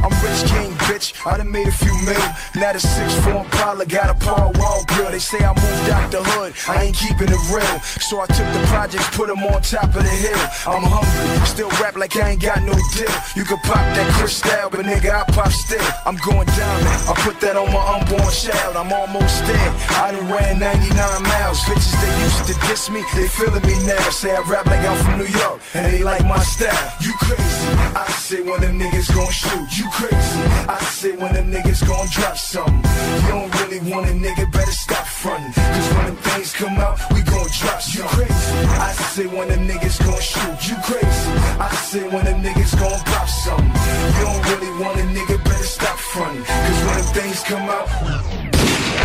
I'm 0.03 0.11
rich 0.21 0.43
king, 0.51 0.71
bitch. 0.85 1.15
I 1.25 1.37
done 1.37 1.51
made 1.51 1.67
a 1.67 1.71
few 1.71 1.93
mil. 2.05 2.19
Now 2.55 2.73
the 2.73 2.79
6'4 2.79 3.45
Impala 3.45 3.85
got 3.85 4.09
a 4.09 4.15
power 4.19 4.51
wall 4.59 4.83
grill. 4.87 5.11
They 5.11 5.19
say 5.19 5.39
I 5.39 5.53
moved 5.55 5.89
out 5.89 6.11
the 6.11 6.21
hood. 6.23 6.53
I 6.67 6.83
ain't 6.83 6.95
keeping 6.95 7.29
it 7.29 7.43
real. 7.49 7.79
So 8.03 8.19
I 8.19 8.27
took 8.27 8.47
the 8.53 8.61
projects, 8.67 9.09
put 9.15 9.27
them 9.27 9.43
on 9.43 9.61
top 9.61 9.95
of 9.95 10.03
the 10.03 10.15
hill. 10.25 10.43
I'm 10.67 10.83
hungry, 10.83 11.45
still 11.47 11.69
rap 11.81 11.95
like 11.95 12.15
I 12.17 12.31
ain't 12.31 12.41
got 12.41 12.61
no 12.61 12.73
deal. 12.93 13.15
You 13.35 13.43
can 13.45 13.57
pop 13.63 13.81
that 13.95 14.07
crystal, 14.19 14.69
but 14.69 14.85
nigga, 14.85 15.09
I 15.09 15.23
pop 15.31 15.51
still. 15.51 15.83
I'm 16.05 16.17
going 16.17 16.47
diamond. 16.53 16.97
I 17.07 17.13
put 17.23 17.39
that 17.41 17.55
on 17.55 17.71
my 17.71 17.83
unborn 17.95 18.31
child. 18.31 18.75
I'm 18.75 18.91
almost 18.91 19.45
there. 19.47 19.71
I 20.03 20.11
done 20.11 20.27
ran 20.29 20.59
99 20.59 20.91
miles. 21.23 21.59
Bitches 21.65 21.95
they 22.03 22.13
used 22.27 22.43
to 22.51 22.55
diss 22.67 22.89
me, 22.89 23.01
they 23.15 23.27
feeling 23.27 23.63
me 23.63 23.75
now. 23.87 24.09
Say 24.11 24.35
I 24.35 24.41
rap 24.41 24.66
like 24.67 24.83
I'm 24.85 24.97
from 25.03 25.17
New 25.19 25.31
York, 25.39 25.61
and 25.73 25.85
they 25.91 26.03
like 26.03 26.23
my 26.25 26.39
style. 26.39 26.93
You 27.01 27.13
crazy? 27.19 27.67
I 27.95 28.05
say 28.19 28.41
when 28.41 28.61
them 28.61 28.79
niggas 28.79 29.09
gon' 29.13 29.31
shoot. 29.31 29.67
You 29.77 29.89
crazy? 29.91 30.41
I 30.67 30.79
say 30.97 31.11
when 31.15 31.33
them 31.33 31.51
niggas 31.51 31.85
gon' 31.87 32.07
drop 32.11 32.37
something. 32.37 32.81
You 33.23 33.29
don't 33.29 33.51
really 33.59 33.79
want 33.91 34.09
a 34.09 34.13
nigga, 34.13 34.51
better 34.51 34.71
stop 34.71 35.05
frontin'. 35.07 35.53
Cause 35.53 35.89
when 35.95 36.05
them 36.07 36.15
things 36.17 36.53
come 36.53 36.77
out, 36.77 36.99
we 37.13 37.21
gon' 37.21 37.49
drop. 37.59 37.79
You 37.93 38.03
crazy? 38.15 38.51
I 38.89 38.91
say 39.13 39.27
when 39.27 39.47
them 39.47 39.67
niggas 39.67 39.97
gon' 40.03 40.21
shoot. 40.21 40.59
You 40.69 40.75
crazy? 40.83 41.31
I 41.59 41.69
say 41.89 42.03
when 42.03 42.25
them 42.25 42.43
niggas 42.43 42.73
gon' 42.79 42.99
pop 43.11 43.27
something. 43.27 43.71
You 44.15 44.23
don't 44.27 44.43
really 44.49 44.71
want 44.81 44.99
a 44.99 45.03
nigga, 45.15 45.43
better 45.43 45.69
stop 45.77 45.97
frontin'. 45.97 46.43
Cause 46.43 46.79
when 46.85 46.95
them 46.99 47.09
things 47.15 47.43
come 47.43 47.69
out, 47.69 47.87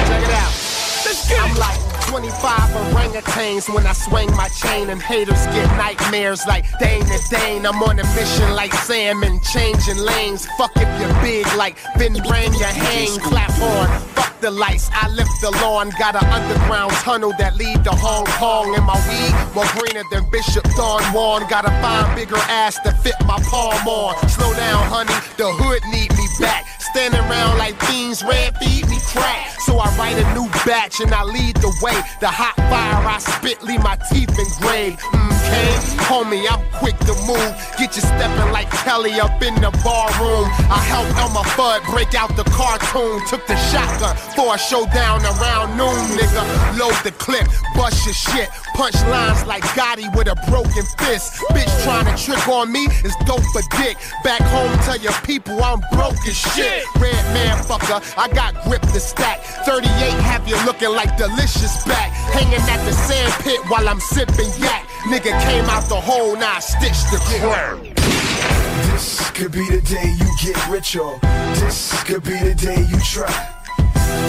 Check 0.09 0.22
it 0.22 0.30
out. 0.30 0.72
I'm 1.05 1.57
like 1.57 1.81
25 2.07 2.31
orangutans 2.95 3.74
when 3.74 3.85
I 3.87 3.93
swing 3.93 4.31
my 4.37 4.47
chain, 4.49 4.89
and 4.89 5.03
haters 5.03 5.47
get 5.47 5.66
nightmares 5.77 6.47
like 6.47 6.65
Dane 6.79 7.03
and 7.03 7.23
Dane. 7.29 7.66
I'm 7.66 7.83
on 7.83 7.99
a 7.99 8.05
mission 8.15 8.55
like 8.55 8.73
salmon, 8.73 9.41
changing 9.53 9.99
lanes. 9.99 10.47
Fuck 10.57 10.70
if 10.77 11.01
you're 11.01 11.12
big 11.23 11.47
like 11.57 11.77
Ben 11.99 12.12
Rain, 12.31 12.53
you 12.55 12.65
hang, 12.65 13.19
clap 13.19 13.51
on. 13.61 13.89
Fuck 14.15 14.39
the 14.41 14.53
lights, 14.53 14.91
I 14.93 15.09
lift 15.09 15.33
the 15.41 15.51
lawn. 15.62 15.91
Got 15.99 16.23
an 16.23 16.29
underground 16.31 16.93
tunnel 17.03 17.33
that 17.37 17.57
lead 17.57 17.83
to 17.83 17.91
Hong 17.91 18.27
Kong. 18.39 18.73
And 18.77 18.87
my 18.87 18.95
weed 19.11 19.35
more 19.57 19.66
greener 19.74 20.05
than 20.12 20.31
Bishop 20.31 20.62
Don 20.77 21.03
Juan. 21.12 21.49
Got 21.49 21.65
a 21.65 21.70
fine 21.83 22.15
bigger 22.15 22.39
ass 22.47 22.79
to 22.85 22.93
fit 23.03 23.16
my 23.27 23.43
palm 23.51 23.89
on. 23.89 24.15
Slow 24.29 24.55
down, 24.55 24.87
honey, 24.87 25.19
the 25.37 25.51
hood 25.51 25.83
need 25.91 26.12
me 26.16 26.27
back. 26.39 26.65
Standing 26.79 27.20
around 27.20 27.59
like 27.59 27.74
fiends, 27.83 28.23
red 28.23 28.57
feed 28.59 28.89
me 28.89 28.99
crack. 29.11 29.52
So 29.66 29.78
I 29.78 29.89
write 29.97 30.18
a 30.18 30.34
new 30.34 30.48
batch 30.66 31.01
and 31.01 31.12
I 31.14 31.22
lead 31.22 31.56
the 31.56 31.72
way. 31.82 31.94
The 32.20 32.28
hot 32.28 32.56
fire 32.56 33.06
I 33.06 33.18
spit, 33.18 33.62
leave 33.62 33.82
my 33.82 33.97
teeth 34.10 34.34
engraved. 34.34 34.98
Mm, 34.98 35.32
okay, 35.52 35.72
homie, 36.09 36.44
I'm 36.51 36.62
quick 36.78 36.98
to 37.06 37.14
move. 37.26 37.52
Get 37.78 37.94
you 37.94 38.02
stepping 38.02 38.51
like 38.52 38.70
Kelly 38.82 39.20
up 39.20 39.43
in 39.43 39.55
the 39.56 39.70
barroom. 39.86 40.48
I 40.66 40.82
helped 40.82 41.14
Elmer 41.14 41.47
Fudd 41.55 41.84
break 41.93 42.14
out 42.14 42.34
the 42.36 42.44
cartoon. 42.51 43.20
Took 43.28 43.47
the 43.47 43.56
shotgun 43.70 44.16
for 44.34 44.55
a 44.55 44.59
showdown 44.59 45.22
around 45.22 45.76
noon, 45.76 45.94
nigga. 46.18 46.43
Load 46.78 46.98
the 47.05 47.12
clip, 47.12 47.47
bust 47.76 48.05
your 48.06 48.14
shit. 48.14 48.48
Punch 48.74 48.97
lines 49.06 49.44
like 49.47 49.62
Gotti 49.76 50.09
with 50.16 50.28
a 50.28 50.36
broken 50.48 50.84
fist. 50.98 51.39
Bitch 51.52 51.70
trying 51.84 52.06
to 52.06 52.16
trick 52.16 52.48
on 52.48 52.72
me 52.72 52.86
is 53.05 53.14
dope 53.26 53.44
for 53.52 53.62
dick. 53.76 53.97
Back 54.24 54.40
home, 54.51 54.72
tell 54.82 54.98
your 54.98 55.12
people 55.22 55.62
I'm 55.62 55.80
broke 55.93 56.18
as 56.26 56.36
shit. 56.36 56.82
Red 56.97 57.22
man 57.36 57.59
fucker, 57.62 58.01
I 58.16 58.28
got 58.28 58.55
grip 58.64 58.82
to 58.82 59.01
stack. 59.01 59.40
38 59.65 59.89
have 60.23 60.47
you 60.49 60.57
looking 60.65 60.91
like 60.91 61.16
delicious 61.16 61.85
back. 61.85 62.11
Hanging 62.33 62.55
at 62.55 62.85
the 62.85 62.93
sand 62.93 63.33
pit 63.45 63.61
while 63.69 63.89
I'm 63.89 64.01
sipping 64.01 64.51
yak. 64.59 64.87
Nigga 65.11 65.33
came 65.45 65.65
out 65.66 65.89
the 65.89 66.01
hole, 66.01 66.37
now 66.37 66.57
I 66.57 66.61
stitched 66.61 67.11
the 67.11 67.19
crack. 67.41 67.95
This 68.93 69.31
could 69.31 69.53
be 69.53 69.66
the 69.69 69.81
day 69.83 70.15
you 70.19 70.31
get 70.43 70.69
rich, 70.69 70.97
or 70.97 71.19
This 71.61 72.03
could 72.05 72.23
be 72.24 72.37
the 72.39 72.55
day 72.55 72.81
you 72.81 73.01
try. 73.01 73.52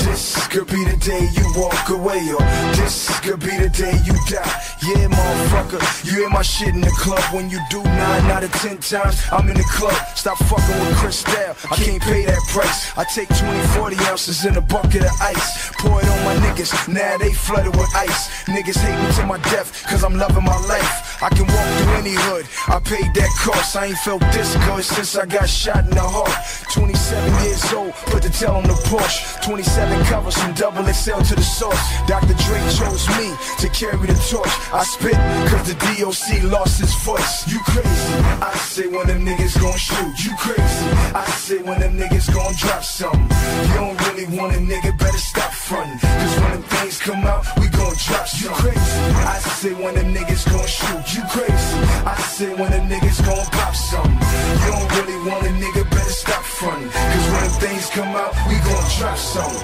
This 0.05 0.47
could 0.47 0.67
be 0.67 0.83
the 0.85 0.97
day 0.97 1.27
you 1.33 1.45
walk 1.59 1.89
away, 1.89 2.21
or 2.31 2.43
this 2.77 3.09
could 3.21 3.39
be 3.39 3.57
the 3.57 3.69
day 3.69 3.97
you 4.05 4.13
die. 4.29 4.53
Yeah, 4.85 5.07
motherfucker, 5.09 5.81
you 6.05 6.19
hear 6.19 6.29
my 6.29 6.41
shit 6.43 6.69
in 6.69 6.81
the 6.81 6.93
club. 7.01 7.23
When 7.33 7.49
you 7.49 7.59
do 7.69 7.81
nine 7.83 8.29
out 8.29 8.43
of 8.43 8.51
ten 8.53 8.77
times, 8.77 9.21
I'm 9.31 9.49
in 9.49 9.57
the 9.57 9.67
club. 9.73 9.95
Stop 10.15 10.37
fucking 10.37 10.79
with 10.79 10.97
Cristal. 10.97 11.55
I 11.71 11.75
can't 11.75 12.01
pay 12.01 12.25
that 12.25 12.41
price. 12.49 12.95
I 12.97 13.03
take 13.05 13.29
20, 13.29 13.59
40 13.79 13.95
ounces 14.11 14.45
in 14.45 14.55
a 14.55 14.61
bucket 14.61 15.03
of 15.03 15.15
ice. 15.21 15.71
Pour 15.79 15.99
it 15.99 16.07
on 16.07 16.21
my 16.23 16.35
niggas, 16.45 16.71
now 16.87 17.17
they 17.17 17.33
flooded 17.33 17.75
with 17.75 17.89
ice. 17.95 18.45
Niggas 18.45 18.77
hate 18.77 18.99
me 19.01 19.09
to 19.15 19.25
my 19.25 19.39
death, 19.49 19.83
cause 19.89 20.03
I'm 20.03 20.15
loving 20.15 20.43
my 20.43 20.59
life. 20.67 21.21
I 21.23 21.29
can 21.29 21.47
walk 21.47 21.67
through 21.77 21.93
any 22.03 22.15
hood, 22.27 22.45
I 22.67 22.79
paid 22.79 23.13
that 23.15 23.31
cost. 23.39 23.75
I 23.75 23.87
ain't 23.87 23.97
felt 23.97 24.21
this 24.33 24.55
good 24.67 24.83
since 24.83 25.15
I 25.15 25.25
got 25.25 25.49
shot 25.49 25.83
in 25.85 25.91
the 25.91 26.01
heart. 26.01 26.31
27 26.73 27.43
years 27.45 27.73
old, 27.73 27.93
put 28.11 28.21
the 28.23 28.29
tail 28.29 28.55
on 28.61 28.63
the 28.63 28.77
Porsche. 28.87 29.41
27 29.41 29.72
covers 30.13 30.37
from 30.37 30.53
double 30.53 30.85
XL 30.85 31.21
to 31.29 31.35
the 31.35 31.41
source. 31.41 31.83
Dr. 32.07 32.35
Dre 32.45 32.59
chose 32.77 33.07
me 33.17 33.33
to 33.59 33.67
carry 33.69 34.05
the 34.05 34.17
torch. 34.29 34.53
I 34.71 34.83
spit, 34.83 35.17
cause 35.49 35.65
the 35.67 35.75
DOC 35.81 36.51
lost 36.51 36.79
his 36.79 36.93
voice. 37.03 37.47
You 37.47 37.59
crazy? 37.65 38.13
I 38.41 38.53
say 38.69 38.87
when 38.87 39.07
them 39.07 39.25
niggas 39.25 39.59
gon' 39.59 39.77
shoot. 39.77 40.13
You 40.23 40.35
crazy? 40.37 40.85
I 41.15 41.25
say 41.41 41.57
when 41.63 41.79
them 41.79 41.97
niggas 41.97 42.31
gon' 42.33 42.53
drop 42.55 42.83
something. 42.83 43.27
You 43.67 43.73
don't 43.73 43.97
really 44.07 44.27
want 44.37 44.55
a 44.55 44.59
nigga, 44.59 44.97
better 44.97 45.17
stop 45.17 45.51
frontin'. 45.51 45.99
Cause 45.99 46.39
when 46.41 46.51
them 46.51 46.63
things 46.63 46.99
come 46.99 47.23
out, 47.25 47.45
we 47.59 47.67
gon' 47.69 47.95
drop 48.05 48.27
some. 48.27 48.51
You 48.51 48.55
crazy? 48.61 48.99
I 49.25 49.39
say 49.39 49.73
when 49.73 49.95
them 49.95 50.13
niggas 50.13 50.45
gon' 50.51 50.67
shoot. 50.67 51.05
You 51.15 51.23
crazy? 51.33 51.77
I 52.05 52.15
say 52.35 52.49
when 52.53 52.69
them 52.71 52.87
niggas 52.87 53.25
gon' 53.25 53.45
pop 53.57 53.75
something. 53.75 54.19
You 54.61 54.69
don't 54.71 54.89
really 54.97 55.17
want 55.27 55.47
a 55.47 55.51
nigga, 55.57 55.83
better 55.89 56.15
stop 56.23 56.43
frontin'. 56.43 56.89
Cause 56.89 57.27
when 57.33 57.41
them 57.41 57.55
things 57.63 57.89
come 57.89 58.15
out, 58.15 58.33
we 58.47 58.55
gon' 58.61 58.87
drop 58.97 59.17
some. 59.17 59.62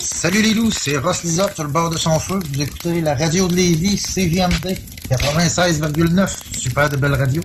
Salut 0.00 0.42
les 0.42 0.54
loups, 0.54 0.70
c'est 0.70 0.98
Ross 0.98 1.24
Lisotte 1.24 1.54
sur 1.54 1.64
le 1.64 1.70
bord 1.70 1.90
de 1.90 1.98
son 1.98 2.16
feu. 2.20 2.38
Vous 2.52 2.62
écoutez 2.62 3.00
la 3.00 3.16
radio 3.16 3.48
de 3.48 3.56
Lévis, 3.56 3.98
CGMD 3.98 4.78
96,9. 5.10 6.28
Super 6.56 6.88
de 6.88 6.96
belle 6.96 7.14
radio. 7.14 7.42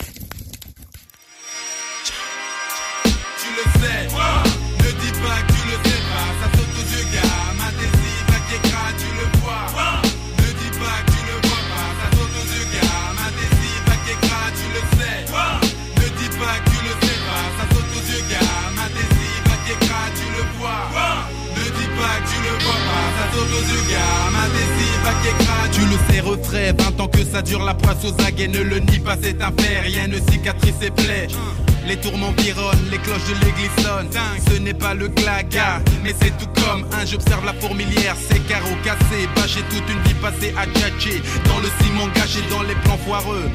Tu 25.71 25.81
le 25.81 25.97
sais, 26.09 26.19
refrais, 26.21 26.73
20 26.73 27.01
ans 27.01 27.07
que 27.07 27.23
ça 27.23 27.41
dure 27.41 27.63
la 27.63 27.73
poisse 27.73 28.03
aux 28.03 28.21
aguets, 28.23 28.47
ne 28.47 28.59
le 28.59 28.79
nie 28.79 28.99
pas, 28.99 29.15
c'est 29.21 29.41
un 29.41 29.51
fait, 29.57 29.79
rien 29.79 30.07
ne 30.07 30.17
cicatrise 30.31 30.75
et 30.81 30.91
plaît. 30.91 31.27
Les 31.87 31.95
tours 31.95 32.17
m'environnent, 32.17 32.89
les 32.91 32.97
cloches 32.97 33.23
de 33.29 33.45
l'église 33.45 33.71
sonnent. 33.81 34.09
Ce 34.51 34.59
n'est 34.59 34.73
pas 34.73 34.93
le 34.93 35.07
claga, 35.07 35.81
mais 36.03 36.13
c'est 36.21 36.35
tout 36.37 36.49
comme 36.61 36.85
un. 36.91 37.05
J'observe 37.05 37.45
la 37.45 37.53
fourmilière, 37.53 38.15
ses 38.29 38.39
carreaux 38.39 38.75
cassés. 38.83 39.29
Bâché 39.37 39.61
toute 39.69 39.87
une 39.89 40.01
vie 40.03 40.13
passée 40.15 40.53
à 40.57 40.65
tchatcher. 40.65 41.21
Dans 41.45 41.59
le 41.59 41.69
ciment 41.79 42.07
gâché, 42.13 42.39
dans 42.49 42.63
les 42.63 42.75
plans 42.83 42.97
foireux. 42.97 43.49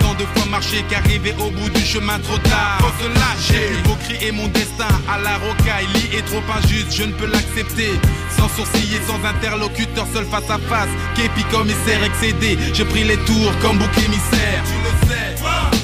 Tant 0.00 0.14
et 0.14 0.22
de 0.22 0.24
fois 0.34 0.46
marché 0.50 0.82
qu'arriver 0.88 1.34
au 1.38 1.50
bout 1.50 1.68
du 1.70 1.84
chemin 1.84 2.18
trop 2.20 2.38
tard. 2.38 2.78
Faut 2.80 3.04
se 3.04 3.08
lâcher, 3.08 3.68
il 3.76 3.88
faut 3.88 3.96
crier 3.96 4.32
mon 4.32 4.48
destin 4.48 4.88
à 5.08 5.18
la 5.18 5.36
rocaille. 5.36 5.86
Lit 5.94 6.16
est 6.16 6.22
trop 6.22 6.42
injuste, 6.56 6.94
je 6.96 7.04
ne 7.04 7.12
peux 7.12 7.26
l'accepter. 7.26 7.92
Sans 8.36 8.48
sourciller, 8.48 9.00
sans 9.06 9.22
interlocuteur, 9.24 10.06
seul 10.14 10.24
face 10.24 10.50
à 10.50 10.58
face. 10.70 10.88
Képi 11.14 11.44
commissaire 11.50 12.02
excédé, 12.02 12.58
j'ai 12.72 12.84
pris 12.84 13.04
les 13.04 13.18
tours 13.18 13.52
comme 13.60 13.78
bouc 13.78 13.96
émissaire. 13.98 14.62
Tu 14.64 14.76
le 14.84 15.08
sais, 15.08 15.77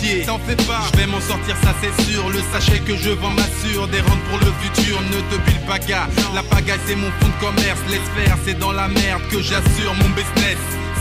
contre-pied. 0.00 0.24
T'en 0.26 0.38
fais 0.38 0.56
pas, 0.56 0.82
je 0.92 0.98
vais 0.98 1.06
m'en 1.06 1.20
sortir, 1.20 1.56
ça 1.62 1.74
c'est 1.80 2.04
sûr. 2.04 2.28
Le 2.30 2.40
sachet 2.52 2.80
que 2.80 2.96
je 2.96 3.10
vends 3.10 3.30
m'assure 3.30 3.88
des 3.88 4.00
rentes 4.00 4.22
pour 4.28 4.38
le 4.38 4.52
futur. 4.60 5.00
Ne 5.02 5.20
te 5.30 5.40
bile 5.46 5.60
pas, 5.66 5.78
gars. 5.78 6.08
La 6.34 6.42
pagaille, 6.42 6.78
c'est 6.86 6.96
mon 6.96 7.10
fonds 7.20 7.28
de 7.28 7.40
commerce. 7.40 7.80
Laisse 7.88 8.00
faire, 8.16 8.36
c'est 8.44 8.58
dans 8.58 8.72
la 8.72 8.88
merde 8.88 9.22
que 9.30 9.40
j'assure 9.40 9.94
mon 9.94 10.08
business. 10.10 10.58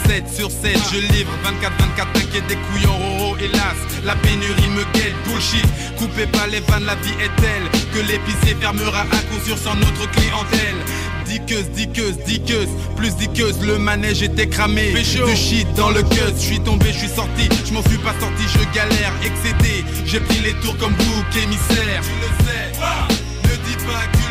7 0.09 0.23
sur 0.27 0.49
7, 0.49 0.75
je 0.91 0.99
livre 1.13 1.31
24-24, 1.45 2.11
t'inquiète 2.13 2.47
des 2.47 2.55
couillons, 2.55 2.97
roro, 2.97 3.37
hélas. 3.37 3.77
La 4.03 4.15
pénurie 4.15 4.69
me 4.69 4.83
guette, 4.95 5.13
bullshit. 5.27 5.63
Coupez 5.99 6.25
pas 6.25 6.47
les 6.47 6.61
vannes, 6.61 6.85
la 6.85 6.95
vie 6.95 7.13
est 7.21 7.39
telle 7.39 7.69
que 7.93 7.99
l'épicier 7.99 8.55
fermera 8.59 9.01
à 9.01 9.17
coup 9.29 9.39
sûr 9.45 9.55
sans 9.55 9.75
notre 9.75 10.09
clientèle. 10.09 10.77
Diqueuse, 11.27 11.69
diqueuse, 11.75 12.17
diqueuse, 12.25 12.69
plus 12.95 13.15
diqueuse, 13.17 13.61
le 13.61 13.77
manège 13.77 14.23
était 14.23 14.47
cramé. 14.49 14.93
Du 14.93 15.35
shit 15.35 15.71
dans 15.75 15.91
le 15.91 16.01
cuz, 16.01 16.33
je 16.37 16.41
suis 16.41 16.59
tombé, 16.59 16.87
je 16.91 16.97
suis 16.97 17.07
sorti, 17.07 17.47
je 17.67 17.71
m'en 17.71 17.83
suis 17.83 17.99
pas 17.99 18.15
sorti, 18.19 18.45
je 18.47 18.75
galère, 18.75 19.13
excédé. 19.23 19.85
J'ai 20.07 20.21
pris 20.21 20.39
les 20.39 20.53
tours 20.53 20.75
comme 20.77 20.93
bouc 20.93 21.35
émissaire. 21.35 22.01
Tu 22.01 22.15
le 22.19 22.47
sais, 22.47 22.71
ne 23.43 23.55
dis 23.67 23.85
pas 23.85 24.07
que 24.11 24.28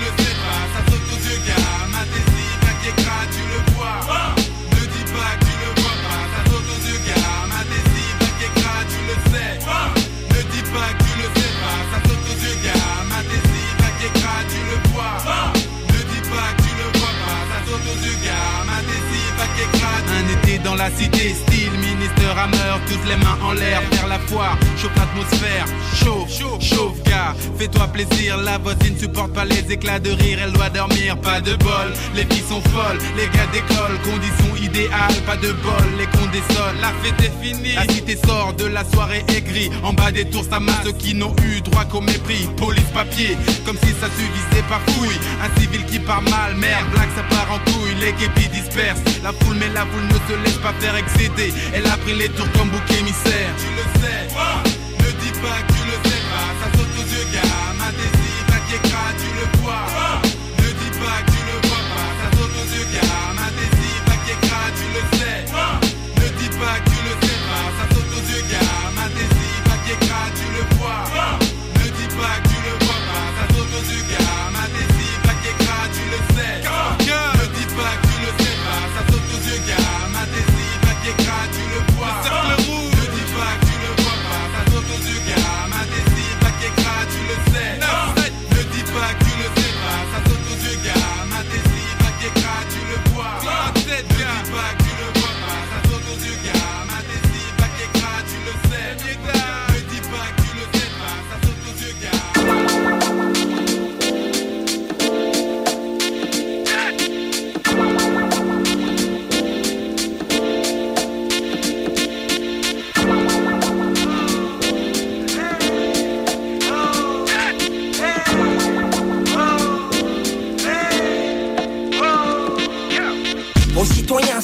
la 20.88 20.96
cité, 20.96 21.34
style 21.34 21.87
ministre 22.28 22.34
rameur, 22.34 22.80
toutes 22.86 23.08
les 23.08 23.16
mains 23.16 23.38
en 23.42 23.52
l'air 23.52 23.82
vers 23.92 24.06
la 24.06 24.18
foire, 24.18 24.56
chauffe 24.76 24.92
l'atmosphère, 24.96 25.64
chauffe, 25.94 26.30
chauffe, 26.30 26.62
chauffe, 26.62 27.02
gars, 27.04 27.34
fais-toi 27.58 27.86
plaisir, 27.88 28.36
la 28.38 28.58
voisine 28.58 28.96
supporte 28.98 29.32
pas 29.32 29.44
les 29.44 29.72
éclats 29.72 29.98
de 29.98 30.10
rire, 30.10 30.38
elle 30.42 30.52
doit 30.52 30.70
dormir, 30.70 31.16
pas 31.20 31.40
de 31.40 31.54
bol, 31.56 31.92
les 32.14 32.24
filles 32.24 32.44
sont 32.48 32.60
folles, 32.70 32.98
les 33.16 33.26
gars 33.26 33.46
d'école, 33.52 33.98
conditions 34.04 34.56
idéales, 34.62 35.22
pas 35.26 35.36
de 35.36 35.52
bol, 35.52 35.88
les 35.98 36.06
cons 36.06 36.30
désolent, 36.32 36.80
la 36.80 36.92
fête 37.02 37.20
est 37.20 37.44
finie, 37.44 37.74
la 37.74 37.92
cité 37.92 38.16
sort 38.26 38.54
de 38.54 38.66
la 38.66 38.84
soirée 38.84 39.24
aigrie, 39.36 39.70
en 39.82 39.92
bas 39.92 40.10
des 40.10 40.28
tours 40.28 40.44
ça 40.48 40.60
masse 40.60 40.76
ceux 40.84 40.92
qui 40.92 41.14
n'ont 41.14 41.34
eu 41.44 41.60
droit 41.60 41.84
qu'au 41.84 42.00
mépris, 42.00 42.48
police 42.56 42.90
papier, 42.94 43.36
comme 43.64 43.76
si 43.82 43.92
ça 44.00 44.06
suffisait 44.06 44.64
par 44.68 44.80
fouille, 44.92 45.18
un 45.42 45.60
civil 45.60 45.84
qui 45.86 45.98
part 45.98 46.22
mal, 46.22 46.54
merde, 46.56 46.88
blague 46.92 47.10
ça 47.16 47.22
part 47.30 47.48
en 47.52 47.58
couille, 47.70 47.94
les 48.00 48.12
guépis 48.12 48.48
dispersent, 48.48 49.02
la 49.22 49.32
foule 49.32 49.56
mais 49.58 49.68
la 49.68 49.82
foule 49.86 50.06
ne 50.06 50.14
se 50.14 50.44
laisse 50.44 50.58
pas 50.58 50.72
faire 50.80 50.96
excéder, 50.96 51.52
elle 51.74 51.86
a 51.86 51.96
pris 51.96 52.17
les 52.18 52.28
tours 52.30 52.50
comme 52.52 52.68
bouc 52.70 52.90
émissaire. 52.98 53.54
Tu 53.58 53.68
le 53.78 54.00
sais, 54.00 54.17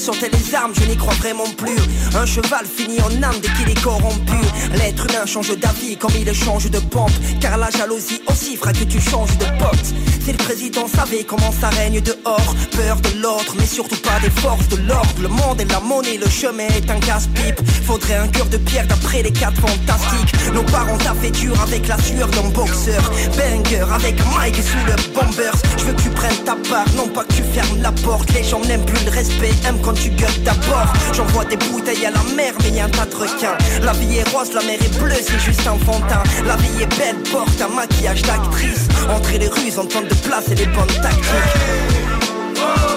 sortez 0.05 0.29
les 0.29 0.55
armes, 0.55 0.73
je 0.79 0.85
n'y 0.85 0.97
crois 0.97 1.15
vraiment 1.15 1.49
plus. 1.57 1.79
Un 2.15 2.27
cheval 2.27 2.67
finit 2.67 3.01
en 3.01 3.23
âme 3.23 3.37
dès 3.41 3.49
qu'il 3.57 3.71
est 3.71 3.83
corrompu. 3.83 4.37
L'être 4.75 5.07
humain 5.09 5.25
change 5.25 5.57
d'avis 5.57 5.97
comme 5.97 6.13
il 6.21 6.31
change 6.35 6.71
de 6.71 6.79
pompe. 6.79 7.13
Car 7.41 7.57
la 7.57 7.71
jalousie 7.71 8.21
aussi 8.27 8.57
fera 8.57 8.73
que 8.75 8.85
tu 8.85 9.01
changes 9.01 9.37
de 9.39 9.47
pote. 9.59 9.95
Si 10.25 10.33
le 10.33 10.37
président 10.37 10.87
savait 10.89 11.25
comment 11.25 11.53
ça 11.59 11.71
règne 11.71 12.03
dehors, 12.03 12.55
peur 12.73 12.97
de 13.01 13.23
l'autre, 13.23 13.55
mais 13.59 13.67
surtout 13.67 13.97
pas 14.15 14.21
des 14.21 14.41
forces 14.41 14.69
de 14.69 14.77
l'ordre. 14.89 15.15
Le 15.21 15.29
monde 15.29 15.61
est 15.61 15.71
la 15.71 15.81
monnaie, 15.81 16.19
le 16.19 16.29
chemin 16.29 16.69
est 16.69 16.91
un 16.91 17.01
casse-pipe. 17.01 17.61
Faudrait 17.85 18.17
un 18.17 18.29
cœur 18.29 18.47
de 18.47 18.59
pierre 18.59 18.87
d'après 18.87 19.23
les 19.23 19.33
quatre 19.33 19.61
fantastiques. 19.61 20.35
Nos 20.53 20.63
parents 20.63 20.99
fait 21.21 21.31
dur 21.31 21.55
avec 21.61 21.89
la 21.89 21.99
sueur 21.99 22.29
d'un 22.29 22.49
boxeur. 22.51 23.03
Banger 23.37 23.87
avec 23.93 24.17
Mike 24.35 24.57
sous 24.57 24.85
le 24.87 24.97
bombers. 25.15 25.57
Je 25.79 25.85
veux 25.85 25.93
que 25.95 26.03
tu 26.03 26.11
prennes 26.11 26.45
ta 26.45 26.57
part, 26.69 26.87
non 26.97 27.09
pas 27.09 27.25
que 27.25 27.33
tu 27.33 27.43
fermes 27.43 27.81
la 27.81 27.93
porte. 27.93 28.33
Les 28.33 28.45
gens 28.45 28.61
n'aiment 28.61 28.85
plus 28.85 29.05
le 29.05 29.11
respect, 29.11 29.55
aiment 29.67 29.81
quand 29.83 29.95
tu 29.95 30.11
gueules 30.11 30.43
d'abord. 30.45 30.93
J'envoie 31.13 31.45
des 31.45 31.57
bouteilles 31.57 32.07
à 32.07 32.11
la 32.11 32.23
mer, 32.37 32.53
mais 32.63 32.71
y 32.71 32.81
a 32.81 32.85
un 32.85 32.89
de 32.89 33.17
requins. 33.17 33.59
La 33.83 33.93
vie 33.93 34.19
est 34.19 34.29
rose, 34.31 34.53
la 34.55 34.63
mer 34.63 34.79
est 34.81 34.99
bleue, 34.99 35.23
c'est 35.23 35.41
juste 35.41 35.67
un 35.67 35.79
fantin. 35.85 36.23
La 36.47 36.57
vie 36.57 36.83
est 36.83 36.99
belle, 36.99 37.21
porte 37.33 37.61
un 37.61 37.75
maquillage 37.75 38.23
d'actrice. 38.23 38.87
Entrer 39.09 39.39
les 39.39 39.49
rues 39.49 39.79
en 39.79 39.87
temps 39.87 40.03
de 40.03 40.15
place 40.27 40.49
et 40.51 40.55
les 40.55 40.67
bonnes 40.67 41.01
tactiques. 41.03 42.94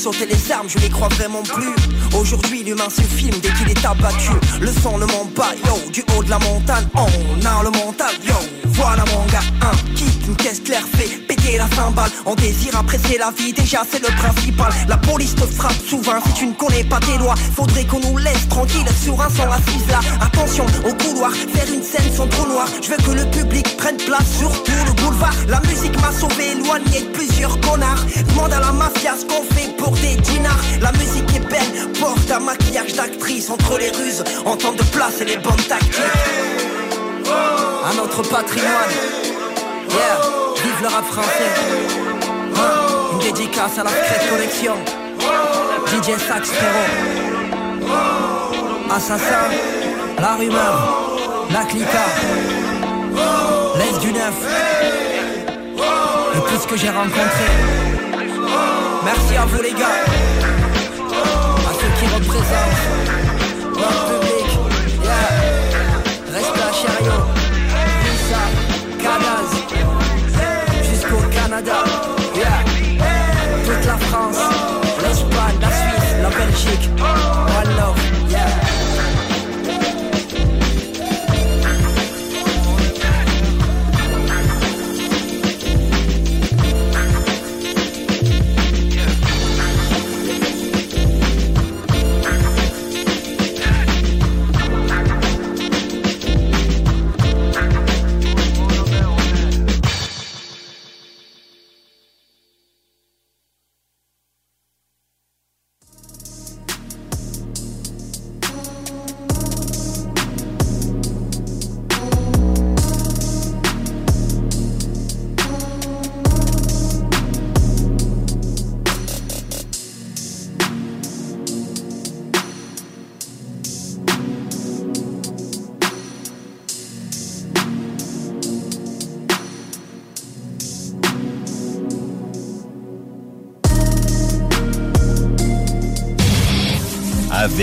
Sauté 0.00 0.24
les 0.24 0.50
armes, 0.50 0.66
je 0.66 0.78
n'y 0.78 0.88
crois 0.88 1.08
vraiment 1.08 1.42
plus. 1.42 1.74
Aujourd'hui, 2.18 2.62
l'humain 2.64 2.88
se 2.88 3.02
filme 3.02 3.38
dès 3.42 3.50
qu'il 3.50 3.68
est 3.68 3.84
abattu. 3.84 4.30
Le 4.58 4.72
sang 4.72 4.96
ne 4.96 5.04
ment 5.04 5.28
pas, 5.36 5.52
yo, 5.66 5.90
du 5.92 6.02
haut 6.16 6.24
de 6.24 6.30
la 6.30 6.38
montagne, 6.38 6.86
on 6.94 7.04
a 7.44 7.62
le 7.62 7.70
mental, 7.70 8.14
yo. 8.26 8.34
Voilà 8.64 9.04
mon 9.12 9.26
gars, 9.26 9.42
un 9.60 9.94
kick, 9.94 10.26
une 10.26 10.36
caisse 10.36 10.60
claire 10.64 10.86
fait 10.96 11.18
péter 11.26 11.58
la 11.58 11.68
cymbale. 11.76 12.10
On 12.24 12.34
désire 12.34 12.78
apprécier 12.78 13.18
la 13.18 13.30
vie, 13.30 13.52
déjà 13.52 13.82
c'est 13.90 14.00
le 14.00 14.08
principal. 14.16 14.72
La 14.88 14.96
police 14.96 15.34
te 15.34 15.44
frappe 15.44 15.76
souvent 15.86 16.18
si 16.24 16.32
tu 16.32 16.46
ne 16.46 16.54
connais 16.54 16.84
pas 16.84 17.00
tes 17.00 17.18
lois. 17.18 17.34
Faudrait 17.54 17.84
qu'on 17.84 18.00
nous 18.00 18.16
laisse 18.16 18.48
tranquille 18.48 18.86
sur 19.02 19.20
un 19.20 19.28
son 19.28 19.50
assise 19.50 19.86
là. 19.90 20.00
Attention 20.22 20.64
au 20.88 20.94
couloir, 20.94 21.32
faire 21.32 21.74
une 21.74 21.82
scène 21.82 22.10
sans 22.16 22.26
trou 22.26 22.46
noir. 22.46 22.66
Je 22.80 22.88
veux 22.88 22.96
que 22.96 23.10
le 23.10 23.30
public 23.30 23.76
prenne 23.76 23.98
place 23.98 24.38
sur 24.38 24.50
tout 24.62 24.72
le 24.86 24.92
boulevard. 25.02 25.34
La 25.48 25.60
musique 25.68 26.00
m'a 26.00 26.12
sauvé, 26.12 26.52
éloigné 26.52 27.02
de 27.02 27.10
plusieurs 27.12 27.60
connards. 27.60 28.06
Demande 28.28 28.54
à 28.54 28.60
la 28.60 28.72
mafia 28.72 29.14
ce 29.18 29.26
qu'on 29.26 29.42
fait 29.54 29.76
pour 29.76 29.89
des 29.96 30.16
dinars. 30.16 30.60
La 30.80 30.92
musique 30.92 31.34
est 31.34 31.48
belle, 31.48 31.92
porte 31.98 32.30
un 32.30 32.40
maquillage 32.40 32.94
d'actrice 32.94 33.50
entre 33.50 33.78
les 33.78 33.90
ruses. 33.90 34.24
En 34.44 34.56
temps 34.56 34.72
de 34.72 34.82
place 34.84 35.20
et 35.20 35.24
les 35.24 35.36
bonnes 35.36 35.64
tactiques. 35.68 36.00
À 37.26 37.94
notre 37.94 38.22
patrimoine. 38.22 38.90
Yeah, 39.90 40.20
vive 40.62 40.82
le 40.82 40.88
rap 40.88 41.04
français. 41.06 41.52
Hein, 42.56 43.12
Une 43.12 43.18
dédicace 43.18 43.78
à 43.78 43.84
la 43.84 43.90
secrète 43.90 44.30
collection. 44.30 44.74
DJ 45.86 46.18
Sax 46.18 46.50
Ferro. 46.50 46.84
Assassin, 48.94 49.48
la 50.18 50.34
rumeur, 50.34 51.16
la 51.52 51.64
clica. 51.64 52.04
L'Est 53.76 54.00
du 54.00 54.12
neuf. 54.12 54.34
Et 56.34 56.38
tout 56.38 56.60
ce 56.60 56.66
que 56.66 56.76
j'ai 56.76 56.90
rencontré. 56.90 57.89
Merci 59.04 59.36
à 59.36 59.44
vous 59.46 59.62
les 59.62 59.72
gars. 59.72 60.04
À 61.68 61.72
ceux 61.72 61.90
qui 61.98 62.06
représentent 62.14 64.29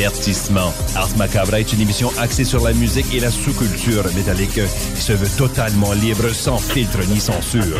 Avertissement. 0.07 0.73
Ars 0.95 1.17
Macabre 1.17 1.55
est 1.55 1.73
une 1.73 1.81
émission 1.81 2.09
axée 2.17 2.45
sur 2.45 2.63
la 2.63 2.71
musique 2.71 3.13
et 3.13 3.19
la 3.19 3.29
sous-culture 3.29 4.05
métallique 4.15 4.61
qui 4.95 5.01
se 5.01 5.11
veut 5.11 5.27
totalement 5.37 5.91
libre, 5.91 6.29
sans 6.33 6.59
filtre 6.59 6.99
ni 7.09 7.19
censure. 7.19 7.77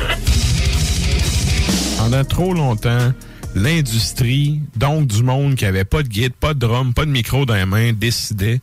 Pendant 1.98 2.26
trop 2.26 2.54
longtemps, 2.54 3.14
l'industrie, 3.56 4.60
donc 4.76 5.08
du 5.08 5.24
monde 5.24 5.56
qui 5.56 5.64
avait 5.64 5.86
pas 5.86 6.04
de 6.04 6.10
guide, 6.10 6.34
pas 6.34 6.54
de 6.54 6.60
drum, 6.60 6.94
pas 6.94 7.06
de 7.06 7.12
micro 7.12 7.46
dans 7.46 7.56
les 7.56 7.66
mains, 7.66 7.94
décidait 7.94 8.60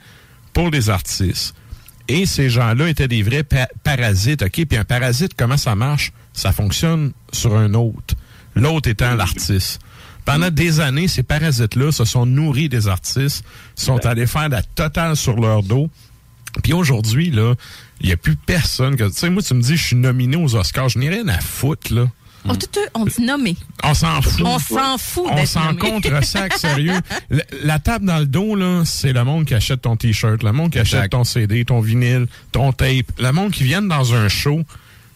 pour 0.53 0.69
les 0.69 0.91
artistes. 0.91 1.55
Et 2.09 2.27
ces 2.27 2.51
gens-là 2.51 2.91
étaient 2.91 3.09
des 3.09 3.23
vrais 3.23 3.45
pa- 3.45 3.69
parasites, 3.82 4.43
OK? 4.43 4.66
Puis 4.66 4.77
un 4.77 4.85
parasite, 4.85 5.32
comment 5.39 5.57
ça 5.57 5.74
marche? 5.74 6.12
Ça 6.35 6.53
fonctionne 6.53 7.12
sur 7.32 7.57
un 7.57 7.73
autre. 7.73 8.15
L'autre 8.55 8.91
étant 8.91 9.15
l'artiste. 9.15 9.81
Pendant 10.24 10.51
des 10.51 10.80
années, 10.80 11.09
ces 11.09 11.22
parasites-là 11.22 11.92
se 11.92 12.05
sont 12.05 12.26
nourris 12.26 12.68
des 12.68 12.88
artistes, 12.88 13.44
sont 13.74 14.05
allés 14.06 14.26
faire 14.26 14.48
la 14.48 14.62
totale 14.62 15.16
sur 15.16 15.38
leur 15.38 15.62
dos. 15.62 15.90
Puis 16.62 16.72
aujourd'hui, 16.72 17.30
là, 17.30 17.55
il 18.01 18.06
n'y 18.06 18.12
a 18.12 18.16
plus 18.16 18.36
personne 18.36 18.96
que. 18.96 19.05
Tu 19.05 19.12
sais, 19.12 19.30
moi, 19.30 19.42
tu 19.42 19.55
me 19.55 19.60
dis, 19.60 19.76
je 19.76 19.86
suis 19.86 19.96
nominé 19.96 20.36
aux 20.36 20.55
Oscars. 20.55 20.88
Je 20.88 20.98
n'ai 20.98 21.09
rien 21.09 21.26
à 21.28 21.40
foutre, 21.40 21.92
là. 21.92 22.06
On, 22.46 22.55
tout, 22.55 22.68
on 22.92 23.06
dit 23.06 23.22
nommé. 23.22 23.56
On 23.82 23.94
s'en 23.94 24.20
fout. 24.20 24.42
On 24.44 24.59
s'en 24.59 24.98
fout 24.98 25.26
On 25.30 25.46
s'en 25.46 25.74
contre 25.74 26.22
sac, 26.22 26.52
sérieux. 26.59 27.01
La, 27.30 27.42
la 27.62 27.78
table 27.78 28.05
dans 28.05 28.18
le 28.18 28.26
dos, 28.26 28.55
là, 28.55 28.82
c'est 28.84 29.14
le 29.14 29.24
monde 29.24 29.46
qui 29.46 29.55
achète 29.55 29.82
ton 29.82 29.96
T-shirt, 29.96 30.42
le 30.42 30.52
monde 30.52 30.70
qui 30.70 30.78
achète 30.78 31.10
ton 31.10 31.24
CD, 31.24 31.64
ton 31.64 31.80
vinyle, 31.80 32.26
ton 32.52 32.72
tape, 32.72 33.06
le 33.18 33.30
monde 33.32 33.51
qui 33.51 33.64
viennent 33.64 33.88
dans 33.88 34.14
un 34.14 34.28
show, 34.28 34.62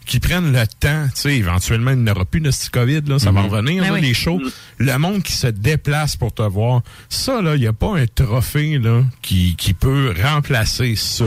qui 0.09 0.19
prennent 0.21 0.53
le 0.53 0.67
temps, 0.67 1.05
tu 1.15 1.21
sais, 1.21 1.37
éventuellement, 1.37 1.91
il 1.93 1.99
n'y 1.99 2.11
aura 2.11 2.25
plus 2.25 2.41
de 2.41 2.51
ce 2.51 2.69
COVID, 2.71 3.03
là, 3.07 3.19
ça 3.21 3.31
va 3.31 3.43
Mhm. 3.43 3.49
revenir, 3.51 3.83
Ben 3.83 3.89
là, 3.91 3.95
oui. 3.95 4.01
les 4.01 4.15
shows. 4.15 4.41
Le 4.79 4.97
monde 4.99 5.23
qui 5.23 5.33
se 5.35 5.47
déplace 5.47 6.17
pour 6.17 6.33
te 6.33 6.43
voir, 6.43 6.81
ça, 7.09 7.41
là, 7.43 7.55
il 7.55 7.61
n'y 7.61 7.67
a 7.67 7.73
pas 7.73 7.97
un 7.99 8.07
trophée, 8.07 8.79
là, 8.79 9.03
qui, 9.23 9.55
qui 9.57 9.75
peut 9.75 10.15
remplacer 10.21 10.95
ça. 10.97 11.27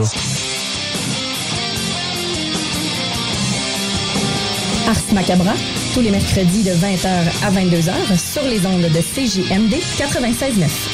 Ars 4.88 5.14
Macabra, 5.14 5.54
tous 5.94 6.00
les 6.00 6.10
mercredis 6.10 6.64
de 6.64 6.72
20h 6.72 7.44
à 7.44 7.50
22h 7.50 8.18
sur 8.18 8.42
les 8.42 8.66
ondes 8.66 8.82
de 8.82 9.00
CJMD 9.00 9.74
96.9. 9.96 10.91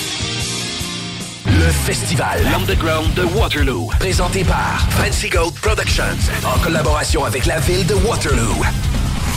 Le 1.47 1.71
festival 1.87 2.43
L'Underground 2.51 3.13
de 3.15 3.25
Waterloo, 3.25 3.91
présenté 3.99 4.45
par 4.45 4.87
Fancy 4.91 5.29
Gold 5.29 5.55
Productions, 5.55 6.05
en 6.45 6.59
collaboration 6.59 7.25
avec 7.25 7.47
la 7.47 7.61
ville 7.61 7.87
de 7.87 7.95
Waterloo. 7.95 8.63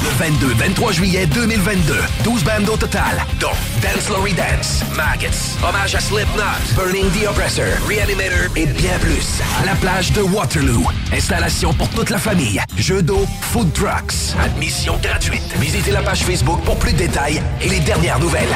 Le 0.03 0.09
22-23 0.25 0.93
juillet 0.93 1.25
2022, 1.27 1.95
12 2.23 2.43
bandes 2.43 2.69
au 2.69 2.77
total, 2.77 3.23
dont 3.39 3.51
Dance 3.81 4.09
Lory 4.09 4.33
Dance, 4.33 4.83
Maggots, 4.95 5.57
Hommage 5.67 5.93
à 5.93 5.99
Slipknot, 5.99 6.75
Burning 6.75 7.09
the 7.11 7.27
Oppressor, 7.27 7.65
Reanimator 7.87 8.55
et 8.55 8.65
bien 8.65 8.97
plus. 8.99 9.39
La 9.65 9.75
plage 9.75 10.11
de 10.13 10.21
Waterloo. 10.21 10.83
Installation 11.13 11.73
pour 11.73 11.89
toute 11.89 12.09
la 12.09 12.17
famille. 12.17 12.59
Jeux 12.77 13.03
d'eau, 13.03 13.27
food 13.51 13.71
trucks. 13.73 14.35
Admission 14.43 14.97
gratuite. 15.03 15.43
Visitez 15.59 15.91
la 15.91 16.01
page 16.01 16.23
Facebook 16.23 16.61
pour 16.63 16.77
plus 16.79 16.93
de 16.93 16.97
détails 16.97 17.41
et 17.61 17.69
les 17.69 17.79
dernières 17.79 18.19
nouvelles. 18.19 18.55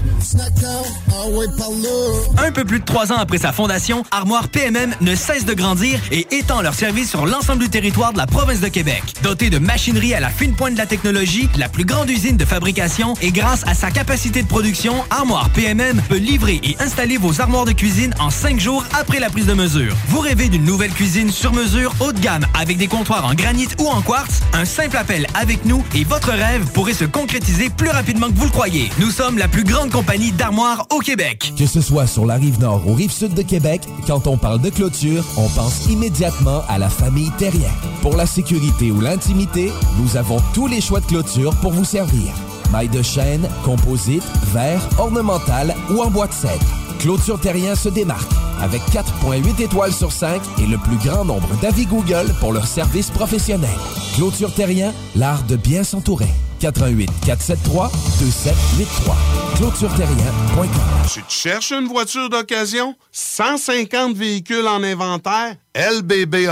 Ah. 2.37 2.47
Un 2.47 2.53
peu 2.53 2.65
plus 2.65 2.81
de 2.81 2.85
trois 2.85 3.13
ans 3.13 3.17
après 3.19 3.39
sa 3.39 3.53
fondation, 3.53 4.03
Armoire 4.11 4.49
PMM 4.49 4.95
ne 5.01 5.15
cesse 5.15 5.45
de 5.45 5.55
grandir 5.55 6.01
et 6.11 6.27
étend 6.35 6.61
leur 6.63 6.75
service 6.75 7.11
sur 7.11 7.27
l'ensemble 7.27 7.63
du 7.63 7.69
territoire 7.69 8.13
de 8.13 8.19
la 8.19 8.27
province 8.27 8.61
de 8.61 8.69
Québec. 8.69 9.03
Dotée 9.23 9.51
de 9.51 9.59
machinerie 9.59 10.15
à 10.15 10.21
la 10.21 10.31
fine 10.31 10.55
pointe 10.55 10.75
de 10.75 10.79
la 10.79 10.87
technologie, 10.87 11.49
la 11.57 11.69
plus 11.69 11.85
grande 11.85 12.11
usine 12.11 12.37
de 12.37 12.45
fabrication 12.45 13.15
et 13.23 13.31
grâce 13.31 13.65
à 13.67 13.75
sa 13.75 13.91
capacité 13.91 14.43
de 14.43 14.49
production, 14.49 14.95
Armoire 15.11 15.51
PMM 15.51 16.03
peut 16.09 16.17
livrer 16.17 16.61
et 16.63 16.77
installer 16.81 17.17
vos 17.17 17.41
armoires 17.41 17.65
de 17.65 17.73
cuisine 17.73 18.15
en 18.19 18.31
cinq 18.31 18.59
jours 18.59 18.85
après 18.99 19.21
la 19.21 19.31
prise 19.31 19.47
de 19.47 19.55
mesure. 19.55 19.95
Vous 20.09 20.21
rêvez 20.21 20.49
d'une 20.49 20.65
nouvelle 20.65 20.93
cuisine 20.93 21.31
sur 21.31 21.53
mesure? 21.53 21.84
Haut 22.01 22.13
de 22.13 22.21
gamme 22.21 22.47
avec 22.59 22.77
des 22.77 22.87
comptoirs 22.87 23.27
en 23.27 23.35
granit 23.35 23.69
ou 23.79 23.89
en 23.89 24.03
quartz? 24.03 24.41
Un 24.53 24.65
simple 24.65 24.97
appel 24.97 25.27
avec 25.35 25.65
nous 25.65 25.85
et 25.95 26.05
votre 26.05 26.31
rêve 26.31 26.65
pourrait 26.73 26.95
se 26.95 27.05
concrétiser 27.05 27.71
plus 27.71 27.91
rapidement 27.91 28.29
que 28.29 28.35
vous 28.35 28.45
le 28.45 28.51
croyez. 28.51 28.91
Nous 28.99 29.11
sommes 29.11 29.39
la 29.39 29.49
plus 29.49 29.65
grande 29.65 29.91
compagnie 29.91 30.33
d'armoires 30.33 30.87
au 30.91 30.99
Québec. 30.99 31.53
Que 31.59 31.67
ce 31.67 31.81
soit 31.81 32.07
sur 32.07 32.27
la 32.27 32.35
rive 32.35 32.61
nord 32.61 32.87
ou 32.87 32.95
rive 32.95 33.13
sud 33.13 33.35
de 33.35 33.43
Québec, 33.43 33.83
quand 34.07 34.27
on 34.27 34.37
parle 34.37 34.61
de 34.61 34.71
clôture, 34.71 35.25
on 35.37 35.49
pense 35.49 35.87
immédiatement 35.87 36.63
à 36.69 36.79
la 36.79 36.89
famille 36.89 37.31
Terrien. 37.39 37.73
Pour 38.03 38.17
la 38.17 38.27
sécurité 38.27 38.91
ou 38.91 39.01
l'intimité, 39.01 39.73
nous 39.99 40.17
avons 40.17 40.41
tous 40.53 40.67
les 40.67 40.81
choix 40.81 41.01
de 41.01 41.07
clôture 41.07 41.55
pour 41.61 41.73
vous 41.73 41.85
servir. 41.85 42.35
Maille 42.73 42.89
de 42.89 43.03
chêne, 43.03 43.49
composite, 43.65 44.25
verre, 44.53 44.87
ornemental 44.99 45.75
ou 45.91 46.03
en 46.03 46.11
bois 46.11 46.27
de 46.27 46.33
cèdre. 46.33 46.84
Clôture 47.05 47.39
Terrien 47.39 47.75
se 47.75 47.91
démarque 47.91 48.33
avec 48.63 48.81
4.8 48.85 49.63
étoiles 49.63 49.93
sur 49.93 50.11
5 50.11 50.41
et 50.59 50.67
le 50.67 50.79
plus 50.79 50.97
grand 50.97 51.23
nombre 51.23 51.55
d'avis 51.61 51.85
Google 51.85 52.33
pour 52.41 52.55
leur 52.55 52.67
service 52.67 53.11
professionnel. 53.11 53.77
Clôture 54.15 54.55
Terrien, 54.55 54.91
l'art 55.15 55.43
de 55.43 55.57
bien 55.57 55.85
s'entourer. 55.85 56.31
88 56.61 57.11
473 57.27 57.93
2783. 58.21 59.17
ClôtureTerrien.com. 59.57 60.69
Tu 61.13 61.21
cherches 61.29 61.73
une 61.73 61.89
voiture 61.89 62.31
d'occasion? 62.31 62.95
150 63.13 64.17
véhicules 64.17 64.67
en 64.67 64.83
inventaire? 64.83 65.57
LBB 65.75 66.49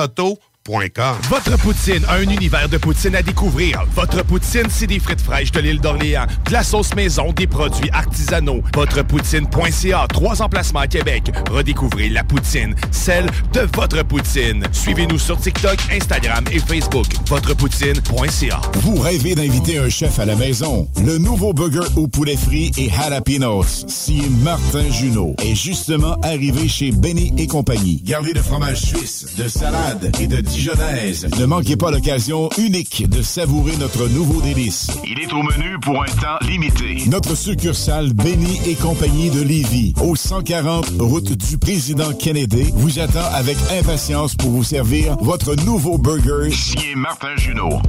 Votre 0.64 1.58
poutine, 1.58 2.04
un 2.08 2.22
univers 2.22 2.68
de 2.68 2.78
poutine 2.78 3.16
à 3.16 3.22
découvrir. 3.22 3.84
Votre 3.96 4.24
poutine, 4.24 4.68
c'est 4.70 4.86
des 4.86 5.00
frites 5.00 5.20
fraîches 5.20 5.50
de 5.50 5.58
l'île 5.58 5.80
d'Orléans, 5.80 6.26
de 6.46 6.52
la 6.52 6.62
sauce 6.62 6.94
maison, 6.94 7.32
des 7.32 7.48
produits 7.48 7.90
artisanaux. 7.90 8.62
Votrepoutine.ca, 8.72 10.06
trois 10.08 10.40
emplacements 10.40 10.80
à 10.80 10.86
Québec. 10.86 11.32
Redécouvrez 11.50 12.10
la 12.10 12.22
poutine, 12.22 12.76
celle 12.92 13.26
de 13.52 13.66
votre 13.74 14.04
poutine. 14.04 14.64
Suivez-nous 14.70 15.18
sur 15.18 15.36
TikTok, 15.36 15.78
Instagram 15.90 16.44
et 16.52 16.60
Facebook. 16.60 17.06
Votrepoutine.ca. 17.26 18.60
Vous 18.74 18.96
rêvez 19.00 19.34
d'inviter 19.34 19.78
un 19.78 19.88
chef 19.88 20.20
à 20.20 20.26
la 20.26 20.36
maison? 20.36 20.88
Le 21.04 21.18
nouveau 21.18 21.52
burger 21.52 21.88
au 21.96 22.06
poulet 22.06 22.36
frit 22.36 22.70
et 22.76 22.88
jalapenos, 22.88 23.84
si 23.88 24.22
Martin 24.44 24.88
Junot, 24.90 25.34
est 25.42 25.56
justement 25.56 26.16
arrivé 26.22 26.68
chez 26.68 26.92
Benny 26.92 27.32
et 27.36 27.48
compagnie. 27.48 28.00
Gardez 28.04 28.32
de 28.32 28.40
fromage 28.40 28.80
suisse, 28.82 29.34
de 29.36 29.48
salade 29.48 30.12
et 30.20 30.28
de 30.28 30.40
dijonnaise. 30.52 31.26
Ne 31.38 31.46
manquez 31.46 31.76
pas 31.76 31.90
l'occasion 31.90 32.50
unique 32.58 33.08
de 33.08 33.22
savourer 33.22 33.76
notre 33.78 34.08
nouveau 34.08 34.40
délice. 34.42 34.90
Il 35.04 35.18
est 35.20 35.32
au 35.32 35.42
menu 35.42 35.78
pour 35.80 36.02
un 36.02 36.06
temps 36.06 36.38
limité. 36.46 37.04
Notre 37.08 37.34
succursale 37.34 38.12
Benny 38.12 38.60
et 38.66 38.74
compagnie 38.74 39.30
de 39.30 39.42
Lévis, 39.42 39.94
au 40.02 40.14
140 40.14 40.86
route 41.00 41.32
du 41.32 41.58
président 41.58 42.12
Kennedy, 42.12 42.70
vous 42.74 42.98
attend 42.98 43.24
avec 43.34 43.56
impatience 43.78 44.34
pour 44.34 44.50
vous 44.50 44.64
servir 44.64 45.16
votre 45.20 45.54
nouveau 45.64 45.98
burger. 45.98 46.50
Signé 46.50 46.94
Martin 46.94 47.34
Junot. 47.36 47.80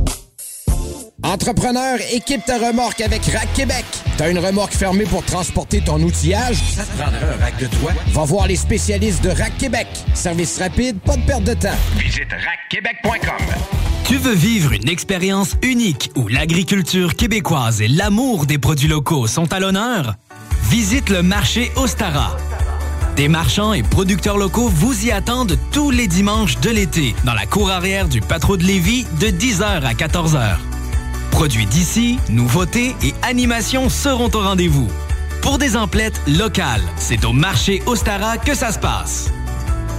Entrepreneur, 1.21 1.99
équipe 2.11 2.43
ta 2.43 2.57
remorque 2.57 2.99
avec 2.99 3.23
Rack 3.25 3.53
Québec. 3.53 3.85
T'as 4.17 4.31
une 4.31 4.39
remorque 4.39 4.73
fermée 4.73 5.05
pour 5.05 5.23
transporter 5.23 5.79
ton 5.79 6.01
outillage? 6.01 6.57
Ça 6.75 6.83
te 6.83 6.97
prendra 6.97 7.17
un 7.17 7.39
rack 7.39 7.57
de 7.59 7.67
toi? 7.67 7.91
Va 8.07 8.23
voir 8.23 8.47
les 8.47 8.55
spécialistes 8.55 9.23
de 9.23 9.29
Rack 9.29 9.57
Québec. 9.57 9.87
Service 10.15 10.57
rapide, 10.57 10.99
pas 10.99 11.15
de 11.15 11.25
perte 11.25 11.43
de 11.43 11.53
temps. 11.53 11.77
Visite 11.97 12.29
rackquebec.com. 12.31 13.45
Tu 14.05 14.17
veux 14.17 14.33
vivre 14.33 14.73
une 14.73 14.89
expérience 14.89 15.55
unique 15.61 16.09
où 16.15 16.27
l'agriculture 16.27 17.15
québécoise 17.15 17.81
et 17.81 17.87
l'amour 17.87 18.45
des 18.45 18.57
produits 18.57 18.89
locaux 18.89 19.27
sont 19.27 19.53
à 19.53 19.59
l'honneur? 19.59 20.15
Visite 20.69 21.09
le 21.09 21.21
marché 21.21 21.71
Ostara. 21.75 22.35
Des 23.15 23.27
marchands 23.27 23.73
et 23.73 23.83
producteurs 23.83 24.37
locaux 24.37 24.67
vous 24.67 25.05
y 25.05 25.11
attendent 25.11 25.57
tous 25.71 25.91
les 25.91 26.07
dimanches 26.07 26.59
de 26.59 26.71
l'été 26.71 27.15
dans 27.23 27.35
la 27.35 27.45
cour 27.45 27.69
arrière 27.69 28.09
du 28.09 28.19
Patro 28.19 28.57
de 28.57 28.63
Lévis 28.63 29.05
de 29.21 29.27
10h 29.27 29.83
à 29.83 29.93
14h. 29.93 30.57
Produits 31.33 31.65
d'ici, 31.65 32.19
nouveautés 32.29 32.95
et 33.01 33.15
animations 33.23 33.89
seront 33.89 34.29
au 34.35 34.39
rendez-vous. 34.39 34.87
Pour 35.41 35.57
des 35.57 35.75
emplettes 35.75 36.21
locales, 36.27 36.83
c'est 36.95 37.25
au 37.25 37.33
marché 37.33 37.81
Ostara 37.87 38.37
que 38.37 38.53
ça 38.53 38.71
se 38.71 38.77
passe. 38.77 39.33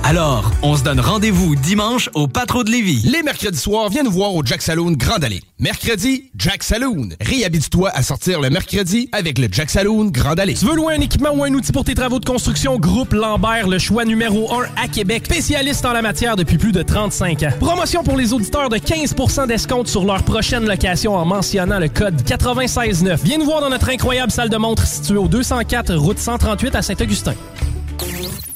Alors, 0.06 0.52
on 0.62 0.76
se 0.76 0.84
donne 0.84 1.00
rendez-vous 1.00 1.56
dimanche 1.56 2.10
au 2.12 2.28
Patro 2.28 2.62
de 2.62 2.70
Lévis. 2.70 3.00
Les 3.10 3.22
mercredis 3.22 3.56
soirs, 3.56 3.88
viens 3.88 4.02
nous 4.02 4.10
voir 4.10 4.34
au 4.34 4.44
Jack 4.44 4.60
Saloon 4.60 4.92
Grande 4.92 5.24
Allée. 5.24 5.40
Mercredi, 5.58 6.30
Jack 6.36 6.62
Saloon. 6.62 7.08
Réhabite-toi 7.22 7.88
à 7.88 8.02
sortir 8.02 8.42
le 8.42 8.50
mercredi 8.50 9.08
avec 9.12 9.38
le 9.38 9.48
Jack 9.50 9.70
Saloon 9.70 10.10
Grande 10.10 10.40
Allée. 10.40 10.52
Tu 10.52 10.66
veux 10.66 10.76
louer 10.76 10.96
un 10.96 11.00
équipement 11.00 11.30
ou 11.32 11.42
un 11.42 11.54
outil 11.54 11.72
pour 11.72 11.84
tes 11.84 11.94
travaux 11.94 12.20
de 12.20 12.26
construction? 12.26 12.78
Groupe 12.78 13.14
Lambert, 13.14 13.66
le 13.66 13.78
choix 13.78 14.04
numéro 14.04 14.52
1 14.52 14.66
à 14.76 14.88
Québec. 14.88 15.22
Spécialiste 15.24 15.86
en 15.86 15.94
la 15.94 16.02
matière 16.02 16.36
depuis 16.36 16.58
plus 16.58 16.72
de 16.72 16.82
35 16.82 17.42
ans. 17.42 17.52
Promotion 17.58 18.04
pour 18.04 18.18
les 18.18 18.34
auditeurs 18.34 18.68
de 18.68 18.76
15% 18.76 19.46
d'escompte 19.46 19.88
sur 19.88 20.04
leur 20.04 20.22
prochaine 20.22 20.66
location 20.66 21.14
en 21.16 21.24
mentionnant 21.24 21.78
le 21.78 21.88
code 21.88 22.16
969. 22.28 23.22
Viens 23.24 23.38
nous 23.38 23.46
voir 23.46 23.62
dans 23.62 23.70
notre 23.70 23.88
incroyable 23.88 24.30
salle 24.30 24.50
de 24.50 24.56
montre 24.58 24.86
située 24.86 25.16
au 25.16 25.28
204 25.28 25.94
route 25.94 26.18
138 26.18 26.74
à 26.74 26.82
Saint-Augustin. 26.82 27.32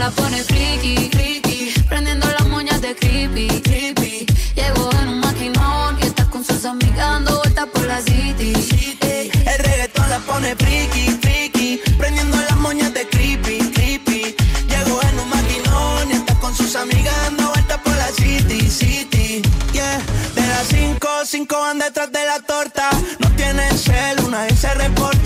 la 0.00 0.10
pone 0.10 0.42
friki, 0.42 1.10
friki, 1.12 1.74
prendiendo 1.86 2.26
las 2.26 2.46
moñas 2.48 2.80
de 2.80 2.96
creepy, 2.96 3.48
creepy. 3.60 4.26
Llegó 4.54 4.90
en 5.02 5.08
un 5.08 5.20
maquinón 5.20 5.98
y 6.00 6.06
está 6.06 6.24
con 6.24 6.42
sus 6.42 6.64
amigas 6.64 6.96
dando 6.96 7.36
vueltas 7.36 7.66
por 7.66 7.84
la 7.84 8.00
city. 8.00 8.54
Ey, 9.02 9.30
El 9.52 9.58
reggaetón 9.66 10.08
la 10.08 10.18
pone 10.20 10.56
friki, 10.56 11.04
friki, 11.20 11.80
prendiendo 11.98 12.38
las 12.38 12.56
moñas 12.56 12.94
de 12.94 13.06
creepy, 13.10 13.58
creepy. 13.74 14.34
Llegó 14.72 15.02
en 15.02 15.20
un 15.20 15.28
maquinón 15.28 16.10
y 16.10 16.14
está 16.14 16.34
con 16.36 16.54
sus 16.56 16.74
amigas 16.76 17.14
dando 17.24 17.50
vueltas 17.52 17.78
por 17.84 17.94
la 17.94 18.08
city, 18.08 18.70
city. 18.70 19.42
Yeah, 19.74 20.00
de 20.34 20.46
las 20.46 20.66
5, 20.68 21.08
5 21.26 21.60
van 21.60 21.78
detrás 21.78 22.10
de 22.10 22.24
la 22.24 22.40
torta. 22.40 22.88
No 23.18 23.28
tienen 23.36 23.76
cel, 23.76 24.18
una 24.24 24.44
vez 24.44 24.62
reporta, 24.76 25.19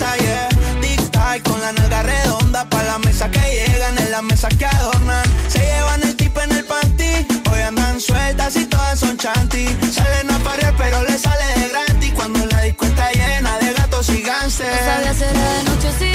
chanty. 9.55 9.91
Salen 9.91 10.29
a 10.31 10.39
parir 10.39 10.73
pero 10.77 11.01
le 11.03 11.17
sale 11.17 11.45
de 11.59 11.69
gratis 11.69 12.11
cuando 12.13 12.45
la 12.45 12.61
disco 12.61 12.85
está 12.85 13.11
llena 13.11 13.57
de 13.59 13.73
gatos 13.73 14.09
y 14.09 14.21
No 14.21 14.27
gánster. 14.27 14.67
era 14.67 15.13
de 15.13 15.63
noche 15.63 15.87
o 15.87 16.14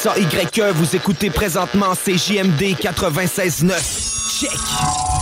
S-A-Y-E, 0.00 0.70
vous 0.74 0.94
écoutez 0.94 1.28
présentement 1.28 1.92
CJMD 1.92 2.76
96.9. 2.78 4.38
Check! 4.40 5.17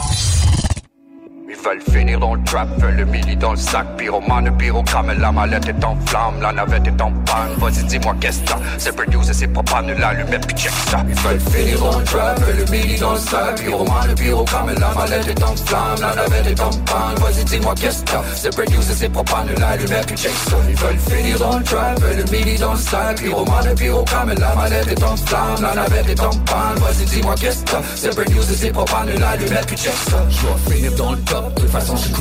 Veulent 1.66 1.80
finir 1.80 2.20
dans 2.20 2.34
le 2.34 2.44
trap, 2.44 2.68
veulent 2.80 2.94
le 2.94 3.04
mili 3.04 3.34
dans 3.34 3.50
le 3.50 3.56
sac. 3.56 3.96
Pyromane, 3.96 4.56
pyrogramme, 4.56 5.12
la 5.18 5.32
mallette 5.32 5.68
est 5.68 5.84
en 5.84 5.96
flamme 6.06 6.40
La 6.40 6.52
navette 6.52 6.86
est 6.86 7.02
en 7.02 7.10
panne, 7.10 7.54
vas-y 7.58 7.82
dis-moi 7.86 8.14
qu'est-ce 8.20 8.38
que 8.42 8.52
C'est 8.78 8.94
produce 8.94 9.30
et 9.30 9.32
c'est 9.32 9.48
propane, 9.48 9.92
l'allumette 9.98 10.46
puis 10.46 10.56
check 10.56 10.70
ça. 10.88 11.04
Ils 11.08 11.14
veulent 11.16 11.40
finir 11.40 11.80
dans 11.80 11.98
le 11.98 12.04
trap, 12.04 12.40
veulent 12.40 12.56
le 12.58 12.70
mili 12.70 13.00
dans 13.00 13.14
le 13.14 13.18
sac. 13.18 13.56
Pyromane, 13.56 14.14
pyrogramme, 14.14 14.74
la 14.78 14.94
mallette 14.94 15.26
est 15.26 15.42
en 15.42 15.56
flamme 15.56 16.00
La 16.00 16.14
navette 16.14 16.46
est 16.46 16.60
en 16.60 16.70
panne, 16.70 17.16
vas-y 17.18 17.44
dis-moi 17.44 17.74
qu'est-ce 17.74 18.02
que 18.04 18.16
C'est 18.36 18.54
produce 18.54 18.90
et 18.90 18.94
c'est 18.94 19.08
propane, 19.08 19.48
l'allumette 19.58 20.06
puis 20.06 20.16
check 20.16 20.32
ça. 20.48 20.56
Ils 20.68 20.76
veulent 20.76 20.98
finir 20.98 21.38
dans 21.40 21.58
le 21.58 21.64
trap, 21.64 22.00
veulent 22.00 22.16
le 22.18 22.30
mili 22.30 22.58
dans 22.58 22.74
le 22.74 22.78
sac. 22.78 23.16
Pyromane, 23.20 23.74
pyrogramme, 23.74 24.34
la 24.38 24.54
mallette 24.54 24.86
est 24.86 25.02
en 25.02 25.16
flamme 25.16 25.62
La 25.62 25.74
navette 25.74 26.10
est 26.10 26.20
en 26.20 26.30
panne, 26.30 26.78
vas-y 26.78 27.04
dis-moi 27.06 27.34
qu'est-ce 27.40 27.64
que 27.64 27.76
C'est 27.96 28.14
produce 28.14 28.46
c'est 28.56 28.70
propane, 28.70 29.08
l'allumette 29.18 29.66
puis 29.66 29.76
check 29.76 29.94
ça. 30.08 30.24
Je 30.30 30.46
vais 30.46 30.76
finir 30.76 30.92
dans 30.96 31.10
le 31.10 31.18
top, 31.18 31.55
de 31.56 31.60
toute 31.62 31.70
façon 31.70 31.96
je 31.96 32.02
suis 32.02 32.14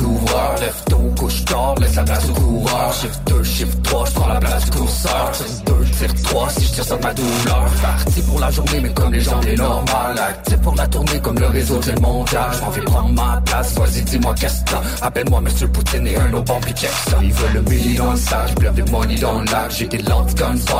Lève 0.60 0.74
tôt, 0.88 1.12
couche 1.18 1.44
tard, 1.44 1.74
laisse 1.80 1.94
la 1.94 2.02
place 2.02 2.28
au 2.28 2.32
coureur. 2.32 2.92
Shift 2.92 3.20
2, 3.26 3.42
shift 3.44 3.82
3, 3.82 4.04
je 4.06 4.12
prends 4.12 4.28
la 4.28 4.40
place 4.40 4.64
du 4.64 4.70
courseur 4.70 5.30
Tire 5.32 5.46
2, 5.66 5.84
tire 5.84 6.22
3, 6.22 6.50
si 6.50 6.66
je 6.66 6.72
tire 6.72 6.84
ça 6.84 6.96
ma 7.02 7.14
douleur. 7.14 7.66
Parti 7.82 8.22
pour 8.22 8.40
la 8.40 8.50
journée 8.50 8.80
mais 8.82 8.92
comme 8.92 9.12
les 9.12 9.20
gens 9.20 9.40
est 9.42 9.56
normal. 9.56 10.18
Actif 10.18 10.56
pour 10.58 10.74
la 10.74 10.86
tournée 10.86 11.20
comme 11.20 11.38
le 11.38 11.46
réseau 11.46 11.80
c'est 11.82 11.94
le 11.94 12.00
mondial 12.00 12.50
Je 12.52 12.60
m'en 12.60 12.70
vais 12.70 12.82
prendre 12.82 13.08
ma 13.10 13.40
place, 13.44 13.74
vas-y 13.74 14.02
dis-moi 14.02 14.34
qu'est-ce 14.38 14.60
que 14.60 14.70
t'as. 14.70 15.06
Appelle-moi 15.06 15.40
Monsieur 15.40 15.68
Poutine 15.68 16.06
et 16.06 16.16
un 16.16 16.32
autre 16.32 16.44
bon 16.44 16.60
ça 16.74 17.16
Ils 17.22 17.32
veulent 17.32 17.52
le 17.54 17.62
million 17.62 18.04
dans 18.04 18.12
le 18.12 18.18
sac, 18.18 18.48
j'pleuve 18.48 18.74
des 18.74 18.90
money 18.90 19.14
dans 19.16 19.40
le 19.40 19.46
J'ai 19.70 19.86
des 19.86 19.98
guns 19.98 20.26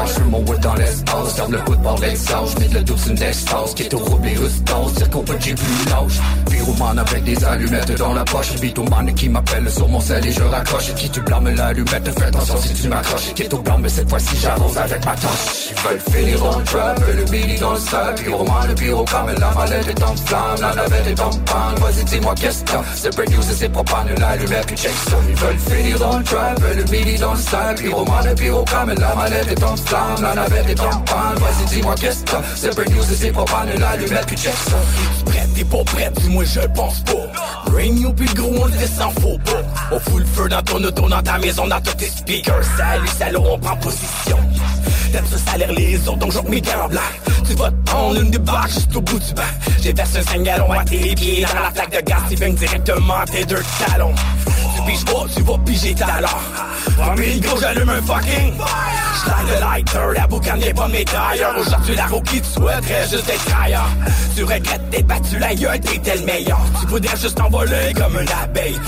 je 0.06 0.12
fume 0.12 0.30
mon 0.30 0.44
wood 0.44 0.60
dans 0.60 0.74
l'espace. 0.74 1.34
Ferme 1.34 1.52
le 1.52 1.58
hood 1.68 1.82
par 1.82 1.98
l'exhaust, 1.98 2.56
j'mets 2.58 2.68
de 2.68 2.74
la 2.74 2.82
douce 2.82 3.06
une 3.06 3.14
d'extase 3.14 3.74
Qui 3.74 3.82
est 3.84 3.94
au 3.94 3.98
rouble 3.98 4.28
et 4.28 4.34
rustos, 4.36 4.92
peut 5.10 5.36
j'ai 5.40 5.54
plus 5.54 5.90
lâche. 5.90 6.20
Pyromane 6.50 6.98
avec 6.98 7.24
des 7.24 7.44
allumettes 7.44 7.98
dans 7.98 8.14
la 8.14 8.24
poche 8.24 8.45
Bitomane 8.54 9.14
qui 9.14 9.28
m'appelle 9.28 9.70
sur 9.70 9.88
mon 9.88 10.00
sel 10.00 10.26
et 10.26 10.32
je 10.32 10.42
raccroche. 10.42 10.94
Qui 10.94 11.10
tu 11.10 11.20
blâmes 11.20 11.48
l'allumette, 11.54 12.18
fais 12.18 12.24
attention 12.26 12.56
si 12.58 12.74
tu 12.74 12.88
m'accroches. 12.88 13.34
Qui 13.34 13.42
est 13.42 13.54
au 13.54 13.58
blanc 13.58 13.78
cette 13.88 14.08
fois-ci 14.08 14.36
j'arrose 14.40 14.78
avec 14.78 15.04
ma 15.04 15.14
torche. 15.14 15.70
Ils 15.70 15.88
veulent 15.88 16.00
finir 16.00 16.58
le 16.58 16.64
trap, 16.64 17.00
le 17.14 17.24
billy 17.24 17.58
dans 17.58 17.72
le 17.72 17.78
sac 17.78 18.22
Pyromane, 18.22 18.74
pyrogramme, 18.74 19.34
la 19.38 19.50
mallette 19.52 19.88
est 19.88 20.02
en 20.02 20.16
flamme. 20.16 20.60
La 20.60 20.74
navette 20.74 21.06
est 21.06 21.20
en 21.20 21.30
panne, 21.30 21.74
vas-y 21.80 22.04
dis-moi 22.04 22.34
qu'est-ce 22.34 22.64
que 22.64 22.72
C'est 22.94 23.14
produce 23.14 23.50
et 23.50 23.54
c'est 23.54 23.68
propane, 23.68 24.08
l'allumette 24.18 24.66
puis 24.66 24.76
check 24.76 24.92
ça. 25.08 25.16
Ils 25.28 25.34
veulent 25.36 25.58
finir 25.58 26.18
le 26.18 26.24
trap, 26.24 26.60
le 26.76 26.82
billy 26.84 27.18
dans 27.18 27.32
le 27.32 27.38
sac 27.38 27.80
Pyromane, 27.80 28.34
pyrogramme, 28.34 28.94
la 28.98 29.14
mallette 29.14 29.52
est 29.52 29.64
en 29.64 29.76
flamme. 29.76 30.22
La 30.22 30.34
navette 30.34 30.70
est 30.70 30.80
en 30.80 31.00
panne, 31.00 31.38
vas-y 31.38 31.64
dis-moi 31.66 31.94
qu'est-ce 32.00 32.24
que 32.24 32.36
C'est 32.54 32.74
produce 32.74 33.10
et 33.10 33.16
c'est 33.16 33.30
propane, 33.32 33.68
l'allumette 33.78 34.26
puis 34.26 34.36
check 34.36 34.54
ça. 34.54 34.76
Prête, 35.26 35.54
t'es 35.54 35.64
pas 35.64 35.84
prête, 35.84 36.12
dis-moi 36.20 36.44
je 36.44 36.60
pense 36.74 37.00
pas 37.00 37.65
Puis 37.76 38.26
le 38.28 38.34
gros 38.34 38.62
on 38.62 38.64
le 38.66 38.72
laisse 38.72 38.98
en 39.00 39.10
faux 39.20 39.38
pas. 39.44 39.62
On 39.92 40.00
fout 40.00 40.20
le 40.20 40.24
feu 40.24 40.48
dans 40.48 40.62
ton 40.62 40.82
auto, 40.82 41.08
dans 41.08 41.22
ta 41.22 41.38
maison, 41.38 41.66
dans 41.66 41.80
tous 41.80 41.94
tes 41.94 42.06
speakers. 42.06 42.64
Salut, 42.76 43.08
salaud, 43.08 43.44
on 43.50 43.58
prend 43.58 43.76
position. 43.76 44.38
T'aimes 45.12 45.26
ça 45.26 45.52
salir 45.52 45.72
les 45.72 46.08
autres, 46.08 46.18
donc 46.18 46.32
j'ouvre 46.32 46.48
mes 46.48 46.60
gants 46.60 46.88
blancs 46.88 47.02
Tu 47.46 47.54
vas 47.54 47.70
te 47.70 47.90
prendre 47.90 48.20
une 48.20 48.30
des 48.30 48.38
barres 48.38 48.68
juste 48.68 48.96
au 48.96 49.00
bout 49.02 49.18
du 49.18 49.34
banc. 49.34 49.42
J'ai 49.82 49.92
versé 49.92 50.18
un 50.18 50.22
5 50.22 50.42
gallons 50.42 50.72
à 50.72 50.84
tes 50.84 51.14
pieds 51.14 51.44
Dans 51.44 51.60
la 51.60 51.70
flaque 51.70 51.92
de 51.92 52.10
gaz, 52.10 52.22
tu 52.28 52.36
viens 52.36 52.48
directement 52.48 53.24
tes 53.30 53.44
deux 53.44 53.62
talons 53.86 54.14
Tu 54.86 54.92
piges 54.92 55.04
pas, 55.04 55.24
tu 55.34 55.42
vas 55.42 55.58
piger 55.58 55.94
tout 55.94 56.04
à 56.04 56.20
l'heure 56.20 56.40
Famille 56.96 57.42
j'allume 57.60 57.88
un 57.88 58.02
fucking 58.02 58.54
J'traille 59.16 59.46
le 59.46 59.60
lighter, 59.60 60.14
la 60.14 60.26
boucane 60.26 60.60
n'est 60.60 60.74
pas 60.74 60.88
médailleur. 60.88 61.54
Aujourd'hui 61.58 61.96
la 61.96 62.06
roue 62.06 62.20
qui 62.20 62.40
te 62.40 62.46
souhaiterait 62.46 63.08
juste 63.10 63.28
être 63.28 63.60
ailleurs. 63.62 63.88
Tu 64.36 64.44
regrettes 64.44 64.90
d'être 64.90 65.06
battu 65.06 65.38
la 65.38 65.54
gueule, 65.54 65.80
t'étais 65.80 66.16
le 66.16 66.24
meilleur. 66.24 66.60
Tu 66.80 66.86
voudrais 66.86 67.16
juste 67.16 67.36
t'envoler 67.36 67.92
comme 67.94 68.20
une 68.20 68.28
abeille. 68.42 68.78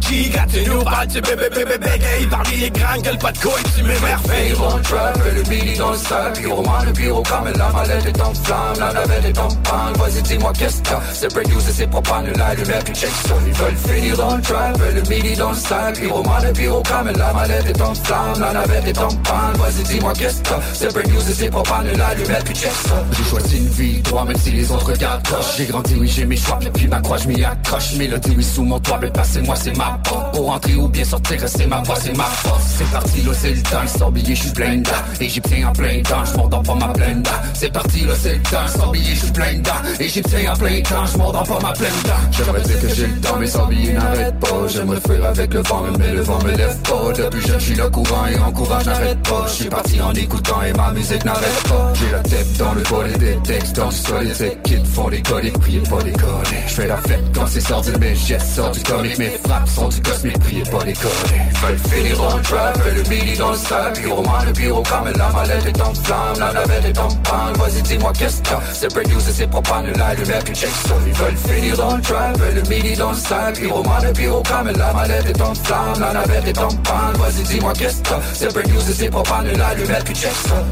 Qui, 0.00 0.30
quand 0.30 0.46
tu 0.52 0.68
nous 0.68 0.82
parles, 0.82 1.08
tu 1.08 1.20
bébé 1.20 1.48
bébé 1.50 1.78
bégaye 1.78 2.26
Parmi 2.30 2.56
les 2.56 2.70
grands, 2.70 3.00
gueule 3.00 3.18
pas 3.18 3.32
de 3.32 3.38
couilles, 3.38 3.62
tu 3.76 3.82
m'émerveilles. 3.82 4.48
Ils 4.50 4.54
vont 4.54 4.76
le 4.76 4.82
trap, 4.82 5.18
le 5.34 5.42
billy 5.42 5.76
dans 5.76 5.90
le 5.90 5.96
sac 5.96 6.34
Pyromane, 6.34 6.92
pyrogramme, 6.92 7.52
la 7.56 7.68
mallette 7.70 8.06
est 8.06 8.20
en 8.20 8.34
flamme 8.34 8.74
La 8.78 8.92
navette 8.92 9.24
est 9.24 9.38
en 9.38 9.48
panne, 9.48 9.94
vas-y 9.98 10.22
dis-moi 10.22 10.52
qu'est-ce 10.58 10.82
que 10.82 10.94
C'est 11.12 11.32
produce 11.32 11.68
et 11.68 11.72
c'est 11.72 11.86
propane, 11.86 12.32
l'allumette 12.36 12.84
puis 12.84 12.94
check 12.94 13.10
ça. 13.26 13.34
Ils 13.46 13.52
veulent 13.52 13.76
finir 13.76 14.16
dans 14.16 14.36
le 14.36 14.42
trap, 14.42 14.78
le 14.94 15.00
billy 15.02 15.33
dans 15.36 15.50
le 15.50 15.56
sac 15.56 15.98
Pyromane, 15.98 16.52
pyrogramme, 16.52 17.12
la 17.16 17.32
mallette 17.32 17.66
est 17.66 17.82
en 17.82 17.94
flamme 17.94 18.40
La 18.40 18.52
navette 18.52 18.86
est 18.88 18.98
en 18.98 19.08
panne, 19.08 19.56
vas-y 19.58 19.82
dis-moi 19.84 20.12
qu'est-ce 20.14 20.40
que 20.42 20.54
C'est 20.72 20.88
produce 20.88 21.28
et 21.30 21.34
c'est 21.34 21.50
propane, 21.50 21.86
l'allumette 21.96 22.44
puis 22.44 22.54
check 22.54 22.72
ça 22.72 23.04
J'ai 23.12 23.24
choisi 23.24 23.56
une 23.58 23.68
vie, 23.68 24.02
toi 24.02 24.24
même 24.24 24.36
si 24.36 24.50
les 24.50 24.70
autres 24.70 24.92
proche 25.22 25.56
J'ai 25.56 25.66
grandi, 25.66 25.94
oui 25.98 26.08
j'ai 26.08 26.24
mes 26.24 26.36
choix, 26.36 26.58
mais 26.62 26.70
puis 26.70 26.88
ma 26.88 27.00
croix 27.00 27.16
je 27.18 27.28
m'y 27.28 27.44
accroche. 27.44 27.94
Mélodie, 27.94 28.34
oui 28.36 28.44
sous 28.44 28.62
mon 28.62 28.78
toit, 28.80 28.98
mais 29.00 29.10
passez-moi 29.10 29.56
c'est 29.56 29.76
ma 29.76 29.98
porte. 30.04 30.34
Pour 30.34 30.50
entrer 30.50 30.74
ou 30.74 30.88
bien 30.88 31.04
sortir, 31.04 31.40
c'est 31.46 31.66
ma 31.66 31.80
voix, 31.82 31.96
c'est 32.00 32.16
ma 32.16 32.24
force. 32.24 32.64
C'est 32.78 32.90
parti 32.90 33.22
là 33.22 33.32
c'est 33.34 33.54
le 33.54 33.62
temps, 33.62 33.82
le 33.82 33.88
sort 33.88 34.12
billet, 34.12 34.34
je 34.34 34.42
suis 34.42 34.52
plein 34.52 34.82
Égyptien 35.20 35.68
en 35.68 35.72
plein 35.72 36.02
temps, 36.02 36.24
je 36.24 36.36
m'endors 36.36 36.62
pas 36.62 36.74
ma 36.74 36.92
dent. 36.92 37.30
C'est 37.54 37.72
parti 37.72 38.04
là 38.04 38.14
c'est 38.20 38.34
le 38.34 38.42
temps, 38.42 38.90
billet, 38.92 39.14
je 39.14 39.20
suis 39.20 39.32
plein 39.32 39.62
Égyptien 40.00 40.52
en 40.52 40.56
plein 40.56 40.82
temps, 40.82 41.06
je 41.06 41.18
m'endors 41.18 41.44
pas 41.44 41.58
ma 41.60 41.72
dent. 41.72 41.84
J'aimerais 42.30 42.60
dire 42.62 42.80
que 42.80 42.88
j'ai 42.94 43.06
le 43.06 43.20
temps, 43.20 43.36
mais 43.38 43.46
billet 43.68 43.92
n'arrête 43.92 44.40
pas. 44.40 44.66
J'aimerais 44.68 45.00
avec 45.24 45.54
le 45.54 45.62
vent, 45.62 45.84
mais 45.98 46.12
le 46.12 46.22
vent 46.22 46.38
me 46.44 46.50
lève 46.52 46.78
pas. 46.82 47.12
Depuis 47.12 47.40
jeune, 47.46 47.60
je 47.60 47.64
suis 47.64 47.74
le 47.74 47.88
courant 47.88 48.26
et 48.26 48.38
en 48.38 48.52
courant, 48.52 48.80
je 48.80 48.90
n'arrête 48.90 49.22
pas. 49.22 49.44
Je 49.46 49.52
suis 49.52 49.68
parti 49.68 50.00
en 50.00 50.12
écoutant 50.12 50.62
et 50.62 50.72
ma 50.72 50.90
musique 50.92 51.24
n'arrête 51.24 51.62
pas. 51.68 51.92
J'ai 51.94 52.10
la 52.10 52.20
tête 52.20 52.56
dans 52.58 52.72
le 52.72 52.82
bol 52.82 53.06
et 53.08 53.18
des 53.18 53.36
textes 53.42 53.76
dans 53.76 53.88
du 53.88 53.96
solide 53.96 54.34
Ces 54.34 54.56
kids 54.64 54.84
font 54.84 55.08
des 55.08 55.22
coliques, 55.22 55.58
priez 55.58 55.80
pas 55.80 56.02
des 56.02 56.12
collègues 56.12 56.64
Je 56.66 56.74
fais 56.74 56.86
la 56.86 56.96
fête 56.96 57.24
quand 57.34 57.46
c'est 57.46 57.60
sorti, 57.60 57.90
mes 58.00 58.14
gestes 58.14 58.54
sortent 58.54 58.74
du 58.74 58.82
comique 58.82 59.18
Mes 59.18 59.30
frappes 59.44 59.68
sont 59.68 59.88
du 59.88 60.00
cosmique, 60.00 60.38
priez 60.38 60.62
pas 60.62 60.84
des 60.84 60.92
collègues 60.92 61.54
Veulent 61.62 61.78
finir 61.78 62.36
le 62.36 62.42
trap, 62.42 62.78
le 62.94 63.02
billy 63.02 63.36
dans 63.36 63.50
le 63.50 63.56
sac 63.56 63.94
Pyroman, 63.94 64.44
le 64.46 64.52
pyrogramme, 64.52 65.12
la 65.16 65.28
mallette 65.30 65.66
est 65.66 65.80
en 65.80 65.94
flamme 65.94 66.38
La 66.38 66.52
navette 66.52 66.84
est 66.84 66.98
en 66.98 67.08
panne, 67.08 67.54
vas-y 67.58 67.82
dis-moi 67.82 68.12
qu'est-ce 68.18 68.42
que 68.42 68.54
C'est 68.72 68.92
produce 68.92 69.28
et 69.28 69.32
c'est 69.32 69.46
propane, 69.46 69.92
l'allumette 69.96 70.44
puis 70.44 70.54
check 70.54 70.70
ça 70.70 70.94
Ils 71.06 71.12
veulent 71.12 71.36
finir 71.36 71.76
dans 71.76 71.96
le 71.96 72.02
trap, 72.02 72.38
le 72.54 72.62
billy 72.62 72.96
dans 72.96 73.10
le 73.10 73.16
sac 73.16 73.54
Pyroman, 73.58 74.02
le 74.02 74.12
pyrogramme, 74.12 74.72
la 74.76 74.92
mallette 75.06 75.26
est 75.26 75.42
en 75.42 75.54
flamme 75.54 76.00
La 76.00 76.12
navette 76.12 76.48
est 76.48 76.58
en 76.58 76.68
panne, 76.68 77.16
vas-y 77.18 77.42
dis-moi 77.42 77.72
qu'est-ce 77.74 78.02
que 78.02 78.14
C'est 78.32 78.52
produce 78.52 78.88
et 78.88 78.92
c'est 78.92 79.10
propane, 79.10 79.46
l'allumette 79.56 80.04
puis 80.04 80.14
check 80.14 80.32
ça. 80.32 80.64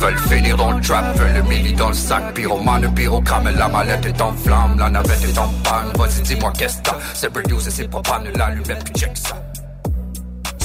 Veulent 0.00 0.18
finir 0.18 0.56
dans 0.56 0.72
le 0.72 0.80
trap, 0.82 1.16
veulent 1.16 1.34
le 1.34 1.42
mili 1.42 1.72
dans 1.72 1.88
le 1.88 1.94
sac, 1.94 2.34
pyromane, 2.34 2.92
pyrogramme, 2.94 3.50
la 3.56 3.68
mallette 3.68 4.06
est 4.06 4.20
en 4.20 4.32
flamme, 4.32 4.78
la 4.78 4.90
navette 4.90 5.24
est 5.24 5.38
en 5.38 5.48
panne, 5.62 5.92
vas-y 5.96 6.22
dis-moi 6.22 6.52
qu'est-ce 6.58 6.78
que 6.78 6.90
c'est 7.14 7.30
produce 7.30 7.66
et 7.66 7.70
c'est 7.70 7.88
propane, 7.88 8.28
l'allumette 8.34 8.84
puis 8.84 8.94
check 8.94 9.16
ça. 9.16 9.36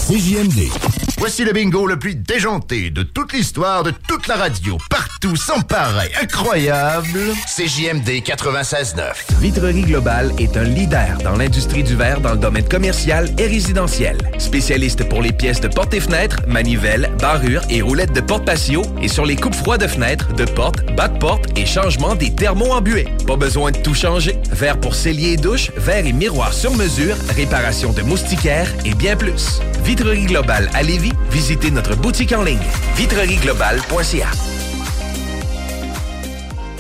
CJMD, 0.10 0.72
Voici 1.19 1.44
le 1.44 1.52
bingo 1.52 1.86
le 1.86 1.99
plus 1.99 2.15
déjanté 2.15 2.90
de 2.90 3.03
toute 3.03 3.34
l'histoire 3.34 3.84
de 3.84 3.91
toute 3.91 4.27
la 4.27 4.38
radio, 4.38 4.77
partout, 4.90 5.36
sans 5.36 5.60
pareil, 5.60 6.10
incroyable. 6.19 7.19
CJMD 7.45 8.23
96.9. 8.23 9.02
Vitrerie 9.40 9.81
Globale 9.81 10.31
est 10.40 10.57
un 10.57 10.64
leader 10.64 11.18
dans 11.23 11.36
l'industrie 11.36 11.84
du 11.84 11.95
verre 11.95 12.22
dans 12.22 12.31
le 12.31 12.38
domaine 12.38 12.68
commercial 12.68 13.30
et 13.38 13.45
résidentiel. 13.48 14.18
Spécialiste 14.40 15.07
pour 15.10 15.22
les 15.22 15.34
pièces 15.34 15.60
de 15.60 15.68
portes 15.68 15.94
et 15.94 15.99
fenêtres, 15.99 16.38
manivelles, 16.48 17.11
barrures 17.19 17.64
et 17.69 17.81
roulettes 17.81 18.14
de 18.14 18.22
porte 18.22 18.45
patio 18.45 18.81
et 19.02 19.10
sur 19.10 19.26
les 19.26 19.36
coupes 19.36 19.56
froides 19.56 19.81
de 19.81 19.88
fenêtres, 19.88 20.34
de 20.34 20.45
portes, 20.45 20.86
bas 20.95 21.10
de 21.10 21.19
porte 21.19 21.45
et 21.56 21.65
changement 21.65 22.15
des 22.15 22.34
thermos 22.34 22.72
en 22.72 22.81
buée. 22.81 23.10
Pas 23.27 23.36
besoin 23.36 23.72
de 23.72 23.77
tout 23.77 23.94
changer. 23.94 24.38
Verre 24.52 24.80
pour 24.80 24.95
cellier 24.95 25.34
et 25.34 25.38
douche, 25.38 25.69
verre 25.76 26.07
et 26.07 26.14
miroir 26.14 26.53
sur 26.53 26.73
mesure, 26.76 27.15
réparation 27.36 27.91
de 27.91 28.02
moustiquaires 28.02 28.73
et 28.86 28.95
bien 28.95 29.15
plus. 29.18 29.60
Vitrerie 29.84 29.99
Globale 30.04 30.70
à 30.74 30.82
Lévis, 30.82 31.12
visitez 31.30 31.72
notre 31.72 31.96
boutique 31.96 32.32
en 32.32 32.44
ligne 32.44 32.60
vitrerieglobale.ca. 32.96 34.28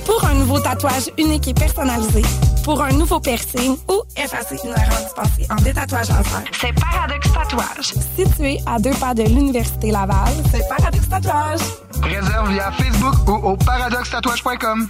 Pour 0.05 0.25
un 0.25 0.33
nouveau 0.35 0.59
tatouage 0.59 1.11
unique 1.17 1.49
et 1.49 1.53
personnalisé, 1.53 2.21
pour 2.63 2.81
un 2.81 2.91
nouveau 2.91 3.19
piercing 3.19 3.75
ou 3.89 4.01
effacer 4.15 4.57
une 4.63 4.71
erreur 4.71 5.01
dispensée 5.03 5.47
en 5.49 5.55
détatouage 5.57 6.09
laser, 6.09 6.43
c'est 6.59 6.73
Paradox 6.73 7.31
Tatouage. 7.33 7.93
Situé 8.17 8.59
à 8.65 8.79
deux 8.79 8.91
pas 8.91 9.13
de 9.13 9.23
l'Université 9.23 9.91
Laval, 9.91 10.33
c'est 10.51 10.67
Paradox 10.69 11.09
Tatouage. 11.09 11.59
Réserve 12.01 12.51
via 12.51 12.71
Facebook 12.71 13.27
ou 13.27 13.49
au 13.49 13.57
paradoxtatouage.com. 13.57 14.89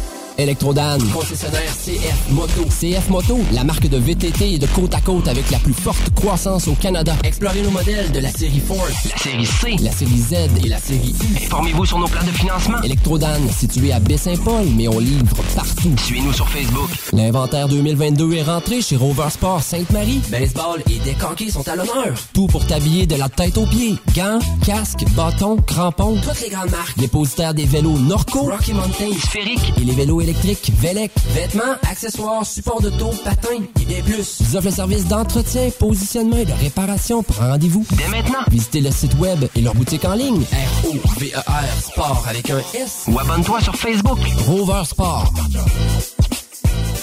Electrodan, 0.41 0.97
concessionnaire 1.13 1.71
CF 1.85 2.31
Moto. 2.31 2.65
CF 2.65 3.09
Moto, 3.09 3.39
la 3.53 3.63
marque 3.63 3.87
de 3.87 3.97
VTT 3.97 4.53
et 4.53 4.57
de 4.57 4.65
côte 4.65 4.95
à 4.95 4.99
côte 4.99 5.27
avec 5.27 5.51
la 5.51 5.59
plus 5.59 5.73
forte 5.73 6.09
croissance 6.15 6.67
au 6.67 6.73
Canada. 6.73 7.13
Explorez 7.23 7.61
nos 7.61 7.69
modèles 7.69 8.11
de 8.11 8.17
la 8.17 8.31
série 8.31 8.59
Force, 8.59 9.05
la 9.07 9.17
série 9.17 9.45
C, 9.45 9.75
la 9.83 9.91
série 9.91 10.17
Z 10.17 10.33
et 10.63 10.67
la 10.67 10.79
série 10.79 11.13
U. 11.21 11.45
Informez-vous 11.45 11.85
sur 11.85 11.99
nos 11.99 12.07
plans 12.07 12.23
de 12.23 12.31
financement. 12.31 12.81
Electrodan, 12.81 13.37
situé 13.55 13.91
à 13.93 13.99
Baie-Saint-Paul, 13.99 14.65
mais 14.75 14.87
on 14.87 14.97
livre 14.97 15.35
partout. 15.55 15.95
Suivez-nous 16.03 16.33
sur 16.33 16.49
Facebook. 16.49 16.89
L'inventaire 17.13 17.67
2022 17.67 18.33
est 18.33 18.43
rentré 18.43 18.81
chez 18.81 18.95
Rover 18.95 19.29
Sport 19.29 19.61
Sainte-Marie. 19.61 20.21
Baseball 20.31 20.81
et 20.89 20.97
décanqués 20.99 21.51
sont 21.51 21.67
à 21.67 21.75
l'honneur. 21.75 22.15
Tout 22.33 22.47
pour 22.47 22.65
t'habiller 22.65 23.05
de 23.05 23.15
la 23.15 23.29
tête 23.29 23.59
aux 23.59 23.67
pieds. 23.67 23.95
Gants, 24.15 24.39
casques, 24.65 25.05
bâtons, 25.15 25.57
crampons, 25.57 26.15
toutes 26.15 26.41
les 26.41 26.49
grandes 26.49 26.71
marques. 26.71 26.97
Dépositaire 26.97 27.53
des 27.53 27.65
vélos 27.65 27.99
Norco, 27.99 28.49
Rocky 28.49 28.73
Mountain, 28.73 29.11
Sphérique 29.23 29.73
et 29.79 29.83
les 29.85 29.93
vélos 29.93 30.19
électriques 30.19 30.30
Velec. 30.33 31.11
Vêtements, 31.33 31.75
accessoires, 31.89 32.45
support 32.45 32.81
de 32.81 32.89
taux, 32.89 33.11
patins 33.23 33.63
et 33.81 33.85
bien 33.85 34.01
plus. 34.01 34.39
Ils 34.39 34.57
offrent 34.57 34.67
le 34.67 34.73
service 34.73 35.05
d'entretien, 35.07 35.69
positionnement 35.77 36.37
et 36.37 36.45
de 36.45 36.53
réparation. 36.53 37.23
Rendez-vous 37.37 37.85
dès 37.91 38.07
maintenant. 38.07 38.39
Visitez 38.49 38.81
le 38.81 38.91
site 38.91 39.13
web 39.19 39.45
et 39.55 39.61
leur 39.61 39.75
boutique 39.75 40.05
en 40.05 40.13
ligne. 40.13 40.41
R-O-V-E-R 40.41 41.81
Sport 41.81 42.25
avec 42.29 42.49
un 42.49 42.59
S. 42.73 43.05
Ou 43.07 43.19
abonne-toi 43.19 43.61
sur 43.61 43.75
Facebook. 43.75 44.19
Rover 44.47 44.83
Sport. 44.85 45.33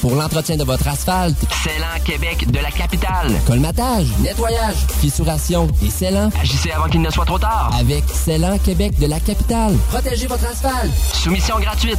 Pour 0.00 0.14
l'entretien 0.14 0.56
de 0.56 0.64
votre 0.64 0.86
asphalte, 0.86 1.36
Célan 1.64 1.86
Québec 2.04 2.48
de 2.50 2.58
la 2.60 2.70
capitale. 2.70 3.32
Colmatage, 3.46 4.06
nettoyage, 4.20 4.76
fissuration 5.00 5.68
et 5.84 5.90
Célan. 5.90 6.30
Agissez 6.40 6.70
avant 6.70 6.88
qu'il 6.88 7.02
ne 7.02 7.10
soit 7.10 7.24
trop 7.24 7.38
tard. 7.38 7.72
Avec 7.78 8.04
Célan 8.08 8.58
Québec 8.58 8.98
de 8.98 9.06
la 9.06 9.18
capitale. 9.18 9.74
Protégez 9.90 10.28
votre 10.28 10.46
asphalte. 10.46 10.92
Soumission 11.14 11.58
gratuite. 11.58 11.98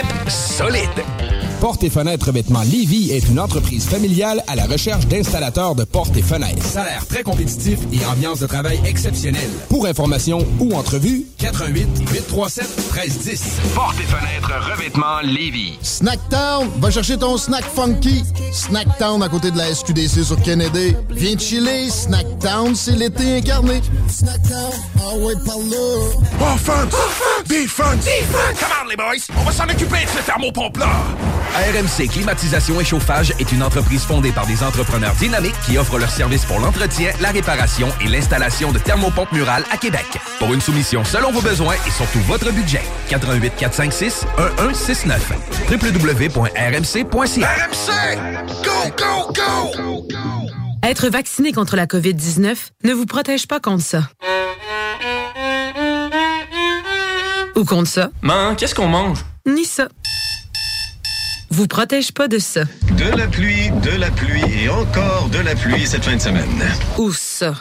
solide. 0.29 1.50
Porte 1.61 1.83
et 1.83 1.91
fenêtres 1.91 2.25
Revêtement 2.25 2.63
Lévis 2.63 3.11
est 3.11 3.29
une 3.29 3.39
entreprise 3.39 3.85
familiale 3.85 4.43
à 4.47 4.55
la 4.55 4.65
recherche 4.65 5.05
d'installateurs 5.05 5.75
de 5.75 5.83
portes 5.83 6.17
et 6.17 6.23
fenêtres. 6.23 6.65
Salaire 6.65 7.05
très 7.05 7.21
compétitif 7.21 7.77
et 7.93 8.03
ambiance 8.03 8.39
de 8.39 8.47
travail 8.47 8.81
exceptionnelle. 8.83 9.51
Pour 9.69 9.85
information 9.85 10.39
ou 10.59 10.73
entrevue, 10.73 11.23
88 11.37 11.87
837 12.11 12.65
1310. 12.95 13.43
Porte 13.75 13.95
et 13.99 14.05
fenêtres 14.05 14.71
revêtement 14.71 15.21
Lévis. 15.21 15.77
Snacktown, 15.83 16.67
va 16.79 16.89
chercher 16.89 17.19
ton 17.19 17.37
snack 17.37 17.63
funky. 17.63 18.23
Snacktown 18.51 19.21
à 19.21 19.29
côté 19.29 19.51
de 19.51 19.57
la 19.59 19.71
SQDC 19.71 20.23
sur 20.23 20.41
Kennedy. 20.41 20.95
Viens 21.11 21.37
chiller, 21.37 21.91
Snacktown, 21.91 22.73
c'est 22.73 22.95
l'été 22.95 23.37
incarné. 23.37 23.81
Snacktown, 24.09 24.71
ah 24.97 25.15
ouais, 25.15 25.35
par 25.45 25.59
là. 25.59 26.53
Offense! 26.55 26.93
Defense! 27.47 28.03
Defense! 28.03 28.59
Come 28.59 28.69
on, 28.83 28.89
les 28.89 28.95
boys! 28.95 29.35
On 29.39 29.43
va 29.43 29.51
s'en 29.51 29.65
occuper 29.65 30.05
de 30.05 30.19
ce 30.19 30.25
thermopompe-là! 30.25 30.89
RMC 31.53 32.07
Climatisation 32.09 32.79
et 32.79 32.85
Chauffage 32.85 33.33
est 33.37 33.51
une 33.51 33.61
entreprise 33.61 34.03
fondée 34.03 34.31
par 34.31 34.47
des 34.47 34.63
entrepreneurs 34.63 35.13
dynamiques 35.15 35.59
qui 35.65 35.77
offrent 35.77 35.97
leurs 35.97 36.09
services 36.09 36.45
pour 36.45 36.59
l'entretien, 36.59 37.11
la 37.19 37.31
réparation 37.31 37.89
et 37.99 38.07
l'installation 38.07 38.71
de 38.71 38.79
thermopompes 38.79 39.31
murales 39.33 39.65
à 39.69 39.77
Québec. 39.77 40.05
Pour 40.39 40.53
une 40.53 40.61
soumission 40.61 41.03
selon 41.03 41.31
vos 41.31 41.41
besoins 41.41 41.75
et 41.85 41.91
surtout 41.91 42.19
votre 42.21 42.51
budget, 42.51 42.81
88 43.09 43.53
456 43.57 44.25
1169 44.37 45.31
www.rmc.ca 45.69 47.49
RMC! 47.49 48.17
Go, 48.63 48.71
go, 48.97 49.33
go! 49.33 50.07
Être 50.83 51.09
vacciné 51.09 51.51
contre 51.51 51.75
la 51.75 51.85
COVID-19 51.85 52.55
ne 52.85 52.93
vous 52.93 53.05
protège 53.05 53.47
pas 53.47 53.59
contre 53.59 53.83
ça. 53.83 54.09
Ou 57.55 57.65
contre 57.65 57.89
ça. 57.89 58.09
Man, 58.21 58.55
qu'est-ce 58.55 58.73
qu'on 58.73 58.87
mange? 58.87 59.19
Ni 59.45 59.65
ça. 59.65 59.87
Vous 61.53 61.67
protège 61.67 62.13
pas 62.13 62.29
de 62.29 62.39
ça. 62.39 62.61
De 62.97 63.17
la 63.17 63.27
pluie, 63.27 63.69
de 63.83 63.99
la 63.99 64.09
pluie 64.09 64.63
et 64.63 64.69
encore 64.69 65.27
de 65.29 65.39
la 65.39 65.53
pluie 65.53 65.85
cette 65.85 66.05
fin 66.05 66.15
de 66.15 66.21
semaine. 66.21 66.63
Ou 66.97 67.11
ça. 67.11 67.55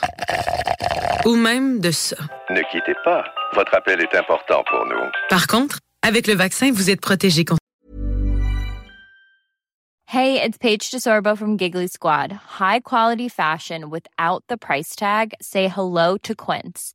Ou 1.27 1.35
même 1.35 1.81
de 1.81 1.91
ça. 1.91 2.15
Ne 2.51 2.63
quittez 2.71 2.95
pas. 3.05 3.25
Votre 3.53 3.75
appel 3.75 4.01
est 4.01 4.17
important 4.17 4.63
pour 4.71 4.87
nous. 4.87 5.11
Par 5.29 5.49
contre, 5.49 5.81
avec 6.07 6.29
le 6.29 6.35
vaccin, 6.35 6.71
vous 6.73 6.89
êtes 6.89 7.01
protégé 7.01 7.45
contre 7.45 7.59
Hey, 10.07 10.41
it's 10.41 10.57
Paige 10.59 10.91
DeSorbo 10.91 11.37
from 11.37 11.57
Giggly 11.59 11.89
Squad. 11.89 12.33
High 12.61 12.81
quality 12.85 13.29
fashion 13.29 13.91
without 13.91 14.45
the 14.49 14.57
price 14.57 14.95
tag. 14.95 15.35
Say 15.41 15.69
hello 15.69 16.17
to 16.23 16.35
Quince. 16.37 16.95